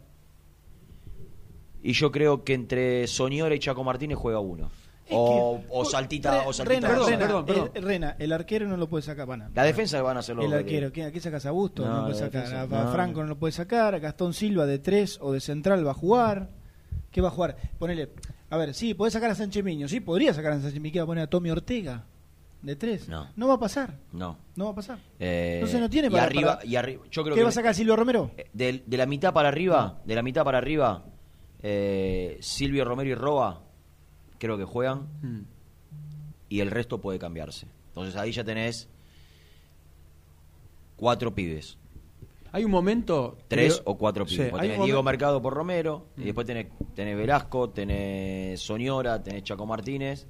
Y 1.82 1.92
yo 1.92 2.10
creo 2.10 2.44
que 2.44 2.54
entre 2.54 3.06
Soñora 3.06 3.54
y 3.54 3.58
Chaco 3.58 3.84
Martínez 3.84 4.16
juega 4.18 4.40
uno. 4.40 4.70
O, 5.10 5.60
o 5.68 5.84
saltita, 5.84 6.40
Re- 6.42 6.48
o 6.48 6.52
saltita. 6.54 6.80
Rena, 6.80 6.88
Perdón, 6.88 7.08
Rena, 7.10 7.18
perdón, 7.26 7.44
perdón. 7.44 7.70
el- 7.74 7.82
Rena, 7.82 8.16
el 8.18 8.32
arquero 8.32 8.66
no 8.66 8.78
lo 8.78 8.88
puede 8.88 9.02
sacar. 9.02 9.26
Bueno, 9.26 9.50
La 9.54 9.62
defensa 9.64 10.00
van 10.00 10.16
a 10.16 10.20
hacer 10.20 10.34
los 10.34 10.46
El 10.46 10.54
arquero, 10.54 10.90
¿quién, 10.92 11.08
¿aquí 11.08 11.20
sacas 11.20 11.44
a 11.44 11.50
Busto? 11.50 11.84
No, 11.84 11.90
No, 11.90 11.96
lo 11.98 12.02
puede 12.04 12.18
sacar. 12.20 12.42
defensa, 12.44 12.60
a, 12.62 12.62
a 12.80 12.84
no. 12.86 12.92
Franco 12.92 13.20
no 13.20 13.28
lo 13.28 13.36
puede 13.36 13.52
sacar. 13.52 13.94
A 13.94 13.98
Gastón 13.98 14.32
Silva 14.32 14.64
de 14.64 14.78
tres 14.78 15.18
o 15.20 15.32
de 15.32 15.40
central 15.40 15.86
va 15.86 15.90
a 15.90 15.94
jugar. 15.94 16.48
¿Qué 17.10 17.20
va 17.20 17.28
a 17.28 17.32
jugar? 17.32 17.56
Ponele. 17.78 18.08
A 18.50 18.56
ver, 18.56 18.74
sí, 18.74 18.94
podés 18.94 19.12
sacar 19.14 19.30
a 19.30 19.34
Sánchez 19.34 19.64
Miño. 19.64 19.88
Sí, 19.88 20.00
podría 20.00 20.32
sacar 20.34 20.52
a 20.52 20.60
Sánchez 20.60 20.80
Miño. 20.80 20.92
¿Qué 20.92 20.98
va 21.00 21.04
a 21.04 21.06
poner 21.06 21.24
a 21.24 21.26
Tommy 21.26 21.50
Ortega? 21.50 22.04
De 22.62 22.76
tres. 22.76 23.08
No. 23.08 23.28
va 23.48 23.54
a 23.54 23.58
pasar. 23.58 23.98
No. 24.12 24.38
No 24.56 24.64
va 24.66 24.70
a 24.70 24.74
pasar. 24.74 24.98
Eh, 25.18 25.54
Entonces 25.56 25.80
no 25.80 25.90
tiene 25.90 26.08
y 26.08 26.10
para- 26.10 26.24
arriba, 26.24 26.54
para- 26.56 26.66
y 26.66 26.76
arriba, 26.76 27.02
yo 27.10 27.22
creo 27.22 27.34
¿Qué 27.34 27.40
que 27.40 27.44
va 27.44 27.48
a 27.50 27.52
sacar 27.52 27.74
Silvio 27.74 27.94
Romero? 27.96 28.30
de, 28.54 28.82
de 28.86 28.96
la 28.96 29.06
mitad 29.06 29.32
para 29.34 29.48
arriba, 29.48 30.00
de 30.06 30.14
la 30.14 30.22
mitad 30.22 30.44
para 30.44 30.58
arriba, 30.58 31.04
eh, 31.62 32.38
Silvio 32.40 32.84
Romero 32.86 33.10
y 33.10 33.14
Roa 33.14 33.62
creo 34.38 34.56
que 34.56 34.64
juegan 34.64 35.08
Mm. 35.22 35.40
y 36.48 36.60
el 36.60 36.70
resto 36.70 37.00
puede 37.00 37.18
cambiarse. 37.18 37.66
Entonces 37.88 38.16
ahí 38.16 38.32
ya 38.32 38.44
tenés 38.44 38.88
cuatro 40.96 41.34
pibes. 41.34 41.76
Hay 42.54 42.64
un 42.64 42.70
momento. 42.70 43.36
Tres 43.48 43.74
creo- 43.80 43.82
o 43.92 43.98
cuatro 43.98 44.26
Sí, 44.26 44.36
pibes. 44.36 44.52
Tenés 44.52 44.78
un 44.78 44.84
Diego 44.84 45.02
Mercado 45.02 45.42
por 45.42 45.52
Romero, 45.54 46.06
Mm. 46.16 46.22
y 46.22 46.24
después 46.26 46.46
tenés, 46.46 46.66
tenés 46.94 47.16
Velasco, 47.16 47.70
tenés 47.70 48.60
Soñora, 48.60 49.22
tenés 49.22 49.42
Chaco 49.42 49.66
Martínez, 49.66 50.26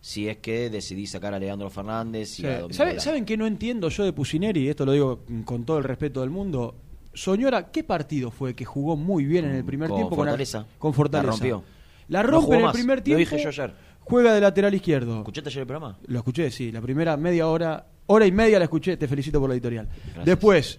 si 0.00 0.28
es 0.28 0.38
que 0.38 0.70
decidís 0.70 1.10
sacar 1.10 1.34
a 1.34 1.38
Leandro 1.38 1.68
Fernández 1.68 2.30
y 2.38 2.42
Sí. 2.42 2.46
a 2.46 2.66
¿Sabe-. 2.70 2.98
¿Saben 3.00 3.24
qué 3.26 3.36
no 3.36 3.46
entiendo 3.46 3.88
yo 3.90 4.04
de 4.04 4.12
Pusineri? 4.12 4.68
Esto 4.68 4.86
lo 4.86 4.92
digo 4.92 5.20
con 5.44 5.64
todo 5.64 5.78
el 5.78 5.84
respeto 5.84 6.20
del 6.22 6.30
mundo. 6.30 6.74
Soñora, 7.12 7.70
¿qué 7.70 7.84
partido 7.84 8.30
fue 8.30 8.54
que 8.54 8.64
jugó 8.64 8.96
muy 8.96 9.24
bien 9.24 9.44
en 9.44 9.52
el 9.56 9.64
primer 9.64 9.88
Con 9.88 9.98
tiempo? 9.98 10.16
Fortaleza. 10.16 10.60
Con, 10.60 10.78
con 10.78 10.94
Fortaleza. 10.94 11.26
La 11.26 11.32
rompió. 11.32 11.64
La 12.08 12.22
No 12.22 12.28
rompe 12.30 12.52
en 12.52 12.58
el 12.60 12.62
más. 12.66 12.72
primer 12.74 12.98
Lo 12.98 13.04
tiempo. 13.04 13.18
dije 13.18 13.38
yo 13.38 13.48
ayer. 13.48 13.74
Juega 14.00 14.32
de 14.34 14.40
lateral 14.40 14.74
izquierdo. 14.74 15.18
¿Escuchaste 15.18 15.48
ayer 15.50 15.60
el 15.62 15.66
programa? 15.66 15.98
Lo 16.06 16.18
escuché, 16.18 16.50
sí. 16.50 16.70
La 16.72 16.80
primera 16.80 17.16
media 17.16 17.48
hora, 17.48 17.86
hora 18.06 18.24
y 18.26 18.32
media 18.32 18.58
la 18.58 18.64
escuché. 18.66 18.96
Te 18.96 19.08
felicito 19.08 19.40
por 19.40 19.48
la 19.48 19.54
editorial. 19.54 19.88
Gracias. 20.04 20.24
Después, 20.24 20.78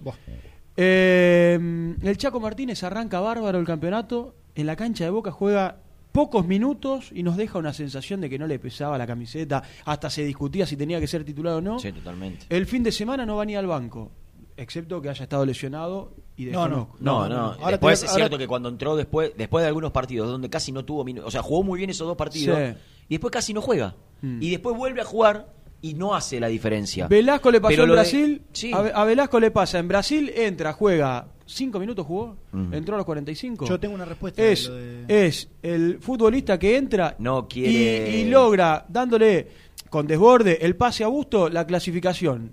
eh, 0.78 1.96
el 2.02 2.18
Chaco 2.18 2.40
Martínez 2.40 2.84
arranca 2.84 3.20
bárbaro 3.20 3.60
el 3.60 3.66
campeonato. 3.66 4.36
En 4.56 4.66
la 4.66 4.76
cancha 4.76 5.04
de 5.04 5.10
Boca 5.12 5.32
juega 5.32 5.78
pocos 6.12 6.48
minutos 6.48 7.12
y 7.14 7.22
nos 7.22 7.38
deja 7.38 7.60
una 7.60 7.74
sensación 7.74 8.22
de 8.22 8.30
que 8.30 8.40
no 8.40 8.48
le 8.48 8.58
pesaba 8.60 8.98
la 8.98 9.06
camiseta. 9.06 9.62
Hasta 9.86 10.10
se 10.10 10.24
discutía 10.24 10.66
si 10.66 10.76
tenía 10.76 11.00
que 11.00 11.08
ser 11.08 11.24
titular 11.24 11.56
o 11.56 11.62
no. 11.62 11.78
Sí, 11.80 11.92
totalmente. 11.92 12.46
El 12.50 12.66
fin 12.66 12.82
de 12.84 12.92
semana 12.92 13.26
no 13.26 13.36
va 13.36 13.46
ni 13.46 13.56
al 13.56 13.68
banco. 13.68 14.12
Excepto 14.56 15.00
que 15.00 15.10
haya 15.10 15.24
estado 15.24 15.46
lesionado 15.46 16.14
y 16.36 16.46
No. 16.48 16.68
No, 16.68 16.90
no. 17.00 17.36
Ahora 17.36 17.72
después 17.72 18.00
te- 18.00 18.06
es 18.08 18.12
ahora- 18.12 18.22
cierto 18.24 18.38
que 18.40 18.48
cuando 18.48 18.70
entró 18.70 18.96
después, 18.96 19.32
después 19.38 19.62
de 19.64 19.68
algunos 19.68 19.92
partidos 19.92 20.28
donde 20.30 20.50
casi 20.50 20.72
no 20.72 20.84
tuvo 20.84 21.04
minutos, 21.04 21.28
o 21.28 21.32
sea, 21.32 21.44
jugó 21.44 21.62
muy 21.64 21.78
bien 21.78 21.92
esos 21.92 22.08
dos 22.08 22.18
partidos 22.18 22.58
Sí. 22.58 22.76
y 23.10 23.14
después 23.16 23.32
casi 23.32 23.54
no 23.54 23.62
juega. 23.62 23.96
Mm. 24.22 24.42
Y 24.42 24.50
después 24.50 24.76
vuelve 24.76 25.02
a 25.02 25.06
jugar 25.06 25.54
y 25.82 25.94
no 25.94 26.16
hace 26.16 26.40
la 26.40 26.48
diferencia. 26.48 27.08
Velasco 27.08 27.52
le 27.52 27.62
pasó 27.62 27.72
Pero 27.72 27.84
en 27.84 27.90
de- 27.90 27.94
Brasil. 27.96 28.42
Sí. 28.52 28.72
A, 28.74 29.04
Velasco 29.04 29.40
le 29.40 29.52
pasa 29.52 29.80
en 29.80 29.88
Brasil, 29.88 30.32
entra, 30.36 30.74
juega. 30.74 31.28
¿Cinco 31.46 31.80
minutos 31.80 32.06
jugó? 32.06 32.36
Entró 32.72 32.96
a 32.96 32.98
los 32.98 33.06
45. 33.06 33.66
Yo 33.68 33.80
tengo 33.80 33.96
una 33.96 34.04
respuesta 34.06 34.42
de 34.42 34.52
Es, 34.52 34.68
lo 34.68 34.76
de- 34.76 35.28
es 35.28 35.50
el 35.62 36.00
futbolista 36.02 36.60
que 36.60 36.76
entra 36.76 37.16
No 37.20 37.48
quiere- 37.48 38.12
y, 38.18 38.22
y 38.22 38.26
logra, 38.30 38.86
dándole 38.90 39.48
con 39.90 40.06
desborde 40.08 40.58
el 40.66 40.76
pase 40.76 41.04
a 41.06 41.08
Busto, 41.08 41.48
la 41.48 41.66
clasificación. 41.66 42.52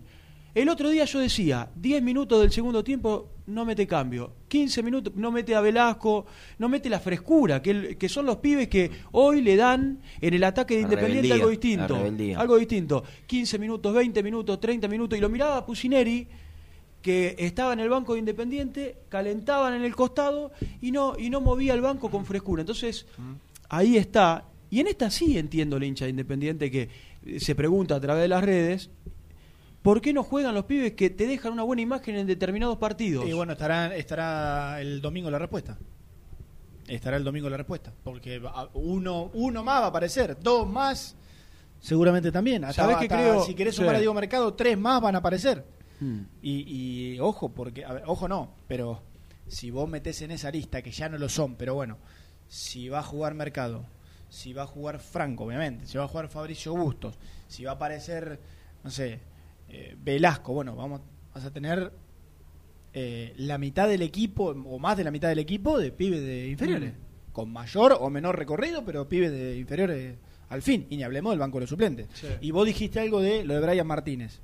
El 0.54 0.68
otro 0.68 0.88
día 0.88 1.04
yo 1.04 1.18
decía, 1.18 1.68
10 1.74 2.02
minutos 2.02 2.40
del 2.40 2.52
segundo 2.52 2.84
tiempo 2.84 3.28
no 3.46 3.64
mete 3.64 3.86
cambio, 3.88 4.32
15 4.48 4.82
minutos 4.84 5.12
no 5.16 5.32
mete 5.32 5.54
a 5.54 5.60
Velasco, 5.60 6.26
no 6.58 6.68
mete 6.68 6.88
la 6.88 7.00
frescura, 7.00 7.60
que, 7.60 7.70
el- 7.72 7.96
que 7.98 8.08
son 8.08 8.24
los 8.26 8.36
pibes 8.36 8.68
que 8.68 8.90
hoy 9.12 9.42
le 9.42 9.56
dan 9.56 10.00
en 10.20 10.32
el 10.34 10.44
ataque 10.44 10.74
de 10.76 10.82
La 10.82 10.86
Independiente 10.86 11.28
rebeldía, 11.28 11.34
algo 11.34 11.50
distinto. 11.50 11.94
Algo 12.40 12.56
distinto. 12.56 13.04
15 13.26 13.58
minutos, 13.58 13.92
20 13.94 14.22
minutos, 14.22 14.60
30 14.60 14.86
minutos. 14.88 15.18
Y 15.18 15.20
lo 15.20 15.28
miraba 15.28 15.66
Pusineri, 15.66 16.26
que 17.02 17.34
estaba 17.38 17.72
en 17.72 17.80
el 17.80 17.88
banco 17.88 18.12
de 18.14 18.20
Independiente, 18.20 18.96
calentaban 19.08 19.74
en 19.74 19.82
el 19.84 19.94
costado 19.96 20.52
y 20.80 20.90
no, 20.92 21.14
y 21.18 21.30
no 21.30 21.40
movía 21.40 21.74
el 21.74 21.80
banco 21.80 22.10
con 22.10 22.24
frescura. 22.24 22.62
Entonces, 22.62 23.06
ahí 23.68 23.96
está. 23.96 24.44
Y 24.70 24.80
en 24.80 24.86
esta 24.86 25.10
sí 25.10 25.36
entiendo 25.36 25.76
el 25.76 25.84
hincha 25.84 26.04
de 26.06 26.12
Independiente 26.12 26.70
que 26.70 26.88
eh, 27.26 27.40
se 27.40 27.54
pregunta 27.54 27.96
a 27.96 28.00
través 28.00 28.22
de 28.22 28.28
las 28.28 28.42
redes. 28.42 28.90
¿Por 29.84 30.00
qué 30.00 30.14
no 30.14 30.22
juegan 30.22 30.54
los 30.54 30.64
pibes 30.64 30.94
que 30.94 31.10
te 31.10 31.26
dejan 31.26 31.52
una 31.52 31.62
buena 31.62 31.82
imagen 31.82 32.14
en 32.16 32.26
determinados 32.26 32.78
partidos? 32.78 33.28
Y 33.28 33.34
bueno, 33.34 33.52
estará, 33.52 33.94
estará 33.94 34.80
el 34.80 35.02
domingo 35.02 35.30
la 35.30 35.38
respuesta. 35.38 35.76
Estará 36.88 37.18
el 37.18 37.24
domingo 37.24 37.50
la 37.50 37.58
respuesta. 37.58 37.92
Porque 38.02 38.40
uno, 38.72 39.30
uno 39.34 39.62
más 39.62 39.82
va 39.82 39.84
a 39.84 39.88
aparecer, 39.88 40.38
dos 40.40 40.66
más 40.66 41.14
seguramente 41.80 42.32
también. 42.32 42.64
Hasta, 42.64 42.80
¿Sabés 42.80 42.96
hasta 42.96 43.14
creo? 43.14 43.44
si 43.44 43.54
querés 43.54 43.74
Sí. 43.74 43.82
sumar 43.82 43.96
a 43.96 43.98
Diego 43.98 44.14
Mercado, 44.14 44.54
tres 44.54 44.78
más 44.78 45.02
van 45.02 45.16
a 45.16 45.18
aparecer. 45.18 45.66
Hmm. 46.00 46.20
Y, 46.40 47.12
y 47.16 47.20
ojo, 47.20 47.50
porque, 47.50 47.84
a 47.84 47.92
ver, 47.92 48.04
ojo 48.06 48.26
no, 48.26 48.54
pero 48.66 49.02
si 49.48 49.70
vos 49.70 49.86
metés 49.86 50.22
en 50.22 50.30
esa 50.30 50.50
lista, 50.50 50.80
que 50.80 50.92
ya 50.92 51.10
no 51.10 51.18
lo 51.18 51.28
son, 51.28 51.56
pero 51.56 51.74
bueno, 51.74 51.98
si 52.48 52.88
va 52.88 53.00
a 53.00 53.02
jugar 53.02 53.34
Mercado, 53.34 53.84
si 54.30 54.54
va 54.54 54.62
a 54.62 54.66
jugar 54.66 54.98
Franco, 54.98 55.44
obviamente, 55.44 55.86
si 55.86 55.98
va 55.98 56.04
a 56.04 56.08
jugar 56.08 56.28
Fabricio 56.28 56.74
Bustos, 56.74 57.18
si 57.48 57.64
va 57.64 57.72
a 57.72 57.74
aparecer, 57.74 58.40
no 58.82 58.90
sé, 58.90 59.20
eh, 59.74 59.96
Velasco, 59.98 60.52
bueno, 60.52 60.76
vamos, 60.76 61.00
vas 61.34 61.44
a 61.44 61.50
tener 61.52 61.92
eh, 62.92 63.34
la 63.38 63.58
mitad 63.58 63.88
del 63.88 64.02
equipo, 64.02 64.50
o 64.50 64.78
más 64.78 64.96
de 64.96 65.02
la 65.02 65.10
mitad 65.10 65.28
del 65.28 65.40
equipo, 65.40 65.78
de 65.78 65.90
pibes 65.90 66.22
de 66.22 66.48
inferiores. 66.48 66.94
Con 67.32 67.52
mayor 67.52 67.96
o 67.98 68.08
menor 68.08 68.38
recorrido, 68.38 68.84
pero 68.84 69.08
pibes 69.08 69.32
de 69.32 69.58
inferiores 69.58 70.16
al 70.48 70.62
fin. 70.62 70.86
Y 70.90 70.96
ni 70.96 71.02
hablemos 71.02 71.32
del 71.32 71.40
banco 71.40 71.58
de 71.58 71.62
los 71.62 71.70
suplentes. 71.70 72.06
Sí. 72.14 72.28
Y 72.40 72.52
vos 72.52 72.64
dijiste 72.64 73.00
algo 73.00 73.20
de 73.20 73.44
lo 73.44 73.54
de 73.54 73.66
Brian 73.66 73.86
Martínez. 73.86 74.40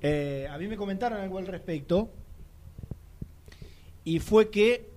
Eh, 0.00 0.48
a 0.50 0.56
mí 0.56 0.66
me 0.66 0.78
comentaron 0.78 1.20
algo 1.20 1.36
al 1.36 1.46
respecto 1.46 2.10
y 4.02 4.18
fue 4.18 4.48
que 4.50 4.90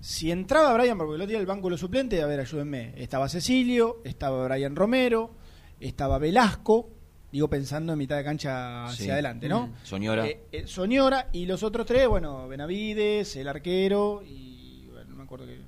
si 0.00 0.30
entraba 0.30 0.72
Brian, 0.74 0.96
porque 0.96 1.16
el 1.16 1.22
otro 1.22 1.30
día 1.30 1.40
el 1.40 1.46
banco 1.46 1.66
de 1.66 1.72
los 1.72 1.80
suplentes, 1.80 2.22
a 2.22 2.26
ver, 2.26 2.38
ayúdenme, 2.38 2.94
estaba 2.96 3.28
Cecilio, 3.28 4.00
estaba 4.04 4.46
Brian 4.46 4.76
Romero, 4.76 5.34
estaba 5.80 6.18
Velasco, 6.18 6.88
digo 7.32 7.48
pensando 7.48 7.92
en 7.92 7.98
mitad 7.98 8.16
de 8.16 8.24
cancha 8.24 8.86
hacia 8.86 9.04
Sí. 9.04 9.10
adelante, 9.10 9.48
¿no? 9.48 9.68
Mm. 9.68 9.72
Soñora. 9.84 10.26
Eh, 10.26 10.40
eh, 10.52 10.66
Soñora 10.66 11.28
y 11.32 11.46
los 11.46 11.62
otros 11.62 11.86
tres, 11.86 12.08
bueno, 12.08 12.48
Benavides, 12.48 13.36
el 13.36 13.48
arquero 13.48 14.22
y 14.26 14.86
bueno, 14.92 15.10
no 15.10 15.16
me 15.16 15.22
acuerdo 15.22 15.46
qué, 15.46 15.58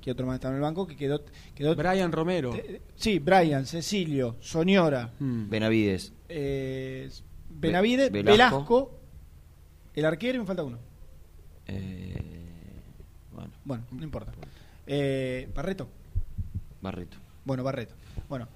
qué 0.00 0.10
otro 0.12 0.26
más 0.26 0.36
estaba 0.36 0.52
en 0.52 0.56
el 0.56 0.62
banco, 0.62 0.86
que 0.86 0.96
quedó... 0.96 1.22
quedó 1.54 1.74
Brian 1.74 2.12
Romero. 2.12 2.54
Eh, 2.54 2.80
sí, 2.94 3.18
Brian, 3.18 3.66
Cecilio, 3.66 4.36
Soñora, 4.40 5.12
Benavides. 5.18 6.12
eh, 6.28 7.10
Benavides, 7.48 8.10
Ve- 8.12 8.22
Velasco. 8.22 8.56
Velasco. 8.56 9.00
el 9.94 10.04
arquero 10.04 10.36
y 10.36 10.40
me 10.40 10.46
falta 10.46 10.62
uno. 10.62 10.78
Eh, 11.66 12.16
bueno, 13.32 13.50
Bueno, 13.64 13.84
no 13.90 14.02
importa. 14.04 14.32
Eh, 14.86 15.48
Barreto. 15.54 15.88
Barreto. 16.80 17.16
Bueno, 17.44 17.62
Barreto. 17.62 17.94
Bueno, 18.28 18.48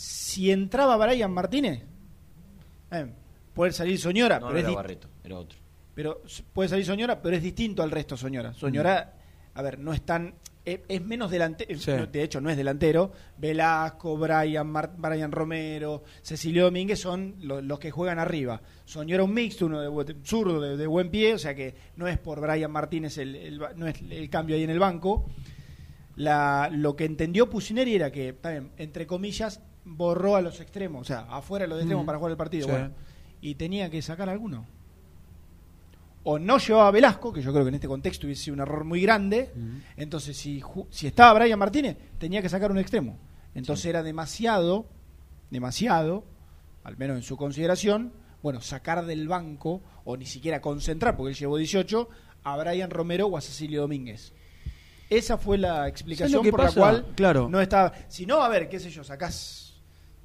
si 0.00 0.52
entraba 0.52 0.96
Brian 0.96 1.32
Martínez, 1.32 1.82
eh, 2.92 3.06
puede 3.52 3.72
salir 3.72 3.98
Soñora, 3.98 4.38
No, 4.38 4.46
pero 4.46 4.52
no 4.52 4.58
es 4.60 4.64
era 4.66 4.74
Barreto, 4.76 5.08
era 5.24 5.36
otro. 5.38 5.58
pero 5.92 6.22
puede 6.52 6.68
salir 6.68 6.84
Soñora, 6.86 7.20
pero 7.20 7.34
es 7.36 7.42
distinto 7.42 7.82
al 7.82 7.90
resto 7.90 8.16
Soñora. 8.16 8.52
Soñora, 8.52 9.14
a 9.54 9.62
ver, 9.62 9.80
no 9.80 9.92
es 9.92 10.02
tan 10.02 10.34
es, 10.64 10.80
es 10.86 11.02
menos 11.02 11.30
delantero, 11.32 11.76
Sí. 11.80 11.90
de 12.12 12.22
hecho 12.22 12.40
no 12.40 12.48
es 12.50 12.56
delantero. 12.56 13.10
Velasco, 13.38 14.16
Brian, 14.18 14.66
Mar- 14.68 14.92
Brian 14.98 15.32
Romero, 15.32 16.04
Cecilio 16.22 16.64
Domínguez 16.64 17.00
son 17.00 17.36
lo- 17.40 17.60
los 17.62 17.78
que 17.80 17.90
juegan 17.90 18.18
arriba. 18.20 18.60
Soñora 18.84 19.24
un 19.24 19.32
mixto, 19.34 19.66
uno 19.66 19.80
de 20.04 20.16
zurdo 20.22 20.60
de, 20.60 20.76
de 20.76 20.86
buen 20.86 21.10
pie, 21.10 21.34
o 21.34 21.38
sea 21.38 21.54
que 21.56 21.74
no 21.96 22.06
es 22.06 22.18
por 22.18 22.40
Brian 22.40 22.70
Martínez 22.70 23.16
el, 23.18 23.58
no 23.76 23.86
es 23.88 23.96
el 24.10 24.28
cambio 24.30 24.54
ahí 24.56 24.62
en 24.62 24.70
el 24.70 24.78
banco. 24.78 25.24
La, 26.16 26.68
lo 26.72 26.94
que 26.96 27.04
entendió 27.04 27.48
Pusineri 27.48 27.94
era 27.94 28.10
que, 28.12 28.32
también, 28.34 28.70
entre 28.76 29.06
comillas, 29.06 29.60
borró 29.90 30.36
a 30.36 30.40
los 30.40 30.60
extremos, 30.60 31.02
o 31.02 31.04
sea, 31.04 31.20
afuera 31.30 31.64
de 31.64 31.68
los 31.70 31.78
extremos 31.80 32.04
Mm. 32.04 32.06
para 32.06 32.18
jugar 32.18 32.30
el 32.32 32.36
partido. 32.36 32.66
Sí. 32.66 32.70
Bueno, 32.72 32.90
y 33.40 33.54
tenía 33.54 33.88
que 33.90 34.02
sacar 34.02 34.28
alguno. 34.28 34.66
O 36.24 36.38
no 36.38 36.58
llevaba 36.58 36.88
a 36.88 36.90
Velasco, 36.90 37.32
que 37.32 37.40
yo 37.40 37.52
creo 37.52 37.64
que 37.64 37.68
en 37.70 37.76
este 37.76 37.88
contexto 37.88 38.26
hubiese 38.26 38.44
sido 38.44 38.54
un 38.54 38.60
error 38.60 38.84
muy 38.84 39.00
grande. 39.00 39.50
Entonces, 39.96 40.36
si, 40.36 40.62
si 40.90 41.06
estaba 41.06 41.38
Brian 41.38 41.58
Martínez, 41.58 41.96
tenía 42.18 42.42
que 42.42 42.48
sacar 42.48 42.70
un 42.70 42.78
extremo. 42.78 43.16
Entonces 43.54 43.86
era 43.86 44.02
demasiado, 44.02 44.86
demasiado, 45.50 46.24
al 46.84 46.96
menos 46.98 47.16
en 47.16 47.22
su 47.22 47.36
consideración, 47.36 48.12
bueno, 48.42 48.60
sacar 48.60 49.06
del 49.06 49.26
banco, 49.26 49.82
o 50.04 50.16
ni 50.16 50.26
siquiera 50.26 50.60
concentrar, 50.60 51.16
porque 51.16 51.30
él 51.30 51.36
llevó 51.36 51.56
18, 51.56 52.08
a 52.44 52.56
Brian 52.56 52.90
Romero 52.90 53.26
o 53.26 53.36
a 53.36 53.40
Cecilio 53.40 53.80
Domínguez. 53.82 54.32
Esa 55.10 55.38
fue 55.38 55.56
la 55.56 55.88
explicación 55.88 56.42
por 56.50 56.60
pasa? 56.60 56.68
la 56.78 56.86
cual 56.86 57.06
Claro. 57.16 57.48
no 57.48 57.60
estaba. 57.60 57.92
Si 58.08 58.26
no, 58.26 58.42
a 58.42 58.48
ver, 58.48 58.68
qué 58.68 58.78
sé 58.78 58.90
yo, 58.90 59.02
sacás, 59.02 59.67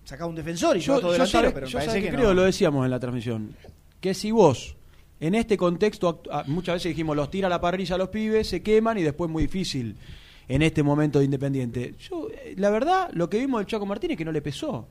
sacás 0.03 0.27
un 0.27 0.35
defensor 0.35 0.77
y 0.77 0.79
Yo, 0.81 0.95
yo, 0.95 0.99
todo 0.99 1.09
yo 1.09 1.13
delantero, 1.13 1.41
sabe- 1.41 1.51
pero 1.53 1.67
yo 1.67 1.77
me 1.79 1.85
sabe 1.85 1.87
parece 1.87 2.05
que 2.05 2.11
que 2.11 2.15
creo, 2.17 2.29
no. 2.29 2.33
lo 2.35 2.43
decíamos 2.43 2.85
en 2.85 2.91
la 2.91 2.99
transmisión, 2.99 3.55
que 4.01 4.13
si 4.13 4.31
vos, 4.31 4.75
en 5.19 5.35
este 5.35 5.55
contexto, 5.57 6.21
ah, 6.31 6.43
muchas 6.47 6.75
veces 6.75 6.89
dijimos, 6.89 7.15
los 7.15 7.29
tira 7.31 7.47
a 7.47 7.49
la 7.49 7.61
parrilla 7.61 7.95
a 7.95 7.97
los 7.97 8.09
pibes, 8.09 8.47
se 8.47 8.61
queman 8.61 8.97
y 8.97 9.03
después 9.03 9.29
muy 9.31 9.43
difícil 9.43 9.95
en 10.47 10.61
este 10.61 10.83
momento 10.83 11.19
de 11.19 11.25
Independiente. 11.25 11.95
Yo, 12.09 12.27
eh, 12.29 12.53
la 12.57 12.69
verdad, 12.69 13.09
lo 13.13 13.29
que 13.29 13.39
vimos 13.39 13.59
del 13.61 13.67
Chaco 13.67 13.85
Martínez 13.85 14.15
es 14.15 14.17
que 14.17 14.25
no 14.25 14.31
le 14.33 14.41
pesó. 14.41 14.87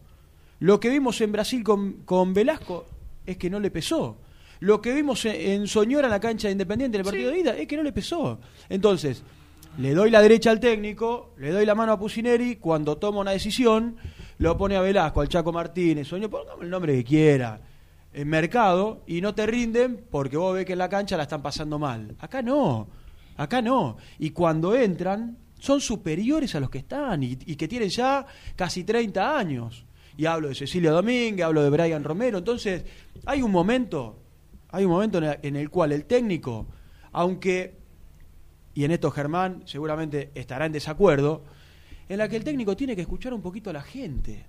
Lo 0.60 0.80
que 0.80 0.88
vimos 0.88 1.20
en 1.20 1.32
Brasil 1.32 1.62
con, 1.62 2.04
con 2.04 2.32
Velasco 2.32 2.86
es 3.26 3.36
que 3.36 3.50
no 3.50 3.60
le 3.60 3.70
pesó. 3.70 4.16
Lo 4.60 4.80
que 4.80 4.94
vimos 4.94 5.24
en, 5.26 5.34
en 5.34 5.66
Soñora 5.66 6.06
en 6.06 6.12
la 6.12 6.20
cancha 6.20 6.48
de 6.48 6.52
Independiente 6.52 6.96
en 6.96 7.00
el 7.00 7.04
partido 7.04 7.30
de 7.32 7.38
ida 7.40 7.56
es 7.58 7.66
que 7.66 7.76
no 7.76 7.82
le 7.82 7.92
pesó. 7.92 8.38
Entonces, 8.68 9.22
le 9.78 9.92
doy 9.92 10.08
la 10.10 10.22
derecha 10.22 10.50
al 10.50 10.60
técnico, 10.60 11.34
le 11.38 11.50
doy 11.50 11.66
la 11.66 11.74
mano 11.74 11.92
a 11.92 11.98
Pusineri, 11.98 12.56
cuando 12.56 12.96
toma 12.96 13.20
una 13.20 13.32
decisión, 13.32 13.96
lo 14.42 14.56
pone 14.56 14.76
a 14.76 14.80
Velasco, 14.80 15.20
al 15.20 15.28
Chaco 15.28 15.52
Martínez, 15.52 16.08
Soñó, 16.08 16.28
pongamos 16.28 16.64
el 16.64 16.70
nombre 16.70 16.94
que 16.94 17.04
quiera, 17.04 17.60
en 18.12 18.28
mercado, 18.28 19.02
y 19.06 19.20
no 19.20 19.34
te 19.34 19.46
rinden 19.46 20.04
porque 20.10 20.36
vos 20.36 20.54
ves 20.54 20.66
que 20.66 20.72
en 20.72 20.78
la 20.78 20.88
cancha 20.88 21.16
la 21.16 21.22
están 21.22 21.42
pasando 21.42 21.78
mal. 21.78 22.16
Acá 22.18 22.42
no, 22.42 22.88
acá 23.36 23.62
no. 23.62 23.96
Y 24.18 24.30
cuando 24.30 24.74
entran, 24.74 25.38
son 25.58 25.80
superiores 25.80 26.54
a 26.56 26.60
los 26.60 26.70
que 26.70 26.78
están 26.78 27.22
y, 27.22 27.38
y 27.46 27.54
que 27.54 27.68
tienen 27.68 27.88
ya 27.88 28.26
casi 28.56 28.82
30 28.82 29.38
años. 29.38 29.86
Y 30.16 30.26
hablo 30.26 30.48
de 30.48 30.56
Cecilia 30.56 30.90
Domínguez, 30.90 31.46
hablo 31.46 31.62
de 31.62 31.70
Brian 31.70 32.02
Romero. 32.02 32.38
Entonces, 32.38 32.84
hay 33.24 33.42
un 33.42 33.52
momento, 33.52 34.18
hay 34.70 34.84
un 34.84 34.90
momento 34.90 35.18
en 35.18 35.24
el, 35.24 35.38
en 35.40 35.56
el 35.56 35.70
cual 35.70 35.92
el 35.92 36.04
técnico, 36.04 36.66
aunque 37.12 37.80
y 38.74 38.84
en 38.84 38.90
esto 38.90 39.10
Germán 39.10 39.62
seguramente 39.66 40.30
estará 40.34 40.66
en 40.66 40.72
desacuerdo, 40.72 41.44
en 42.08 42.18
la 42.18 42.28
que 42.28 42.36
el 42.36 42.44
técnico 42.44 42.76
tiene 42.76 42.94
que 42.96 43.02
escuchar 43.02 43.32
un 43.34 43.42
poquito 43.42 43.70
a 43.70 43.72
la 43.72 43.82
gente. 43.82 44.46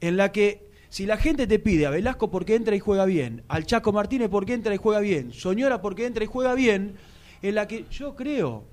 En 0.00 0.16
la 0.16 0.32
que 0.32 0.68
si 0.88 1.06
la 1.06 1.16
gente 1.16 1.46
te 1.46 1.58
pide 1.58 1.86
a 1.86 1.90
Velasco 1.90 2.30
porque 2.30 2.54
entra 2.54 2.74
y 2.74 2.80
juega 2.80 3.04
bien, 3.04 3.42
al 3.48 3.64
Chaco 3.66 3.92
Martínez 3.92 4.28
porque 4.28 4.54
entra 4.54 4.74
y 4.74 4.78
juega 4.78 5.00
bien, 5.00 5.32
Soñora 5.32 5.80
porque 5.80 6.06
entra 6.06 6.24
y 6.24 6.26
juega 6.26 6.54
bien, 6.54 6.94
en 7.42 7.54
la 7.54 7.68
que 7.68 7.84
yo 7.90 8.16
creo 8.16 8.64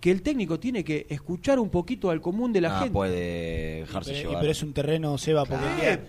que 0.00 0.10
el 0.10 0.22
técnico 0.22 0.58
tiene 0.58 0.82
que 0.82 1.06
escuchar 1.10 1.58
un 1.58 1.68
poquito 1.68 2.10
al 2.10 2.20
común 2.22 2.52
de 2.52 2.62
la 2.62 2.76
Ah, 2.76 2.80
gente. 2.80 2.92
puede 2.94 3.80
dejarse 3.80 4.10
Y 4.10 4.14
pero, 4.14 4.18
y 4.18 4.22
llevar. 4.28 4.40
pero 4.40 4.52
es 4.52 4.62
un 4.62 4.72
terreno, 4.72 5.18
Seba, 5.18 5.44
porque 5.44 6.00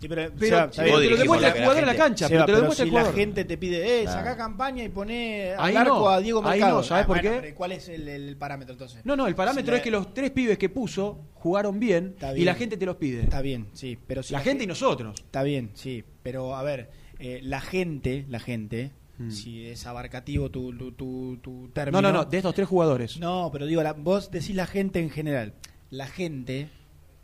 Sí, 0.00 0.08
pero, 0.08 0.32
Pero- 0.38 0.70
te 0.70 0.88
lo 1.10 1.16
demuestra 1.18 1.48
el 1.48 1.54
jugador 1.54 1.78
en 1.78 1.86
la 1.86 1.94
cancha, 1.94 2.26
Seba, 2.26 2.46
pero 2.46 2.46
te 2.46 2.52
lo 2.52 2.58
demuestra 2.62 2.84
si 2.84 2.88
el 2.88 2.94
la 2.94 3.00
jugador. 3.00 3.20
gente 3.20 3.44
te 3.44 3.58
pide, 3.58 4.00
eh, 4.00 4.02
Claro. 4.04 4.18
sacá 4.18 4.36
campaña 4.36 4.82
y 4.82 4.88
poné 4.88 5.52
al 5.52 5.60
Ahí 5.66 5.76
arco 5.76 5.98
no, 5.98 6.08
a 6.08 6.20
Diego 6.20 6.40
ahí 6.46 6.58
Mercado. 6.58 6.78
no, 6.78 6.82
¿sabes 6.82 7.04
Ah, 7.04 7.06
por 7.06 7.16
bueno, 7.20 7.30
qué? 7.36 7.40
pero 7.42 7.54
¿Cuál 7.54 7.72
es 7.72 7.88
el, 7.90 8.08
el 8.08 8.36
parámetro 8.38 8.72
entonces? 8.72 9.04
No, 9.04 9.14
no, 9.14 9.26
el 9.26 9.34
parámetro 9.34 9.66
Si 9.66 9.70
la- 9.72 9.76
es 9.76 9.82
que 9.82 9.90
los 9.90 10.14
tres 10.14 10.30
pibes 10.30 10.56
que 10.56 10.70
puso 10.70 11.18
jugaron 11.34 11.78
bien, 11.78 12.16
y 12.34 12.44
la 12.44 12.54
gente 12.54 12.76
te 12.78 12.86
los 12.86 12.96
pide. 12.96 13.22
Está 13.22 13.42
bien, 13.42 13.66
sí, 13.74 13.98
pero 14.06 14.22
si 14.22 14.32
La 14.32 14.40
gente 14.40 14.64
y 14.64 14.66
nosotros. 14.66 15.20
Está 15.20 15.42
bien, 15.42 15.70
sí, 15.74 16.02
pero 16.22 16.56
a 16.56 16.62
ver, 16.62 16.90
eh, 17.18 17.40
la 17.42 17.60
gente, 17.60 18.24
la 18.30 18.40
gente, 18.40 18.92
Mm. 19.18 19.30
si 19.30 19.66
es 19.66 19.86
abarcativo 19.86 20.50
tu, 20.50 20.72
tu, 20.78 20.92
tu, 20.92 21.36
tu 21.42 21.68
término. 21.74 22.00
No, 22.00 22.10
no, 22.10 22.18
no, 22.20 22.24
de 22.24 22.38
estos 22.38 22.54
tres 22.54 22.66
jugadores. 22.66 23.18
No, 23.18 23.50
pero 23.52 23.66
digo, 23.66 23.82
la- 23.82 23.92
vos 23.92 24.30
decís 24.30 24.56
la 24.56 24.66
gente 24.66 24.98
en 24.98 25.10
general. 25.10 25.52
La 25.90 26.06
gente, 26.06 26.70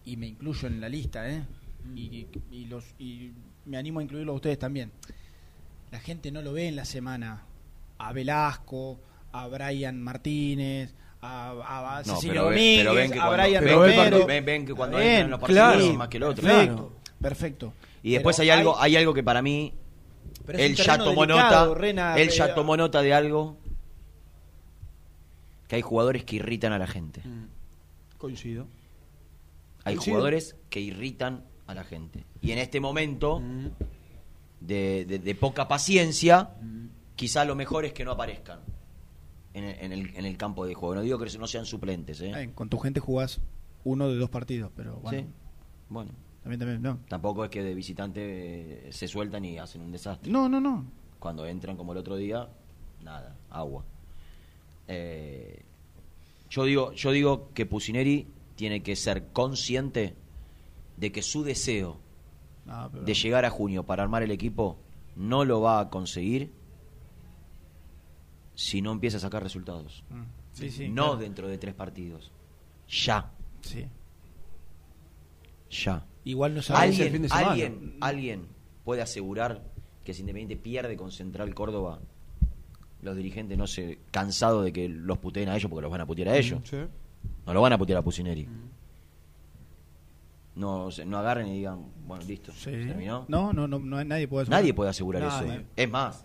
y 0.05 0.19
me 0.19 0.27
incluyo 0.27 0.69
en 0.69 0.83
la 0.83 0.91
lista, 0.91 1.27
¿eh? 1.31 1.43
Y, 1.95 2.27
y 2.51 2.65
los, 2.67 2.85
y 2.99 3.33
me 3.65 3.77
animo 3.77 4.01
a 4.01 4.03
incluirlo 4.03 4.33
a 4.33 4.35
ustedes 4.37 4.59
también. 4.59 4.91
La 5.91 6.01
gente 6.01 6.31
no 6.33 6.43
lo 6.43 6.53
ve 6.53 6.69
en 6.69 6.77
la 6.77 6.85
semana 6.85 7.45
a 7.99 8.13
Velasco, 8.13 8.99
a 9.33 9.47
Brian 9.49 10.01
Martínez, 10.03 10.95
a, 11.21 11.51
a, 11.51 11.99
a 11.99 12.03
No, 12.03 12.15
Cecilio 12.17 12.33
pero 12.35 12.45
ve- 12.49 12.55
Domínguez, 12.55 12.79
pero 12.85 12.95
ven 12.95 13.11
que 13.13 13.19
a 13.19 13.23
cuando- 13.23 13.43
Brian 13.43 13.65
ven- 13.65 13.75
Romero. 13.75 14.27
ven- 14.27 14.45
ven 14.45 14.67
que 14.67 14.75
cuando 14.75 14.99
Está 14.99 15.11
entran 15.13 15.31
los 15.31 15.41
partidos 15.41 15.63
claro, 15.65 15.87
son 15.87 15.97
más 15.97 16.09
que 16.09 16.17
el 16.17 16.23
otro. 16.25 16.43
Perfecto, 16.45 16.75
Claro. 16.75 16.93
perfecto. 17.21 17.73
Y 18.03 18.13
después 18.13 18.39
hay 18.41 18.51
algo, 18.51 18.79
hay 18.81 18.97
algo 18.97 19.15
que 19.15 19.23
para 19.23 19.43
mí 19.43 19.73
él 20.49 20.75
ya 20.77 20.99
tomó 20.99 21.27
delicado, 21.27 21.67
nota, 21.69 21.81
Rena, 21.81 22.17
él 22.19 22.29
ya 22.31 22.55
tomó 22.55 22.77
nota 22.77 23.03
de 23.03 23.15
algo 23.15 23.57
que 25.69 25.77
hay 25.77 25.83
jugadores 25.83 26.25
que 26.25 26.37
irritan 26.37 26.73
a 26.73 26.79
la 26.79 26.87
gente. 26.87 27.23
Coincido. 28.19 28.67
Hay 29.85 29.95
Coincido. 29.97 30.15
jugadores 30.17 30.57
que 30.71 30.81
irritan 30.81 31.45
a 31.67 31.75
la 31.75 31.85
gente. 31.85 32.25
Y 32.41 32.53
en 32.53 32.59
este 32.59 32.81
momento 32.81 33.41
de, 34.61 35.05
de- 35.07 35.19
de 35.19 35.35
poca 35.35 35.69
paciencia, 35.69 36.51
quizá 37.15 37.45
lo 37.45 37.55
mejor 37.55 37.85
es 37.85 37.93
que 37.93 38.05
no 38.05 38.13
aparezcan 38.13 38.61
en 39.55 39.65
el, 39.65 39.77
en 39.81 39.93
el- 39.93 40.17
en 40.17 40.25
el 40.27 40.37
campo 40.37 40.67
de 40.67 40.75
juego. 40.75 40.95
No 40.97 41.03
digo 41.03 41.19
que 41.19 41.39
no 41.39 41.47
sean 41.47 41.67
suplentes, 41.67 42.21
¿eh? 42.21 42.33
Eh, 42.35 42.51
Con 42.55 42.69
tu 42.69 42.79
gente 42.79 43.01
jugás 43.01 43.41
uno 43.85 44.09
de 44.09 44.17
dos 44.17 44.31
partidos, 44.31 44.71
pero 44.77 44.97
bueno. 44.97 45.19
Sí. 45.21 45.27
Bueno. 45.89 46.11
También, 46.43 46.61
también, 46.61 46.83
no. 46.83 46.99
Tampoco 47.09 47.45
es 47.45 47.51
que 47.51 47.63
de 47.63 47.75
visitante 47.75 48.21
eh, 48.89 48.93
se 48.93 49.09
sueltan 49.09 49.45
y 49.45 49.59
hacen 49.59 49.83
un 49.83 49.91
desastre. 49.91 50.31
No, 50.31 50.49
no, 50.49 50.61
no. 50.61 50.85
Cuando 51.19 51.45
entran 51.47 51.77
como 51.77 51.91
el 51.93 51.99
otro 51.99 52.17
día, 52.17 52.49
nada, 53.03 53.35
agua. 53.51 53.85
Eh, 54.87 55.63
yo 56.49 56.65
digo, 56.65 56.93
yo 56.93 57.11
digo 57.11 57.51
que 57.53 57.67
Pusineri 57.67 58.29
tiene 58.55 58.83
que 58.83 58.95
ser 58.95 59.29
consciente 59.33 60.15
de 60.97 61.13
que 61.13 61.23
su 61.23 61.43
deseo 61.45 61.99
Ah, 62.67 62.89
pero- 62.91 63.05
de 63.05 63.15
llegar 63.15 63.45
a 63.45 63.51
junio 63.51 63.85
para 63.85 64.03
armar 64.03 64.23
el 64.23 64.31
equipo 64.31 64.79
no 65.15 65.45
lo 65.45 65.61
va 65.61 65.81
a 65.81 65.91
conseguir 65.91 66.51
si 68.55 68.81
no 68.83 68.93
empieza 68.93 69.19
a 69.19 69.21
sacar 69.21 69.43
resultados. 69.43 70.05
Mm. 70.11 70.23
Sí, 70.53 70.71
sí, 70.71 70.89
no 70.89 71.03
claro. 71.05 71.17
dentro 71.19 71.49
de 71.49 71.59
tres 71.59 71.75
partidos. 71.75 72.33
Ya. 72.89 73.31
Sí. 73.61 73.87
Ya. 75.71 76.07
Igual 76.25 76.55
no 76.55 76.63
sabes 76.63 76.91
el 76.91 76.95
fin 76.97 77.03
¿Alguien, 77.05 77.23
de 77.23 77.29
semana. 77.29 77.49
alguien, 77.51 77.97
alguien 78.01 78.47
puede 78.85 79.03
asegurar 79.03 79.63
que 80.05 80.15
si 80.15 80.21
Independiente 80.21 80.57
pierde 80.57 80.97
con 80.97 81.11
Central 81.13 81.55
Córdoba, 81.55 82.01
los 83.03 83.17
dirigentes 83.17 83.59
no 83.59 83.67
se 83.67 83.99
cansado 84.11 84.63
de 84.63 84.73
que 84.73 84.89
los 84.89 85.19
puteen 85.19 85.49
a 85.49 85.57
ellos 85.57 85.69
porque 85.69 85.83
los 85.83 85.91
van 85.91 86.01
a 86.01 86.07
putear 86.07 86.29
a 86.29 86.37
ellos. 86.37 86.61
Mm, 86.61 86.65
Sí. 86.65 86.77
No 87.47 87.55
lo 87.55 87.61
van 87.61 87.73
a 87.75 87.79
putear 87.79 87.99
a 87.99 88.03
Pusineri. 88.03 88.49
No, 90.57 90.89
no 91.05 91.19
agarren 91.19 91.49
y 91.49 91.57
digan, 91.59 91.85
bueno, 92.07 92.25
listo, 92.25 92.51
Sí. 92.53 92.71
terminó. 92.71 93.27
No, 93.29 93.53
no, 93.53 93.69
no, 93.69 93.79
no, 93.79 94.03
nadie 94.05 94.27
puede 94.27 94.43
asegurar. 94.43 94.61
Nadie 94.63 94.75
puede 94.75 94.91
asegurar 94.91 95.23
eso. 95.23 95.63
Es 95.77 95.91
más, 95.91 96.25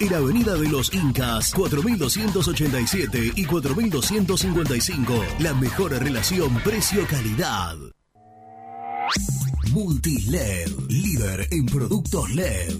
En 0.00 0.12
Avenida 0.12 0.56
de 0.56 0.68
los 0.68 0.92
Incas, 0.92 1.54
4287 1.54 3.32
y 3.36 3.46
4255. 3.46 5.24
La 5.38 5.54
mejor 5.54 5.92
relación 5.92 6.56
precio-calidad. 6.56 7.93
Multiled, 9.72 10.70
líder 10.88 11.48
en 11.50 11.66
productos 11.66 12.30
LED. 12.30 12.74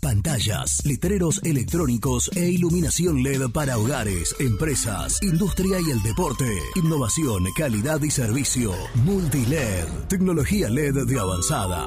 Pantallas, 0.00 0.84
letreros 0.84 1.40
electrónicos 1.44 2.30
e 2.34 2.48
iluminación 2.50 3.22
LED 3.22 3.50
para 3.52 3.78
hogares, 3.78 4.34
empresas, 4.40 5.22
industria 5.22 5.78
y 5.80 5.90
el 5.90 6.02
deporte. 6.02 6.46
Innovación, 6.74 7.44
calidad 7.56 8.02
y 8.02 8.10
servicio. 8.10 8.72
Multiled, 9.04 9.86
tecnología 10.08 10.68
LED 10.68 11.06
de 11.06 11.20
avanzada. 11.20 11.86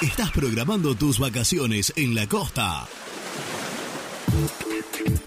¿Estás 0.00 0.30
programando 0.32 0.94
tus 0.94 1.18
vacaciones 1.18 1.92
en 1.96 2.14
la 2.14 2.26
costa? 2.28 2.88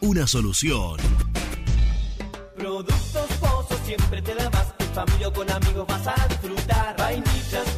una 0.00 0.26
solución. 0.26 0.96
Productos 2.56 3.28
Pozos 3.40 3.78
siempre 3.86 4.20
te 4.22 4.34
da 4.34 4.50
más. 4.50 4.74
En 4.80 4.86
familia 4.88 5.28
o 5.28 5.32
con 5.32 5.48
amigos 5.48 5.86
vas 5.86 6.06
a 6.08 6.26
disfrutar. 6.26 6.96
Vainillas, 6.98 7.77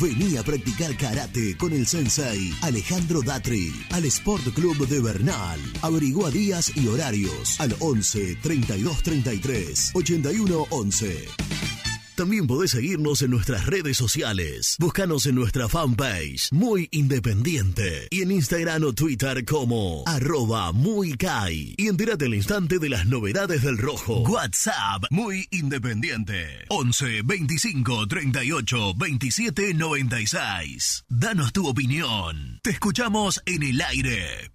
Vení 0.00 0.36
a 0.36 0.44
practicar 0.44 0.96
karate 0.96 1.56
con 1.56 1.72
el 1.72 1.84
sensei 1.84 2.54
Alejandro 2.62 3.20
Datri 3.20 3.72
al 3.90 4.04
Sport 4.04 4.54
Club 4.54 4.86
de 4.86 5.00
Bernal. 5.00 5.58
Averigua 5.82 6.30
días 6.30 6.70
y 6.76 6.86
horarios 6.86 7.60
al 7.60 7.74
11 7.80 8.36
32 8.36 9.02
33 9.02 9.90
81 9.94 10.66
11. 10.70 11.77
También 12.18 12.48
podés 12.48 12.72
seguirnos 12.72 13.22
en 13.22 13.30
nuestras 13.30 13.64
redes 13.66 13.96
sociales. 13.96 14.74
Búscanos 14.80 15.24
en 15.26 15.36
nuestra 15.36 15.68
fanpage, 15.68 16.50
Muy 16.50 16.88
Independiente. 16.90 18.08
Y 18.10 18.22
en 18.22 18.32
Instagram 18.32 18.82
o 18.82 18.92
Twitter 18.92 19.44
como 19.44 20.02
arroba 20.04 20.72
muy 20.72 21.12
Kai. 21.12 21.76
Y 21.76 21.86
entérate 21.86 22.24
al 22.24 22.34
instante 22.34 22.80
de 22.80 22.88
las 22.88 23.06
novedades 23.06 23.62
del 23.62 23.78
rojo. 23.78 24.22
WhatsApp, 24.22 25.04
Muy 25.12 25.46
Independiente. 25.52 26.64
11 26.70 27.22
25 27.24 28.08
38 28.08 28.94
27 28.96 29.74
96. 29.74 31.04
Danos 31.08 31.52
tu 31.52 31.68
opinión. 31.68 32.58
Te 32.64 32.70
escuchamos 32.70 33.40
en 33.46 33.62
el 33.62 33.80
aire. 33.80 34.50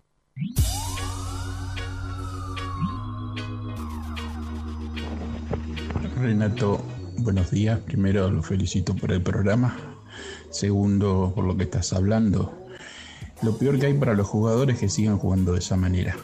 Renato, 6.17 6.85
buenos 7.17 7.51
días. 7.51 7.79
Primero 7.79 8.29
lo 8.29 8.43
felicito 8.43 8.95
por 8.95 9.11
el 9.11 9.21
programa. 9.21 9.77
Segundo, 10.49 11.31
por 11.35 11.45
lo 11.45 11.57
que 11.57 11.63
estás 11.63 11.93
hablando. 11.93 12.53
Lo 13.41 13.57
peor 13.57 13.79
que 13.79 13.87
hay 13.87 13.93
para 13.93 14.13
los 14.13 14.27
jugadores 14.27 14.75
es 14.75 14.81
que 14.81 14.89
sigan 14.89 15.17
jugando 15.17 15.53
de 15.53 15.59
esa 15.59 15.75
manera. 15.75 16.15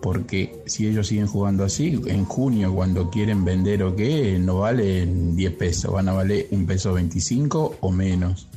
Porque 0.00 0.62
si 0.66 0.86
ellos 0.86 1.08
siguen 1.08 1.26
jugando 1.26 1.64
así, 1.64 2.00
en 2.06 2.24
junio 2.24 2.74
cuando 2.74 3.10
quieren 3.10 3.44
vender 3.44 3.82
o 3.82 3.96
qué, 3.96 4.38
no 4.38 4.60
valen 4.60 5.36
10 5.36 5.52
pesos, 5.54 5.92
van 5.92 6.08
a 6.08 6.12
valer 6.12 6.46
un 6.50 6.66
peso 6.66 6.92
25 6.92 7.78
o 7.80 7.90
menos. 7.90 8.48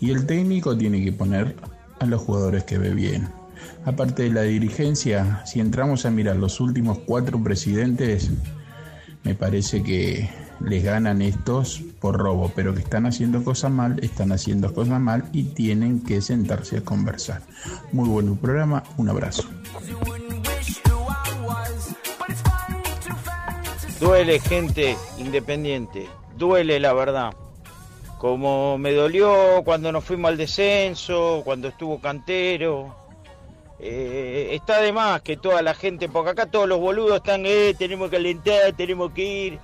Y 0.00 0.10
el 0.10 0.26
técnico 0.26 0.76
tiene 0.76 1.04
que 1.04 1.12
poner 1.12 1.56
a 1.98 2.06
los 2.06 2.22
jugadores 2.22 2.64
que 2.64 2.78
ve 2.78 2.94
bien. 2.94 3.28
Aparte 3.84 4.22
de 4.24 4.30
la 4.30 4.42
dirigencia, 4.42 5.42
si 5.44 5.60
entramos 5.60 6.06
a 6.06 6.10
mirar 6.10 6.36
los 6.36 6.60
últimos 6.60 6.98
cuatro 6.98 7.42
presidentes, 7.42 8.30
me 9.30 9.36
parece 9.36 9.80
que 9.84 10.28
les 10.58 10.82
ganan 10.82 11.22
estos 11.22 11.82
por 12.00 12.18
robo, 12.18 12.50
pero 12.52 12.74
que 12.74 12.80
están 12.80 13.06
haciendo 13.06 13.44
cosas 13.44 13.70
mal, 13.70 14.00
están 14.02 14.32
haciendo 14.32 14.74
cosas 14.74 14.98
mal 14.98 15.28
y 15.32 15.44
tienen 15.44 16.02
que 16.02 16.20
sentarse 16.20 16.78
a 16.78 16.80
conversar. 16.80 17.42
Muy 17.92 18.08
buen 18.08 18.36
programa, 18.38 18.82
un 18.96 19.08
abrazo. 19.08 19.44
Duele 24.00 24.40
gente 24.40 24.96
independiente, 25.18 26.08
duele 26.36 26.80
la 26.80 26.92
verdad. 26.92 27.32
Como 28.18 28.78
me 28.78 28.92
dolió 28.92 29.62
cuando 29.64 29.92
nos 29.92 30.02
fuimos 30.02 30.30
al 30.30 30.38
descenso, 30.38 31.42
cuando 31.44 31.68
estuvo 31.68 32.00
Cantero. 32.00 32.99
Eh, 33.82 34.50
está 34.52 34.80
de 34.82 34.92
más 34.92 35.22
que 35.22 35.36
toda 35.36 35.62
la 35.62 35.74
gente, 35.74 36.08
porque 36.08 36.30
acá 36.30 36.46
todos 36.46 36.68
los 36.68 36.78
boludos 36.78 37.16
están, 37.16 37.46
eh, 37.46 37.74
tenemos 37.78 38.10
que 38.10 38.16
alentar, 38.16 38.72
tenemos 38.76 39.12
que 39.12 39.22
ir. 39.22 39.58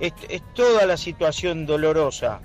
Es, 0.00 0.14
es 0.28 0.42
toda 0.54 0.86
la 0.86 0.96
situación 0.96 1.66
dolorosa. 1.66 2.40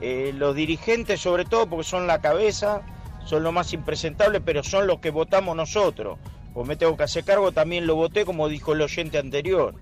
Eh, 0.00 0.32
los 0.34 0.54
dirigentes, 0.54 1.20
sobre 1.20 1.44
todo, 1.44 1.66
porque 1.66 1.84
son 1.84 2.06
la 2.06 2.20
cabeza, 2.20 2.80
son 3.26 3.42
lo 3.42 3.52
más 3.52 3.72
impresentables, 3.74 4.40
pero 4.44 4.62
son 4.62 4.86
los 4.86 4.98
que 5.00 5.10
votamos 5.10 5.54
nosotros. 5.54 6.18
Pues 6.54 6.66
me 6.66 6.76
tengo 6.76 6.96
que 6.96 7.02
hacer 7.02 7.24
cargo, 7.24 7.52
también 7.52 7.86
lo 7.86 7.94
voté, 7.94 8.24
como 8.24 8.48
dijo 8.48 8.72
el 8.72 8.80
oyente 8.80 9.18
anterior. 9.18 9.74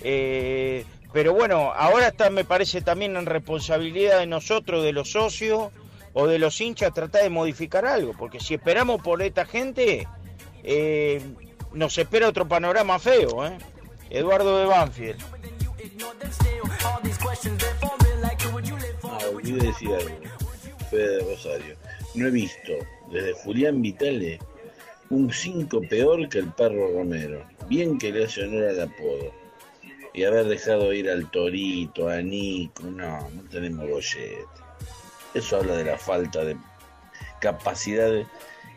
Eh, 0.00 0.84
pero 1.12 1.34
bueno, 1.34 1.72
ahora 1.74 2.08
está, 2.08 2.30
me 2.30 2.44
parece 2.44 2.80
también 2.80 3.16
en 3.16 3.26
responsabilidad 3.26 4.20
de 4.20 4.26
nosotros, 4.26 4.84
de 4.84 4.92
los 4.92 5.10
socios 5.10 5.72
o 6.14 6.26
de 6.28 6.38
los 6.38 6.60
hinchas, 6.60 6.94
tratar 6.94 7.24
de 7.24 7.30
modificar 7.30 7.84
algo, 7.84 8.14
porque 8.16 8.40
si 8.40 8.54
esperamos 8.54 9.02
por 9.02 9.20
esta 9.20 9.44
gente, 9.44 10.06
eh, 10.62 11.20
nos 11.72 11.98
espera 11.98 12.28
otro 12.28 12.48
panorama 12.48 12.98
feo. 12.98 13.44
¿eh? 13.44 13.58
Eduardo 14.10 14.58
de 14.60 14.66
Banfield. 14.66 15.20
Ah, 19.02 19.18
olvidé 19.34 19.66
decir 19.66 19.88
algo. 19.92 20.16
Fede 20.88 21.16
de 21.16 21.34
Rosario. 21.34 21.76
No 22.14 22.28
he 22.28 22.30
visto 22.30 22.72
desde 23.10 23.32
Julián 23.32 23.82
Vitale 23.82 24.38
un 25.10 25.32
5 25.32 25.80
peor 25.90 26.28
que 26.28 26.38
el 26.38 26.52
perro 26.52 26.92
Romero. 26.92 27.44
Bien 27.68 27.98
que 27.98 28.12
le 28.12 28.24
hace 28.24 28.44
honor 28.44 28.68
al 28.68 28.82
apodo. 28.82 29.32
Y 30.12 30.22
haber 30.22 30.46
dejado 30.46 30.92
ir 30.92 31.10
al 31.10 31.28
Torito, 31.32 32.08
a 32.08 32.22
Nico, 32.22 32.84
no, 32.84 33.28
no 33.30 33.42
tenemos 33.50 33.88
bollete. 33.88 34.63
Eso 35.34 35.56
habla 35.56 35.74
de 35.74 35.84
la 35.84 35.98
falta 35.98 36.44
de 36.44 36.56
capacidad 37.40 38.10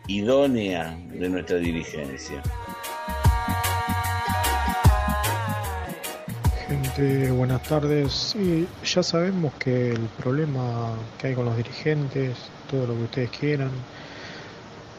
idónea 0.08 0.98
de 1.10 1.28
nuestra 1.28 1.56
dirigencia. 1.58 2.42
Eh, 6.98 7.30
buenas 7.32 7.62
tardes. 7.62 8.12
Sí, 8.12 8.66
ya 8.84 9.04
sabemos 9.04 9.54
que 9.54 9.92
el 9.92 10.08
problema 10.18 10.96
que 11.16 11.28
hay 11.28 11.34
con 11.34 11.44
los 11.44 11.56
dirigentes, 11.56 12.36
todo 12.68 12.88
lo 12.88 12.94
que 12.94 13.02
ustedes 13.04 13.30
quieran, 13.30 13.70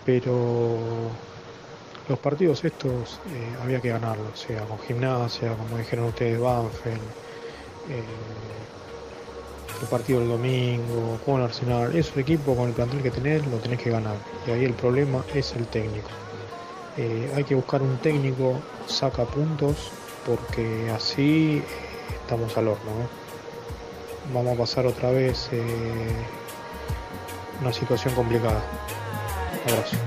pero 0.05 0.79
los 2.07 2.19
partidos 2.19 2.63
estos 2.63 3.19
eh, 3.27 3.55
había 3.61 3.81
que 3.81 3.89
ganarlos, 3.89 4.39
sea 4.39 4.63
con 4.63 4.79
gimnasia, 4.79 5.53
como 5.55 5.77
dijeron 5.77 6.05
ustedes, 6.05 6.39
Banfield, 6.39 7.01
eh, 7.89 8.03
el 9.81 9.87
partido 9.87 10.19
del 10.19 10.29
domingo, 10.29 11.19
con 11.25 11.41
Arsenal, 11.41 11.95
es 11.95 12.13
un 12.15 12.21
equipo 12.21 12.55
con 12.55 12.67
el 12.67 12.73
plantel 12.73 13.01
que 13.01 13.11
tenés, 13.11 13.45
lo 13.47 13.57
tenés 13.57 13.79
que 13.79 13.89
ganar. 13.89 14.15
Y 14.47 14.51
ahí 14.51 14.65
el 14.65 14.73
problema 14.73 15.23
es 15.33 15.53
el 15.55 15.67
técnico. 15.67 16.09
Eh, 16.97 17.31
hay 17.35 17.43
que 17.43 17.55
buscar 17.55 17.81
un 17.81 17.97
técnico 17.97 18.59
saca 18.87 19.23
puntos 19.23 19.91
porque 20.25 20.89
así 20.93 21.57
eh, 21.57 21.63
estamos 22.21 22.57
al 22.57 22.67
horno. 22.67 22.91
¿no? 22.91 24.33
Vamos 24.33 24.55
a 24.55 24.59
pasar 24.59 24.85
otra 24.85 25.11
vez 25.11 25.49
eh, 25.51 25.63
una 27.61 27.71
situación 27.71 28.13
complicada. 28.15 28.61
Abrazo. 29.65 29.97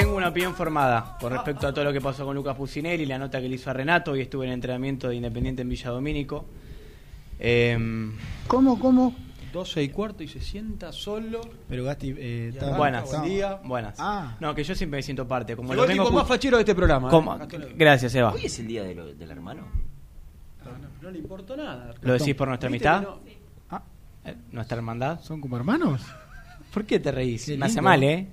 Tengo 0.00 0.16
una 0.16 0.28
opinión 0.28 0.54
formada 0.54 1.16
con 1.20 1.30
respecto 1.32 1.66
a 1.66 1.72
todo 1.74 1.84
lo 1.84 1.92
que 1.92 2.00
pasó 2.00 2.24
con 2.24 2.34
Lucas 2.34 2.56
Pucinelli, 2.56 3.04
la 3.06 3.18
nota 3.18 3.40
que 3.40 3.48
le 3.48 3.56
hizo 3.56 3.68
a 3.70 3.72
Renato. 3.74 4.12
Hoy 4.12 4.22
estuve 4.22 4.46
en 4.46 4.52
entrenamiento 4.52 5.08
de 5.08 5.16
Independiente 5.16 5.60
en 5.62 5.68
Villa 5.68 5.90
Domínico. 5.90 6.46
Em, 7.38 8.12
¿Cómo, 8.46 8.78
cómo? 8.78 9.14
12 9.52 9.82
y 9.82 9.88
cuarto 9.90 10.22
y 10.22 10.28
se 10.28 10.40
sienta 10.40 10.92
solo. 10.92 11.40
Pero 11.68 11.84
Gasti, 11.84 12.14
eh, 12.16 12.50
está- 12.54 12.76
buenas. 12.76 13.04
está- 13.04 13.22
día. 13.22 13.60
Buenas. 13.64 13.96
Ah. 13.98 14.36
No, 14.40 14.54
que 14.54 14.64
yo 14.64 14.74
siempre 14.74 14.98
me 14.98 15.02
siento 15.02 15.26
parte. 15.28 15.54
Como 15.56 15.74
lo 15.74 15.84
el 15.84 15.90
escu- 15.98 16.12
más 16.12 16.26
fachero 16.26 16.56
de 16.56 16.62
este 16.62 16.74
programa, 16.74 17.10
¿eh? 17.12 17.74
Gracias, 17.76 18.14
Eva. 18.14 18.32
Hoy 18.32 18.46
es 18.46 18.58
el 18.58 18.68
día 18.68 18.82
de 18.84 18.94
lo- 18.94 19.12
del 19.12 19.30
hermano. 19.30 19.64
No 21.02 21.10
le 21.10 21.18
importó 21.18 21.56
nada. 21.56 21.92
¿Lo 22.02 22.12
decís 22.14 22.34
por 22.34 22.48
nuestra 22.48 22.68
¿Viste 22.70 22.88
amistad? 22.88 23.10
no? 23.10 23.18
Ah. 23.70 23.82
Eh, 24.24 24.34
¿Nuestra 24.52 24.76
hermandad? 24.76 25.20
¿Son 25.22 25.40
como 25.40 25.56
hermanos? 25.56 26.00
¿Por 26.72 26.84
qué 26.84 27.00
te 27.00 27.10
reís? 27.10 27.44
Qué 27.46 27.56
Me 27.58 27.66
hace 27.66 27.80
mal, 27.82 28.02
¿eh? 28.02 28.28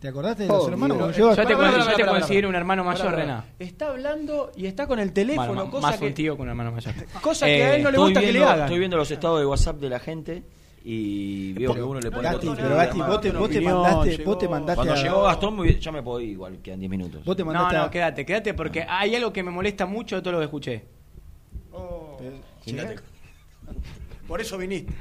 ¿Te 0.00 0.08
acordaste 0.08 0.42
de 0.42 0.48
los 0.50 0.64
Oh, 0.64 0.68
hermanos? 0.68 0.98
A 1.00 1.06
Yo 1.12 1.34
te, 1.34 1.44
con- 1.54 1.64
yo 1.64 1.94
te 1.96 2.04
pará, 2.04 2.18
considero 2.20 2.48
pará. 2.48 2.48
un 2.50 2.54
hermano 2.54 2.84
mayor. 2.84 3.14
Rená. 3.14 3.44
Está 3.58 3.88
hablando 3.88 4.52
y 4.54 4.66
está 4.66 4.86
con 4.86 4.98
el 4.98 5.12
teléfono, 5.12 5.46
Bueno, 5.48 5.70
cosa 5.70 5.86
más 5.88 5.98
que, 5.98 6.06
un 6.08 6.14
tío 6.14 6.36
que 6.36 6.42
un 6.42 6.48
hermano 6.50 6.72
mayor. 6.72 6.94
cosa 7.22 7.46
que 7.46 7.64
a 7.64 7.76
él 7.76 7.82
no 7.82 7.90
le 7.90 7.98
gusta 7.98 8.20
que 8.20 8.32
le 8.32 8.44
hagan. 8.44 8.60
Estoy 8.64 8.78
viendo 8.78 8.96
los 8.98 9.10
estados 9.10 9.40
de 9.40 9.46
WhatsApp 9.46 9.76
de 9.76 9.88
la 9.88 9.98
gente 9.98 10.42
y 10.84 11.54
veo 11.54 11.74
que 11.74 11.82
uno 11.82 11.98
le 12.00 12.10
pone 12.10 12.22
Gasti, 12.24 12.48
pero 12.54 12.76
Gasti, 12.76 12.98
vos 13.00 13.20
te, 13.22 13.30
vos 13.32 13.48
te 13.50 13.60
mandaste, 13.62 14.10
llegó- 14.18 14.24
vos 14.30 14.38
te 14.38 14.48
mandaste 14.48 14.74
Cuando 14.76 14.92
a- 14.94 15.02
llegó 15.02 15.22
Gastón, 15.22 15.56
muy 15.56 15.68
bien, 15.68 15.80
ya 15.80 15.92
me 15.92 16.02
puedo 16.02 16.20
ir 16.20 16.28
igual, 16.30 16.58
quedan 16.62 16.78
10 16.80 16.90
minutos. 16.90 17.24
Vos 17.24 17.34
te 17.36 17.42
No, 17.42 17.46
mandaste 17.46 17.76
no, 17.76 17.82
a- 17.84 17.90
quédate, 17.90 18.26
quédate 18.26 18.54
porque 18.54 18.84
hay 18.88 19.14
algo 19.14 19.32
que 19.32 19.42
me 19.42 19.50
molesta 19.50 19.86
mucho 19.86 20.16
de 20.16 20.22
todo 20.22 20.32
lo 20.32 20.38
que 20.40 20.44
escuché. 20.44 20.84
Llegué. 22.66 22.96
Por 24.28 24.40
eso 24.40 24.58
viniste. 24.58 24.92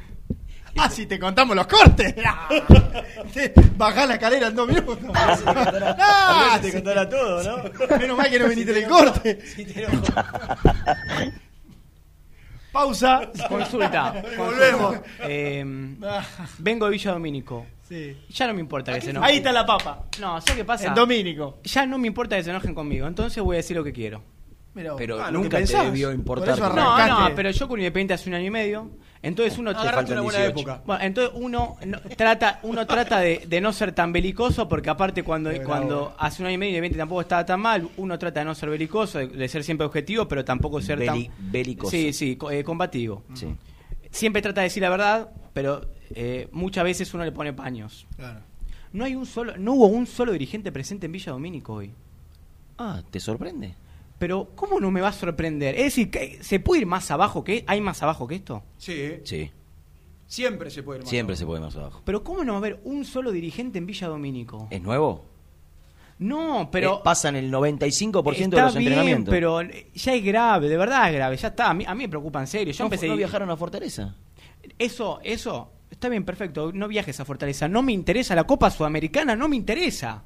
Ah, 0.77 0.89
si 0.89 1.05
te 1.05 1.17
contamos 1.17 1.55
los 1.55 1.67
cortes. 1.67 2.15
Bajá 3.77 4.05
la 4.05 4.15
escalera 4.15 4.47
en 4.47 4.55
dos 4.55 4.67
minutos. 4.67 4.97
Ah, 5.13 6.59
te 6.61 6.71
contará 6.71 7.07
todo, 7.07 7.43
¿no? 7.43 7.97
Menos 7.97 8.17
mal 8.17 8.29
que 8.29 8.39
no 8.39 8.49
viniste 8.49 8.71
en 8.71 8.83
el 8.83 8.89
corte. 8.89 9.39
Pausa. 12.71 13.31
Consulta. 13.47 14.21
Volvemos. 14.37 14.97
Eh, 15.21 15.63
vengo 16.57 16.85
de 16.85 16.91
Villa 16.91 17.13
Domínico. 17.13 17.65
Sí. 17.87 18.17
Ya 18.29 18.47
no 18.47 18.53
me 18.53 18.59
importa 18.59 18.93
que 18.93 19.01
se 19.01 19.11
enojen. 19.11 19.29
Ahí 19.29 19.37
está 19.37 19.53
la 19.53 19.65
papa. 19.65 20.05
No, 20.19 20.41
¿sabes 20.41 20.55
qué 20.55 20.65
pasa? 20.65 20.87
En 20.87 20.93
Domínico. 20.93 21.59
Ya 21.63 21.85
no 21.85 21.97
me 21.97 22.07
importa 22.07 22.35
que 22.35 22.43
se 22.43 22.49
enojen 22.49 22.75
conmigo, 22.75 23.07
entonces 23.07 23.41
voy 23.41 23.55
a 23.55 23.57
decir 23.57 23.77
lo 23.77 23.83
que 23.83 23.93
quiero. 23.93 24.21
Pero, 24.73 24.97
Pero 24.97 25.23
ah, 25.23 25.31
nunca 25.31 25.63
te 25.63 25.77
debió 25.77 26.09
Por 26.09 26.15
importar. 26.15 26.59
No, 26.59 27.07
no, 27.07 27.33
pero 27.33 27.49
yo 27.51 27.67
con 27.67 27.79
Independiente 27.79 28.13
hace 28.13 28.27
un 28.27 28.35
año 28.35 28.47
y 28.47 28.51
medio. 28.51 28.91
Entonces 29.25 29.57
uno 29.57 29.73
faltan 29.73 30.11
una 30.13 30.21
buena 30.21 30.39
18. 30.39 30.59
época. 30.59 30.81
Bueno, 30.85 31.03
entonces 31.03 31.33
uno 31.35 31.75
no- 31.85 31.99
trata, 32.15 32.59
uno 32.63 32.85
trata 32.87 33.19
de, 33.19 33.43
de 33.47 33.59
no 33.61 33.73
ser 33.73 33.91
tan 33.91 34.13
belicoso, 34.13 34.67
porque 34.69 34.89
aparte 34.89 35.23
cuando, 35.23 35.49
bravo. 35.49 35.65
cuando 35.65 36.15
hace 36.17 36.41
un 36.43 36.47
año 36.47 36.55
y 36.55 36.57
medio 36.57 36.69
Independiente 36.71 36.99
tampoco 36.99 37.21
estaba 37.21 37.45
tan 37.45 37.59
mal, 37.59 37.89
uno 37.97 38.17
trata 38.19 38.39
de 38.41 38.45
no 38.45 38.55
ser 38.55 38.69
belicoso, 38.69 39.19
de, 39.19 39.27
de 39.27 39.47
ser 39.47 39.63
siempre 39.63 39.85
objetivo, 39.85 40.27
pero 40.27 40.45
tampoco 40.45 40.79
ser 40.81 40.99
Beli- 40.99 41.27
tan... 41.27 41.51
belicoso. 41.51 41.91
Sí, 41.91 42.13
sí, 42.13 42.35
co- 42.35 42.51
eh, 42.51 42.63
combativo. 42.63 43.23
Sí. 43.33 43.47
Siempre 44.11 44.41
trata 44.41 44.61
de 44.61 44.65
decir 44.65 44.81
la 44.83 44.89
verdad, 44.89 45.29
pero 45.53 45.81
eh, 46.13 46.47
muchas 46.51 46.83
veces 46.83 47.13
uno 47.13 47.25
le 47.25 47.31
pone 47.31 47.51
paños. 47.51 48.05
Claro. 48.15 48.39
No 48.93 49.03
hay 49.05 49.15
un 49.15 49.25
solo, 49.25 49.57
no 49.57 49.73
hubo 49.73 49.87
un 49.87 50.07
solo 50.07 50.31
dirigente 50.31 50.71
presente 50.71 51.07
en 51.07 51.11
Villa 51.11 51.31
Domínico 51.33 51.73
hoy. 51.73 51.91
Ah, 52.77 53.01
¿te 53.11 53.19
sorprende? 53.19 53.73
Pero, 54.17 54.51
¿cómo 54.55 54.79
no 54.79 54.91
me 54.91 55.01
va 55.01 55.09
a 55.09 55.13
sorprender? 55.13 55.75
Es 55.75 55.83
decir, 55.85 56.09
que 56.09 56.39
¿se 56.41 56.59
puede 56.59 56.81
ir 56.81 56.87
más 56.87 57.11
abajo 57.11 57.43
que 57.43 57.63
hay 57.67 57.81
más 57.81 58.01
abajo 58.01 58.27
que 58.27 58.35
esto? 58.35 58.63
Sí, 58.77 59.15
Sí, 59.23 59.51
siempre 60.27 60.69
se 60.69 60.83
puede 60.83 60.99
ir 60.99 61.03
más 61.03 61.09
siempre 61.09 61.33
abajo. 61.33 61.39
se 61.39 61.45
puede 61.45 61.59
más 61.61 61.75
abajo. 61.75 62.01
Pero 62.05 62.23
¿cómo 62.23 62.43
no 62.43 62.53
va 62.53 62.57
a 62.57 62.59
haber 62.59 62.79
un 62.85 63.03
solo 63.05 63.31
dirigente 63.31 63.77
en 63.77 63.85
Villa 63.85 64.07
Domínico? 64.07 64.67
¿Es 64.71 64.81
nuevo? 64.81 65.25
No, 66.17 66.69
pero 66.71 66.95
Eh, 66.95 67.01
pasan 67.03 67.35
el 67.35 67.51
95% 67.51 68.33
de 68.33 68.45
está 68.45 68.65
los 68.65 68.75
bien, 68.75 68.87
entrenamientos. 68.93 69.31
pero 69.33 69.59
eh, 69.61 69.89
ya 69.93 70.13
es 70.13 70.23
grave, 70.23 70.69
de 70.69 70.77
verdad 70.77 71.09
es 71.09 71.15
grave, 71.15 71.35
ya 71.35 71.47
está. 71.49 71.69
A 71.69 71.73
mí, 71.73 71.83
a 71.85 71.93
mí 71.93 72.03
me 72.03 72.09
preocupa 72.09 72.39
en 72.39 72.47
serio. 72.47 72.73
Yo 72.73 72.83
¿No, 72.83 72.85
empecé 72.85 73.07
¿No 73.09 73.17
viajaron 73.17 73.49
a 73.49 73.57
Fortaleza? 73.57 74.15
eso, 74.79 75.19
eso 75.23 75.71
está 75.91 76.07
bien, 76.07 76.23
perfecto. 76.23 76.71
No 76.73 76.87
viajes 76.87 77.19
a 77.19 77.25
Fortaleza. 77.25 77.67
No 77.67 77.81
me 77.83 77.91
interesa 77.91 78.33
la 78.33 78.45
Copa 78.45 78.71
Sudamericana, 78.71 79.35
no 79.35 79.49
me 79.49 79.57
interesa. 79.57 80.23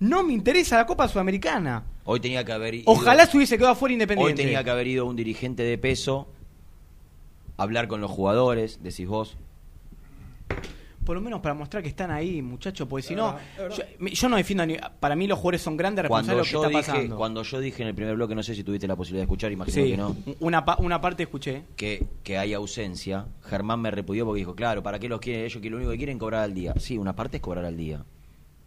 No 0.00 0.24
me 0.24 0.32
interesa 0.32 0.76
la 0.76 0.86
Copa 0.86 1.06
Sudamericana. 1.06 1.84
Hoy 2.04 2.20
tenía 2.20 2.44
que 2.44 2.52
haber 2.52 2.74
ido... 2.74 2.84
Ojalá 2.90 3.26
se 3.26 3.36
hubiese 3.36 3.56
quedado 3.56 3.72
afuera 3.72 3.92
Hoy 3.92 3.94
Independiente. 3.94 4.42
tenía 4.42 4.64
que 4.64 4.70
haber 4.70 4.86
ido 4.88 5.06
un 5.06 5.14
dirigente 5.16 5.62
de 5.62 5.78
peso, 5.78 6.28
hablar 7.56 7.86
con 7.88 8.00
los 8.00 8.10
jugadores, 8.10 8.80
decís 8.82 9.06
vos. 9.06 9.36
Por 11.04 11.16
lo 11.16 11.20
menos 11.20 11.40
para 11.40 11.52
mostrar 11.54 11.82
que 11.82 11.88
están 11.88 12.12
ahí, 12.12 12.42
muchachos, 12.42 12.86
porque 12.86 13.02
si 13.02 13.16
no, 13.16 13.36
yo, 14.12 14.28
no 14.28 14.36
defiendo 14.36 14.64
ni. 14.64 14.76
Para 15.00 15.16
mí, 15.16 15.26
los 15.26 15.36
jugadores 15.36 15.60
son 15.60 15.76
grandes 15.76 16.06
Cuando 16.06 16.32
responsables 16.34 16.46
de 16.46 16.52
yo, 16.52 16.62
lo 16.62 16.68
que 16.68 16.78
está 16.78 16.92
dije, 16.92 16.98
pasando. 17.00 17.16
cuando 17.16 17.42
yo 17.42 17.58
dije 17.60 17.82
en 17.82 17.88
el 17.88 17.94
primer 17.96 18.14
bloque, 18.14 18.36
no 18.36 18.42
sé 18.44 18.54
si 18.54 18.62
tuviste 18.62 18.86
la 18.86 18.94
posibilidad 18.94 19.22
de 19.22 19.24
escuchar, 19.24 19.50
imagino 19.50 19.74
Sí, 19.84 19.90
que 19.90 19.96
no, 19.96 20.16
una, 20.38 20.64
pa- 20.64 20.76
una 20.78 21.00
parte 21.00 21.24
escuché. 21.24 21.64
que, 21.74 22.06
que 22.22 22.38
hay 22.38 22.54
ausencia, 22.54 23.26
Germán 23.42 23.80
me 23.80 23.90
repudió 23.90 24.24
porque 24.24 24.38
dijo, 24.38 24.54
claro, 24.54 24.80
¿para 24.84 25.00
qué 25.00 25.08
los 25.08 25.18
quieren 25.18 25.44
ellos 25.44 25.60
que 25.60 25.70
lo 25.70 25.76
único 25.78 25.90
que 25.90 25.96
quieren 25.96 26.18
es 26.18 26.20
cobrar 26.20 26.44
al 26.44 26.54
día? 26.54 26.72
Sí, 26.78 26.96
una 26.96 27.16
parte 27.16 27.38
es 27.38 27.42
cobrar 27.42 27.64
al 27.64 27.76
día. 27.76 28.04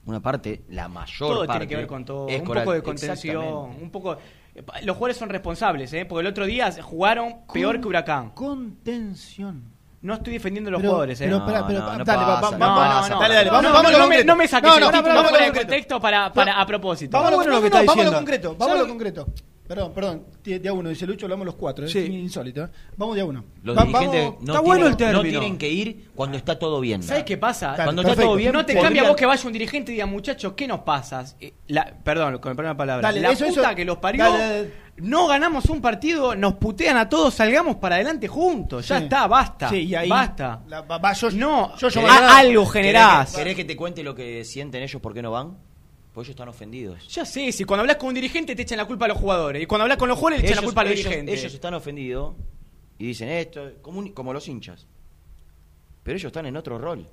Una 0.06 0.22
parte, 0.22 0.64
la 0.69 0.88
mayor 0.88 1.18
Todo 1.30 1.40
parte... 1.48 1.52
tiene 1.53 1.68
que 1.68 1.76
ver 1.77 1.88
con 1.88 2.06
todo. 2.06 2.27
es 2.30 2.40
Un 2.41 2.48
poco 2.48 2.72
de 2.73 2.84
contención, 2.84 3.44
Exactamente. 3.44 3.84
un 3.84 3.90
poco. 3.91 4.18
eh, 4.53 4.64
Los 4.84 4.95
jugadores 4.98 5.18
son 5.18 5.30
responsables, 5.30 5.91
¿eh? 5.94 6.06
Porque 6.06 6.22
el 6.22 6.27
otro 6.27 6.45
día 6.45 6.72
jugaron 6.82 7.38
peor 7.52 7.82
que 7.82 7.88
Huracán. 7.88 8.30
Contención. 8.32 9.73
No 10.02 10.14
estoy 10.14 10.34
defendiendo 10.34 10.68
a 10.68 10.72
los 10.73 10.82
Pero- 10.82 10.91
jugadores, 10.91 11.19
¿eh? 11.22 11.23
pero, 11.26 11.40
no, 11.40 11.45
espera, 11.48 11.65
pero, 11.68 11.80
no, 11.80 11.86
no 11.98 12.06
dale, 12.06 12.19
pasa, 12.26 12.41
vamos, 12.57 13.10
no, 13.10 13.19
dale, 13.19 13.34
dale, 13.34 13.45
no, 13.48 13.52
vamos, 13.53 13.64
no, 13.64 13.73
vamos 13.73 13.90
a 13.90 13.91
no 13.94 13.98
lo 13.98 13.98
me, 13.98 14.02
concreto. 14.03 14.26
no 14.27 14.36
me 14.36 14.48
saques 14.48 14.69
No, 14.69 14.76
el 14.76 14.82
no, 14.82 14.88
título 14.91 15.07
vamos 15.07 15.18
a 15.18 15.23
lo 15.23 15.30
fuera 15.30 15.45
de 15.45 15.49
concreto. 15.49 15.68
contexto 15.68 15.99
para, 15.99 16.32
para, 16.34 16.61
a 16.61 16.65
propósito. 16.68 17.18
Vamos 17.18 17.27
a 17.27 17.32
lo, 17.32 17.38
bueno 17.38 17.52
lo 17.53 17.57
que 17.57 17.61
no, 17.61 17.65
está 17.65 17.77
vamos 17.80 17.91
a 17.91 17.95
lo 17.95 18.02
diciendo. 18.03 18.18
concreto, 18.19 18.49
vamos 18.49 18.61
a 18.61 18.65
¿Sabe 18.68 18.80
lo 18.80 18.86
lo- 18.86 18.90
concreto. 18.94 19.26
Perdón, 19.67 19.93
perdón, 19.95 20.25
de 20.43 20.69
a 20.69 20.73
uno, 20.73 20.89
dice 20.89 21.07
Lucho, 21.07 21.25
hablamos 21.25 21.45
los 21.45 21.55
cuatro, 21.55 21.85
¿eh? 21.85 21.89
Sí. 21.89 21.97
es 21.97 22.09
insólito. 22.09 22.65
¿eh? 22.65 22.67
Vamos 22.97 23.15
de 23.15 23.21
a 23.21 23.25
uno. 23.25 23.43
Los 23.63 23.75
Va- 23.75 23.83
dirigentes 23.83 24.23
vamos- 24.25 24.41
no, 24.41 24.53
está 24.53 24.59
bueno 24.59 24.75
tienen, 24.75 24.91
el 24.91 24.97
término. 24.97 25.23
no 25.23 25.29
tienen 25.29 25.57
que 25.57 25.69
ir 25.69 26.09
cuando 26.13 26.37
está 26.37 26.59
todo 26.59 26.79
bien. 26.79 27.01
¿Sabes 27.01 27.23
qué 27.23 27.37
pasa? 27.37 27.71
Dale, 27.71 27.83
Cuando 27.85 28.03
perfecto. 28.03 28.21
está 28.21 28.29
todo 28.29 28.35
bien, 28.37 28.53
no 28.53 28.59
te 28.63 28.73
podrían- 28.73 28.83
cambia 28.83 29.03
vos 29.07 29.15
que 29.15 29.25
vaya 29.25 29.47
un 29.47 29.53
dirigente 29.53 29.91
y 29.91 29.95
diga, 29.95 30.05
muchachos, 30.05 30.53
¿qué 30.55 30.67
nos 30.67 30.81
pasa? 30.81 31.25
Eh, 31.39 31.53
La, 31.67 31.83
perdón, 32.03 32.37
con 32.37 32.55
la 32.55 32.77
palabra. 32.77 33.01
Dale, 33.07 33.21
la 33.21 33.31
eso, 33.31 33.45
puta 33.47 33.61
eso. 33.69 33.75
que 33.75 33.85
los 33.85 33.97
parió. 33.97 34.23
Dale, 34.23 34.37
dale. 34.37 34.85
No 34.97 35.27
ganamos 35.27 35.65
un 35.65 35.81
partido, 35.81 36.35
nos 36.35 36.53
putean 36.53 36.95
a 36.97 37.09
todos, 37.09 37.33
salgamos 37.33 37.77
para 37.77 37.95
adelante 37.95 38.27
juntos. 38.29 38.87
Ya 38.87 38.99
Sí. 38.99 39.03
está, 39.05 39.27
basta. 39.27 39.67
Sí, 39.69 39.77
y 39.87 39.95
ahí- 39.95 40.07
Basta. 40.07 40.61
La- 40.67 40.81
va- 40.83 40.99
va, 40.99 41.11
yo, 41.13 41.31
No, 41.31 41.75
yo, 41.75 41.89
¿querés- 41.89 42.07
a- 42.07 42.37
algo 42.37 42.61
¿Querés 42.61 42.71
generás. 42.71 43.31
que- 43.31 43.37
¿Querés 43.39 43.55
que 43.55 43.65
te 43.65 43.75
cuente 43.75 44.03
lo 44.03 44.13
que 44.15 44.45
sienten 44.45 44.83
ellos 44.83 45.01
por 45.01 45.13
qué 45.13 45.21
no 45.21 45.31
van? 45.31 45.57
Pues 46.15 46.27
ellos 46.27 46.35
están 46.35 46.47
ofendidos. 46.47 47.07
Ya 47.13 47.25
sé, 47.25 47.51
si 47.51 47.63
cuando 47.65 47.81
hablas 47.81 47.97
con 47.97 48.07
un 48.09 48.15
dirigente 48.15 48.55
te 48.55 48.61
echan 48.63 48.77
la 48.77 48.85
culpa 48.85 49.05
a 49.05 49.09
los 49.09 49.17
jugadores. 49.17 49.61
Y 49.61 49.65
cuando 49.65 49.83
hablas 49.83 49.97
con 49.97 50.07
los 50.09 50.17
jugadores 50.17 50.41
le 50.41 50.47
echan 50.47 50.55
la 50.55 50.65
culpa 50.65 50.81
a 50.81 50.83
los 50.85 50.93
ellos- 50.93 51.03
dirigentes. 51.05 51.39
ellos 51.41 51.53
están 51.53 51.73
ofendidos 51.73 52.35
y 52.97 53.07
dicen 53.07 53.27
esto, 53.29 53.73
como, 53.81 53.99
un- 53.99 54.13
como 54.13 54.31
los 54.33 54.47
hinchas. 54.47 54.87
Pero 56.03 56.17
ellos 56.17 56.29
están 56.29 56.45
en 56.45 56.55
otro 56.55 56.77
rol. 56.77 57.05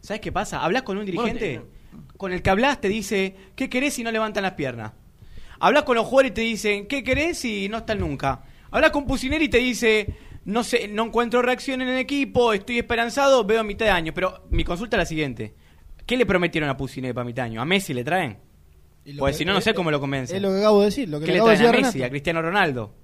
¿Sabes 0.00 0.20
qué 0.20 0.30
pasa? 0.30 0.62
Hablas 0.64 0.82
con 0.82 0.96
un 0.96 1.04
dirigente, 1.04 1.58
Bueno, 1.58 2.06
con 2.16 2.32
el 2.32 2.40
que 2.42 2.50
hablas 2.50 2.80
te 2.80 2.88
dice, 2.88 3.34
¿qué 3.56 3.68
querés 3.68 3.94
si 3.94 4.04
no 4.04 4.10
levantan 4.12 4.44
las 4.44 4.52
piernas? 4.52 4.92
Hablas 5.58 5.82
con 5.84 5.96
los 5.96 6.06
jugadores 6.06 6.30
y 6.30 6.34
te 6.34 6.40
dicen, 6.42 6.86
¿qué 6.86 7.02
querés 7.02 7.38
si 7.38 7.68
no 7.68 7.78
están 7.78 7.98
nunca? 7.98 8.44
Hablas 8.70 8.90
con 8.92 9.06
Pusineri 9.06 9.46
y 9.46 9.48
te 9.48 9.58
dice, 9.58 10.14
no 10.44 10.62
sé, 10.62 10.86
no 10.86 11.06
encuentro 11.06 11.42
reacción 11.42 11.80
en 11.82 11.88
el 11.88 11.98
equipo, 11.98 12.52
estoy 12.52 12.78
esperanzado, 12.78 13.42
veo 13.44 13.60
a 13.60 13.64
mitad 13.64 13.86
de 13.86 13.90
año. 13.92 14.12
Pero 14.14 14.44
mi 14.50 14.62
consulta 14.64 14.96
es 14.96 15.00
la 15.00 15.06
siguiente. 15.06 15.54
¿Qué 16.06 16.16
le 16.16 16.24
prometieron 16.26 16.70
a 16.70 16.76
Pusineri 16.76 17.12
para 17.12 17.24
mitad 17.24 17.42
de 17.42 17.46
año? 17.50 17.60
¿A 17.60 17.64
Messi 17.64 17.92
le 17.92 18.04
traen? 18.04 18.38
Pues 19.18 19.36
si 19.36 19.44
no, 19.44 19.52
no 19.52 19.60
sé 19.60 19.74
cómo 19.74 19.90
lo 19.90 20.00
convence. 20.00 20.36
Es 20.36 20.42
lo 20.42 20.50
que 20.50 20.58
acabo 20.58 20.80
de 20.80 20.86
decir. 20.86 21.08
Lo 21.08 21.20
que 21.20 21.26
¿Qué 21.26 21.32
le 21.32 21.38
traen 21.38 21.48
a 21.48 21.52
decir 21.52 21.66
Messi, 21.70 21.92
Renato. 21.98 22.04
a 22.06 22.10
Cristiano 22.10 22.42
Ronaldo? 22.42 22.94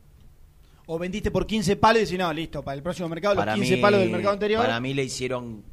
O 0.86 0.98
vendiste 0.98 1.30
por 1.30 1.46
15 1.46 1.76
palos 1.76 2.02
y 2.02 2.04
decís, 2.06 2.18
no, 2.18 2.32
listo, 2.32 2.62
para 2.62 2.76
el 2.76 2.82
próximo 2.82 3.08
mercado, 3.08 3.34
los 3.36 3.42
Para 3.42 3.54
15 3.54 3.76
mí- 3.76 3.82
palos 3.82 4.00
del 4.00 4.10
mercado 4.10 4.32
anterior. 4.34 4.60
Para 4.62 4.80
mí 4.80 4.94
le 4.94 5.04
hicieron. 5.04 5.64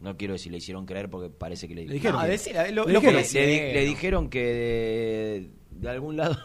No 0.00 0.16
quiero 0.16 0.34
decir 0.34 0.52
le 0.52 0.58
hicieron 0.58 0.86
creer 0.86 1.10
porque 1.10 1.28
parece 1.28 1.66
que 1.68 1.74
le, 1.74 1.84
Le 1.86 1.94
dijeron. 1.94 2.24
Decir, 2.26 2.54
lo- 2.72 2.86
le, 2.86 2.92
dijeron, 2.92 3.02
que 3.02 3.10
le 3.12 3.46
di- 3.46 3.52
dijeron. 3.52 3.74
le 3.74 3.84
dijeron 3.84 4.30
que 4.30 4.42
de, 4.44 5.50
de 5.70 5.88
algún 5.90 6.16
lado 6.16 6.36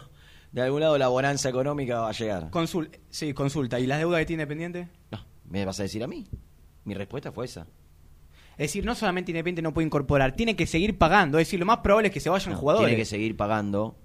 de 0.52 0.60
algún 0.62 0.80
lado 0.80 0.98
la 0.98 1.08
bonanza 1.08 1.48
económica 1.48 2.00
va 2.00 2.08
a 2.10 2.12
llegar. 2.12 2.50
Consul 2.50 2.90
sí, 3.10 3.32
consulta. 3.32 3.78
¿Y 3.80 3.86
las 3.86 3.98
deudas 4.00 4.18
que 4.20 4.26
tiene 4.26 4.42
Independiente? 4.42 4.88
No, 5.12 5.24
¿me 5.48 5.64
vas 5.64 5.78
a 5.80 5.84
decir 5.84 6.02
a 6.02 6.06
mí? 6.06 6.26
Mi 6.84 6.94
respuesta 6.94 7.32
fue 7.32 7.46
esa. 7.46 7.66
Es 8.56 8.68
decir, 8.68 8.84
no 8.84 8.94
solamente 8.94 9.32
Independiente 9.32 9.62
no 9.62 9.74
puede 9.74 9.86
incorporar, 9.86 10.34
tiene 10.36 10.54
que 10.56 10.66
seguir 10.66 10.96
pagando. 10.98 11.38
Es 11.38 11.46
decir, 11.48 11.58
lo 11.60 11.66
más 11.66 11.78
probable 11.78 12.08
es 12.08 12.14
que 12.14 12.20
se 12.20 12.30
vayan 12.30 12.52
No, 12.52 12.58
jugadores. 12.58 12.88
Tiene 12.88 13.00
que 13.00 13.04
seguir 13.06 13.36
pagando. 13.36 13.96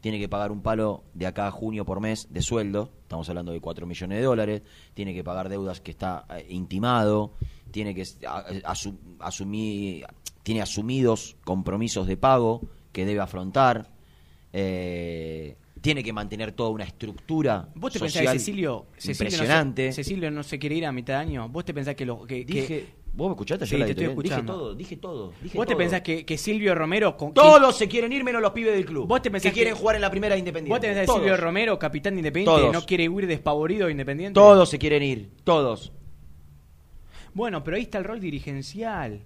Tiene 0.00 0.18
que 0.20 0.28
pagar 0.28 0.52
un 0.52 0.60
palo 0.62 1.02
de 1.14 1.26
acá 1.26 1.46
a 1.48 1.50
junio 1.50 1.84
por 1.84 2.00
mes 2.00 2.28
de 2.30 2.42
sueldo. 2.42 2.92
Estamos 3.02 3.28
hablando 3.28 3.52
de 3.52 3.60
4 3.60 3.86
millones 3.86 4.18
de 4.18 4.24
dólares. 4.24 4.62
Tiene 4.94 5.14
que 5.14 5.24
pagar 5.24 5.48
deudas 5.48 5.80
que 5.80 5.90
está 5.90 6.26
eh, 6.36 6.46
intimado. 6.50 7.32
Tiene 7.70 7.94
que 7.94 8.02
asu- 8.02 8.96
asumir, 9.18 10.06
tiene 10.42 10.62
asumidos 10.62 11.36
compromisos 11.44 12.06
de 12.06 12.16
pago 12.16 12.60
que 12.92 13.04
debe 13.06 13.20
afrontar. 13.20 13.90
Eh, 14.52 15.56
tiene 15.80 16.02
que 16.02 16.12
mantener 16.12 16.52
toda 16.52 16.70
una 16.70 16.84
estructura 16.84 17.68
¿Vos 17.74 17.92
te 17.92 18.00
pensás 18.00 18.14
social 18.22 18.32
que 18.34 18.38
Cecilio, 18.38 18.86
Cecilio 18.96 19.12
impresionante. 19.28 19.86
No 19.86 19.92
se, 19.92 20.04
Cecilio 20.04 20.30
no 20.30 20.42
se 20.42 20.58
quiere 20.58 20.76
ir 20.76 20.86
a 20.86 20.92
mitad 20.92 21.14
de 21.14 21.20
año? 21.20 21.48
¿Vos 21.48 21.64
te 21.64 21.74
pensás 21.74 21.94
que 21.94 22.06
lo 22.06 22.24
que, 22.26 22.44
que- 22.46 22.52
Dije, 22.60 22.86
¿vos 23.16 23.28
me 23.28 23.32
escuchaste? 23.32 23.66
Sí, 23.66 23.72
Yo 23.72 23.78
la 23.78 23.84
te 23.86 23.90
estoy 23.92 24.04
editorial. 24.04 24.22
Dije 24.22 24.34
escuchando. 24.34 24.52
todo, 24.52 24.74
dije 24.74 24.96
todo. 24.96 25.32
dije 25.42 25.56
¿Vos 25.58 25.66
te 25.66 25.74
pensás 25.76 26.02
que, 26.02 26.24
que 26.24 26.38
Silvio 26.38 26.74
Romero 26.74 27.16
con 27.16 27.34
Todos 27.34 27.76
se 27.76 27.88
quieren 27.88 28.12
ir 28.12 28.22
menos 28.22 28.40
los 28.42 28.52
pibes 28.52 28.72
del 28.74 28.84
club. 28.86 29.08
¿Vos 29.08 29.22
te 29.22 29.30
pensás 29.30 29.50
que 29.50 29.54
quieren 29.54 29.74
jugar 29.74 29.96
en 29.96 30.02
la 30.02 30.10
primera 30.10 30.36
Independiente. 30.36 30.70
¿Vos 30.72 30.80
te 30.80 30.88
pensás 30.88 31.06
que. 31.06 31.12
Silvio 31.20 31.36
Romero, 31.36 31.78
capitán 31.78 32.14
de 32.14 32.20
Independiente, 32.20 32.60
Todos. 32.60 32.72
no 32.72 32.82
quiere 32.86 33.08
huir 33.08 33.26
despavorido 33.26 33.86
de 33.86 33.92
Independiente? 33.92 34.34
Todos 34.38 34.68
se 34.68 34.78
quieren 34.78 35.02
ir, 35.02 35.30
todos. 35.44 35.92
Bueno, 37.34 37.62
pero 37.64 37.76
ahí 37.76 37.82
está 37.82 37.98
el 37.98 38.04
rol 38.04 38.20
dirigencial. 38.20 39.22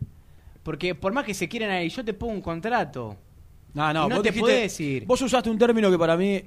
Porque 0.62 0.95
por 0.95 1.12
más 1.12 1.25
que 1.25 1.35
se 1.35 1.49
quieran 1.49 1.71
ahí, 1.71 1.89
yo 1.89 2.05
te 2.05 2.12
pongo 2.12 2.33
un 2.35 2.41
contrato. 2.43 3.17
No, 3.73 3.93
no, 3.93 4.09
no 4.09 4.17
vos 4.17 4.23
te 4.23 4.31
dijiste- 4.31 4.41
podés 4.41 4.62
decir. 4.62 5.05
Vos 5.07 5.23
usaste 5.23 5.49
un 5.49 5.59
término 5.59 5.91
que 5.91 5.99
para 5.99 6.17
mí 6.17 6.43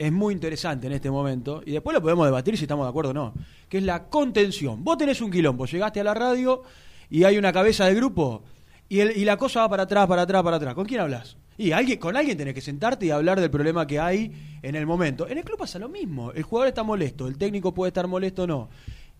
es 0.00 0.10
muy 0.12 0.32
interesante 0.34 0.86
en 0.86 0.94
este 0.94 1.10
momento, 1.10 1.62
y 1.64 1.72
después 1.72 1.94
lo 1.94 2.00
podemos 2.00 2.26
debatir 2.26 2.56
si 2.56 2.64
estamos 2.64 2.86
de 2.86 2.90
acuerdo 2.90 3.10
o 3.10 3.14
no, 3.14 3.34
que 3.68 3.78
es 3.78 3.84
la 3.84 4.04
contención. 4.08 4.82
Vos 4.82 4.96
tenés 4.98 5.20
un 5.20 5.30
quilombo, 5.30 5.66
llegaste 5.66 6.00
a 6.00 6.04
la 6.04 6.14
radio 6.14 6.62
y 7.10 7.24
hay 7.24 7.36
una 7.38 7.52
cabeza 7.52 7.84
de 7.84 7.94
grupo, 7.94 8.42
y, 8.88 9.00
el- 9.00 9.16
y 9.16 9.24
la 9.24 9.36
cosa 9.36 9.60
va 9.60 9.68
para 9.68 9.82
atrás, 9.84 10.06
para 10.06 10.22
atrás, 10.22 10.42
para 10.42 10.56
atrás. 10.56 10.74
¿Con 10.74 10.86
quién 10.86 11.00
hablas? 11.00 11.36
Y 11.58 11.72
alguien, 11.72 11.98
con 11.98 12.16
alguien 12.16 12.38
tenés 12.38 12.54
que 12.54 12.62
sentarte 12.62 13.04
y 13.06 13.10
hablar 13.10 13.38
del 13.40 13.50
problema 13.50 13.86
que 13.86 14.00
hay 14.00 14.32
en 14.62 14.74
el 14.74 14.86
momento. 14.86 15.28
En 15.28 15.36
el 15.36 15.44
club 15.44 15.58
pasa 15.58 15.78
lo 15.78 15.90
mismo. 15.90 16.32
El 16.32 16.42
jugador 16.44 16.68
está 16.68 16.82
molesto, 16.82 17.26
el 17.28 17.36
técnico 17.36 17.74
puede 17.74 17.88
estar 17.90 18.06
molesto 18.06 18.44
o 18.44 18.46
no. 18.46 18.68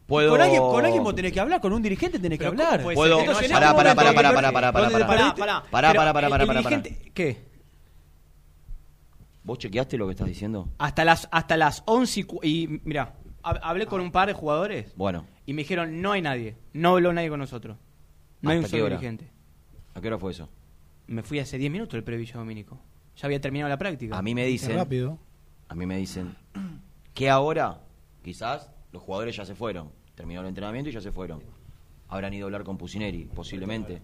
Puedo- 0.06 0.30
Con, 0.30 0.40
alguien, 0.40 0.60
con 0.62 0.84
alguien 0.84 1.04
vos 1.04 1.14
tenés 1.14 1.32
que 1.32 1.38
hablar, 1.40 1.60
con 1.60 1.72
un 1.74 1.82
dirigente 1.82 2.18
tenés 2.18 2.38
que 2.38 2.46
Pero 2.46 2.56
¿cómo 2.56 2.62
hablar. 2.64 2.82
Puedo- 2.94 3.18
haya- 3.38 3.54
Pará, 3.54 3.74
pará, 3.76 3.94
pará, 3.94 4.12
pará, 4.14 4.32
pará, 4.32 4.52
pará, 4.52 4.72
pará, 4.72 4.72
pará. 4.72 4.88
pará, 5.06 5.06
pará. 5.06 5.62
Pará, 5.70 5.88
pará, 5.94 6.12
pará, 6.14 6.28
pará, 6.30 6.46
pará, 6.46 6.62
pará. 6.62 6.76
¿Qué? 7.14 7.49
¿Vos 9.42 9.58
chequeaste 9.58 9.96
lo 9.96 10.06
que 10.06 10.12
estás 10.12 10.26
diciendo? 10.28 10.68
Hasta 10.78 11.04
las, 11.04 11.28
hasta 11.32 11.56
las 11.56 11.82
11 11.86 12.20
y, 12.20 12.22
cu- 12.24 12.40
y 12.42 12.80
mira, 12.84 13.14
hablé 13.42 13.86
con 13.86 14.00
un 14.00 14.12
par 14.12 14.28
de 14.28 14.34
jugadores 14.34 14.94
Bueno, 14.96 15.26
y 15.46 15.54
me 15.54 15.62
dijeron, 15.62 16.00
no 16.02 16.12
hay 16.12 16.20
nadie, 16.22 16.56
no 16.74 16.90
habló 16.90 17.12
nadie 17.12 17.28
con 17.30 17.40
nosotros. 17.40 17.76
No 18.42 18.50
hay 18.50 18.58
un 18.58 18.64
¿Hasta 18.64 18.76
qué 18.76 18.80
solo 18.80 18.86
hora? 18.86 18.96
dirigente. 18.96 19.30
¿a 19.94 20.00
qué 20.00 20.06
hora 20.08 20.18
fue 20.18 20.32
eso? 20.32 20.48
Me 21.06 21.22
fui 21.22 21.38
hace 21.40 21.58
10 21.58 21.72
minutos 21.72 21.92
del 21.94 22.04
previllo 22.04 22.38
dominico. 22.38 22.78
Ya 23.16 23.26
había 23.26 23.40
terminado 23.40 23.68
la 23.68 23.78
práctica. 23.78 24.16
A 24.16 24.22
mí 24.22 24.34
me 24.34 24.46
dicen. 24.46 24.76
rápido. 24.76 25.18
A 25.68 25.74
mí 25.74 25.84
me 25.86 25.96
dicen 25.96 26.36
que 27.14 27.28
ahora, 27.28 27.80
quizás, 28.22 28.70
los 28.92 29.02
jugadores 29.02 29.36
ya 29.36 29.44
se 29.44 29.54
fueron. 29.54 29.90
Terminó 30.14 30.40
el 30.42 30.46
entrenamiento 30.46 30.90
y 30.90 30.92
ya 30.92 31.00
se 31.00 31.10
fueron. 31.12 31.42
Habrán 32.08 32.32
ido 32.34 32.44
a 32.44 32.48
hablar 32.48 32.62
con 32.64 32.76
Pusineri, 32.78 33.24
posiblemente. 33.34 34.00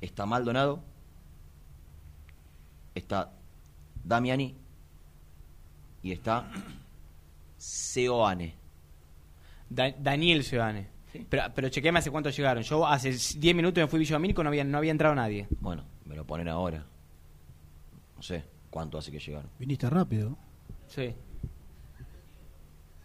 Está 0.00 0.26
Maldonado. 0.26 0.82
Está 2.94 3.32
Damiani. 4.02 4.56
Y 6.02 6.12
está 6.12 6.50
Seoane. 7.56 8.54
Da- 9.68 9.94
Daniel 9.98 10.44
Sebane. 10.44 10.88
Pero, 11.28 11.44
pero 11.54 11.68
chequeame 11.68 12.00
hace 12.00 12.10
cuánto 12.10 12.28
llegaron. 12.30 12.62
Yo 12.62 12.86
hace 12.86 13.10
10 13.12 13.54
minutos 13.54 13.80
me 13.82 13.86
fui 13.88 13.98
a 13.98 14.00
Villa 14.00 14.16
Domínico 14.16 14.42
no 14.42 14.48
había, 14.50 14.64
no 14.64 14.78
había 14.78 14.90
entrado 14.90 15.14
nadie. 15.14 15.46
Bueno, 15.60 15.84
me 16.04 16.16
lo 16.16 16.26
ponen 16.26 16.48
ahora. 16.48 16.84
No 18.16 18.22
sé 18.22 18.44
cuánto 18.70 18.98
hace 18.98 19.10
que 19.12 19.18
llegaron. 19.20 19.48
Viniste 19.58 19.88
rápido. 19.88 20.36
Sí. 20.88 21.14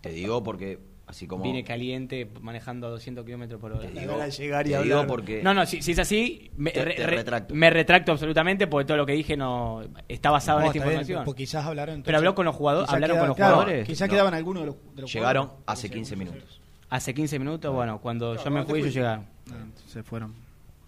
Te 0.02 0.10
digo 0.10 0.42
porque, 0.44 0.80
así 1.10 1.28
como. 1.28 1.44
Vine 1.44 1.64
caliente 1.66 2.30
manejando 2.40 2.88
a 2.88 2.90
200 2.92 3.26
kilómetros 3.26 3.60
por 3.60 3.74
hora. 3.74 3.90
Te 3.90 4.00
digo, 4.00 4.18
te 4.64 4.84
digo 4.84 5.06
porque. 5.08 5.44
No, 5.44 5.54
no, 5.54 5.66
si, 5.66 5.82
si 5.82 5.92
es 5.92 6.00
así, 6.00 6.52
me, 6.56 6.72
Te- 6.72 6.86
re- 6.86 6.94
te 6.94 7.06
re- 7.06 7.16
retracto. 7.18 7.54
me 7.56 7.70
retracto 7.70 8.12
absolutamente 8.14 8.68
porque 8.68 8.86
todo 8.86 8.98
lo 8.98 9.06
que 9.06 9.14
dije 9.14 9.36
no 9.36 9.82
está 10.08 10.32
basado 10.32 10.60
No, 10.60 10.66
en 10.66 10.68
esta 10.68 10.78
está 10.78 10.90
bien, 10.90 11.00
información. 11.02 11.26
porque 11.26 11.44
quizás 11.44 11.66
hablaron. 11.66 12.04
Pero 12.04 12.18
habló 12.18 12.34
con 12.36 12.46
los 12.46 12.56
jugadores, 12.56 12.86
quizás 12.88 12.94
hablaron 12.96 13.16
queda- 13.16 13.22
con 13.22 13.28
los 13.30 13.38
claro, 13.38 13.54
jugadores. 13.56 13.88
Quizás 13.88 14.08
No. 14.08 14.12
quedaban 14.14 14.34
algunos 14.36 14.62
de 14.64 14.68
los, 14.68 14.76
de 14.96 15.02
los 15.02 15.14
Llegaron 15.14 15.44
jugadores. 15.48 15.64
hace 15.68 15.90
15 15.90 16.16
minutos. 16.16 16.62
Hace 16.92 17.14
15 17.14 17.38
minutos, 17.40 17.74
bueno, 17.74 18.00
cuando 18.00 18.36
yo 18.44 18.50
me 18.52 18.64
fui, 18.64 18.80
ellos 18.80 18.94
llegaron. 18.94 19.26
Ah, 19.52 19.66
Se 19.88 20.02
fueron. 20.04 20.34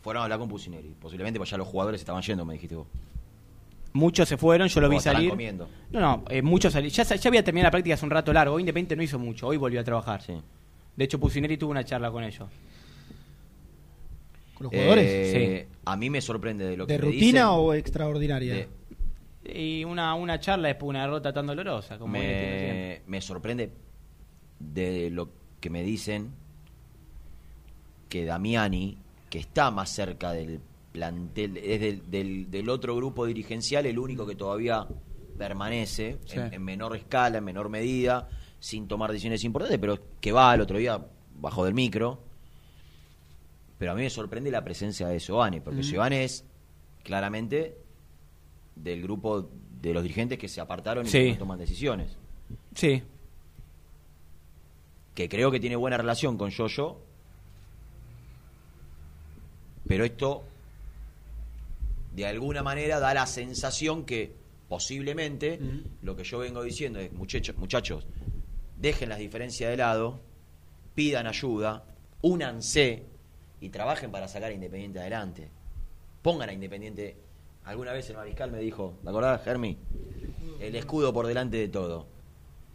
Fueron 0.02 0.22
a 0.22 0.24
hablar 0.24 0.40
con 0.40 0.50
Pusineri. 0.50 0.96
Posiblemente 1.00 1.40
pues 1.40 1.50
ya 1.52 1.58
los 1.58 1.68
jugadores 1.68 2.02
estaban 2.02 2.22
yendo, 2.24 2.44
me 2.46 2.54
dijiste 2.54 2.76
vos. 2.76 2.88
Muchos 3.94 4.30
se 4.30 4.38
fueron, 4.38 4.68
yo 4.70 4.80
lo 4.82 4.88
vi 4.90 5.00
salir. 5.00 5.30
comiendo. 5.30 5.68
No, 5.92 6.00
no, 6.00 6.24
eh, 6.30 6.42
muchos 6.42 6.72
salieron. 6.74 6.96
Ya, 7.06 7.28
había 7.28 7.44
terminado 7.44 7.68
la 7.68 7.72
práctica 7.72 7.94
hace 7.96 8.06
un 8.06 8.12
rato 8.12 8.32
largo. 8.32 8.56
Hoy 8.56 8.62
Independiente 8.62 8.96
no 8.96 9.04
hizo 9.04 9.20
mucho, 9.20 9.48
hoy 9.48 9.58
volvió 9.58 9.82
a 9.82 9.84
trabajar. 9.84 10.22
De 10.96 11.04
hecho, 11.04 11.20
Pusineri 11.20 11.58
tuvo 11.58 11.72
una 11.72 11.84
charla 11.84 12.10
con 12.12 12.24
ellos. 12.24 12.48
¿Con 14.54 14.66
los 14.66 14.72
jugadores? 14.74 15.06
Eh, 15.10 15.68
A 15.86 15.98
mí 15.98 16.10
me 16.10 16.22
sorprende 16.22 16.66
de 16.66 16.78
lo 16.78 16.86
que 16.88 16.94
¿De 16.94 17.00
rutina 17.00 17.22
dicen. 17.22 17.44
o 17.48 17.74
extraordinaria? 17.74 18.54
De- 18.54 18.70
Y 19.54 19.84
una, 19.86 20.14
una 20.14 20.40
charla 20.40 20.68
después 20.68 20.86
de 20.88 20.90
una 20.92 21.02
derrota 21.02 21.34
tan 21.34 21.48
dolorosa 21.48 21.98
como 21.98 22.14
me, 22.14 23.02
me 23.08 23.22
sorprende 23.22 23.72
de 24.60 25.10
lo 25.10 25.30
que 25.60 25.70
me 25.72 25.82
dicen 25.84 26.30
que 28.08 28.24
Damiani, 28.26 28.98
que 29.30 29.40
está 29.40 29.72
más 29.72 29.90
cerca 29.90 30.32
del 30.32 30.60
plantel, 30.92 31.58
es 31.58 31.80
del, 31.80 32.10
del, 32.12 32.52
del 32.52 32.70
otro 32.70 32.96
grupo 32.96 33.26
dirigencial, 33.26 33.86
el 33.86 33.98
único 33.98 34.26
que 34.26 34.36
todavía 34.36 34.88
permanece 35.38 36.18
Sí. 36.26 36.38
en, 36.38 36.54
en 36.54 36.64
menor 36.64 36.96
escala, 36.96 37.38
en 37.40 37.44
menor 37.44 37.70
medida, 37.70 38.28
sin 38.60 38.88
tomar 38.88 39.12
decisiones 39.12 39.44
importantes, 39.44 39.80
pero 39.80 39.98
que 40.20 40.32
va 40.32 40.54
el 40.54 40.62
otro 40.62 40.78
día 40.78 41.04
bajo 41.40 41.66
del 41.66 41.74
micro. 41.74 42.22
Pero 43.78 43.94
a 43.94 43.96
mí 43.96 44.04
me 44.04 44.10
sorprende 44.10 44.52
la 44.52 44.64
presencia 44.64 45.08
de 45.08 45.18
Giovanni, 45.18 45.60
porque 45.62 45.80
Ujú. 45.80 45.90
Giovanni 45.90 46.18
es 46.18 46.46
claramente 47.04 47.78
del 48.76 49.02
grupo 49.02 49.50
de 49.82 49.94
los 49.94 50.04
dirigentes 50.04 50.38
que 50.38 50.48
se 50.48 50.62
apartaron 50.62 51.06
y 51.06 51.10
Sí. 51.10 51.18
que 51.20 51.32
no 51.32 51.38
toman 51.40 51.58
decisiones. 51.58 52.16
Sí. 52.76 53.02
Que 55.16 55.28
creo 55.28 55.50
que 55.50 55.60
tiene 55.60 55.76
buena 55.76 55.98
relación 55.98 56.38
con 56.38 56.52
Yoyo. 56.52 56.98
Pero 59.88 60.06
esto, 60.06 60.44
de 62.14 62.26
alguna 62.26 62.64
manera, 62.64 63.00
da 63.00 63.14
la 63.14 63.26
sensación 63.26 64.06
que 64.06 64.36
posiblemente 64.68 65.60
lo 66.02 66.16
que 66.16 66.24
yo 66.24 66.40
vengo 66.40 66.64
diciendo 66.64 67.00
es, 67.00 67.12
muchachos, 67.14 67.56
muchachos, 67.58 68.06
dejen 68.78 69.10
las 69.10 69.20
diferencias 69.20 69.70
de 69.70 69.78
lado, 69.78 70.22
pidan 70.96 71.28
ayuda, 71.28 71.86
únanse 72.22 73.06
y 73.60 73.70
trabajen 73.70 74.12
para 74.12 74.28
sacar 74.28 74.50
a 74.52 74.54
Independiente 74.54 75.00
adelante. 75.00 75.50
Pongan 76.22 76.50
a 76.50 76.54
Independiente. 76.54 77.18
Alguna 77.66 77.92
vez 77.94 78.10
el 78.10 78.16
mariscal 78.18 78.52
me 78.52 78.60
dijo, 78.60 78.98
¿te 79.04 79.10
acordás, 79.10 79.44
Germi? 79.44 79.78
El 80.60 80.76
escudo 80.76 81.14
por 81.14 81.28
delante 81.28 81.58
de 81.58 81.68
todo. 81.68 82.08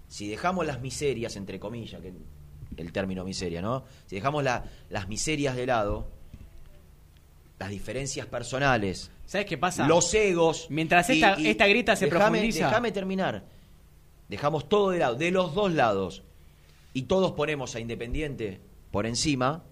Si 0.08 0.28
dejamos 0.28 0.64
las 0.66 0.80
miserias, 0.80 1.34
entre 1.36 1.58
comillas, 1.58 2.00
que 2.00 2.12
el 2.76 2.92
término 2.92 3.24
miseria, 3.24 3.60
¿no? 3.62 3.84
Si 4.06 4.16
dejamos 4.16 4.44
la- 4.44 4.64
las 4.90 5.08
miserias 5.08 5.56
de 5.56 5.66
lado, 5.66 6.08
las 7.58 7.70
diferencias 7.70 8.26
personales, 8.26 9.10
¿Sabes 9.26 9.46
qué 9.46 9.58
pasa? 9.58 9.86
los 9.86 10.12
egos. 10.14 10.68
Mientras 10.70 11.10
esta, 11.10 11.38
y- 11.38 11.48
esta 11.48 11.66
grita 11.66 11.96
se 11.96 12.06
profundiza. 12.06 12.66
Déjame 12.66 12.92
terminar. 12.92 13.44
Dejamos 14.28 14.68
todo 14.68 14.90
de 14.90 14.98
lado, 14.98 15.14
de 15.16 15.30
los 15.30 15.54
dos 15.54 15.72
lados, 15.72 16.22
y 16.94 17.02
todos 17.02 17.32
ponemos 17.32 17.74
a 17.76 17.80
Independiente 17.80 18.60
por 18.90 19.06
encima, 19.06 19.62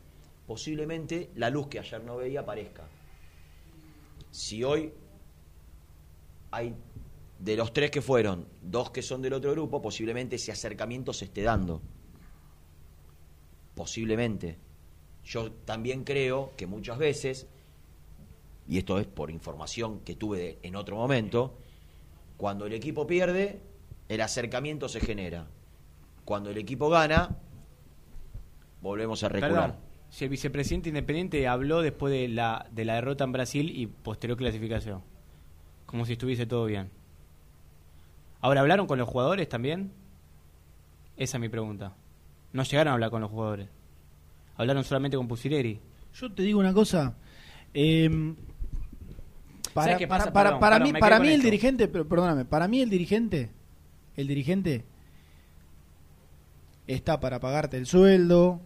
posiblemente 0.47 1.31
la 1.37 1.51
luz 1.51 1.69
que 1.69 1.79
ayer 1.79 2.03
no 2.05 2.17
veía 2.17 2.41
aparezca. 2.41 2.85
Si 4.31 4.63
hoy 4.63 4.93
hay 6.51 6.75
de 7.39 7.57
los 7.57 7.73
tres 7.73 7.91
que 7.91 8.03
fueron, 8.03 8.47
dos 8.63 8.91
que 8.91 9.03
son 9.03 9.23
del 9.23 9.33
otro 9.33 9.51
grupo, 9.53 9.81
posiblemente 9.83 10.37
ese 10.37 10.53
acercamiento 10.53 11.13
se 11.13 11.25
esté 11.27 11.43
dando. 11.43 11.81
Posiblemente. 13.75 14.59
Yo 15.25 15.51
también 15.53 16.05
creo 16.05 16.53
que 16.57 16.67
muchas 16.67 16.99
veces, 16.99 17.47
y 18.69 18.79
esto 18.79 18.99
es 18.99 19.07
por 19.07 19.31
información 19.31 20.01
que 20.01 20.15
tuve 20.15 20.39
de- 20.39 20.59
en 20.63 20.77
otro 20.77 20.97
momento, 20.97 21.59
cuando 22.37 22.67
el 22.67 22.73
equipo 22.73 23.07
pierde, 23.07 23.61
el 24.09 24.21
acercamiento 24.21 24.89
se 24.89 25.01
genera. 25.01 25.47
Cuando 26.25 26.51
el 26.51 26.59
equipo 26.59 26.89
gana, 26.89 27.37
volvemos 28.81 29.23
a 29.23 29.29
recular. 29.29 29.53
Perdón, 29.73 29.77
si 30.11 30.25
el 30.25 30.31
vicepresidente 30.31 30.89
independiente 30.89 31.47
habló 31.49 31.83
después 31.83 32.13
de 32.13 32.29
la, 32.29 32.67
de 32.71 32.85
la 32.85 32.95
derrota 32.95 33.25
en 33.25 33.33
Brasil 33.33 33.71
y 33.75 33.87
posterior 33.87 34.37
clasificación. 34.39 35.03
Como 35.87 36.07
si 36.07 36.13
estuviese 36.13 36.47
todo 36.47 36.67
bien. 36.67 36.91
Ahora, 38.41 38.61
¿hablaron 38.61 38.87
con 38.87 38.99
los 38.99 39.09
jugadores 39.09 39.49
también? 39.49 39.93
Esa 41.17 41.37
es 41.37 41.41
mi 41.41 41.49
pregunta. 41.49 41.95
No 42.53 42.63
llegaron 42.63 42.91
a 42.91 42.95
hablar 42.95 43.11
con 43.11 43.21
los 43.23 43.31
jugadores. 43.31 43.69
Hablaron 44.57 44.85
solamente 44.85 45.17
con 45.17 45.29
Pusileri. 45.29 45.81
Yo 46.15 46.33
te 46.33 46.43
digo 46.43 46.61
una 46.61 46.73
cosa. 46.75 47.17
eh, 47.73 48.35
para, 49.75 49.85
¿Sabes 49.87 49.99
qué 49.99 50.07
para, 50.09 50.21
pasa? 50.25 50.33
para- 50.33 50.49
Perdón, 50.51 50.61
para 50.61 50.77
perdón, 50.79 50.93
mí, 50.95 51.01
para 51.01 51.19
mí 51.21 51.29
el 51.29 51.35
esto. 51.35 51.45
dirigente, 51.45 51.89
pero 51.89 52.09
perdóname, 52.09 52.45
para 52.45 52.69
mí 52.69 52.81
el 52.81 52.89
dirigente, 52.91 53.51
el 54.17 54.27
dirigente 54.29 54.85
está 56.87 57.21
para 57.21 57.41
pagarte 57.41 57.77
el 57.77 57.87
sueldo, 57.87 58.61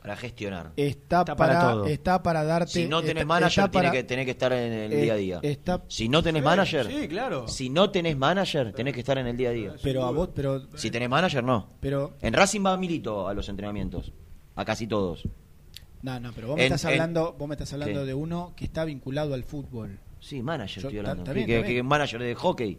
Para 0.00 0.16
gestionar. 0.16 0.72
está, 0.76 1.20
Está 1.20 1.36
para 1.36 1.58
para, 1.58 1.72
todo. 1.72 1.86
está 1.86 2.22
para 2.22 2.44
darte. 2.44 2.70
Si 2.70 2.86
no 2.86 3.00
tenés 3.00 3.22
está- 3.22 3.26
manager, 3.26 3.64
está 3.64 3.70
tiene 3.70 3.88
para- 3.88 3.92
que, 3.98 4.04
tenés 4.04 4.24
que 4.24 4.30
estar 4.30 4.52
en 4.52 4.72
el 4.72 4.92
eh, 4.92 5.02
día 5.02 5.12
a 5.14 5.16
día. 5.16 5.40
está- 5.42 5.82
si 5.88 6.08
no 6.08 6.22
tenés 6.22 6.42
Sí, 6.42 6.44
manager, 6.46 6.86
sí, 6.86 7.08
claro. 7.08 7.48
si 7.48 7.70
no 7.70 7.90
tenés 7.90 8.16
manager, 8.16 8.72
tenés 8.72 8.94
que 8.94 9.00
estar 9.00 9.18
en 9.18 9.26
el 9.26 9.36
día 9.36 9.48
a 9.48 9.52
día. 9.52 9.74
Pero 9.82 10.04
a 10.04 10.10
vos, 10.12 10.30
pero 10.34 10.62
Si 10.76 10.90
tenés 10.90 11.08
manager, 11.08 11.42
no. 11.42 11.70
Pero- 11.80 12.14
En 12.20 12.34
Racing 12.34 12.64
va 12.64 12.76
Milito 12.76 13.26
a 13.26 13.34
los 13.34 13.48
entrenamientos. 13.48 14.12
A 14.54 14.64
casi 14.64 14.86
todos. 14.86 15.26
No, 16.02 16.20
no, 16.20 16.32
pero 16.32 16.48
vos 16.48 16.56
me 16.56 16.62
En- 16.66 16.72
estás 16.72 16.84
en- 16.84 16.90
hablando, 16.92 17.34
vos 17.38 17.48
me 17.48 17.54
estás 17.54 17.72
hablando 17.72 18.00
¿Qué? 18.00 18.06
de 18.06 18.14
uno 18.14 18.52
que 18.54 18.64
está 18.64 18.84
vinculado 18.84 19.34
al 19.34 19.42
fútbol. 19.44 19.98
Sí, 20.20 20.42
manager 20.42 20.82
Yo- 20.82 20.88
estoy 20.88 20.98
hablando. 20.98 21.22
está 21.22 21.32
Que- 21.32 21.36
bien, 21.38 21.46
que, 21.46 21.54
está 21.56 21.66
bien. 21.68 21.78
que 21.78 21.82
manager 21.82 22.20
de 22.22 22.34
hockey. 22.34 22.78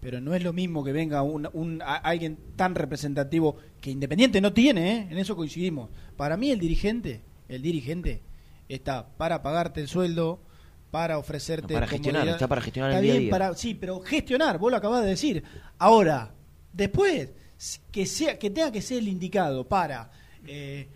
Pero 0.00 0.20
no 0.20 0.34
es 0.34 0.42
lo 0.42 0.52
mismo 0.52 0.82
que 0.82 0.92
venga 0.92 1.22
un, 1.22 1.48
un- 1.52 1.80
a- 1.82 1.96
alguien 1.96 2.36
tan 2.56 2.74
representativo 2.74 3.56
que 3.80 3.90
Independiente 3.90 4.40
no 4.40 4.52
tiene, 4.52 4.92
¿eh? 4.96 5.08
en 5.10 5.18
eso 5.18 5.36
coincidimos. 5.36 5.90
Para 6.16 6.36
mí 6.36 6.50
el 6.50 6.58
dirigente, 6.58 7.20
el 7.48 7.62
dirigente 7.62 8.20
está 8.68 9.06
para 9.16 9.42
pagarte 9.42 9.80
el 9.80 9.88
sueldo, 9.88 10.40
para 10.90 11.18
ofrecerte 11.18 11.72
No, 11.74 11.80
para 11.80 11.86
gestionar, 11.86 12.28
está 12.28 12.48
para 12.48 12.60
gestionar 12.60 12.90
Está 12.90 12.98
el 12.98 13.04
día 13.04 13.12
a 13.12 13.16
bien, 13.16 13.22
día. 13.24 13.30
para- 13.30 13.54
sí, 13.54 13.74
pero 13.74 14.00
gestionar, 14.00 14.58
vos 14.58 14.70
lo 14.70 14.76
acabas 14.76 15.02
de 15.02 15.08
decir. 15.10 15.42
Ahora, 15.78 16.34
después 16.72 17.30
que 17.92 18.04
sea 18.06 18.38
que 18.38 18.50
tenga 18.50 18.72
que 18.72 18.82
ser 18.82 18.98
el 18.98 19.08
indicado 19.08 19.66
para 19.68 20.10
eh, 20.46 20.88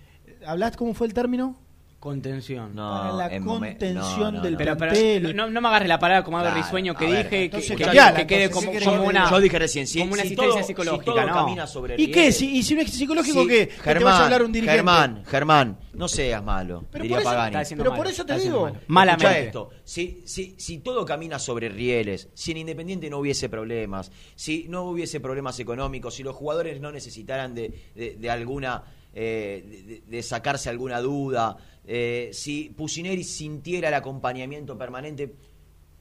¿Hablás 0.44 0.76
cómo 0.76 0.92
fue 0.94 1.06
el 1.06 1.14
término? 1.14 1.56
Contención. 1.98 2.72
Para 2.74 3.12
la 3.14 3.40
contención 3.40 3.94
no, 4.20 4.30
no, 4.32 4.40
del 4.42 4.52
no. 4.52 4.76
Pero, 4.76 5.32
no, 5.34 5.50
no 5.50 5.60
me 5.60 5.68
agarres 5.68 5.88
la 5.88 5.98
palabra 5.98 6.22
como 6.22 6.38
Claro, 6.38 6.54
risueño 6.54 6.94
que 6.94 7.06
a 7.06 7.10
ver, 7.10 7.16
dije, 7.24 7.28
que, 7.30 7.44
entonces 7.46 7.70
que- 7.70 7.76
que 7.76 8.26
quede 8.26 8.44
entonces, 8.44 8.50
como, 8.50 8.72
¿qué 8.72 8.78
como 8.84 8.96
querés 8.98 9.08
una, 9.08 9.30
Yo 9.30 9.40
dije 9.40 9.58
recién, 9.58 9.86
si, 9.86 9.98
como 10.00 10.12
una 10.12 10.22
si 10.22 10.28
asistencia 10.28 10.52
todo, 10.52 10.60
si 10.62 10.66
psicológica, 10.68 11.04
todo 11.04 11.26
¿no? 11.26 11.34
camina 11.34 11.66
sobre 11.66 11.94
¿Y 11.94 12.06
qué? 12.08 12.12
rieles, 12.20 12.36
Si, 12.36 12.56
y 12.58 12.62
si 12.62 12.74
no 12.74 12.82
es 12.82 12.90
psicológico, 12.92 13.42
si- 13.42 13.48
¿qué? 13.48 13.68
¿Qué 13.68 13.74
te 13.74 13.82
Germán, 13.82 14.04
vas 14.04 14.20
a 14.20 14.24
hablar 14.24 14.42
un 14.44 14.52
dirigente? 14.52 14.76
Germán, 14.76 15.24
Germán, 15.26 15.78
no 15.94 16.06
seas 16.08 16.44
malo, 16.44 16.84
Pero 16.92 17.02
diría 17.02 17.16
por 17.16 17.22
eso- 17.22 17.30
Pagani. 17.30 17.46
Está 17.48 17.60
haciendo 17.60 17.82
Pero 17.84 17.90
malo, 17.92 18.02
por 18.04 18.12
eso 18.12 18.26
te 18.26 18.38
digo. 18.38 18.72
Malamente. 18.88 19.46
Esto, 19.46 19.70
si, 19.82 20.22
si, 20.26 20.54
si 20.58 20.78
todo 20.78 21.04
camina 21.04 21.38
sobre 21.38 21.68
rieles, 21.70 22.28
si 22.34 22.52
en 22.52 22.58
Independiente 22.58 23.08
no 23.10 23.18
hubiese 23.18 23.48
problemas, 23.48 24.12
si 24.36 24.66
no 24.68 24.84
hubiese 24.84 25.18
problemas 25.20 25.58
económicos, 25.58 26.14
si 26.14 26.22
los 26.22 26.36
jugadores 26.36 26.80
no 26.80 26.92
necesitaran 26.92 27.54
de, 27.54 27.72
de- 27.94 28.16
de 28.16 28.30
alguna, 28.30 28.84
eh, 29.18 30.02
de 30.06 30.22
sacarse 30.22 30.68
alguna 30.68 31.00
duda, 31.00 31.56
eh, 31.86 32.30
si 32.32 32.70
Pusineri 32.70 33.24
sintiera 33.24 33.88
el 33.88 33.94
acompañamiento 33.94 34.76
permanente, 34.76 35.34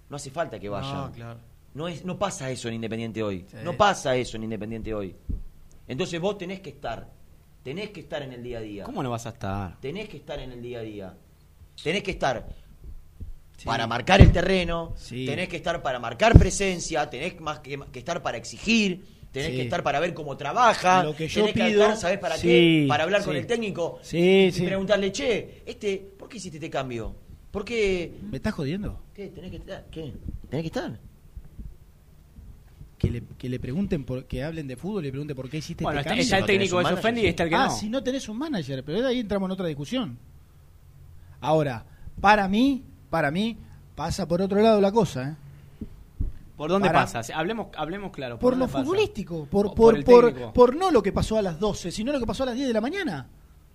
no 0.10 0.16
hace 0.18 0.32
falta 0.32 0.60
que 0.60 0.70
vayan. 0.70 0.96
No, 0.96 1.12
claro. 1.12 1.40
No, 1.74 1.88
es, 1.88 2.06
no 2.06 2.18
pasa 2.18 2.50
eso 2.50 2.68
en 2.70 2.76
Independiente 2.76 3.22
hoy. 3.22 3.46
Sí. 3.50 3.58
No 3.64 3.76
pasa 3.76 4.16
eso 4.16 4.38
en 4.38 4.44
Independiente 4.46 4.94
hoy. 4.94 5.16
Entonces 5.88 6.20
vos 6.20 6.38
tenés 6.38 6.62
que 6.62 6.70
estar. 6.70 7.10
Tenés 7.64 7.90
que 7.90 8.02
estar 8.02 8.22
en 8.22 8.32
el 8.34 8.44
día 8.44 8.60
a 8.60 8.62
día. 8.62 8.84
¿Cómo 8.86 9.02
no 9.04 9.10
vas 9.10 9.26
a 9.26 9.30
estar? 9.30 9.80
Tenés 9.82 10.08
que 10.08 10.18
estar 10.18 10.40
en 10.40 10.52
el 10.52 10.62
día 10.62 10.80
a 10.80 10.84
día. 10.84 11.18
Tenés 11.84 12.04
que 12.04 12.12
estar 12.12 12.48
para 13.64 13.88
marcar 13.88 14.22
el 14.22 14.32
terreno, 14.32 14.94
Sí. 14.96 15.26
tenés 15.26 15.48
que 15.50 15.56
estar 15.58 15.82
para 15.82 15.98
marcar 16.00 16.38
presencia, 16.38 17.10
tenés 17.10 17.40
más 17.40 17.60
que, 17.60 17.80
que 17.92 18.00
estar 18.00 18.22
para 18.22 18.38
exigir, 18.38 19.06
tenés 19.36 19.52
Sí. 19.52 19.56
que 19.58 19.62
estar 19.64 19.84
para 19.84 20.00
ver 20.00 20.14
cómo 20.14 20.36
trabaja, 20.38 21.04
Lo 21.04 21.16
que 21.16 21.28
yo 21.28 21.42
tenés 21.46 21.54
que 21.54 21.72
pido- 21.72 21.82
estar, 21.84 21.98
¿sabés 21.98 22.20
para 22.20 22.38
Sí, 22.38 22.48
qué? 22.48 22.86
Para 22.88 23.04
hablar 23.04 23.24
con 23.24 23.36
el 23.36 23.46
técnico 23.46 24.00
Sí, 24.02 24.46
y 24.48 24.52
sí. 24.52 24.64
preguntarle, 24.66 25.12
che, 25.12 25.62
este, 25.66 25.98
¿por 26.18 26.28
qué 26.30 26.38
hiciste 26.38 26.58
este 26.58 26.70
cambio? 26.70 27.16
¿Por 27.52 27.64
qué? 27.66 28.14
¿Me 28.32 28.38
estás 28.38 28.54
jodiendo? 28.54 29.02
¿Qué? 29.14 29.28
¿Tenés 29.28 29.52
que 29.52 29.58
estar? 29.58 29.86
¿Qué? 29.92 30.14
¿Tenés 30.50 30.64
que 30.64 30.68
estar? 30.68 31.00
Que 32.98 33.12
le, 33.12 33.24
que 33.38 33.50
le 33.50 33.60
pregunten, 33.60 34.06
por, 34.06 34.26
que 34.26 34.42
hablen 34.44 34.68
de 34.68 34.78
fútbol 34.78 35.04
y 35.04 35.08
le 35.08 35.12
pregunten 35.12 35.36
por 35.36 35.50
qué 35.50 35.58
hiciste 35.58 35.84
Bueno, 35.84 36.00
este 36.00 36.10
está, 36.10 36.16
cambio. 36.16 36.24
está 36.24 36.36
el 36.38 36.42
¿No 36.42 36.46
tenés 36.48 36.60
técnico 36.70 36.80
que 36.82 36.88
se 36.88 36.94
ofende 37.00 37.22
y 37.22 37.26
está 37.28 37.44
el 37.44 37.50
que 37.50 37.56
ah, 37.56 37.66
no. 37.66 37.72
si 37.72 37.90
no 37.90 38.04
tenés 38.04 38.30
un 38.30 38.38
manager, 38.38 38.84
pero 38.86 39.02
de 39.02 39.08
ahí 39.08 39.20
entramos 39.20 39.48
en 39.48 39.52
otra 39.52 39.68
discusión. 39.68 40.18
Ahora, 41.42 41.86
para 42.22 42.48
mí, 42.48 42.84
para 43.10 43.32
mí, 43.32 43.58
pasa 43.96 44.28
por 44.28 44.42
otro 44.42 44.62
lado 44.62 44.80
la 44.82 44.92
cosa, 44.92 45.30
¿eh? 45.32 45.36
¿Por 46.56 46.70
dónde 46.70 46.88
Para- 46.90 47.06
pasa? 47.06 47.22
Hablemos, 47.38 47.68
hablemos 47.78 48.12
claro. 48.12 48.40
Por 48.40 48.54
lo 48.54 48.60
dónde 48.60 48.72
pasa? 48.74 48.84
futbolístico, 48.86 49.46
por, 49.46 49.74
por, 49.76 50.04
por, 50.04 50.54
por 50.54 50.76
no 50.76 50.90
lo 50.92 51.04
que 51.04 51.12
pasó 51.12 51.38
a 51.38 51.42
las 51.42 51.60
12, 51.60 51.92
sino 51.92 52.12
lo 52.14 52.20
que 52.20 52.26
pasó 52.26 52.44
a 52.44 52.48
las 52.48 52.56
10 52.56 52.68
de 52.68 52.74
la 52.74 52.82
mañana. 52.82 53.28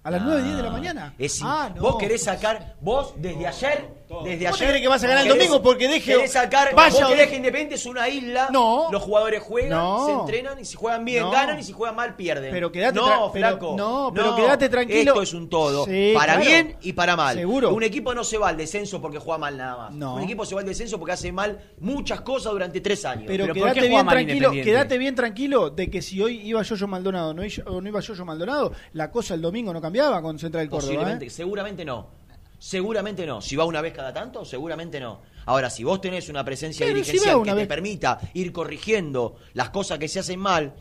A 0.03 0.11
las 0.11 0.23
Ah, 0.23 0.25
9, 0.27 0.43
10 0.45 0.57
de 0.57 0.63
la 0.63 0.71
mañana. 0.71 1.15
es- 1.19 1.41
ah, 1.43 1.71
no. 1.75 1.83
Vos 1.83 1.97
querés 1.97 2.23
sacar, 2.25 2.77
vos 2.81 3.13
desde 3.17 3.47
ayer, 3.47 4.00
desde 4.25 4.49
¿Vos 4.49 4.59
te 4.59 4.65
ayer. 4.65 4.69
crees 4.71 4.83
que 4.83 4.89
vas 4.89 5.05
a 5.05 5.07
ganar 5.07 5.23
el 5.25 5.29
domingo 5.29 5.63
porque 5.63 5.89
deje- 5.89 6.27
sacar, 6.29 6.75
vaya 6.75 6.91
vos 7.01 7.09
querés 7.11 7.27
deje- 7.27 7.31
que 7.31 7.37
Independiente 7.37 7.75
es 7.77 7.87
una 7.87 8.09
isla. 8.09 8.49
No. 8.51 8.89
Los 8.91 9.03
jugadores 9.03 9.41
juegan, 9.43 9.71
No. 9.79 10.07
se 10.07 10.13
entrenan 10.13 10.59
y 10.59 10.65
si 10.65 10.77
juegan 10.77 11.05
bien 11.05 11.23
No. 11.23 11.31
ganan 11.31 11.59
y 11.59 11.63
si 11.63 11.73
juegan 11.73 11.95
mal 11.97 12.17
pierden. 12.17 12.51
Pero 12.51 12.73
quedate 12.73 12.97
no, 12.99 13.31
pero- 13.33 13.49
flaco. 13.51 13.75
no, 13.77 14.11
pero 14.15 14.35
quedate 14.37 14.69
tranquilo. 14.69 15.13
Esto 15.13 15.23
es 15.23 15.33
un 15.35 15.49
todo. 15.49 15.85
Sí, 15.85 16.11
para 16.15 16.35
claro. 16.35 16.41
bien 16.51 16.77
y 16.83 16.93
para 16.93 17.17
mal. 17.17 17.37
Seguro. 17.37 17.73
Un 17.73 17.83
equipo 17.85 18.13
no 18.15 18.25
se 18.25 18.37
va 18.39 18.49
al 18.49 18.57
descenso 18.57 19.01
porque 19.01 19.19
juega 19.19 19.39
mal 19.39 19.57
nada 19.57 19.77
más. 19.77 19.95
No. 19.95 20.17
Un 20.17 20.23
equipo 20.23 20.45
se 20.45 20.55
va 20.55 20.61
al 20.63 20.67
descenso 20.67 20.99
porque 20.99 21.13
hace 21.13 21.31
mal 21.33 21.61
muchas 21.79 22.21
cosas 22.23 22.53
durante 22.53 22.81
tres 22.81 23.05
años. 23.05 23.25
Pero, 23.27 23.45
Pero 23.45 23.55
¿por 23.55 23.55
qué 23.55 23.61
quédate 23.61 23.81
juega 23.81 24.03
bien 24.03 24.27
tranquilo, 24.27 24.51
quédate 24.65 24.99
bien 24.99 25.15
tranquilo 25.15 25.71
de 25.71 25.89
que 25.91 26.03
si 26.03 26.21
hoy 26.21 26.41
iba 26.45 26.63
Yoyo 26.63 26.87
Maldonado 26.89 27.33
no 27.33 27.45
iba- 27.45 27.65
o 27.71 27.81
no 27.81 27.89
iba 27.89 28.01
Yoyo 28.01 28.25
Maldonado, 28.25 28.73
la 28.95 29.11
cosa 29.11 29.35
el 29.35 29.41
domingo 29.41 29.73
no 29.73 29.81
cambiaba 29.81 30.21
con 30.21 30.39
Central 30.39 30.69
Córdoba. 30.69 30.89
Posiblemente, 30.93 31.27
¿eh? 31.27 31.31
seguramente 31.31 31.85
no. 31.85 32.20
Seguramente 32.61 33.25
no. 33.27 33.41
Si 33.41 33.57
va 33.57 33.65
una 33.65 33.81
vez 33.81 33.95
cada 33.95 34.13
tanto, 34.13 34.45
seguramente 34.45 35.01
no. 35.01 35.23
Ahora, 35.47 35.71
si 35.71 35.83
vos 35.83 35.99
tenés 36.01 36.29
una 36.29 36.45
presencia 36.45 36.85
Pero 36.85 36.99
dirigencial 36.99 37.43
que 37.43 37.53
te 37.55 37.67
permita 37.67 38.21
ir 38.35 38.53
corrigiendo 38.53 39.37
las 39.55 39.71
cosas 39.71 39.99
que 39.99 40.09
se 40.09 40.19
hacen 40.21 40.39
mal 40.39 40.75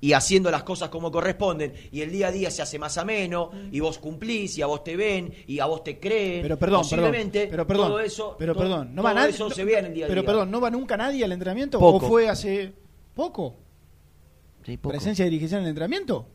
y 0.00 0.12
haciendo 0.12 0.50
las 0.50 0.64
cosas 0.64 0.88
como 0.88 1.12
corresponden, 1.12 1.72
y 1.92 2.00
el 2.00 2.10
día 2.10 2.28
a 2.28 2.32
día 2.32 2.50
se 2.50 2.62
hace 2.62 2.78
más 2.80 2.98
ameno, 2.98 3.50
y 3.70 3.78
vos 3.80 3.98
cumplís, 3.98 4.58
y 4.58 4.62
a 4.62 4.66
vos 4.66 4.82
te 4.82 4.96
ven, 4.96 5.32
y 5.46 5.60
a 5.60 5.66
vos 5.66 5.84
te 5.84 6.00
creen, 6.00 6.42
Pero 6.42 6.58
perdón, 6.58 6.80
posiblemente 6.80 7.40
perdón, 7.46 7.50
pero 7.50 7.66
perdón, 7.66 7.88
todo 7.88 8.00
eso, 8.00 8.36
pero 8.38 8.54
perdón, 8.56 8.94
no 8.94 9.02
va 9.02 9.12
nadie, 9.14 9.30
eso 9.30 9.48
no- 9.50 9.54
se 9.54 9.62
vea 9.62 9.78
en 9.80 9.84
el 9.86 9.94
día 9.94 10.06
a 10.06 10.08
Pero 10.08 10.22
día. 10.22 10.26
perdón, 10.26 10.50
¿no 10.50 10.60
va 10.60 10.70
nunca 10.70 10.96
nadie 10.96 11.22
al 11.24 11.30
entrenamiento 11.32 11.78
Poco. 11.78 12.06
o 12.06 12.08
fue 12.08 12.28
hace 12.30 12.72
poco? 13.14 13.56
Sí, 14.64 14.78
poco. 14.78 14.94
¿Presencia 14.94 15.24
dirigencial 15.26 15.60
en 15.60 15.64
el 15.66 15.70
entrenamiento? 15.70 16.26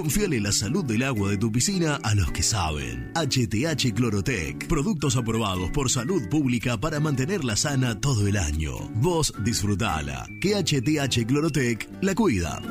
Confiale 0.00 0.40
la 0.40 0.50
salud 0.50 0.82
del 0.82 1.02
agua 1.02 1.28
de 1.28 1.36
tu 1.36 1.52
piscina 1.52 2.00
a 2.02 2.14
los 2.14 2.32
que 2.32 2.42
saben. 2.42 3.12
HTH 3.14 3.92
Clorotec. 3.92 4.66
Productos 4.66 5.14
aprobados 5.14 5.68
por 5.72 5.90
salud 5.90 6.26
pública 6.30 6.78
para 6.78 7.00
mantenerla 7.00 7.54
sana 7.54 8.00
todo 8.00 8.26
el 8.26 8.38
año. 8.38 8.78
Vos 8.94 9.34
disfrutala. 9.44 10.26
Que 10.40 10.54
HTH 10.54 11.26
Clorotec 11.26 11.86
la 12.00 12.14
cuida. 12.14 12.62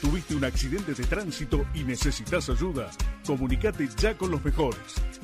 ¿Tuviste 0.00 0.36
un 0.36 0.44
accidente 0.44 0.94
de 0.94 1.04
tránsito 1.04 1.66
y 1.74 1.82
necesitas 1.82 2.48
ayuda? 2.48 2.88
Comunicate 3.26 3.88
ya 3.96 4.16
con 4.16 4.30
los 4.30 4.44
mejores. 4.44 4.78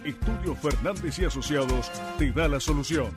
Estudio 0.05 0.57
Fernández 0.57 1.17
y 1.21 1.25
Asociados 1.25 1.93
te 2.19 2.33
da 2.33 2.49
la 2.49 2.59
solución. 2.59 3.13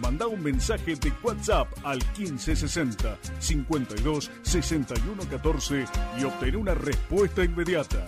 Manda 0.00 0.26
un 0.26 0.42
mensaje 0.42 0.96
de 0.96 1.12
WhatsApp 1.22 1.68
al 1.84 1.98
1560 2.16 3.18
52 3.38 4.30
61 4.40 5.22
14 5.28 5.84
y 6.18 6.24
obtén 6.24 6.56
una 6.56 6.74
respuesta 6.74 7.44
inmediata. 7.44 8.06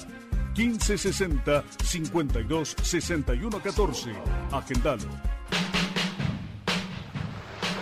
1560 0.56 1.62
52 1.85 2.76
61 2.82 3.60
14. 3.60 4.12
Agendalo. 4.51 5.34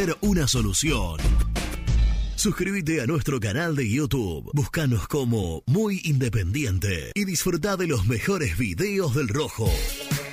una 0.21 0.47
solución. 0.47 1.17
Suscríbete 2.35 3.01
a 3.01 3.05
nuestro 3.05 3.39
canal 3.39 3.75
de 3.75 3.87
YouTube, 3.87 4.49
búscanos 4.53 5.07
como 5.07 5.61
Muy 5.67 6.01
Independiente 6.05 7.11
y 7.13 7.25
disfruta 7.25 7.77
de 7.77 7.85
los 7.85 8.07
mejores 8.07 8.57
videos 8.57 9.13
del 9.13 9.27
Rojo. 9.27 9.69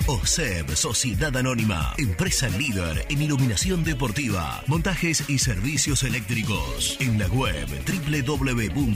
OSEB, 0.06 0.74
Sociedad 0.74 1.36
Anónima, 1.36 1.92
empresa 1.98 2.48
líder 2.48 3.04
en 3.10 3.20
iluminación 3.20 3.84
deportiva, 3.84 4.62
montajes 4.66 5.28
y 5.28 5.38
servicios 5.38 6.02
eléctricos. 6.02 6.96
En 6.98 7.18
la 7.18 7.26
web 7.26 7.68
www.oseb.com.ar. 7.86 8.88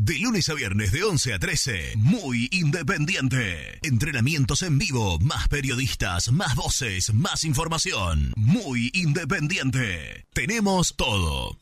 De 0.00 0.16
lunes 0.20 0.48
a 0.48 0.54
viernes 0.54 0.92
de 0.92 1.02
11 1.02 1.34
a 1.34 1.38
13, 1.40 1.94
muy 1.96 2.48
independiente. 2.52 3.80
Entrenamientos 3.82 4.62
en 4.62 4.78
vivo, 4.78 5.18
más 5.18 5.48
periodistas, 5.48 6.30
más 6.30 6.54
voces, 6.54 7.12
más 7.12 7.42
información. 7.42 8.32
Muy 8.36 8.92
independiente. 8.94 10.24
Tenemos 10.32 10.94
todo. 10.94 11.56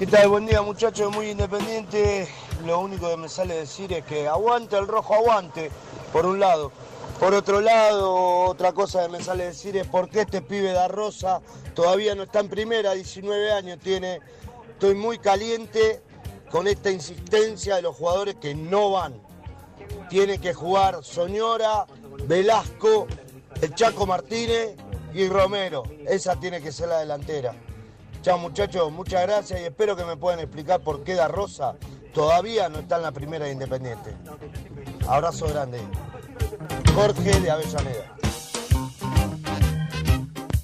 ¿Qué 0.00 0.06
tal? 0.08 0.30
Buen 0.30 0.46
día 0.46 0.62
muchachos, 0.62 1.14
muy 1.14 1.30
independiente. 1.30 2.26
Lo 2.66 2.80
único 2.80 3.08
que 3.08 3.16
me 3.16 3.28
sale 3.28 3.54
decir 3.54 3.92
es 3.92 4.04
que 4.04 4.26
aguante 4.26 4.76
el 4.76 4.88
rojo, 4.88 5.14
aguante, 5.14 5.70
por 6.12 6.26
un 6.26 6.40
lado. 6.40 6.72
Por 7.20 7.34
otro 7.34 7.60
lado, 7.60 8.46
otra 8.46 8.72
cosa 8.72 9.04
que 9.04 9.12
me 9.12 9.22
sale 9.22 9.44
decir 9.44 9.76
es 9.76 9.86
por 9.86 10.10
qué 10.10 10.22
este 10.22 10.42
pibe 10.42 10.72
da 10.72 10.88
Rosa 10.88 11.40
todavía 11.72 12.16
no 12.16 12.24
está 12.24 12.40
en 12.40 12.48
primera, 12.48 12.94
19 12.94 13.52
años 13.52 13.78
tiene. 13.78 14.18
Estoy 14.82 14.96
muy 14.96 15.18
caliente 15.18 16.02
con 16.50 16.66
esta 16.66 16.90
insistencia 16.90 17.76
de 17.76 17.82
los 17.82 17.94
jugadores 17.94 18.34
que 18.34 18.52
no 18.52 18.90
van. 18.90 19.14
Tiene 20.10 20.38
que 20.38 20.54
jugar 20.54 21.04
Soñora, 21.04 21.86
Velasco, 22.26 23.06
el 23.60 23.72
Chaco 23.76 24.06
Martínez 24.06 24.74
y 25.14 25.28
Romero. 25.28 25.84
Esa 26.04 26.34
tiene 26.34 26.60
que 26.60 26.72
ser 26.72 26.88
la 26.88 26.98
delantera. 26.98 27.54
Chao 28.22 28.38
muchachos, 28.38 28.90
muchas 28.90 29.22
gracias 29.22 29.60
y 29.60 29.64
espero 29.66 29.94
que 29.94 30.04
me 30.04 30.16
puedan 30.16 30.40
explicar 30.40 30.80
por 30.80 31.04
qué 31.04 31.14
Da 31.14 31.28
Rosa 31.28 31.76
todavía 32.12 32.68
no 32.68 32.80
está 32.80 32.96
en 32.96 33.02
la 33.02 33.12
primera 33.12 33.44
de 33.44 33.52
Independiente. 33.52 34.16
Abrazo 35.06 35.46
grande. 35.46 35.78
Jorge 36.92 37.38
de 37.38 37.50
Avellaneda. 37.52 38.16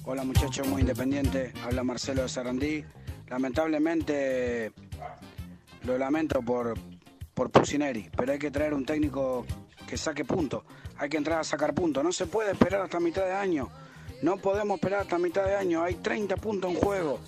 Hola 0.04 0.24
muchachos, 0.24 0.66
muy 0.66 0.80
independiente. 0.80 1.52
Habla 1.62 1.84
Marcelo 1.84 2.22
de 2.22 2.28
Sarandí. 2.28 2.84
Lamentablemente 3.28 4.72
lo 5.84 5.98
lamento 5.98 6.42
por, 6.42 6.74
por 7.34 7.50
Pusineri, 7.50 8.10
pero 8.16 8.32
hay 8.32 8.38
que 8.38 8.50
traer 8.50 8.74
un 8.74 8.84
técnico 8.84 9.46
que 9.86 9.96
saque 9.96 10.24
puntos. 10.24 10.64
Hay 10.98 11.08
que 11.08 11.16
entrar 11.16 11.40
a 11.40 11.44
sacar 11.44 11.74
puntos. 11.74 12.02
No 12.02 12.12
se 12.12 12.26
puede 12.26 12.52
esperar 12.52 12.82
hasta 12.82 13.00
mitad 13.00 13.24
de 13.24 13.32
año. 13.32 13.68
No 14.22 14.36
podemos 14.36 14.76
esperar 14.76 15.02
hasta 15.02 15.18
mitad 15.18 15.44
de 15.44 15.54
año. 15.54 15.82
Hay 15.82 15.96
30 15.96 16.36
puntos 16.36 16.72
en 16.72 16.76
juego 16.76 17.20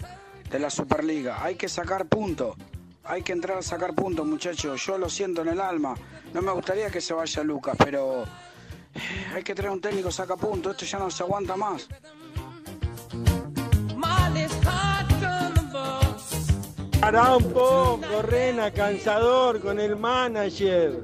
de 0.50 0.58
la 0.58 0.70
Superliga. 0.70 1.42
Hay 1.42 1.54
que 1.54 1.68
sacar 1.68 2.06
puntos. 2.06 2.56
Hay 3.04 3.22
que 3.22 3.32
entrar 3.32 3.58
a 3.58 3.62
sacar 3.62 3.94
puntos, 3.94 4.26
muchachos. 4.26 4.84
Yo 4.84 4.98
lo 4.98 5.08
siento 5.08 5.42
en 5.42 5.48
el 5.48 5.60
alma. 5.60 5.94
No 6.34 6.42
me 6.42 6.52
gustaría 6.52 6.90
que 6.90 7.00
se 7.00 7.14
vaya 7.14 7.42
Lucas, 7.42 7.76
pero 7.78 8.24
eh, 8.24 9.26
hay 9.34 9.42
que 9.42 9.54
traer 9.54 9.70
un 9.70 9.80
técnico 9.80 10.10
saca 10.10 10.36
puntos. 10.36 10.72
Esto 10.72 10.84
ya 10.84 10.98
no 10.98 11.10
se 11.10 11.22
aguanta 11.22 11.56
más. 11.56 11.88
Pará 17.00 17.36
un 17.36 17.44
poco, 17.52 18.22
Rena, 18.22 18.70
cansador 18.70 19.60
con 19.60 19.80
el 19.80 19.96
manager. 19.96 21.00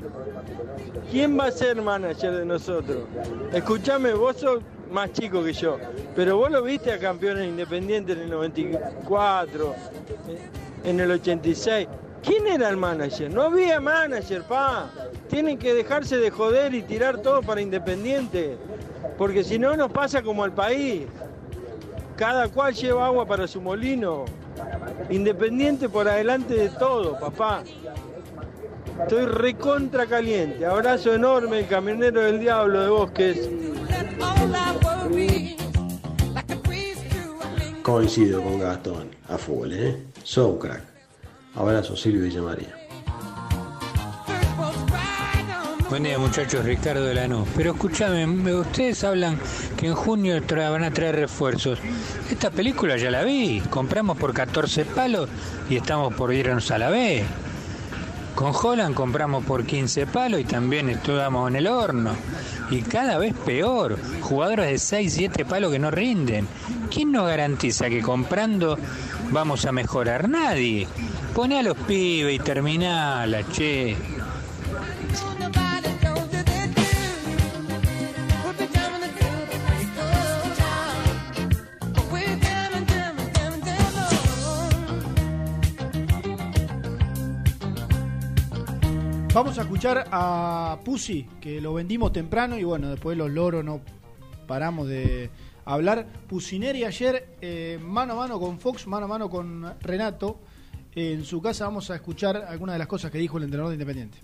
¿Quién 1.10 1.38
va 1.38 1.46
a 1.46 1.50
ser 1.50 1.80
manager 1.80 2.32
de 2.32 2.44
nosotros? 2.44 3.04
Escúchame, 3.52 4.12
vos 4.12 4.36
sos 4.36 4.60
más 4.90 5.12
chico 5.12 5.42
que 5.42 5.54
yo, 5.54 5.78
pero 6.14 6.36
vos 6.36 6.50
lo 6.50 6.62
viste 6.62 6.92
a 6.92 6.98
campeones 6.98 7.48
independientes 7.48 8.16
en 8.16 8.24
el 8.24 8.30
94, 8.30 9.74
en 10.84 11.00
el 11.00 11.10
86. 11.12 11.88
¿Quién 12.22 12.46
era 12.46 12.68
el 12.68 12.76
manager? 12.76 13.32
No 13.32 13.42
había 13.42 13.80
manager, 13.80 14.42
pa. 14.42 14.90
Tienen 15.28 15.58
que 15.58 15.72
dejarse 15.72 16.18
de 16.18 16.30
joder 16.30 16.74
y 16.74 16.82
tirar 16.82 17.22
todo 17.22 17.40
para 17.40 17.60
Independiente, 17.60 18.58
porque 19.16 19.42
si 19.44 19.58
no 19.58 19.76
nos 19.76 19.90
pasa 19.92 20.22
como 20.22 20.44
al 20.44 20.52
país. 20.52 21.06
Cada 22.16 22.48
cual 22.48 22.74
lleva 22.74 23.06
agua 23.06 23.26
para 23.26 23.46
su 23.46 23.60
molino. 23.60 24.24
Independiente 25.10 25.88
por 25.88 26.08
adelante 26.08 26.54
de 26.54 26.70
todo, 26.70 27.18
papá. 27.18 27.62
Estoy 29.02 29.26
recontra 29.26 30.06
caliente. 30.06 30.64
Abrazo 30.64 31.12
enorme, 31.12 31.60
el 31.60 31.66
camionero 31.66 32.22
del 32.22 32.40
diablo 32.40 32.80
de 32.80 32.88
Bosques. 32.88 33.50
Coincido 37.82 38.42
con 38.42 38.58
Gastón, 38.58 39.10
a 39.28 39.38
full, 39.38 39.72
¿eh? 39.72 39.96
So 40.24 40.58
crack. 40.58 40.82
Abrazo, 41.54 41.94
Silvio 41.96 42.22
Villamaría. 42.22 42.75
Buen 45.88 46.02
día 46.02 46.18
muchachos, 46.18 46.64
Ricardo 46.64 47.04
de 47.04 47.14
Lanús. 47.14 47.46
Pero 47.54 47.70
escúchame, 47.70 48.26
ustedes 48.52 49.04
hablan 49.04 49.38
que 49.76 49.86
en 49.86 49.94
junio 49.94 50.42
van 50.48 50.82
a 50.82 50.90
traer 50.90 51.14
refuerzos. 51.14 51.78
Esta 52.28 52.50
película 52.50 52.96
ya 52.96 53.08
la 53.08 53.22
vi, 53.22 53.60
compramos 53.70 54.18
por 54.18 54.34
14 54.34 54.84
palos 54.84 55.28
y 55.70 55.76
estamos 55.76 56.12
por 56.14 56.34
irnos 56.34 56.72
a 56.72 56.78
la 56.78 56.90
B. 56.90 57.22
Con 58.34 58.52
Holland 58.52 58.96
compramos 58.96 59.44
por 59.44 59.64
15 59.64 60.08
palos 60.08 60.40
y 60.40 60.44
también 60.44 60.90
estamos 60.90 61.48
en 61.48 61.56
el 61.56 61.68
horno. 61.68 62.16
Y 62.68 62.82
cada 62.82 63.16
vez 63.18 63.34
peor, 63.34 63.96
jugadores 64.20 64.68
de 64.68 64.78
6, 64.78 65.12
7 65.12 65.44
palos 65.44 65.70
que 65.70 65.78
no 65.78 65.92
rinden. 65.92 66.48
¿Quién 66.90 67.12
nos 67.12 67.28
garantiza 67.28 67.88
que 67.88 68.02
comprando 68.02 68.76
vamos 69.30 69.64
a 69.64 69.72
mejorar? 69.72 70.28
Nadie. 70.28 70.88
Pone 71.32 71.60
a 71.60 71.62
los 71.62 71.76
pibes 71.76 72.34
y 72.34 72.38
terminala, 72.40 73.46
che. 73.52 74.15
Vamos 89.36 89.58
a 89.58 89.62
escuchar 89.64 90.08
a 90.12 90.78
Pussy, 90.82 91.28
que 91.42 91.60
lo 91.60 91.74
vendimos 91.74 92.10
temprano 92.10 92.56
y 92.56 92.64
bueno, 92.64 92.88
después 92.88 93.18
los 93.18 93.30
loros 93.30 93.62
no 93.62 93.82
paramos 94.46 94.88
de 94.88 95.28
hablar. 95.66 96.06
Pusineri 96.26 96.84
ayer, 96.84 97.36
eh, 97.42 97.78
mano 97.82 98.14
a 98.14 98.16
mano 98.16 98.40
con 98.40 98.58
Fox, 98.58 98.86
mano 98.86 99.04
a 99.04 99.08
mano 99.10 99.28
con 99.28 99.74
Renato, 99.82 100.40
en 100.94 101.22
su 101.22 101.42
casa. 101.42 101.66
Vamos 101.66 101.90
a 101.90 101.96
escuchar 101.96 102.46
algunas 102.48 102.76
de 102.76 102.78
las 102.78 102.88
cosas 102.88 103.10
que 103.10 103.18
dijo 103.18 103.36
el 103.36 103.44
entrenador 103.44 103.68
de 103.68 103.74
Independiente. 103.74 104.18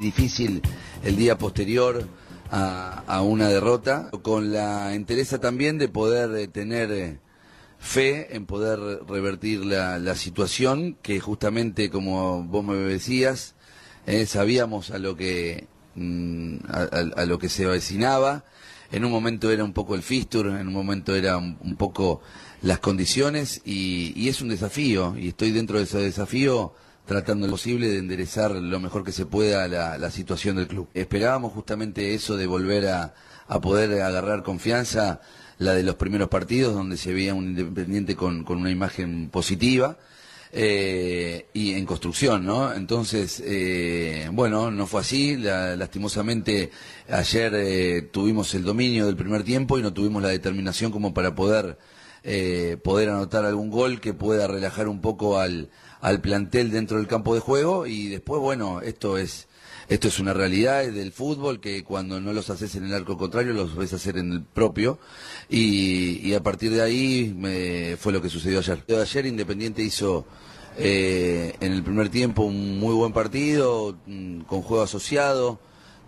difícil 0.00 0.62
el 1.04 1.14
día 1.14 1.38
posterior 1.38 2.08
a, 2.50 3.04
a 3.06 3.22
una 3.22 3.46
derrota, 3.46 4.10
con 4.22 4.52
la 4.52 4.96
entereza 4.96 5.38
también 5.38 5.78
de 5.78 5.86
poder 5.86 6.36
eh, 6.36 6.48
tener 6.48 6.90
eh, 6.90 7.18
fe 7.84 8.34
en 8.34 8.46
poder 8.46 8.78
revertir 9.06 9.64
la, 9.64 9.98
la 9.98 10.14
situación, 10.16 10.96
que 11.02 11.20
justamente 11.20 11.90
como 11.90 12.42
vos 12.44 12.64
me 12.64 12.74
decías, 12.76 13.54
eh, 14.06 14.26
sabíamos 14.26 14.90
a 14.90 14.98
lo 14.98 15.16
que 15.16 15.66
mm, 15.94 16.56
a, 16.68 17.20
a- 17.20 17.26
lo 17.26 17.38
que 17.38 17.48
se 17.48 17.66
avecinaba. 17.66 18.44
En 18.90 19.04
un 19.04 19.10
momento 19.10 19.50
era 19.50 19.64
un 19.64 19.72
poco 19.72 19.94
el 19.94 20.02
fixture, 20.02 20.60
en 20.60 20.68
un 20.68 20.74
momento 20.74 21.14
era 21.14 21.36
un, 21.36 21.58
un 21.60 21.76
poco 21.76 22.20
las 22.62 22.78
condiciones 22.78 23.60
y, 23.64 24.12
y 24.16 24.28
es 24.28 24.40
un 24.40 24.48
desafío 24.48 25.16
y 25.18 25.28
estoy 25.28 25.50
dentro 25.50 25.78
de 25.78 25.84
ese 25.84 25.98
desafío 25.98 26.72
tratando 27.06 27.46
lo 27.46 27.52
posible 27.52 27.88
de 27.88 27.98
enderezar 27.98 28.52
lo 28.52 28.80
mejor 28.80 29.04
que 29.04 29.12
se 29.12 29.26
pueda 29.26 29.68
la, 29.68 29.98
la 29.98 30.10
situación 30.10 30.56
del 30.56 30.68
club. 30.68 30.88
Esperábamos 30.94 31.52
justamente 31.52 32.14
eso 32.14 32.36
de 32.36 32.46
volver 32.46 32.86
a, 32.88 33.14
a 33.46 33.60
poder 33.60 34.00
agarrar 34.00 34.42
confianza, 34.42 35.20
la 35.58 35.74
de 35.74 35.82
los 35.82 35.94
primeros 35.96 36.28
partidos 36.28 36.74
donde 36.74 36.96
se 36.96 37.12
veía 37.12 37.34
un 37.34 37.44
Independiente 37.50 38.16
con, 38.16 38.44
con 38.44 38.58
una 38.58 38.70
imagen 38.70 39.28
positiva 39.30 39.96
eh, 40.52 41.46
y 41.52 41.72
en 41.74 41.84
construcción, 41.84 42.44
¿no? 42.46 42.72
Entonces, 42.72 43.42
eh, 43.44 44.28
bueno, 44.32 44.70
no 44.70 44.86
fue 44.86 45.00
así. 45.00 45.36
La- 45.36 45.74
lastimosamente, 45.76 46.70
ayer 47.08 47.52
eh, 47.56 48.02
tuvimos 48.02 48.54
el 48.54 48.62
dominio 48.62 49.06
del 49.06 49.16
primer 49.16 49.42
tiempo 49.42 49.78
y 49.78 49.82
no 49.82 49.92
tuvimos 49.92 50.22
la 50.22 50.28
determinación 50.28 50.92
como 50.92 51.12
para 51.12 51.34
poder 51.34 51.76
eh, 52.22 52.78
poder 52.82 53.10
anotar 53.10 53.44
algún 53.44 53.70
gol 53.70 54.00
que 54.00 54.14
pueda 54.14 54.46
relajar 54.46 54.88
un 54.88 55.00
poco 55.02 55.38
al, 55.38 55.68
al 56.00 56.20
plantel 56.22 56.70
dentro 56.70 56.96
del 56.98 57.06
campo 57.06 57.34
de 57.34 57.40
juego 57.40 57.86
y 57.86 58.08
después, 58.08 58.40
bueno, 58.40 58.80
esto 58.80 59.18
es 59.18 59.46
esto 59.88 60.08
es 60.08 60.18
una 60.18 60.32
realidad 60.32 60.84
del 60.86 61.12
fútbol 61.12 61.60
que 61.60 61.84
cuando 61.84 62.20
no 62.20 62.32
los 62.32 62.50
haces 62.50 62.74
en 62.76 62.84
el 62.86 62.94
arco 62.94 63.16
contrario 63.18 63.52
los 63.52 63.76
ves 63.76 63.92
hacer 63.92 64.16
en 64.18 64.32
el 64.32 64.42
propio 64.42 64.98
y, 65.48 66.20
y 66.26 66.34
a 66.34 66.42
partir 66.42 66.70
de 66.72 66.82
ahí 66.82 67.34
me- 67.36 67.96
fue 67.98 68.12
lo 68.12 68.22
que 68.22 68.28
sucedió 68.30 68.58
ayer. 68.60 68.82
Ayer 69.00 69.26
Independiente 69.26 69.82
hizo 69.82 70.26
eh, 70.78 71.54
en 71.60 71.72
el 71.72 71.82
primer 71.82 72.08
tiempo 72.08 72.42
un 72.42 72.78
muy 72.78 72.94
buen 72.94 73.12
partido 73.12 73.96
mm, 74.06 74.40
con 74.42 74.62
juego 74.62 74.82
asociado 74.82 75.58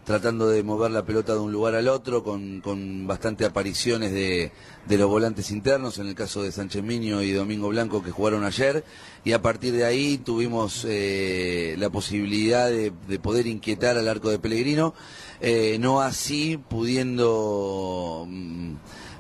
tratando 0.07 0.47
de 0.47 0.63
mover 0.63 0.93
la 0.93 1.05
pelota 1.05 1.33
de 1.33 1.41
un 1.41 1.51
lugar 1.51 1.75
al 1.75 1.89
otro, 1.89 2.23
con, 2.23 2.61
con 2.61 3.09
bastante 3.09 3.45
apariciones 3.45 4.13
de, 4.13 4.53
de 4.87 4.99
los 4.99 5.09
volantes 5.11 5.51
internos, 5.51 5.99
en 5.99 6.07
el 6.07 6.15
caso 6.15 6.45
de 6.45 6.53
Sánchez 6.53 6.85
Miño 6.85 7.23
y 7.23 7.33
Domingo 7.33 7.71
Blanco 7.71 8.05
que 8.05 8.13
jugaron 8.13 8.45
ayer, 8.45 8.85
y 9.25 9.33
a 9.33 9.43
partir 9.43 9.75
de 9.75 9.85
ahí 9.85 10.19
tuvimos 10.19 10.87
eh, 10.89 11.75
la 11.77 11.91
posibilidad 11.91 12.69
de, 12.69 12.93
de 13.09 13.19
poder 13.19 13.49
inquietar 13.49 13.99
al 13.99 14.07
arco 14.07 14.31
de 14.31 14.39
Pellegrino, 14.39 14.95
eh, 15.41 15.77
no 15.81 16.01
así 16.01 16.57
pudiendo, 16.57 18.27
mm, 18.29 18.75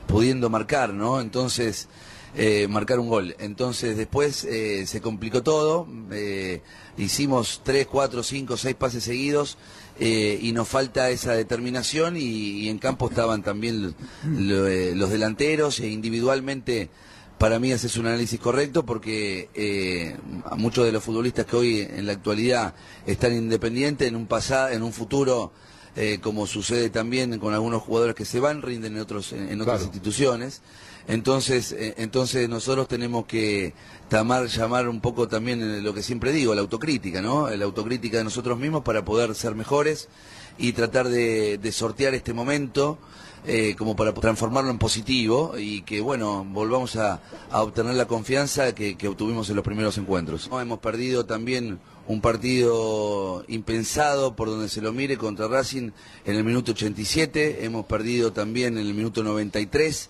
pudiendo 0.06 0.50
marcar, 0.50 0.94
¿no? 0.94 1.20
Entonces, 1.20 1.88
eh, 2.38 2.68
marcar 2.68 2.98
un 3.00 3.08
gol. 3.08 3.34
Entonces 3.38 3.96
después 3.96 4.44
eh, 4.44 4.86
se 4.86 5.00
complicó 5.00 5.42
todo, 5.42 5.88
eh, 6.10 6.60
hicimos 6.98 7.62
tres, 7.64 7.86
cuatro, 7.86 8.22
cinco, 8.22 8.58
seis 8.58 8.76
pases 8.76 9.04
seguidos 9.04 9.56
eh, 9.98 10.38
y 10.42 10.52
nos 10.52 10.68
falta 10.68 11.10
esa 11.10 11.32
determinación 11.32 12.16
y, 12.16 12.20
y 12.20 12.68
en 12.68 12.78
campo 12.78 13.08
estaban 13.08 13.42
también 13.42 13.94
lo- 14.24 14.66
eh, 14.68 14.94
los 14.94 15.10
delanteros 15.10 15.80
e 15.80 15.88
individualmente 15.88 16.88
para 17.38 17.58
mí 17.58 17.70
ese 17.70 17.86
es 17.88 17.96
un 17.98 18.06
análisis 18.06 18.40
correcto 18.40 18.84
porque 18.86 19.50
eh, 19.54 20.16
a 20.46 20.54
muchos 20.56 20.84
de 20.86 20.92
los 20.92 21.04
futbolistas 21.04 21.44
que 21.46 21.56
hoy 21.56 21.80
en 21.80 22.06
la 22.06 22.12
actualidad 22.12 22.74
están 23.06 23.34
independientes 23.34 24.08
en 24.08 24.16
un 24.16 24.26
pasado, 24.26 24.70
en 24.70 24.82
un 24.82 24.92
futuro 24.92 25.52
eh, 25.96 26.18
como 26.20 26.46
sucede 26.46 26.90
también 26.90 27.38
con 27.38 27.54
algunos 27.54 27.82
jugadores 27.82 28.14
que 28.14 28.24
se 28.26 28.38
van, 28.40 28.60
rinden 28.62 28.96
en 28.96 29.00
otros 29.02 29.32
en, 29.32 29.48
en 29.48 29.60
otras 29.62 29.78
Claro. 29.78 29.84
instituciones. 29.94 30.60
Entonces, 31.08 31.72
eh, 31.72 31.94
entonces 31.98 32.48
nosotros 32.48 32.88
tenemos 32.88 33.26
que 33.26 33.72
tamar, 34.08 34.46
llamar 34.46 34.88
un 34.88 35.00
poco 35.00 35.28
también 35.28 35.82
lo 35.82 35.92
que 35.94 36.02
siempre 36.02 36.32
digo, 36.32 36.54
la 36.54 36.60
autocrítica, 36.60 37.20
¿no? 37.20 37.50
La 37.50 37.64
autocrítica 37.64 38.18
de 38.18 38.24
nosotros 38.24 38.58
mismos 38.58 38.82
para 38.82 39.04
poder 39.04 39.34
ser 39.34 39.54
mejores 39.54 40.08
y 40.58 40.72
tratar 40.72 41.08
de, 41.08 41.60
sortear 41.72 42.14
este 42.14 42.32
momento 42.32 42.98
eh, 43.46 43.74
como 43.76 43.94
para 43.94 44.12
transformarlo 44.12 44.70
en 44.70 44.78
positivo 44.78 45.54
y 45.58 45.82
que, 45.82 46.00
bueno, 46.00 46.44
volvamos 46.48 46.96
a, 46.96 47.20
obtener 47.52 47.94
la 47.94 48.06
confianza 48.06 48.74
que, 48.74 48.96
obtuvimos 49.08 49.50
en 49.50 49.56
los 49.56 49.64
primeros 49.64 49.98
encuentros. 49.98 50.48
Hemos 50.52 50.78
perdido 50.78 51.26
también 51.26 51.78
un 52.08 52.20
partido 52.20 53.44
impensado 53.48 54.36
por 54.36 54.48
donde 54.48 54.68
se 54.68 54.80
lo 54.80 54.92
mire 54.92 55.16
contra 55.16 55.48
Racing 55.48 55.90
en 56.24 56.36
el 56.36 56.44
minuto 56.44 56.72
87, 56.72 57.64
hemos 57.64 57.86
perdido 57.86 58.32
también 58.32 58.78
en 58.78 58.86
el 58.86 58.94
minuto 58.94 59.24
93 59.24 60.08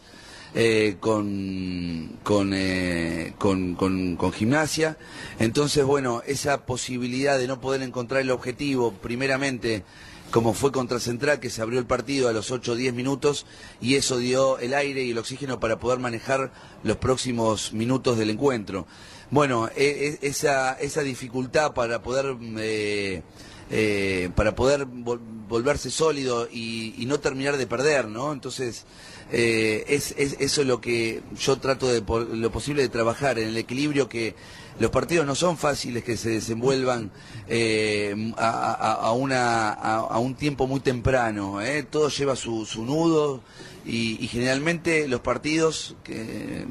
eh, 0.59 0.97
con, 0.99 2.19
con, 2.25 2.53
eh, 2.55 3.35
con, 3.39 3.75
con- 3.77 4.33
gimnasia. 4.33 4.97
Entonces, 5.39 5.85
bueno, 5.85 6.23
esa 6.27 6.65
posibilidad 6.67 7.39
de 7.39 7.47
no 7.47 7.61
poder 7.61 7.83
encontrar 7.83 8.23
el 8.23 8.31
objetivo, 8.31 8.93
primeramente, 8.93 9.85
como 10.31 10.55
fue 10.55 10.73
contra 10.73 10.99
Central, 10.99 11.39
que 11.41 11.51
se 11.51 11.61
abrió 11.63 11.79
el 11.79 11.87
partido 11.87 12.29
a 12.29 12.33
los 12.33 12.51
8 12.51 12.73
o 12.73 12.75
10 12.75 12.95
minutos, 12.95 13.45
y 13.81 13.95
eso 13.97 14.17
dio 14.19 14.59
el 14.59 14.73
aire 14.75 15.05
y 15.05 15.11
el 15.11 15.19
oxígeno 15.19 15.61
para 15.61 15.79
poder 15.79 15.99
manejar 16.01 16.51
los 16.83 16.97
próximos 16.97 17.73
minutos 17.75 18.17
del 18.19 18.31
encuentro. 18.31 18.87
Bueno, 19.31 19.69
e- 19.77 20.19
e- 20.23 20.27
esa, 20.27 20.73
esa 20.81 21.03
dificultad 21.03 21.75
para 21.75 22.03
poder... 22.03 22.35
eh, 22.59 23.23
eh, 23.69 24.31
para 24.37 24.55
poder 24.55 24.87
vol- 24.87 25.19
volverse 25.49 25.91
sólido 25.91 26.47
y, 26.53 26.95
y 26.99 27.07
no 27.07 27.19
terminar 27.19 27.57
de 27.57 27.67
perder, 27.67 28.07
¿no? 28.07 28.33
Entonces, 28.33 28.85
eh, 29.33 29.85
es, 29.89 30.15
es- 30.17 30.37
eso 30.39 30.61
es 30.63 30.67
lo 30.67 30.81
que 30.81 31.23
yo 31.39 31.57
trato 31.59 31.89
de 31.89 32.03
por 32.03 32.29
lo 32.29 32.51
posible 32.53 32.83
de 32.83 32.89
trabajar 32.89 33.39
en 33.39 33.49
el 33.49 33.57
equilibrio 33.57 34.09
que 34.09 34.35
los 34.79 34.91
partidos 34.91 35.25
no 35.27 35.35
son 35.35 35.57
fáciles 35.57 36.05
que 36.05 36.17
se 36.19 36.29
desenvuelvan 36.31 37.11
eh, 37.49 38.33
a, 38.37 38.73
a- 38.73 38.93
a 38.95 39.13
una, 39.13 39.71
a, 39.71 39.97
a 39.99 40.19
un 40.19 40.35
tiempo 40.35 40.67
muy 40.67 40.81
temprano, 40.81 41.61
¿eh? 41.63 41.83
todo 41.83 42.09
lleva 42.09 42.37
su, 42.37 42.67
su 42.67 42.85
nudo 42.85 43.41
y, 43.87 44.23
y 44.23 44.29
generalmente 44.29 45.09
los 45.09 45.21
partidos, 45.21 45.95
que, 46.05 46.15
eh, 46.23 46.67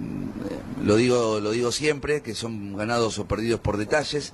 lo, 0.84 0.98
digo, 0.98 1.40
lo 1.40 1.52
digo 1.52 1.72
siempre, 1.72 2.22
que 2.22 2.36
son 2.36 2.76
ganados 2.78 3.18
o 3.20 3.26
perdidos 3.26 3.60
por 3.60 3.78
detalles, 3.78 4.34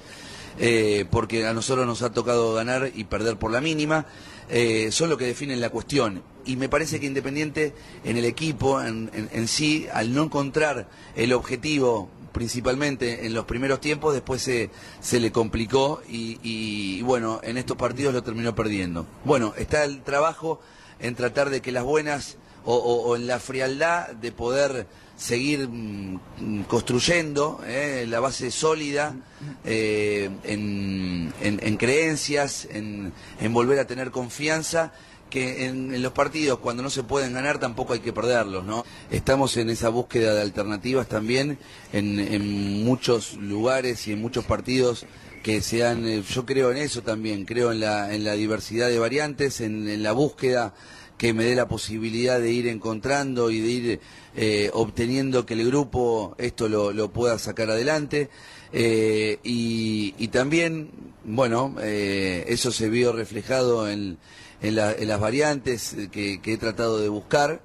eh, 0.59 1.05
porque 1.09 1.45
a 1.45 1.53
nosotros 1.53 1.85
nos 1.87 2.01
ha 2.01 2.11
tocado 2.11 2.53
ganar 2.53 2.91
y 2.93 3.05
perder 3.05 3.37
por 3.37 3.51
la 3.51 3.61
mínima, 3.61 4.05
eh, 4.51 4.89
son 4.91 5.09
lo 5.09 5.17
que 5.17 5.25
definen 5.25 5.59
la 5.61 5.69
cuestión. 5.71 6.21
Y 6.45 6.55
me 6.57 6.69
parece 6.69 6.99
que 6.99 7.05
Independiente 7.07 7.73
en 8.03 8.17
el 8.17 8.25
equipo, 8.25 8.81
en, 8.81 9.09
en- 9.31 9.47
sí, 9.47 9.87
al 9.93 10.13
no 10.13 10.23
encontrar 10.23 10.87
el 11.15 11.33
objetivo 11.33 12.09
principalmente 12.31 13.25
en 13.25 13.33
los 13.33 13.45
primeros 13.45 13.81
tiempos, 13.81 14.13
después 14.13 14.41
se, 14.41 14.69
se 15.01 15.19
le 15.19 15.31
complicó 15.31 16.01
y, 16.09 16.39
y, 16.41 17.01
bueno, 17.01 17.39
en 17.43 17.57
estos 17.57 17.75
partidos 17.77 18.13
lo 18.13 18.23
terminó 18.23 18.55
perdiendo. 18.55 19.05
Bueno, 19.25 19.53
está 19.57 19.83
el 19.83 20.01
trabajo 20.01 20.59
en 20.99 21.15
tratar 21.15 21.49
de 21.49 21.61
que 21.61 21.71
las 21.71 21.83
buenas 21.83 22.37
o- 22.65 22.75
o 22.77 23.15
en 23.15 23.27
la 23.27 23.39
frialdad 23.39 24.09
de 24.11 24.31
poder 24.31 24.87
seguir 25.21 25.67
mm, 25.69 26.19
mm, 26.39 26.61
construyendo 26.63 27.61
eh, 27.67 28.05
la 28.09 28.19
base 28.19 28.49
sólida 28.49 29.15
eh, 29.63 30.29
en, 30.43 31.31
en- 31.41 31.59
en 31.61 31.77
creencias, 31.77 32.67
en, 32.71 33.13
en 33.39 33.53
volver 33.53 33.77
a 33.77 33.85
tener 33.85 34.09
confianza, 34.09 34.91
que 35.29 35.65
en, 35.67 36.01
los 36.01 36.11
partidos 36.11 36.57
cuando 36.59 36.81
no 36.83 36.89
se 36.89 37.03
pueden 37.03 37.33
ganar 37.33 37.59
tampoco 37.59 37.93
hay 37.93 37.99
que 37.99 38.11
perderlos, 38.11 38.65
¿no? 38.65 38.83
Estamos 39.11 39.55
en 39.57 39.69
esa 39.69 39.89
búsqueda 39.89 40.33
de 40.33 40.41
alternativas 40.41 41.07
también 41.07 41.57
en, 41.93 42.83
muchos 42.83 43.35
lugares 43.35 44.07
y 44.07 44.13
en 44.13 44.21
muchos 44.21 44.43
partidos 44.43 45.05
que 45.43 45.61
sean, 45.61 46.05
eh, 46.05 46.23
yo 46.27 46.45
creo 46.45 46.71
en 46.71 46.77
eso 46.77 47.01
también, 47.03 47.45
creo 47.45 47.71
en 47.71 47.79
la, 47.79 48.13
en 48.13 48.23
la 48.25 48.33
diversidad 48.33 48.89
de 48.89 48.99
variantes, 48.99 49.61
en 49.61 50.01
la 50.03 50.11
búsqueda 50.11 50.73
que 51.21 51.35
me 51.35 51.43
dé 51.43 51.53
la 51.53 51.67
posibilidad 51.67 52.39
de 52.39 52.51
ir 52.51 52.67
encontrando 52.67 53.51
y 53.51 53.59
de 53.59 53.69
ir 53.69 53.99
eh, 54.35 54.71
obteniendo 54.73 55.45
que 55.45 55.53
el 55.53 55.67
grupo 55.67 56.33
esto 56.39 56.67
lo, 56.67 56.91
lo 56.93 57.11
pueda 57.11 57.37
sacar 57.37 57.69
adelante. 57.69 58.31
Eh, 58.73 59.37
y, 59.43 60.27
también, 60.29 60.89
bueno, 61.23 61.75
eh, 61.79 62.45
eso 62.47 62.71
se 62.71 62.89
vio 62.89 63.13
reflejado 63.13 63.87
en, 63.87 64.17
en, 64.63 64.73
la- 64.73 64.93
en 64.93 65.07
las 65.07 65.19
variantes 65.19 65.95
que, 66.11 66.39
he 66.43 66.57
tratado 66.57 66.99
de 66.99 67.09
buscar. 67.09 67.61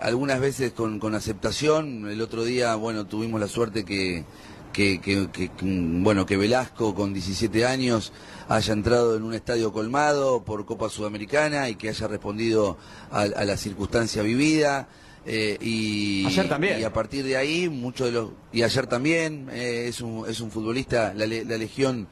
Algunas 0.00 0.38
veces 0.38 0.70
con, 0.70 1.00
con 1.00 1.16
aceptación. 1.16 2.08
El 2.08 2.20
otro 2.20 2.44
día, 2.44 2.76
bueno, 2.76 3.06
tuvimos 3.08 3.40
la 3.40 3.48
suerte 3.48 3.84
que, 3.84 4.22
que, 4.72 5.00
que, 5.00 5.28
bueno, 5.60 6.24
que 6.24 6.36
Velasco 6.36 6.94
con 6.94 7.12
17 7.12 7.66
años 7.66 8.12
haya 8.48 8.72
entrado 8.72 9.16
en 9.16 9.22
un 9.22 9.34
estadio 9.34 9.72
colmado 9.72 10.44
por 10.44 10.64
Copa 10.66 10.88
Sudamericana 10.88 11.68
y 11.68 11.76
que 11.76 11.88
haya 11.88 12.06
respondido 12.08 12.76
a, 13.10 13.22
a 13.22 13.44
la 13.44 13.56
circunstancia 13.56 14.22
vivida. 14.22 14.88
eh, 15.26 15.56
y, 15.60 16.26
Ayer 16.26 16.48
también. 16.48 16.80
y 16.80 16.84
a 16.84 16.92
partir 16.92 17.24
de 17.24 17.36
ahí, 17.36 17.68
muchos 17.68 18.06
de 18.08 18.12
los. 18.12 18.30
Y 18.52 18.62
ayer 18.62 18.86
también, 18.86 19.48
eh, 19.52 19.86
es, 19.88 20.00
un, 20.00 20.28
es 20.28 20.40
un 20.40 20.50
futbolista, 20.50 21.14
la, 21.14 21.26
la 21.26 21.56
legión 21.58 22.06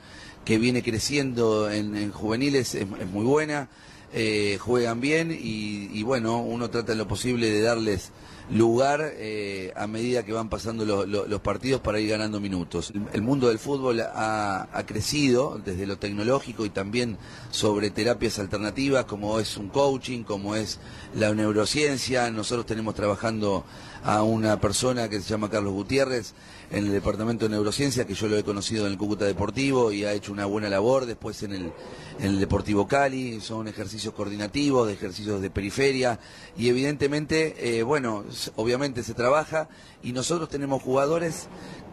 que 0.44 0.58
viene 0.58 0.82
creciendo 0.82 1.70
en, 1.70 1.94
en 1.96 2.10
juveniles 2.10 2.74
es, 2.74 2.82
es 3.00 3.06
muy 3.10 3.24
buena, 3.24 3.68
eh, 4.12 4.58
juegan 4.60 5.00
bien 5.00 5.30
y, 5.30 5.88
y 5.92 6.02
bueno, 6.02 6.38
uno 6.40 6.68
trata 6.68 6.92
en 6.92 6.98
lo 6.98 7.06
posible 7.06 7.48
de 7.50 7.60
darles 7.60 8.10
lugar 8.50 9.00
eh, 9.14 9.72
a 9.76 9.86
medida 9.86 10.24
que 10.24 10.32
van 10.32 10.48
pasando 10.48 10.84
lo- 10.84 11.06
lo- 11.06 11.26
los 11.26 11.40
partidos 11.40 11.80
para 11.80 12.00
ir 12.00 12.10
ganando 12.10 12.40
minutos. 12.40 12.90
El, 12.94 13.02
el 13.12 13.22
mundo 13.22 13.48
del 13.48 13.58
fútbol 13.58 14.00
ha, 14.00 14.68
ha 14.72 14.86
crecido 14.86 15.60
desde 15.64 15.86
lo 15.86 15.96
tecnológico 15.98 16.66
y 16.66 16.70
también 16.70 17.16
sobre 17.50 17.90
terapias 17.90 18.38
alternativas 18.38 19.04
como 19.06 19.38
es 19.38 19.56
un 19.56 19.68
coaching, 19.68 20.22
como 20.24 20.54
es 20.56 20.78
la 21.14 21.32
neurociencia. 21.34 22.30
Nosotros 22.30 22.66
tenemos 22.66 22.94
trabajando 22.94 23.64
a 24.04 24.22
una 24.22 24.58
persona 24.60 25.08
que 25.08 25.20
se 25.20 25.28
llama 25.30 25.48
Carlos 25.48 25.72
Gutiérrez 25.72 26.34
en 26.72 26.86
el 26.86 26.92
departamento 26.92 27.44
de 27.44 27.50
neurociencia, 27.50 28.06
que 28.06 28.14
yo 28.14 28.28
lo 28.28 28.38
he 28.38 28.42
conocido 28.42 28.86
en 28.86 28.92
el 28.92 28.98
Cúcuta 28.98 29.26
Deportivo 29.26 29.92
y 29.92 30.04
ha 30.04 30.12
hecho 30.14 30.32
una 30.32 30.46
buena 30.46 30.70
labor 30.70 31.04
después 31.04 31.42
en 31.42 31.52
el, 31.52 31.72
en 32.18 32.26
el 32.26 32.40
Deportivo 32.40 32.88
Cali, 32.88 33.42
son 33.42 33.68
ejercicios 33.68 34.14
coordinativos, 34.14 34.86
de 34.86 34.94
ejercicios 34.94 35.42
de 35.42 35.50
periferia 35.50 36.18
y 36.56 36.70
evidentemente, 36.70 37.78
eh, 37.78 37.82
bueno, 37.82 38.24
obviamente 38.56 39.02
se 39.02 39.12
trabaja 39.12 39.68
y 40.02 40.12
nosotros 40.12 40.48
tenemos 40.48 40.82
jugadores 40.82 41.48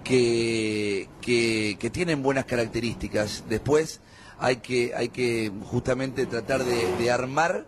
que, 0.05 1.09
que, 1.19 1.75
que 1.77 1.89
tienen 1.89 2.23
buenas 2.23 2.45
características. 2.45 3.43
Después 3.49 3.99
hay 4.39 4.57
que, 4.57 4.93
hay 4.95 5.09
que 5.09 5.51
justamente 5.65 6.25
tratar 6.25 6.63
de, 6.63 7.11
armar 7.11 7.67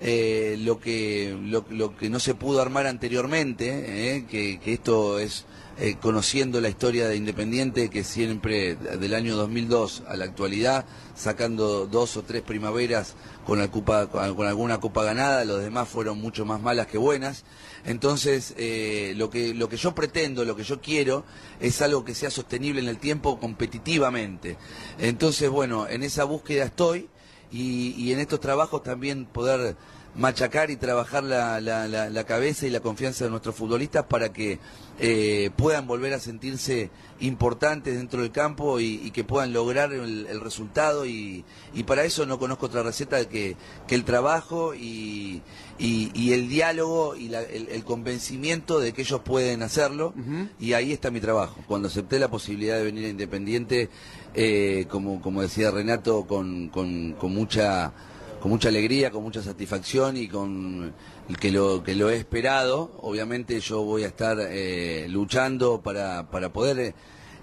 eh, 0.00 0.56
lo 0.60 0.78
que 0.78 1.36
lo, 1.42 1.64
lo 1.70 1.96
que 1.96 2.08
no 2.08 2.20
se 2.20 2.36
pudo 2.36 2.62
armar 2.62 2.86
anteriormente, 2.86 4.16
eh, 4.16 4.26
que 4.28 4.72
esto 4.72 5.18
es 5.18 5.44
eh, 5.78 5.96
conociendo 6.00 6.60
la 6.60 6.68
historia 6.68 7.08
de 7.08 7.16
Independiente 7.16 7.88
que 7.90 8.04
siempre 8.04 8.74
del 8.76 9.14
año 9.14 9.36
2002 9.36 10.02
a 10.06 10.16
la 10.16 10.24
actualidad 10.26 10.84
sacando 11.14 11.86
dos 11.86 12.16
o 12.16 12.22
tres 12.22 12.42
primaveras 12.42 13.14
con, 13.46 13.58
la 13.58 13.68
con 13.70 13.82
con 14.34 14.46
alguna 14.46 14.80
copa 14.80 15.02
ganada, 15.02 15.44
los 15.44 15.60
demás 15.62 15.88
fueron 15.88 16.20
mucho 16.20 16.44
más 16.44 16.60
malas 16.60 16.86
que 16.86 16.98
buenas. 16.98 17.44
Entonces, 17.84 18.54
eh, 18.56 19.14
lo, 19.16 19.28
que, 19.30 19.54
lo 19.54 19.68
que 19.68 19.76
yo 19.76 19.94
pretendo, 19.94 20.44
lo 20.44 20.54
que 20.56 20.62
yo 20.64 20.80
quiero, 20.80 21.24
es 21.60 21.82
algo 21.82 22.04
que 22.04 22.14
sea 22.14 22.30
sostenible 22.30 22.80
en 22.80 22.88
el 22.88 22.98
tiempo 22.98 23.40
competitivamente. 23.40 24.56
Entonces, 24.98 25.50
bueno, 25.50 25.88
en 25.88 26.02
esa 26.02 26.24
búsqueda 26.24 26.64
estoy 26.64 27.08
y, 27.50 27.90
y 27.96 28.12
en 28.12 28.20
estos 28.20 28.40
trabajos 28.40 28.82
también 28.82 29.24
poder 29.26 29.76
machacar 30.14 30.70
y 30.70 30.76
trabajar 30.76 31.24
la, 31.24 31.60
la- 31.60 31.88
la- 31.88 32.10
la 32.10 32.24
cabeza 32.24 32.66
y 32.66 32.70
la 32.70 32.80
confianza 32.80 33.24
de 33.24 33.30
nuestros 33.30 33.54
futbolistas 33.54 34.04
para 34.04 34.30
que 34.32 34.58
eh, 35.04 35.50
puedan 35.56 35.88
volver 35.88 36.14
a 36.14 36.20
sentirse 36.20 36.90
importantes 37.18 37.96
dentro 37.96 38.22
del 38.22 38.30
campo 38.30 38.78
y, 38.78 39.00
y 39.04 39.10
que 39.10 39.24
puedan 39.24 39.52
lograr 39.52 39.92
el, 39.92 40.26
el 40.28 40.40
resultado. 40.40 41.04
Y, 41.06 41.44
y 41.74 41.82
para 41.82 42.04
eso 42.04 42.24
no 42.24 42.38
conozco 42.38 42.66
otra 42.66 42.84
receta 42.84 43.28
que, 43.28 43.56
que 43.88 43.94
el 43.96 44.04
trabajo 44.04 44.74
y, 44.74 45.42
y- 45.78 46.32
el 46.32 46.48
diálogo 46.48 47.16
y 47.16 47.28
la- 47.28 47.42
el, 47.42 47.68
el 47.68 47.84
convencimiento 47.84 48.78
de 48.78 48.92
que 48.92 49.02
ellos 49.02 49.20
pueden 49.24 49.62
hacerlo. 49.64 50.14
Y 50.60 50.72
ahí 50.74 50.92
está 50.92 51.10
mi 51.10 51.20
trabajo. 51.20 51.56
Cuando 51.66 51.88
acepté 51.88 52.20
la 52.20 52.28
posibilidad 52.30 52.76
de 52.78 52.84
venir 52.84 53.06
a 53.06 53.08
Independiente, 53.08 53.88
eh, 54.34 54.86
como, 54.88 55.20
como 55.20 55.42
decía 55.42 55.70
Renato, 55.72 56.26
con, 56.26 56.68
con- 56.68 57.12
con 57.14 57.34
mucha 57.34 57.92
con 58.40 58.50
mucha 58.50 58.70
alegría, 58.70 59.12
con 59.12 59.22
mucha 59.22 59.40
satisfacción 59.40 60.16
y 60.16 60.26
con 60.26 60.92
que 61.40 61.50
lo 61.50 61.82
que 61.82 61.94
lo 61.94 62.10
he 62.10 62.16
esperado. 62.16 62.92
Obviamente 63.00 63.60
yo 63.60 63.82
voy 63.82 64.04
a 64.04 64.08
estar 64.08 64.38
eh, 64.40 65.06
luchando 65.08 65.80
para, 65.80 66.30
para 66.30 66.52
poder 66.52 66.94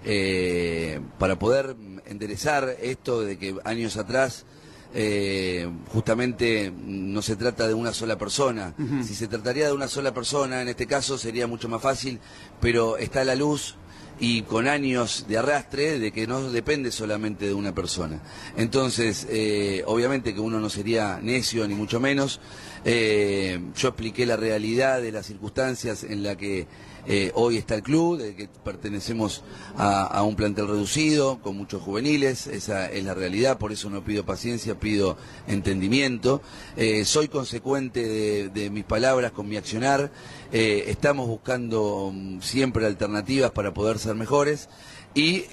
eh, 0.04 1.00
para 1.18 1.38
poder 1.38 1.76
enderezar 2.06 2.76
esto 2.80 3.20
de 3.22 3.38
que 3.38 3.56
años 3.64 3.96
atrás 3.96 4.46
eh, 4.94 5.68
justamente 5.92 6.72
no 6.84 7.22
se 7.22 7.36
trata 7.36 7.68
de 7.68 7.74
una 7.74 7.92
sola 7.92 8.16
persona. 8.18 8.74
Si 9.04 9.14
se 9.14 9.28
trataría 9.28 9.66
de 9.66 9.72
una 9.72 9.88
sola 9.88 10.12
persona, 10.12 10.62
en 10.62 10.68
este 10.68 10.86
caso 10.86 11.18
sería 11.18 11.46
mucho 11.46 11.68
más 11.68 11.82
fácil, 11.82 12.18
pero 12.60 12.96
está 12.96 13.20
a 13.20 13.24
la 13.24 13.34
luz 13.34 13.76
y 14.18 14.42
con 14.42 14.68
años 14.68 15.24
de 15.28 15.38
arrastre 15.38 15.98
de 15.98 16.12
que 16.12 16.26
no 16.26 16.50
depende 16.50 16.92
solamente 16.92 17.46
de 17.46 17.54
una 17.54 17.74
persona. 17.74 18.20
Entonces, 18.56 19.26
eh, 19.30 19.82
obviamente 19.86 20.34
que 20.34 20.40
uno 20.40 20.60
no 20.60 20.68
sería 20.68 21.18
necio 21.22 21.66
ni 21.66 21.74
mucho 21.74 22.00
menos. 22.00 22.40
Eh, 22.84 23.60
yo 23.76 23.88
expliqué 23.88 24.24
la 24.24 24.36
realidad 24.36 25.02
de 25.02 25.12
las 25.12 25.26
circunstancias 25.26 26.02
en 26.02 26.22
la 26.22 26.36
que 26.36 26.66
eh, 27.06 27.30
hoy 27.34 27.56
está 27.58 27.74
el 27.74 27.82
club, 27.82 28.18
de 28.18 28.34
que 28.34 28.48
pertenecemos 28.64 29.42
a, 29.76 30.04
a 30.04 30.22
un 30.22 30.34
plantel 30.36 30.66
reducido, 30.68 31.40
con 31.40 31.56
muchos 31.56 31.82
juveniles, 31.82 32.46
esa 32.46 32.90
es 32.90 33.04
la 33.04 33.14
realidad, 33.14 33.58
por 33.58 33.72
eso 33.72 33.90
no 33.90 34.02
pido 34.04 34.24
paciencia, 34.24 34.78
pido 34.78 35.16
entendimiento. 35.46 36.40
Eh, 36.76 37.04
soy 37.04 37.28
consecuente 37.28 38.06
de, 38.06 38.48
de 38.48 38.70
mis 38.70 38.84
palabras 38.84 39.32
con 39.32 39.48
mi 39.48 39.56
accionar, 39.56 40.10
estamos 40.52 41.26
buscando 41.28 42.10
mm, 42.14 42.40
siempre 42.40 42.86
alternativas 42.86 43.50
para 43.50 43.72
poder 43.74 43.98
ser 43.98 44.14
mejores 44.14 44.68
y 45.14 45.44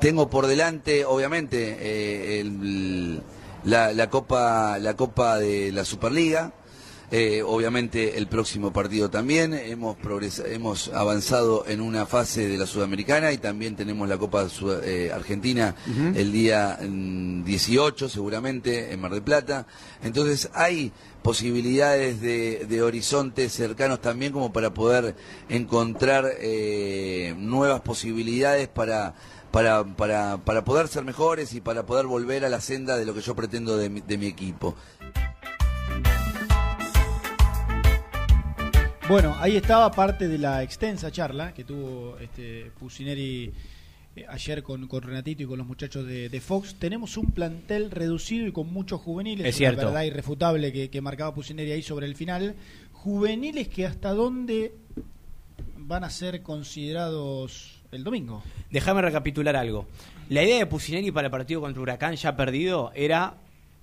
tengo 0.00 0.28
por 0.30 0.46
delante, 0.46 1.04
obviamente, 1.04 2.40
el- 2.40 3.20
la, 3.64 3.92
la 3.92 4.08
copa 4.10 4.78
la 4.78 4.94
copa 4.96 5.38
de 5.38 5.72
la 5.72 5.84
Superliga 5.84 6.52
eh, 7.12 7.42
obviamente 7.44 8.18
el 8.18 8.28
próximo 8.28 8.72
partido 8.72 9.10
también. 9.10 9.52
Hemos 9.52 9.96
hemos 10.46 10.90
avanzado 10.94 11.64
en 11.66 11.80
una 11.80 12.06
fase 12.06 12.46
de 12.46 12.56
la 12.56 12.66
sudamericana 12.68 13.32
y 13.32 13.38
también 13.38 13.74
tenemos 13.74 14.08
la 14.08 14.16
Copa 14.16 14.48
Sud- 14.48 14.84
eh, 14.84 15.10
Argentina 15.12 15.74
el 16.14 16.30
día 16.30 16.78
mm, 16.80 17.42
18 17.42 18.08
seguramente 18.08 18.92
en 18.92 19.00
Mar 19.00 19.10
del 19.10 19.22
Plata. 19.22 19.66
Entonces 20.04 20.50
hay 20.54 20.92
posibilidades 21.20 22.20
de, 22.20 22.64
de 22.68 22.80
horizontes 22.82 23.52
cercanos 23.52 24.00
también 24.00 24.32
como 24.32 24.52
para 24.52 24.72
poder 24.72 25.16
encontrar 25.48 26.26
eh, 26.38 27.34
nuevas 27.36 27.80
posibilidades 27.80 28.68
para 28.68 29.14
para, 29.50 29.84
para, 29.84 30.38
para 30.38 30.64
poder 30.64 30.88
ser 30.88 31.04
mejores 31.04 31.54
y 31.54 31.60
para 31.60 31.84
poder 31.84 32.06
volver 32.06 32.44
a 32.44 32.48
la 32.48 32.60
senda 32.60 32.96
de 32.96 33.04
lo 33.04 33.14
que 33.14 33.20
yo 33.20 33.34
pretendo 33.34 33.76
de 33.76 33.90
mi, 33.90 34.00
de 34.00 34.18
mi 34.18 34.26
equipo. 34.26 34.76
Bueno, 39.08 39.34
ahí 39.40 39.56
estaba 39.56 39.90
parte 39.90 40.28
de 40.28 40.38
la 40.38 40.62
extensa 40.62 41.10
charla 41.10 41.52
que 41.52 41.64
tuvo 41.64 42.16
este 42.18 42.70
Pusineri 42.78 43.52
eh, 44.14 44.24
ayer 44.28 44.62
con, 44.62 44.86
con 44.86 45.02
Renatito 45.02 45.42
y 45.42 45.46
con 45.46 45.58
los 45.58 45.66
muchachos 45.66 46.06
de, 46.06 46.28
de 46.28 46.40
Fox. 46.40 46.76
Tenemos 46.78 47.16
un 47.16 47.32
plantel 47.32 47.90
reducido 47.90 48.46
y 48.46 48.52
con 48.52 48.72
muchos 48.72 49.00
juveniles. 49.00 49.48
Es 49.48 49.56
una 49.56 49.70
cierto. 49.70 49.86
verdad 49.86 50.02
irrefutable 50.02 50.72
que, 50.72 50.90
que 50.90 51.00
marcaba 51.00 51.34
Pusineri 51.34 51.72
ahí 51.72 51.82
sobre 51.82 52.06
el 52.06 52.14
final. 52.14 52.54
Juveniles 52.92 53.66
que 53.68 53.84
hasta 53.84 54.10
dónde 54.14 54.74
van 55.76 56.04
a 56.04 56.10
ser 56.10 56.42
considerados 56.44 57.79
el 57.92 58.04
domingo. 58.04 58.42
Déjame 58.70 59.02
recapitular 59.02 59.56
algo. 59.56 59.86
La 60.28 60.42
idea 60.42 60.58
de 60.58 60.66
Pusineri 60.66 61.10
para 61.10 61.26
el 61.26 61.30
partido 61.30 61.60
contra 61.60 61.82
Huracán 61.82 62.14
ya 62.14 62.36
perdido 62.36 62.92
era 62.94 63.34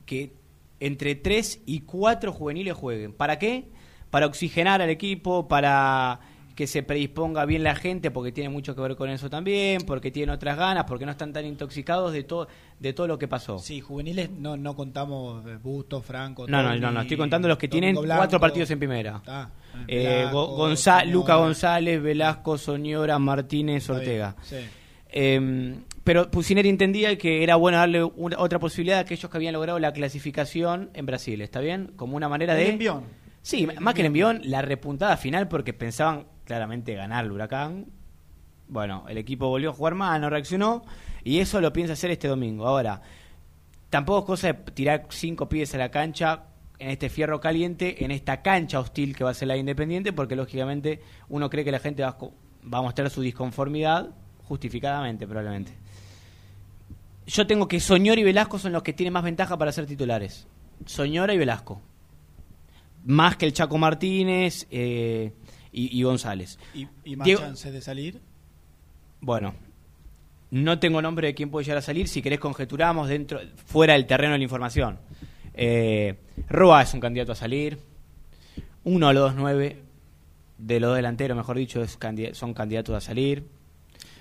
que 0.05 0.31
entre 0.79 1.15
3 1.15 1.61
y 1.65 1.81
4 1.81 2.31
juveniles 2.31 2.73
jueguen. 2.75 3.13
¿Para 3.13 3.39
qué? 3.39 3.65
Para 4.09 4.27
oxigenar 4.27 4.81
al 4.81 4.89
equipo, 4.89 5.47
para 5.47 6.19
que 6.57 6.65
se 6.65 6.81
predisponga 6.81 7.45
bien 7.45 7.61
la 7.63 7.75
gente, 7.75 8.09
porque 8.09 8.31
tiene 8.31 8.49
mucho 8.49 8.73
que 8.73 8.81
ver 8.81 8.95
con 8.95 9.11
eso 9.11 9.29
también, 9.29 9.84
porque 9.85 10.09
tienen 10.09 10.31
otras 10.34 10.57
ganas, 10.57 10.85
porque 10.85 11.05
no 11.05 11.11
están 11.11 11.31
tan 11.31 11.45
intoxicados 11.45 12.11
de 12.11 12.23
todo 12.23 12.47
de 12.79 12.93
todo 12.93 13.07
lo 13.07 13.19
que 13.19 13.27
pasó. 13.27 13.59
Sí, 13.59 13.79
juveniles 13.79 14.31
no, 14.31 14.57
no 14.57 14.75
contamos 14.75 15.45
eh, 15.47 15.57
Busto, 15.61 16.01
Franco. 16.01 16.47
No, 16.47 16.63
no, 16.63 16.69
Tony, 16.69 16.79
no, 16.81 16.91
no, 16.91 17.01
estoy 17.01 17.15
contando 17.15 17.47
los 17.47 17.59
que 17.59 17.67
tienen 17.67 17.95
Blanco. 17.95 18.19
cuatro 18.21 18.39
partidos 18.39 18.71
en 18.71 18.79
primera. 18.79 19.17
Está, 19.17 19.51
Eh, 19.88 20.25
Soñora. 20.31 21.05
Luca 21.05 21.35
González, 21.35 22.01
Velasco, 22.01 22.57
Soñora, 22.57 23.19
Martínez, 23.19 23.88
Ortega. 23.91 24.35
sí. 24.41 24.57
Eh, 25.09 25.75
pero 26.03 26.29
Pusineri 26.31 26.69
entendía 26.69 27.17
que 27.17 27.43
era 27.43 27.55
bueno 27.55 27.77
darle 27.77 28.03
una- 28.03 28.39
otra 28.39 28.59
posibilidad 28.59 28.97
a 28.97 29.01
aquellos 29.01 29.29
que 29.29 29.38
habían 29.38 29.53
logrado 29.53 29.77
la 29.79 29.93
clasificación 29.93 30.89
en 30.93 31.05
Brasil, 31.05 31.39
¿está 31.41 31.59
bien? 31.59 31.91
Como 31.95 32.15
una 32.17 32.27
manera 32.29 32.53
El 32.57 32.65
de... 32.65 32.69
envión. 32.73 33.03
Sí, 33.41 33.67
más 33.79 33.93
que 33.93 34.01
el 34.01 34.07
envión, 34.07 34.41
la 34.43 34.61
repuntada 34.61 35.15
final 35.17 35.47
porque 35.47 35.71
pensaban 35.73 36.25
claramente 36.48 36.95
ganar 36.95 37.26
el 37.26 37.32
Huracán. 37.32 37.86
Bueno, 38.69 39.06
el 39.07 39.18
equipo 39.18 39.48
volvió 39.49 39.69
a 39.69 39.74
jugar 39.74 39.95
mal, 39.95 40.19
no 40.19 40.30
reaccionó 40.30 40.84
y 41.24 41.40
eso 41.40 41.61
lo 41.61 41.72
piensa 41.74 41.94
hacer 41.94 42.10
este 42.10 42.28
domingo. 42.28 42.65
Ahora, 42.65 43.02
tampoco 43.90 44.19
es 44.19 44.26
cosa 44.26 44.48
de 44.48 44.72
tirar 44.72 45.06
cinco 45.10 45.48
pies 45.48 45.76
a 45.76 45.78
la 45.78 45.91
cancha 45.91 46.45
en 46.80 46.90
este 46.90 47.10
fierro 47.10 47.40
caliente, 47.40 48.03
en 48.03 48.11
esta 48.11 48.41
cancha 48.41 48.80
hostil 48.80 49.15
que 49.15 49.24
va 49.24 49.32
a 49.32 49.34
ser 49.34 49.49
la 49.49 49.56
de 49.56 49.61
Independiente, 49.61 50.14
porque 50.14 50.36
lógicamente 50.36 51.02
uno 51.30 51.49
cree 51.49 51.65
que 51.65 51.72
la 51.72 51.80
gente 51.80 52.03
va 52.03 52.10
a, 52.10 52.18
va 52.74 52.78
a 52.80 52.82
mostrar 52.82 53.10
su 53.10 53.22
disconformidad, 53.22 54.10
justificadamente 54.44 55.28
probablemente. 55.28 55.74
Yo 57.26 57.45
tengo 57.45 57.68
que 57.68 57.80
Soñora 57.80 58.22
y 58.22 58.24
Velasco 58.24 58.57
son 58.57 58.72
los 58.72 58.84
que 58.84 58.94
tienen 58.94 59.14
más 59.14 59.24
ventaja 59.24 59.57
para 59.57 59.72
ser 59.74 59.86
titulares. 59.86 60.48
Soñora 60.86 61.34
y 61.34 61.38
Velasco. 61.38 61.82
más 63.06 63.36
que 63.36 63.45
el 63.45 63.53
Chaco 63.53 63.78
Martínez 63.78 64.68
eh, 64.72 65.34
y, 65.80 65.99
y 65.99 66.04
González. 66.04 66.58
¿Y, 66.74 66.88
y 67.04 67.16
más 67.16 67.26
Diego- 67.26 67.41
chances 67.41 67.72
de 67.74 67.82
salir? 67.82 68.20
Bueno, 69.22 69.54
no 70.52 70.80
tengo 70.80 71.02
nombre 71.02 71.28
de 71.28 71.36
quién 71.36 71.49
puede 71.49 71.66
llegar 71.66 71.78
a 71.80 71.82
salir. 71.82 72.08
Si 72.08 72.22
querés 72.22 72.40
conjeturamos 72.40 73.10
dentro, 73.10 73.40
fuera 73.66 73.94
del 73.94 74.06
terreno 74.06 74.34
de 74.34 74.38
la 74.40 74.44
información. 74.44 74.99
Eh, 75.54 76.16
Roa 76.49 76.84
es 76.84 76.94
un 76.94 76.99
candidato 76.99 77.32
a 77.32 77.36
salir. 77.36 77.78
Uno 78.84 79.08
de 79.10 79.14
los 79.16 79.24
dos 79.24 79.36
nueve, 79.36 79.82
de 80.58 80.80
los 80.80 80.95
delanteros, 80.95 81.36
mejor 81.36 81.58
dicho, 81.58 81.82
es 81.82 81.99
candid- 81.99 82.34
son 82.34 82.54
candidatos 82.54 82.95
a 82.95 83.02
salir. 83.02 83.44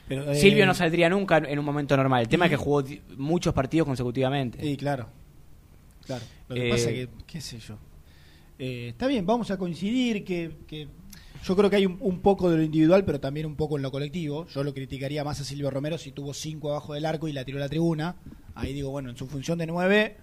Pero, 0.08 0.30
eh, 0.30 0.34
Silvio 0.36 0.66
no 0.66 0.74
saldría 0.74 1.08
nunca 1.08 1.38
en 1.38 1.58
un 1.58 1.64
momento 1.64 1.96
normal. 1.96 2.22
El 2.22 2.28
tema 2.28 2.46
es 2.46 2.50
que 2.50 2.56
jugó 2.56 2.82
muchos 3.16 3.52
partidos 3.54 3.86
consecutivamente. 3.86 4.60
Sí, 4.60 4.76
claro. 4.76 5.08
Claro. 6.06 6.24
Lo 6.48 6.54
que 6.54 6.68
Eh, 6.68 6.70
pasa 6.70 6.88
que, 6.90 7.08
qué 7.26 7.40
sé 7.40 7.58
yo. 7.58 7.76
Está 8.58 9.06
bien, 9.06 9.26
vamos 9.26 9.50
a 9.50 9.58
coincidir 9.58 10.24
que, 10.24 10.50
que 10.66 10.88
yo 11.44 11.56
creo 11.56 11.70
que 11.70 11.76
hay 11.76 11.86
un, 11.86 12.20
poco 12.20 12.50
de 12.50 12.56
lo 12.56 12.62
individual, 12.62 13.04
pero 13.04 13.20
también 13.20 13.46
un 13.46 13.56
poco 13.56 13.76
en 13.76 13.82
lo 13.82 13.90
colectivo. 13.90 14.46
Yo 14.46 14.64
lo 14.64 14.74
criticaría 14.74 15.24
más 15.24 15.40
a 15.40 15.44
Silvio 15.44 15.70
Romero 15.70 15.98
si 15.98 16.12
tuvo 16.12 16.34
cinco 16.34 16.70
abajo 16.70 16.94
del 16.94 17.06
arco 17.06 17.28
y 17.28 17.32
la 17.32 17.44
tiró 17.44 17.58
a 17.58 17.60
la 17.60 17.68
tribuna. 17.68 18.16
Ahí 18.54 18.72
digo, 18.72 18.90
bueno, 18.90 19.10
en 19.10 19.16
su 19.16 19.26
función 19.26 19.58
de 19.58 19.66
nueve 19.66 20.16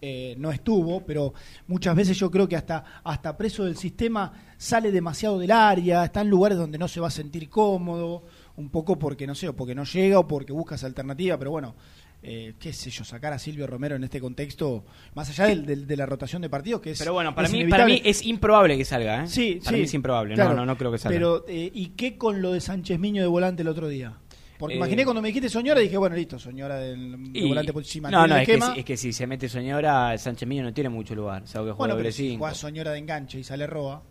eh, 0.00 0.36
no 0.38 0.52
estuvo, 0.52 1.04
pero 1.04 1.34
muchas 1.66 1.96
veces 1.96 2.16
yo 2.16 2.30
creo 2.30 2.48
que 2.48 2.54
hasta, 2.54 2.84
hasta 3.02 3.36
preso 3.36 3.64
del 3.64 3.76
sistema 3.76 4.32
sale 4.56 4.92
demasiado 4.92 5.40
del 5.40 5.50
área, 5.50 6.04
está 6.04 6.20
en 6.20 6.30
lugares 6.30 6.56
donde 6.56 6.78
no 6.78 6.86
se 6.86 7.00
va 7.00 7.08
a 7.08 7.10
sentir 7.10 7.48
cómodo, 7.48 8.22
un 8.56 8.70
poco 8.70 8.96
porque 8.96 9.26
no 9.26 9.34
sé, 9.34 9.48
o 9.48 9.56
porque 9.56 9.74
no 9.74 9.82
llega 9.82 10.20
o 10.20 10.28
porque 10.28 10.52
buscas 10.52 10.84
alternativa, 10.84 11.36
pero 11.36 11.50
bueno, 11.50 11.74
eh, 12.22 12.54
qué 12.58 12.72
sé 12.72 12.90
yo, 12.90 13.04
sacar 13.04 13.32
a 13.32 13.38
Silvio 13.38 13.66
Romero 13.66 13.96
en 13.96 14.04
este 14.04 14.20
contexto, 14.20 14.84
más 15.14 15.28
allá 15.30 15.46
del- 15.46 15.64
del- 15.64 15.86
de 15.86 15.96
la 15.96 16.04
rotación 16.06 16.42
de 16.42 16.48
partidos, 16.50 16.80
que 16.80 16.90
es. 16.92 16.98
Pero 16.98 17.12
bueno, 17.12 17.34
para 17.34 17.48
mí, 17.48 17.64
para 17.66 17.86
mí 17.86 18.00
es 18.04 18.24
improbable 18.26 18.76
que 18.76 18.84
salga. 18.84 19.24
¿eh? 19.24 19.26
Sí, 19.28 19.60
para 19.64 19.70
sí. 19.70 19.76
mí 19.76 19.82
es 19.82 19.94
improbable. 19.94 20.34
claro. 20.34 20.50
no, 20.50 20.56
no, 20.56 20.66
no 20.66 20.76
creo 20.76 20.90
que 20.92 20.98
salga. 20.98 21.16
Pero, 21.16 21.44
eh, 21.48 21.70
¿y 21.72 21.86
qué 21.90 22.16
con 22.18 22.42
lo 22.42 22.52
de 22.52 22.60
Sánchez 22.60 22.98
Miño 22.98 23.22
de 23.22 23.28
volante 23.28 23.62
el 23.62 23.68
otro 23.68 23.88
día? 23.88 24.14
Porque 24.58 24.74
Eh, 24.74 24.78
imaginé 24.78 25.04
cuando 25.04 25.22
me 25.22 25.28
dijiste 25.28 25.48
Soñora, 25.48 25.78
dije, 25.80 25.96
bueno, 25.96 26.16
listo, 26.16 26.36
Soñora 26.36 26.78
del, 26.78 27.32
de 27.32 27.38
Y- 27.38 27.46
volante 27.48 27.72
por 27.72 27.84
si 27.84 28.00
no, 28.00 28.10
no, 28.26 28.36
es 28.36 28.44
que, 28.44 28.54
esquema. 28.54 28.74
es 28.76 28.84
que 28.84 28.96
si 28.96 29.12
se 29.12 29.24
mete 29.28 29.48
Soñora, 29.48 30.18
Sánchez 30.18 30.48
Miño 30.48 30.64
no 30.64 30.72
tiene 30.74 30.90
mucho 30.90 31.14
lugar. 31.14 31.46
Salvo 31.46 31.68
que 31.68 31.72
juega 31.74 31.94
bueno, 31.94 31.96
pero 32.02 32.10
si 32.12 32.36
juega 32.36 32.54
Soñora 32.54 32.90
de 32.90 32.98
enganche 32.98 33.38
y 33.38 33.44
sale 33.44 33.68
Roa. 33.68 34.02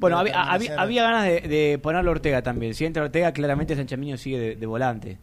Bueno, 0.00 0.18
había, 0.18 0.42
había, 0.42 1.04
ganas 1.04 1.24
de, 1.26 1.40
de 1.42 1.78
ponerlo 1.78 2.10
Ortega 2.10 2.42
también. 2.42 2.74
Si 2.74 2.84
entra 2.84 3.04
Ortega, 3.04 3.30
claramente 3.30 3.76
Sánchez 3.76 3.96
Miño 3.96 4.16
sigue 4.16 4.38
de, 4.40 4.56
de 4.56 4.66
volante. 4.66 5.18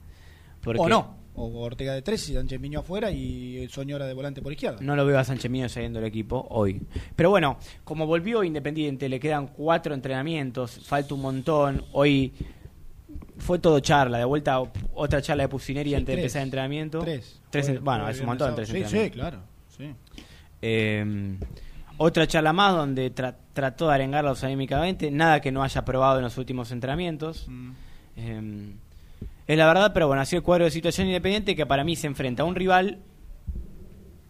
Porque 0.64 0.80
O 0.80 0.88
no. 0.88 1.18
O 1.34 1.48
Ortega 1.62 1.94
de 1.94 2.02
tres 2.02 2.28
y 2.30 2.34
Sánchez 2.34 2.60
Miño 2.60 2.80
afuera 2.82 3.10
y 3.12 3.68
Soñora 3.70 4.06
de 4.06 4.14
volante 4.14 4.42
por 4.42 4.52
izquierda. 4.52 4.80
No 4.82 4.96
lo 4.96 5.06
veo 5.06 5.18
a 5.18 5.24
Sánchez 5.24 5.50
Miño 5.50 5.70
saliendo 5.70 6.00
del 6.00 6.08
equipo 6.10 6.46
hoy. 6.50 6.82
Pero 7.16 7.30
bueno, 7.30 7.58
como 7.84 8.06
volvió 8.06 8.44
Independiente, 8.44 9.08
le 9.08 9.20
quedan 9.20 9.48
cuatro 9.48 9.94
entrenamientos, 9.94 10.82
falta 10.86 11.14
un 11.16 11.22
montón. 11.22 11.86
Hoy 11.94 12.34
fue 13.38 13.60
todo 13.60 13.80
charla, 13.80 14.18
de 14.18 14.26
vuelta 14.26 14.60
otra 14.94 15.22
charla 15.22 15.44
de 15.44 15.50
Pusineri 15.50 15.90
Sí, 15.92 15.96
antes 15.96 16.08
de 16.08 16.14
tres. 16.14 16.24
empezar 16.24 16.42
el 16.42 16.48
entrenamiento. 16.48 17.00
Tres. 17.00 17.42
Tres 17.50 17.82
bueno, 17.82 18.04
fue 18.04 18.12
es 18.12 18.20
un 18.20 18.26
montón 18.26 18.46
sábado. 18.48 18.56
tres 18.58 18.68
Sí, 18.68 18.74
sí, 18.74 18.80
entrenamientos. 18.84 19.20
claro. 19.20 19.40
Sí. 19.78 19.96
Eh, 20.62 21.38
otra 21.98 22.28
charla 22.28 22.52
más 22.54 22.74
donde 22.76 23.14
tra- 23.14 23.36
trató 23.54 23.88
de 23.88 23.96
arengarlos 23.96 24.44
anímicamente, 24.44 25.10
nada 25.12 25.40
que 25.40 25.52
no 25.52 25.64
haya 25.64 25.84
probado 25.86 26.18
en 26.18 26.24
los 26.24 26.38
últimos 26.38 26.72
entrenamientos. 26.72 27.46
Mm. 27.48 27.72
Eh, 28.18 28.74
es 29.52 29.58
la 29.58 29.68
verdad, 29.68 29.92
pero 29.94 30.08
bueno, 30.08 30.22
así 30.22 30.36
el 30.36 30.44
cuadro 30.44 30.66
de 30.66 30.72
situación 30.72 31.08
independiente 31.08 31.56
que 31.56 31.66
para 31.66 31.84
mí 31.84 31.96
se 31.96 32.08
enfrenta 32.08 32.44
a 32.44 32.46
un 32.46 32.56
rival 32.56 33.00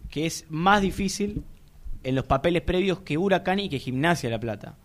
que 0.10 0.26
es 0.26 0.46
más 0.50 0.82
difícil 0.82 1.44
en 2.04 2.16
los 2.16 2.26
papeles 2.26 2.62
previos 2.64 3.00
que 3.02 3.18
Huracán 3.18 3.60
y 3.60 3.70
que 3.70 3.80
Gimnasia 3.80 4.30
de 4.30 4.36
La 4.36 4.40
Plata. 4.40 4.76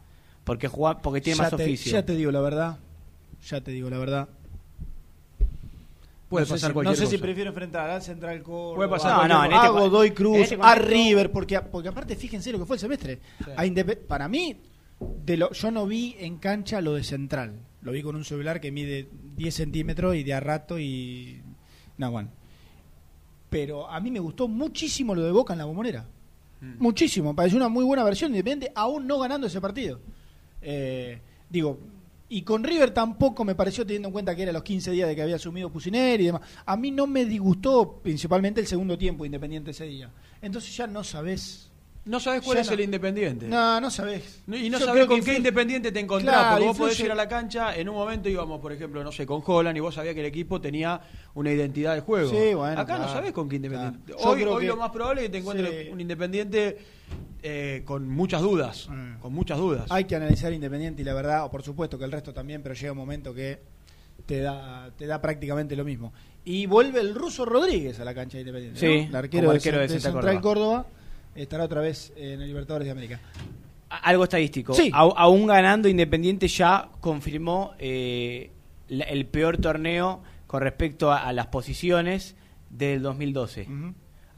Porque, 0.44 0.68
juega, 0.68 0.98
porque 0.98 1.20
tiene 1.20 1.38
Ya 1.38 1.42
más 1.44 1.56
te- 1.56 1.62
oficio. 1.64 1.92
Ya 1.92 2.04
te 2.04 2.14
digo 2.14 2.30
la 2.30 2.40
verdad. 2.40 2.78
Ya 3.48 3.60
te 3.60 3.70
digo 3.72 3.90
la 3.90 3.98
verdad. 3.98 4.28
Puede 6.28 6.42
no 6.42 6.46
sé 6.46 6.52
pasar 6.54 6.70
si, 6.70 6.74
cualquier 6.74 6.98
No 6.98 7.04
sé 7.04 7.10
si 7.10 7.18
prefiero 7.18 7.50
enfrentar 7.50 7.88
al 7.88 8.02
Central 8.02 8.42
Córdoba. 8.42 8.76
Puede 8.76 8.88
pasar 8.90 9.12
a- 9.12 9.16
cualquier 9.16 9.38
no, 9.38 9.44
cosa. 9.46 9.62
a 9.62 9.66
este 9.66 9.78
Godoy 9.80 10.08
en 10.08 10.14
Cruz, 10.14 10.38
este 10.38 10.58
a 10.60 10.74
River, 10.74 11.32
porque, 11.32 11.60
porque 11.60 11.88
aparte 11.88 12.16
fíjense 12.16 12.52
lo 12.52 12.58
que 12.58 12.66
fue 12.66 12.76
el 12.76 12.80
semestre. 12.80 13.20
A 13.56 13.64
para 14.08 14.28
mí, 14.28 14.56
de 15.24 15.36
lo, 15.36 15.52
yo 15.52 15.70
no 15.70 15.86
vi 15.86 16.16
en 16.18 16.38
cancha 16.38 16.80
lo 16.80 16.94
de 16.94 17.04
Central. 17.04 17.54
Lo 17.86 17.92
vi 17.92 18.02
con 18.02 18.16
un 18.16 18.24
celular 18.24 18.60
que 18.60 18.72
mide 18.72 19.08
10 19.36 19.54
centímetros 19.54 20.16
y 20.16 20.24
de 20.24 20.34
a 20.34 20.40
rato 20.40 20.76
y... 20.76 21.40
No, 21.98 22.10
bueno. 22.10 22.30
Pero 23.48 23.88
a 23.88 24.00
mí 24.00 24.10
me 24.10 24.18
gustó 24.18 24.48
muchísimo 24.48 25.14
lo 25.14 25.22
de 25.22 25.30
Boca 25.30 25.52
en 25.52 25.60
la 25.60 25.66
bombonera. 25.66 26.04
Muchísimo. 26.80 27.30
Me 27.30 27.36
pareció 27.36 27.58
una 27.58 27.68
muy 27.68 27.84
buena 27.84 28.02
versión 28.02 28.32
independiente, 28.32 28.72
aún 28.74 29.06
no 29.06 29.20
ganando 29.20 29.46
ese 29.46 29.60
partido. 29.60 30.00
Eh, 30.60 31.20
digo, 31.48 31.78
y 32.28 32.42
con 32.42 32.64
River 32.64 32.90
tampoco 32.90 33.44
me 33.44 33.54
pareció, 33.54 33.86
teniendo 33.86 34.08
en 34.08 34.12
cuenta 34.12 34.34
que 34.34 34.42
era 34.42 34.52
los 34.52 34.64
15 34.64 34.90
días 34.90 35.08
de 35.08 35.14
que 35.14 35.22
había 35.22 35.36
asumido 35.36 35.70
Pusineri 35.70 36.24
y 36.24 36.26
demás. 36.26 36.42
A 36.64 36.76
mí 36.76 36.90
no 36.90 37.06
me 37.06 37.24
disgustó 37.24 38.00
principalmente 38.02 38.60
el 38.60 38.66
segundo 38.66 38.98
tiempo 38.98 39.24
independiente 39.24 39.70
ese 39.70 39.86
día. 39.86 40.10
Entonces 40.42 40.76
ya 40.76 40.88
no 40.88 41.04
sabés. 41.04 41.65
No 42.06 42.20
sabes 42.20 42.42
cuál 42.42 42.56
Ya 42.56 42.60
es 42.62 42.68
no. 42.68 42.74
el 42.74 42.80
Independiente. 42.80 43.48
No, 43.48 43.80
no 43.80 43.90
sabés. 43.90 44.42
No- 44.46 44.56
Y 44.56 44.70
no 44.70 44.78
que 44.78 44.84
con 44.84 44.94
qué 45.08 45.32
influye- 45.32 45.36
Independiente 45.38 45.90
te 45.92 45.98
encontrás. 46.00 46.34
Claro, 46.36 46.50
porque 46.52 46.66
vos 46.68 46.78
podés 46.78 47.00
ir 47.00 47.10
a 47.10 47.14
la 47.16 47.28
cancha, 47.28 47.76
en 47.76 47.88
un 47.88 47.96
momento 47.96 48.28
íbamos, 48.28 48.60
por 48.60 48.72
ejemplo, 48.72 49.02
no 49.02 49.10
sé, 49.10 49.26
con 49.26 49.42
Holland 49.44 49.76
y 49.76 49.80
vos 49.80 49.94
sabías 49.94 50.14
que 50.14 50.20
el 50.20 50.26
equipo 50.26 50.60
tenía 50.60 51.00
una 51.34 51.50
identidad 51.50 51.94
de 51.96 52.00
juego. 52.00 52.30
Sí, 52.30 52.54
bueno, 52.54 52.80
Acá 52.80 52.96
no 52.98 53.08
sabés 53.08 53.32
con 53.32 53.48
qué 53.48 53.56
Independiente. 53.56 54.12
claro. 54.14 54.30
Hoy, 54.30 54.42
hoy 54.44 54.60
que- 54.62 54.66
lo 54.68 54.76
más 54.76 54.90
probable 54.90 55.22
es 55.22 55.26
que 55.26 55.32
te 55.32 55.38
encuentres 55.38 55.86
Sí. 55.86 55.92
un 55.92 56.00
Independiente 56.00 56.78
eh, 57.42 57.82
con 57.84 58.08
muchas 58.08 58.40
dudas. 58.40 58.88
Con 59.20 59.32
muchas 59.32 59.58
dudas. 59.58 59.86
Hay 59.90 60.04
que 60.04 60.16
analizar 60.16 60.52
Independiente 60.52 61.02
y 61.02 61.04
la 61.04 61.14
verdad, 61.14 61.44
o 61.44 61.50
por 61.50 61.62
supuesto 61.62 61.98
que 61.98 62.04
el 62.04 62.12
resto 62.12 62.32
también, 62.32 62.62
pero 62.62 62.74
llega 62.74 62.92
un 62.92 62.98
momento 62.98 63.34
que 63.34 63.58
te 64.24 64.40
da, 64.40 64.90
te 64.96 65.06
da 65.06 65.20
prácticamente 65.20 65.76
lo 65.76 65.84
mismo. 65.84 66.12
Y 66.44 66.66
vuelve 66.66 67.00
el 67.00 67.14
ruso 67.14 67.44
Rodríguez 67.44 67.98
a 68.00 68.04
la 68.04 68.14
cancha 68.14 68.36
de 68.38 68.42
Independiente. 68.42 68.80
Sí, 68.80 68.86
¿no? 69.04 69.08
el 69.10 69.16
arquero, 69.16 69.42
como 69.46 69.56
arquero 69.56 69.76
de 69.78 69.82
de 69.82 69.88
Central 69.88 70.12
Central 70.14 70.40
Córdoba. 70.40 70.86
Estará 71.36 71.64
otra 71.64 71.80
vez 71.80 72.12
en 72.16 72.40
el 72.40 72.46
Libertadores 72.48 72.86
de 72.86 72.92
América. 72.92 73.20
Algo 73.88 74.24
estadístico. 74.24 74.74
Sí. 74.74 74.90
Aún 74.92 75.46
ganando, 75.46 75.88
Independiente 75.88 76.48
ya 76.48 76.88
confirmó 77.00 77.74
eh, 77.78 78.50
la- 78.88 79.04
el 79.04 79.26
peor 79.26 79.58
torneo 79.58 80.22
con 80.46 80.62
respecto 80.62 81.12
a, 81.12 81.22
a 81.26 81.32
las 81.32 81.46
posiciones 81.48 82.36
del 82.70 83.00
2012. 83.02 83.68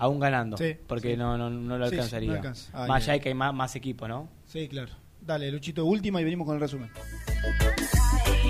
Aún 0.00 0.20
ganando. 0.20 0.56
Sí, 0.56 0.76
porque 0.86 1.12
sí. 1.12 1.16
No, 1.16 1.36
no, 1.38 1.50
no 1.50 1.60
lo 1.76 1.78
no 1.78 1.84
alcanzaría. 1.86 2.34
alcanza. 2.34 2.70
Ah, 2.72 2.86
más 2.86 3.08
allá 3.08 3.18
que 3.20 3.30
hay 3.30 3.34
más, 3.34 3.52
más 3.54 3.74
equipos, 3.74 4.08
¿no? 4.08 4.28
Sí, 4.46 4.68
claro. 4.68 4.92
Dale, 5.20 5.50
Luchito, 5.50 5.84
última 5.84 6.20
y 6.20 6.24
venimos 6.24 6.46
con 6.46 6.54
el 6.54 6.60
resumen. 6.60 6.90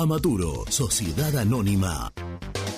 Amaturo, 0.00 0.64
Sociedad 0.70 1.36
Anónima. 1.36 2.10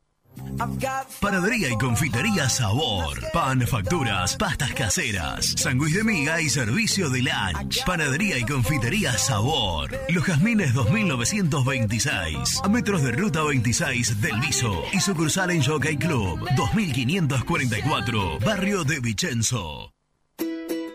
Panadería 1.19 1.69
y 1.69 1.77
confitería 1.77 2.49
Sabor. 2.49 3.19
Pan, 3.33 3.61
facturas, 3.67 4.35
pastas 4.35 4.73
caseras, 4.73 5.53
sándwich 5.57 5.93
de 5.95 6.03
miga 6.03 6.41
y 6.41 6.49
servicio 6.49 7.09
de 7.09 7.23
lunch. 7.23 7.83
Panadería 7.85 8.37
y 8.37 8.43
confitería 8.43 9.17
Sabor. 9.17 9.91
Los 10.09 10.23
Jazmines 10.23 10.73
2926. 10.73 12.61
A 12.63 12.69
metros 12.69 13.01
de 13.03 13.11
ruta 13.11 13.43
26 13.43 14.21
del 14.21 14.39
Viso. 14.39 14.83
Y 14.93 14.99
sucursal 14.99 15.51
en 15.51 15.63
Jockey 15.63 15.97
Club 15.97 16.47
2544. 16.55 18.39
Barrio 18.39 18.83
de 18.83 18.99
Vicenzo. 18.99 19.91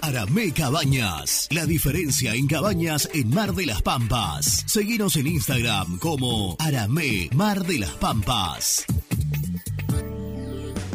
Aramé 0.00 0.52
Cabañas. 0.52 1.48
La 1.50 1.66
diferencia 1.66 2.34
en 2.34 2.46
cabañas 2.46 3.08
en 3.14 3.30
Mar 3.30 3.54
de 3.54 3.66
las 3.66 3.82
Pampas. 3.82 4.64
Seguinos 4.66 5.16
en 5.16 5.26
Instagram 5.26 5.98
como 5.98 6.56
Aramé 6.58 7.28
Mar 7.34 7.64
de 7.64 7.78
las 7.78 7.90
Pampas. 7.92 8.84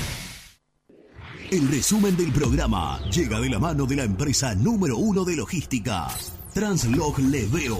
El 1.51 1.67
resumen 1.69 2.15
del 2.15 2.31
programa 2.31 2.99
llega 3.11 3.39
de 3.39 3.49
la 3.49 3.59
mano 3.59 3.85
de 3.85 3.95
la 3.97 4.03
empresa 4.03 4.55
número 4.55 4.97
uno 4.97 5.25
de 5.25 5.35
logística, 5.35 6.07
Translog 6.53 7.19
Leveo. 7.19 7.77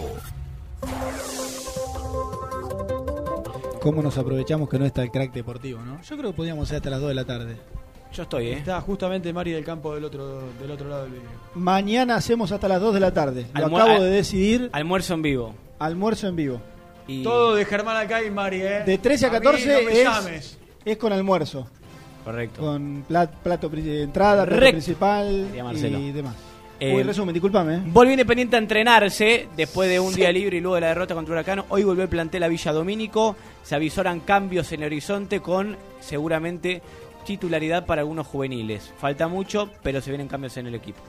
¿Cómo 3.81 4.01
nos 4.03 4.17
aprovechamos 4.17 4.69
que 4.69 4.77
no 4.77 4.85
está 4.85 5.03
el 5.03 5.09
crack 5.11 5.33
deportivo, 5.33 5.79
no? 5.81 6.01
Yo 6.01 6.17
creo 6.17 6.31
que 6.31 6.37
podíamos 6.37 6.67
ser 6.67 6.77
hasta 6.77 6.89
las 6.89 6.99
2 6.99 7.09
de 7.09 7.15
la 7.15 7.25
tarde. 7.25 7.57
Yo 8.13 8.23
estoy, 8.23 8.47
¿eh? 8.47 8.53
Está 8.57 8.81
justamente 8.81 9.31
Mari 9.31 9.51
del 9.51 9.63
campo 9.63 9.95
del 9.95 10.03
otro, 10.03 10.41
del 10.59 10.69
otro 10.71 10.89
lado 10.89 11.03
del 11.03 11.13
video. 11.13 11.29
Mañana 11.55 12.15
hacemos 12.15 12.51
hasta 12.51 12.67
las 12.67 12.81
2 12.81 12.93
de 12.93 12.99
la 12.99 13.13
tarde. 13.13 13.47
Lo 13.55 13.67
Almuer- 13.67 13.81
acabo 13.83 14.03
de 14.03 14.11
decidir. 14.11 14.69
Almuerzo 14.73 15.13
en 15.13 15.21
vivo. 15.21 15.55
Almuerzo 15.79 16.27
en 16.27 16.35
vivo. 16.35 16.61
Y- 17.07 17.23
Todo 17.23 17.55
de 17.55 17.63
Germán 17.65 17.95
acá 17.97 18.21
y 18.21 18.29
Mari, 18.29 18.61
¿eh? 18.61 18.83
De 18.85 18.97
13 18.97 19.27
a 19.27 19.29
mí 19.29 19.33
14 19.37 19.65
no 19.81 19.89
me 19.89 19.97
es, 19.97 20.03
llames. 20.03 20.57
es 20.83 20.97
con 20.97 21.13
almuerzo. 21.13 21.67
Correcto. 22.23 22.61
Con 22.61 23.03
plat- 23.09 23.31
plato 23.43 23.69
pri- 23.69 23.81
de 23.81 24.03
entrada, 24.03 24.43
plato 24.43 24.51
Correcto. 24.55 24.73
principal 24.75 25.49
y 25.53 26.11
demás. 26.11 26.35
Eh, 26.79 26.95
Uy, 26.95 27.03
resumen, 27.03 27.31
discúlpame. 27.33 27.75
¿eh? 27.75 27.81
Volvió 27.85 28.13
Independiente 28.13 28.55
a 28.55 28.59
entrenarse 28.59 29.47
después 29.55 29.87
de 29.87 29.99
un 29.99 30.13
día 30.15 30.31
libre 30.31 30.57
y 30.57 30.61
luego 30.61 30.75
de 30.75 30.81
la 30.81 30.87
derrota 30.87 31.13
contra 31.13 31.33
Huracán. 31.33 31.63
Hoy 31.69 31.83
volvió 31.83 32.01
el 32.03 32.09
plantel 32.09 32.41
a 32.41 32.47
Villa 32.47 32.71
Domínico. 32.73 33.35
Se 33.63 33.75
avisoran 33.75 34.19
cambios 34.21 34.71
en 34.71 34.81
el 34.81 34.87
horizonte 34.87 35.41
con 35.41 35.77
seguramente 35.99 36.81
titularidad 37.23 37.85
para 37.85 38.01
algunos 38.01 38.25
juveniles. 38.25 38.91
Falta 38.97 39.27
mucho, 39.27 39.69
pero 39.83 40.01
se 40.01 40.09
vienen 40.09 40.27
cambios 40.27 40.57
en 40.57 40.65
el 40.67 40.73
equipo. 40.75 40.99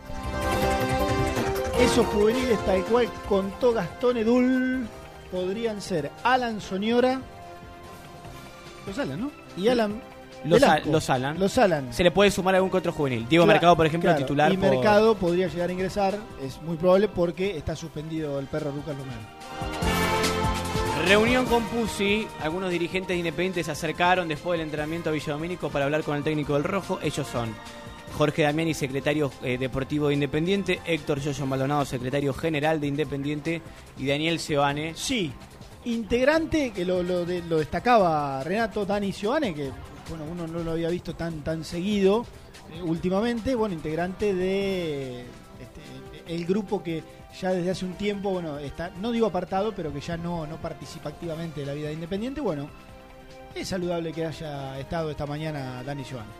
Esos 1.80 2.06
juveniles, 2.06 2.58
tal 2.66 2.82
cual 2.84 3.08
contó 3.28 3.72
Gastón 3.72 4.18
Edul, 4.18 4.86
podrían 5.30 5.80
ser 5.80 6.10
Alan 6.22 6.60
Soñora. 6.60 7.18
Los 8.86 8.98
Alan, 8.98 9.20
¿no? 9.20 9.30
Y 9.56 9.68
Alan. 9.68 10.02
Los. 10.44 10.62
Al- 10.62 10.82
los 10.90 11.08
Alan. 11.10 11.38
Los 11.38 11.56
Alan. 11.58 11.92
Se 11.92 12.02
le 12.02 12.10
puede 12.10 12.30
sumar 12.30 12.54
algún 12.54 12.70
que 12.70 12.76
otro 12.78 12.92
juvenil. 12.92 13.26
Diego 13.28 13.44
Claro, 13.44 13.54
Mercado, 13.56 13.76
por 13.76 13.86
ejemplo, 13.86 14.10
claro. 14.10 14.24
titular. 14.24 14.52
Y 14.52 14.56
por- 14.56 14.70
Mercado 14.70 15.14
podría 15.16 15.48
llegar 15.48 15.68
a 15.70 15.72
ingresar, 15.72 16.18
es 16.44 16.60
muy 16.62 16.76
probable 16.76 17.08
porque 17.08 17.56
está 17.56 17.76
suspendido 17.76 18.38
el 18.38 18.46
perro 18.46 18.72
Lucas 18.72 18.96
Lomero. 18.96 19.18
Reunión 21.06 21.46
con 21.46 21.64
Pusi. 21.64 22.26
Algunos 22.42 22.70
dirigentes 22.70 23.08
de 23.08 23.16
Independiente 23.18 23.64
se 23.64 23.70
acercaron 23.70 24.28
después 24.28 24.58
del 24.58 24.66
entrenamiento 24.66 25.10
a 25.10 25.12
Villa 25.12 25.32
Domínico 25.32 25.68
para 25.70 25.84
hablar 25.86 26.02
con 26.02 26.16
el 26.16 26.22
técnico 26.22 26.54
del 26.54 26.64
Rojo. 26.64 26.98
Ellos 27.02 27.26
son 27.26 27.50
Jorge 28.16 28.42
Damiani, 28.42 28.74
secretario 28.74 29.32
eh, 29.42 29.58
deportivo 29.58 30.08
de 30.08 30.14
Independiente, 30.14 30.80
Héctor 30.84 31.18
Yoyo 31.20 31.46
Maldonado, 31.46 31.84
secretario 31.84 32.32
general 32.34 32.80
de 32.80 32.86
Independiente, 32.86 33.62
y 33.98 34.06
Daniel 34.06 34.38
Sebane. 34.38 34.92
Sí, 34.94 35.32
integrante 35.86 36.70
que 36.70 36.84
lo, 36.84 37.02
lo, 37.02 37.24
de- 37.24 37.42
lo 37.42 37.58
destacaba 37.58 38.42
Renato 38.44 38.84
Dani 38.86 39.12
Giovanni, 39.12 39.54
que 39.54 39.70
bueno, 40.12 40.30
uno 40.30 40.46
no 40.46 40.62
lo 40.62 40.72
había 40.72 40.88
visto 40.88 41.14
tan, 41.14 41.42
tan 41.42 41.64
seguido 41.64 42.26
eh, 42.72 42.82
últimamente, 42.82 43.54
bueno, 43.54 43.74
integrante 43.74 44.34
de 44.34 45.20
este, 45.22 46.34
el 46.34 46.44
grupo 46.44 46.82
que 46.82 47.02
ya 47.40 47.50
desde 47.50 47.70
hace 47.70 47.84
un 47.84 47.94
tiempo, 47.94 48.30
bueno, 48.30 48.58
está, 48.58 48.90
no 49.00 49.10
digo 49.10 49.26
apartado, 49.26 49.72
pero 49.74 49.92
que 49.92 50.00
ya 50.00 50.16
no, 50.16 50.46
no 50.46 50.56
participa 50.56 51.08
activamente 51.08 51.60
de 51.60 51.66
la 51.66 51.72
vida 51.72 51.88
de 51.88 51.94
Independiente, 51.94 52.40
bueno, 52.40 52.68
es 53.54 53.68
saludable 53.68 54.12
que 54.12 54.26
haya 54.26 54.78
estado 54.78 55.10
esta 55.10 55.26
mañana 55.26 55.82
Dani 55.82 56.04
Giovanni. 56.04 56.30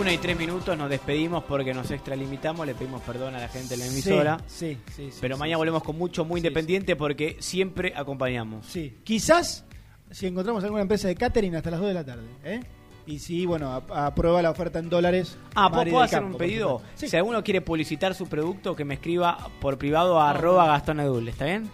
Una 0.00 0.12
y 0.12 0.18
tres 0.18 0.36
minutos 0.36 0.76
nos 0.76 0.88
despedimos 0.88 1.44
porque 1.44 1.74
nos 1.74 1.90
extralimitamos. 1.90 2.66
Le 2.66 2.74
pedimos 2.74 3.02
perdón 3.02 3.34
a 3.34 3.38
la 3.38 3.48
gente 3.48 3.76
de 3.76 3.76
la 3.76 3.86
emisora. 3.86 4.38
Sí, 4.46 4.78
sí, 4.94 5.10
sí, 5.10 5.18
Pero 5.20 5.36
sí, 5.36 5.40
mañana 5.40 5.56
sí. 5.56 5.58
volvemos 5.58 5.82
con 5.82 5.98
mucho, 5.98 6.24
muy 6.24 6.38
independiente 6.38 6.96
porque 6.96 7.36
siempre 7.40 7.92
acompañamos. 7.94 8.66
Sí, 8.66 8.98
quizás 9.04 9.64
si 10.10 10.26
encontramos 10.26 10.62
alguna 10.64 10.82
empresa 10.82 11.08
de 11.08 11.14
catering 11.16 11.56
hasta 11.56 11.70
las 11.70 11.80
2 11.80 11.88
de 11.88 11.94
la 11.94 12.04
tarde, 12.04 12.24
¿eh? 12.44 12.60
Y 13.06 13.18
si, 13.18 13.44
bueno, 13.44 13.70
aprueba 13.94 14.40
la 14.40 14.50
oferta 14.50 14.78
en 14.78 14.88
dólares. 14.88 15.36
Ah, 15.54 15.70
¿puedo 15.70 16.00
hacer 16.00 16.20
Campo, 16.20 16.32
un 16.36 16.38
pedido? 16.38 16.80
Sí. 16.94 17.06
Si 17.08 17.16
alguno 17.16 17.44
quiere 17.44 17.60
publicitar 17.60 18.14
su 18.14 18.26
producto, 18.28 18.74
que 18.74 18.84
me 18.86 18.94
escriba 18.94 19.36
por 19.60 19.76
privado 19.76 20.18
a 20.20 20.30
arroba 20.30 20.66
Gastón 20.68 21.00
Edul, 21.00 21.28
¿está 21.28 21.44
bien? 21.44 21.68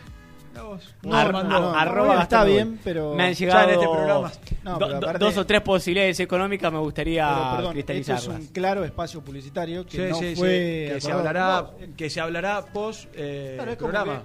No, 0.53 1.15
Ar- 1.15 1.33
arroba 1.77 2.23
está 2.23 2.39
Edul. 2.43 2.51
bien, 2.53 2.81
pero 2.83 3.15
Me 3.15 3.23
han 3.29 3.35
llegado 3.35 3.63
en 3.69 3.75
este 3.75 3.87
programa- 3.87 4.33
No, 4.65 4.73
do- 4.73 4.79
pero 4.81 4.91
do- 4.91 4.97
aparte- 4.97 5.25
dos 5.25 5.37
o 5.37 5.47
tres 5.47 5.61
posibilidades 5.61 6.19
económicas, 6.19 6.73
me 6.73 6.81
gustaría 6.81 7.29
perdón, 7.29 7.67
es 7.67 7.73
cristalizarlas. 7.75 8.27
un 8.41 8.47
claro 8.49 8.85
espacio 8.85 9.21
publicitario 9.23 9.87
que 9.87 9.93
Sí, 9.97 10.11
no 10.11 10.17
sí, 10.17 10.31
sí, 10.31 10.37
fue 10.37 10.91
que 10.95 11.01
se 11.01 11.13
hablará, 11.13 11.71
que 11.97 12.11
se 12.11 12.21
hablará 12.21 12.65
post 12.73 13.09
eh, 13.15 13.55
Claro, 13.57 13.79
programa. 13.79 14.23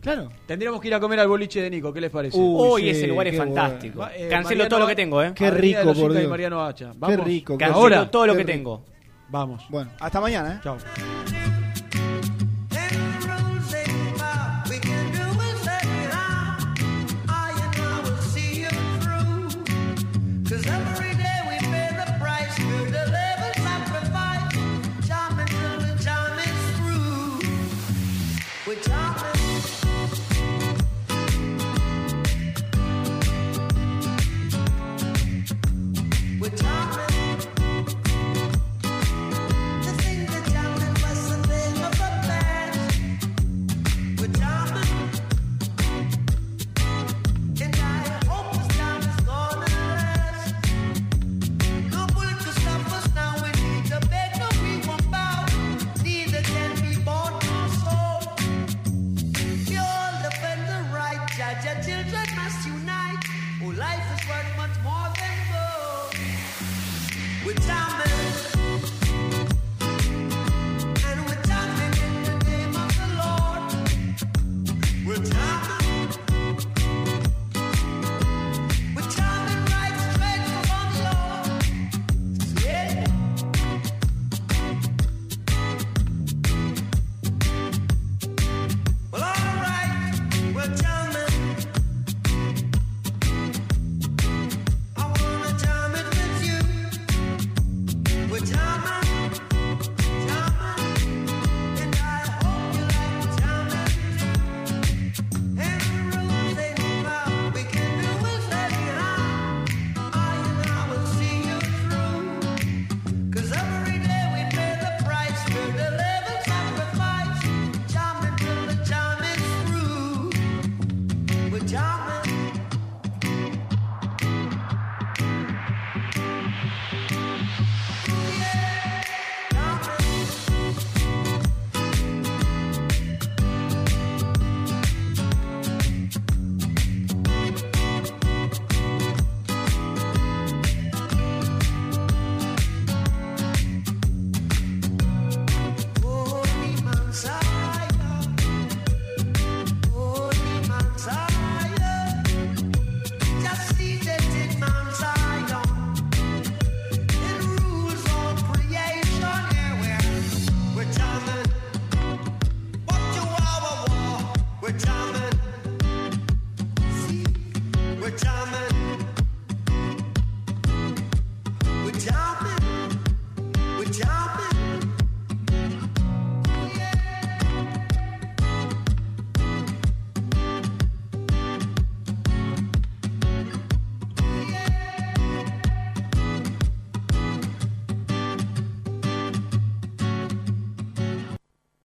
Claro. 0.00 0.30
Tendríamos 0.46 0.80
que 0.80 0.88
ir 0.88 0.94
a 0.94 1.00
comer 1.00 1.18
al 1.20 1.28
boliche 1.28 1.62
de 1.62 1.70
Nico, 1.70 1.92
¿qué 1.92 2.00
les 2.00 2.10
parece? 2.10 2.36
Uy, 2.36 2.68
Uy, 2.82 2.88
ese 2.90 3.02
sí, 3.02 3.06
lugar 3.06 3.26
es 3.28 3.36
fantástico. 3.36 4.00
Va, 4.00 4.08
Cancelo 4.08 4.42
Mariano- 4.64 4.68
todo 4.68 4.80
lo 4.80 4.86
que 4.86 4.94
tengo, 4.96 5.22
¿eh? 5.22 5.32
Qué 5.34 5.46
Avenida 5.46 5.80
rico, 5.82 5.94
por 6.00 6.12
Dios. 6.12 6.28
Mariano 6.28 6.64
Hacha. 6.64 6.92
Qué 7.06 7.16
rico. 7.16 7.56
Cancelo 7.58 7.78
Ahora. 7.80 8.10
todo 8.10 8.26
lo 8.26 8.32
que 8.34 8.38
rico. 8.40 8.50
tengo. 8.52 8.84
Vamos. 9.30 9.64
Bueno, 9.70 9.90
hasta 10.00 10.20
mañana, 10.20 10.54
¿eh? 10.56 10.60
Chao. 10.62 10.76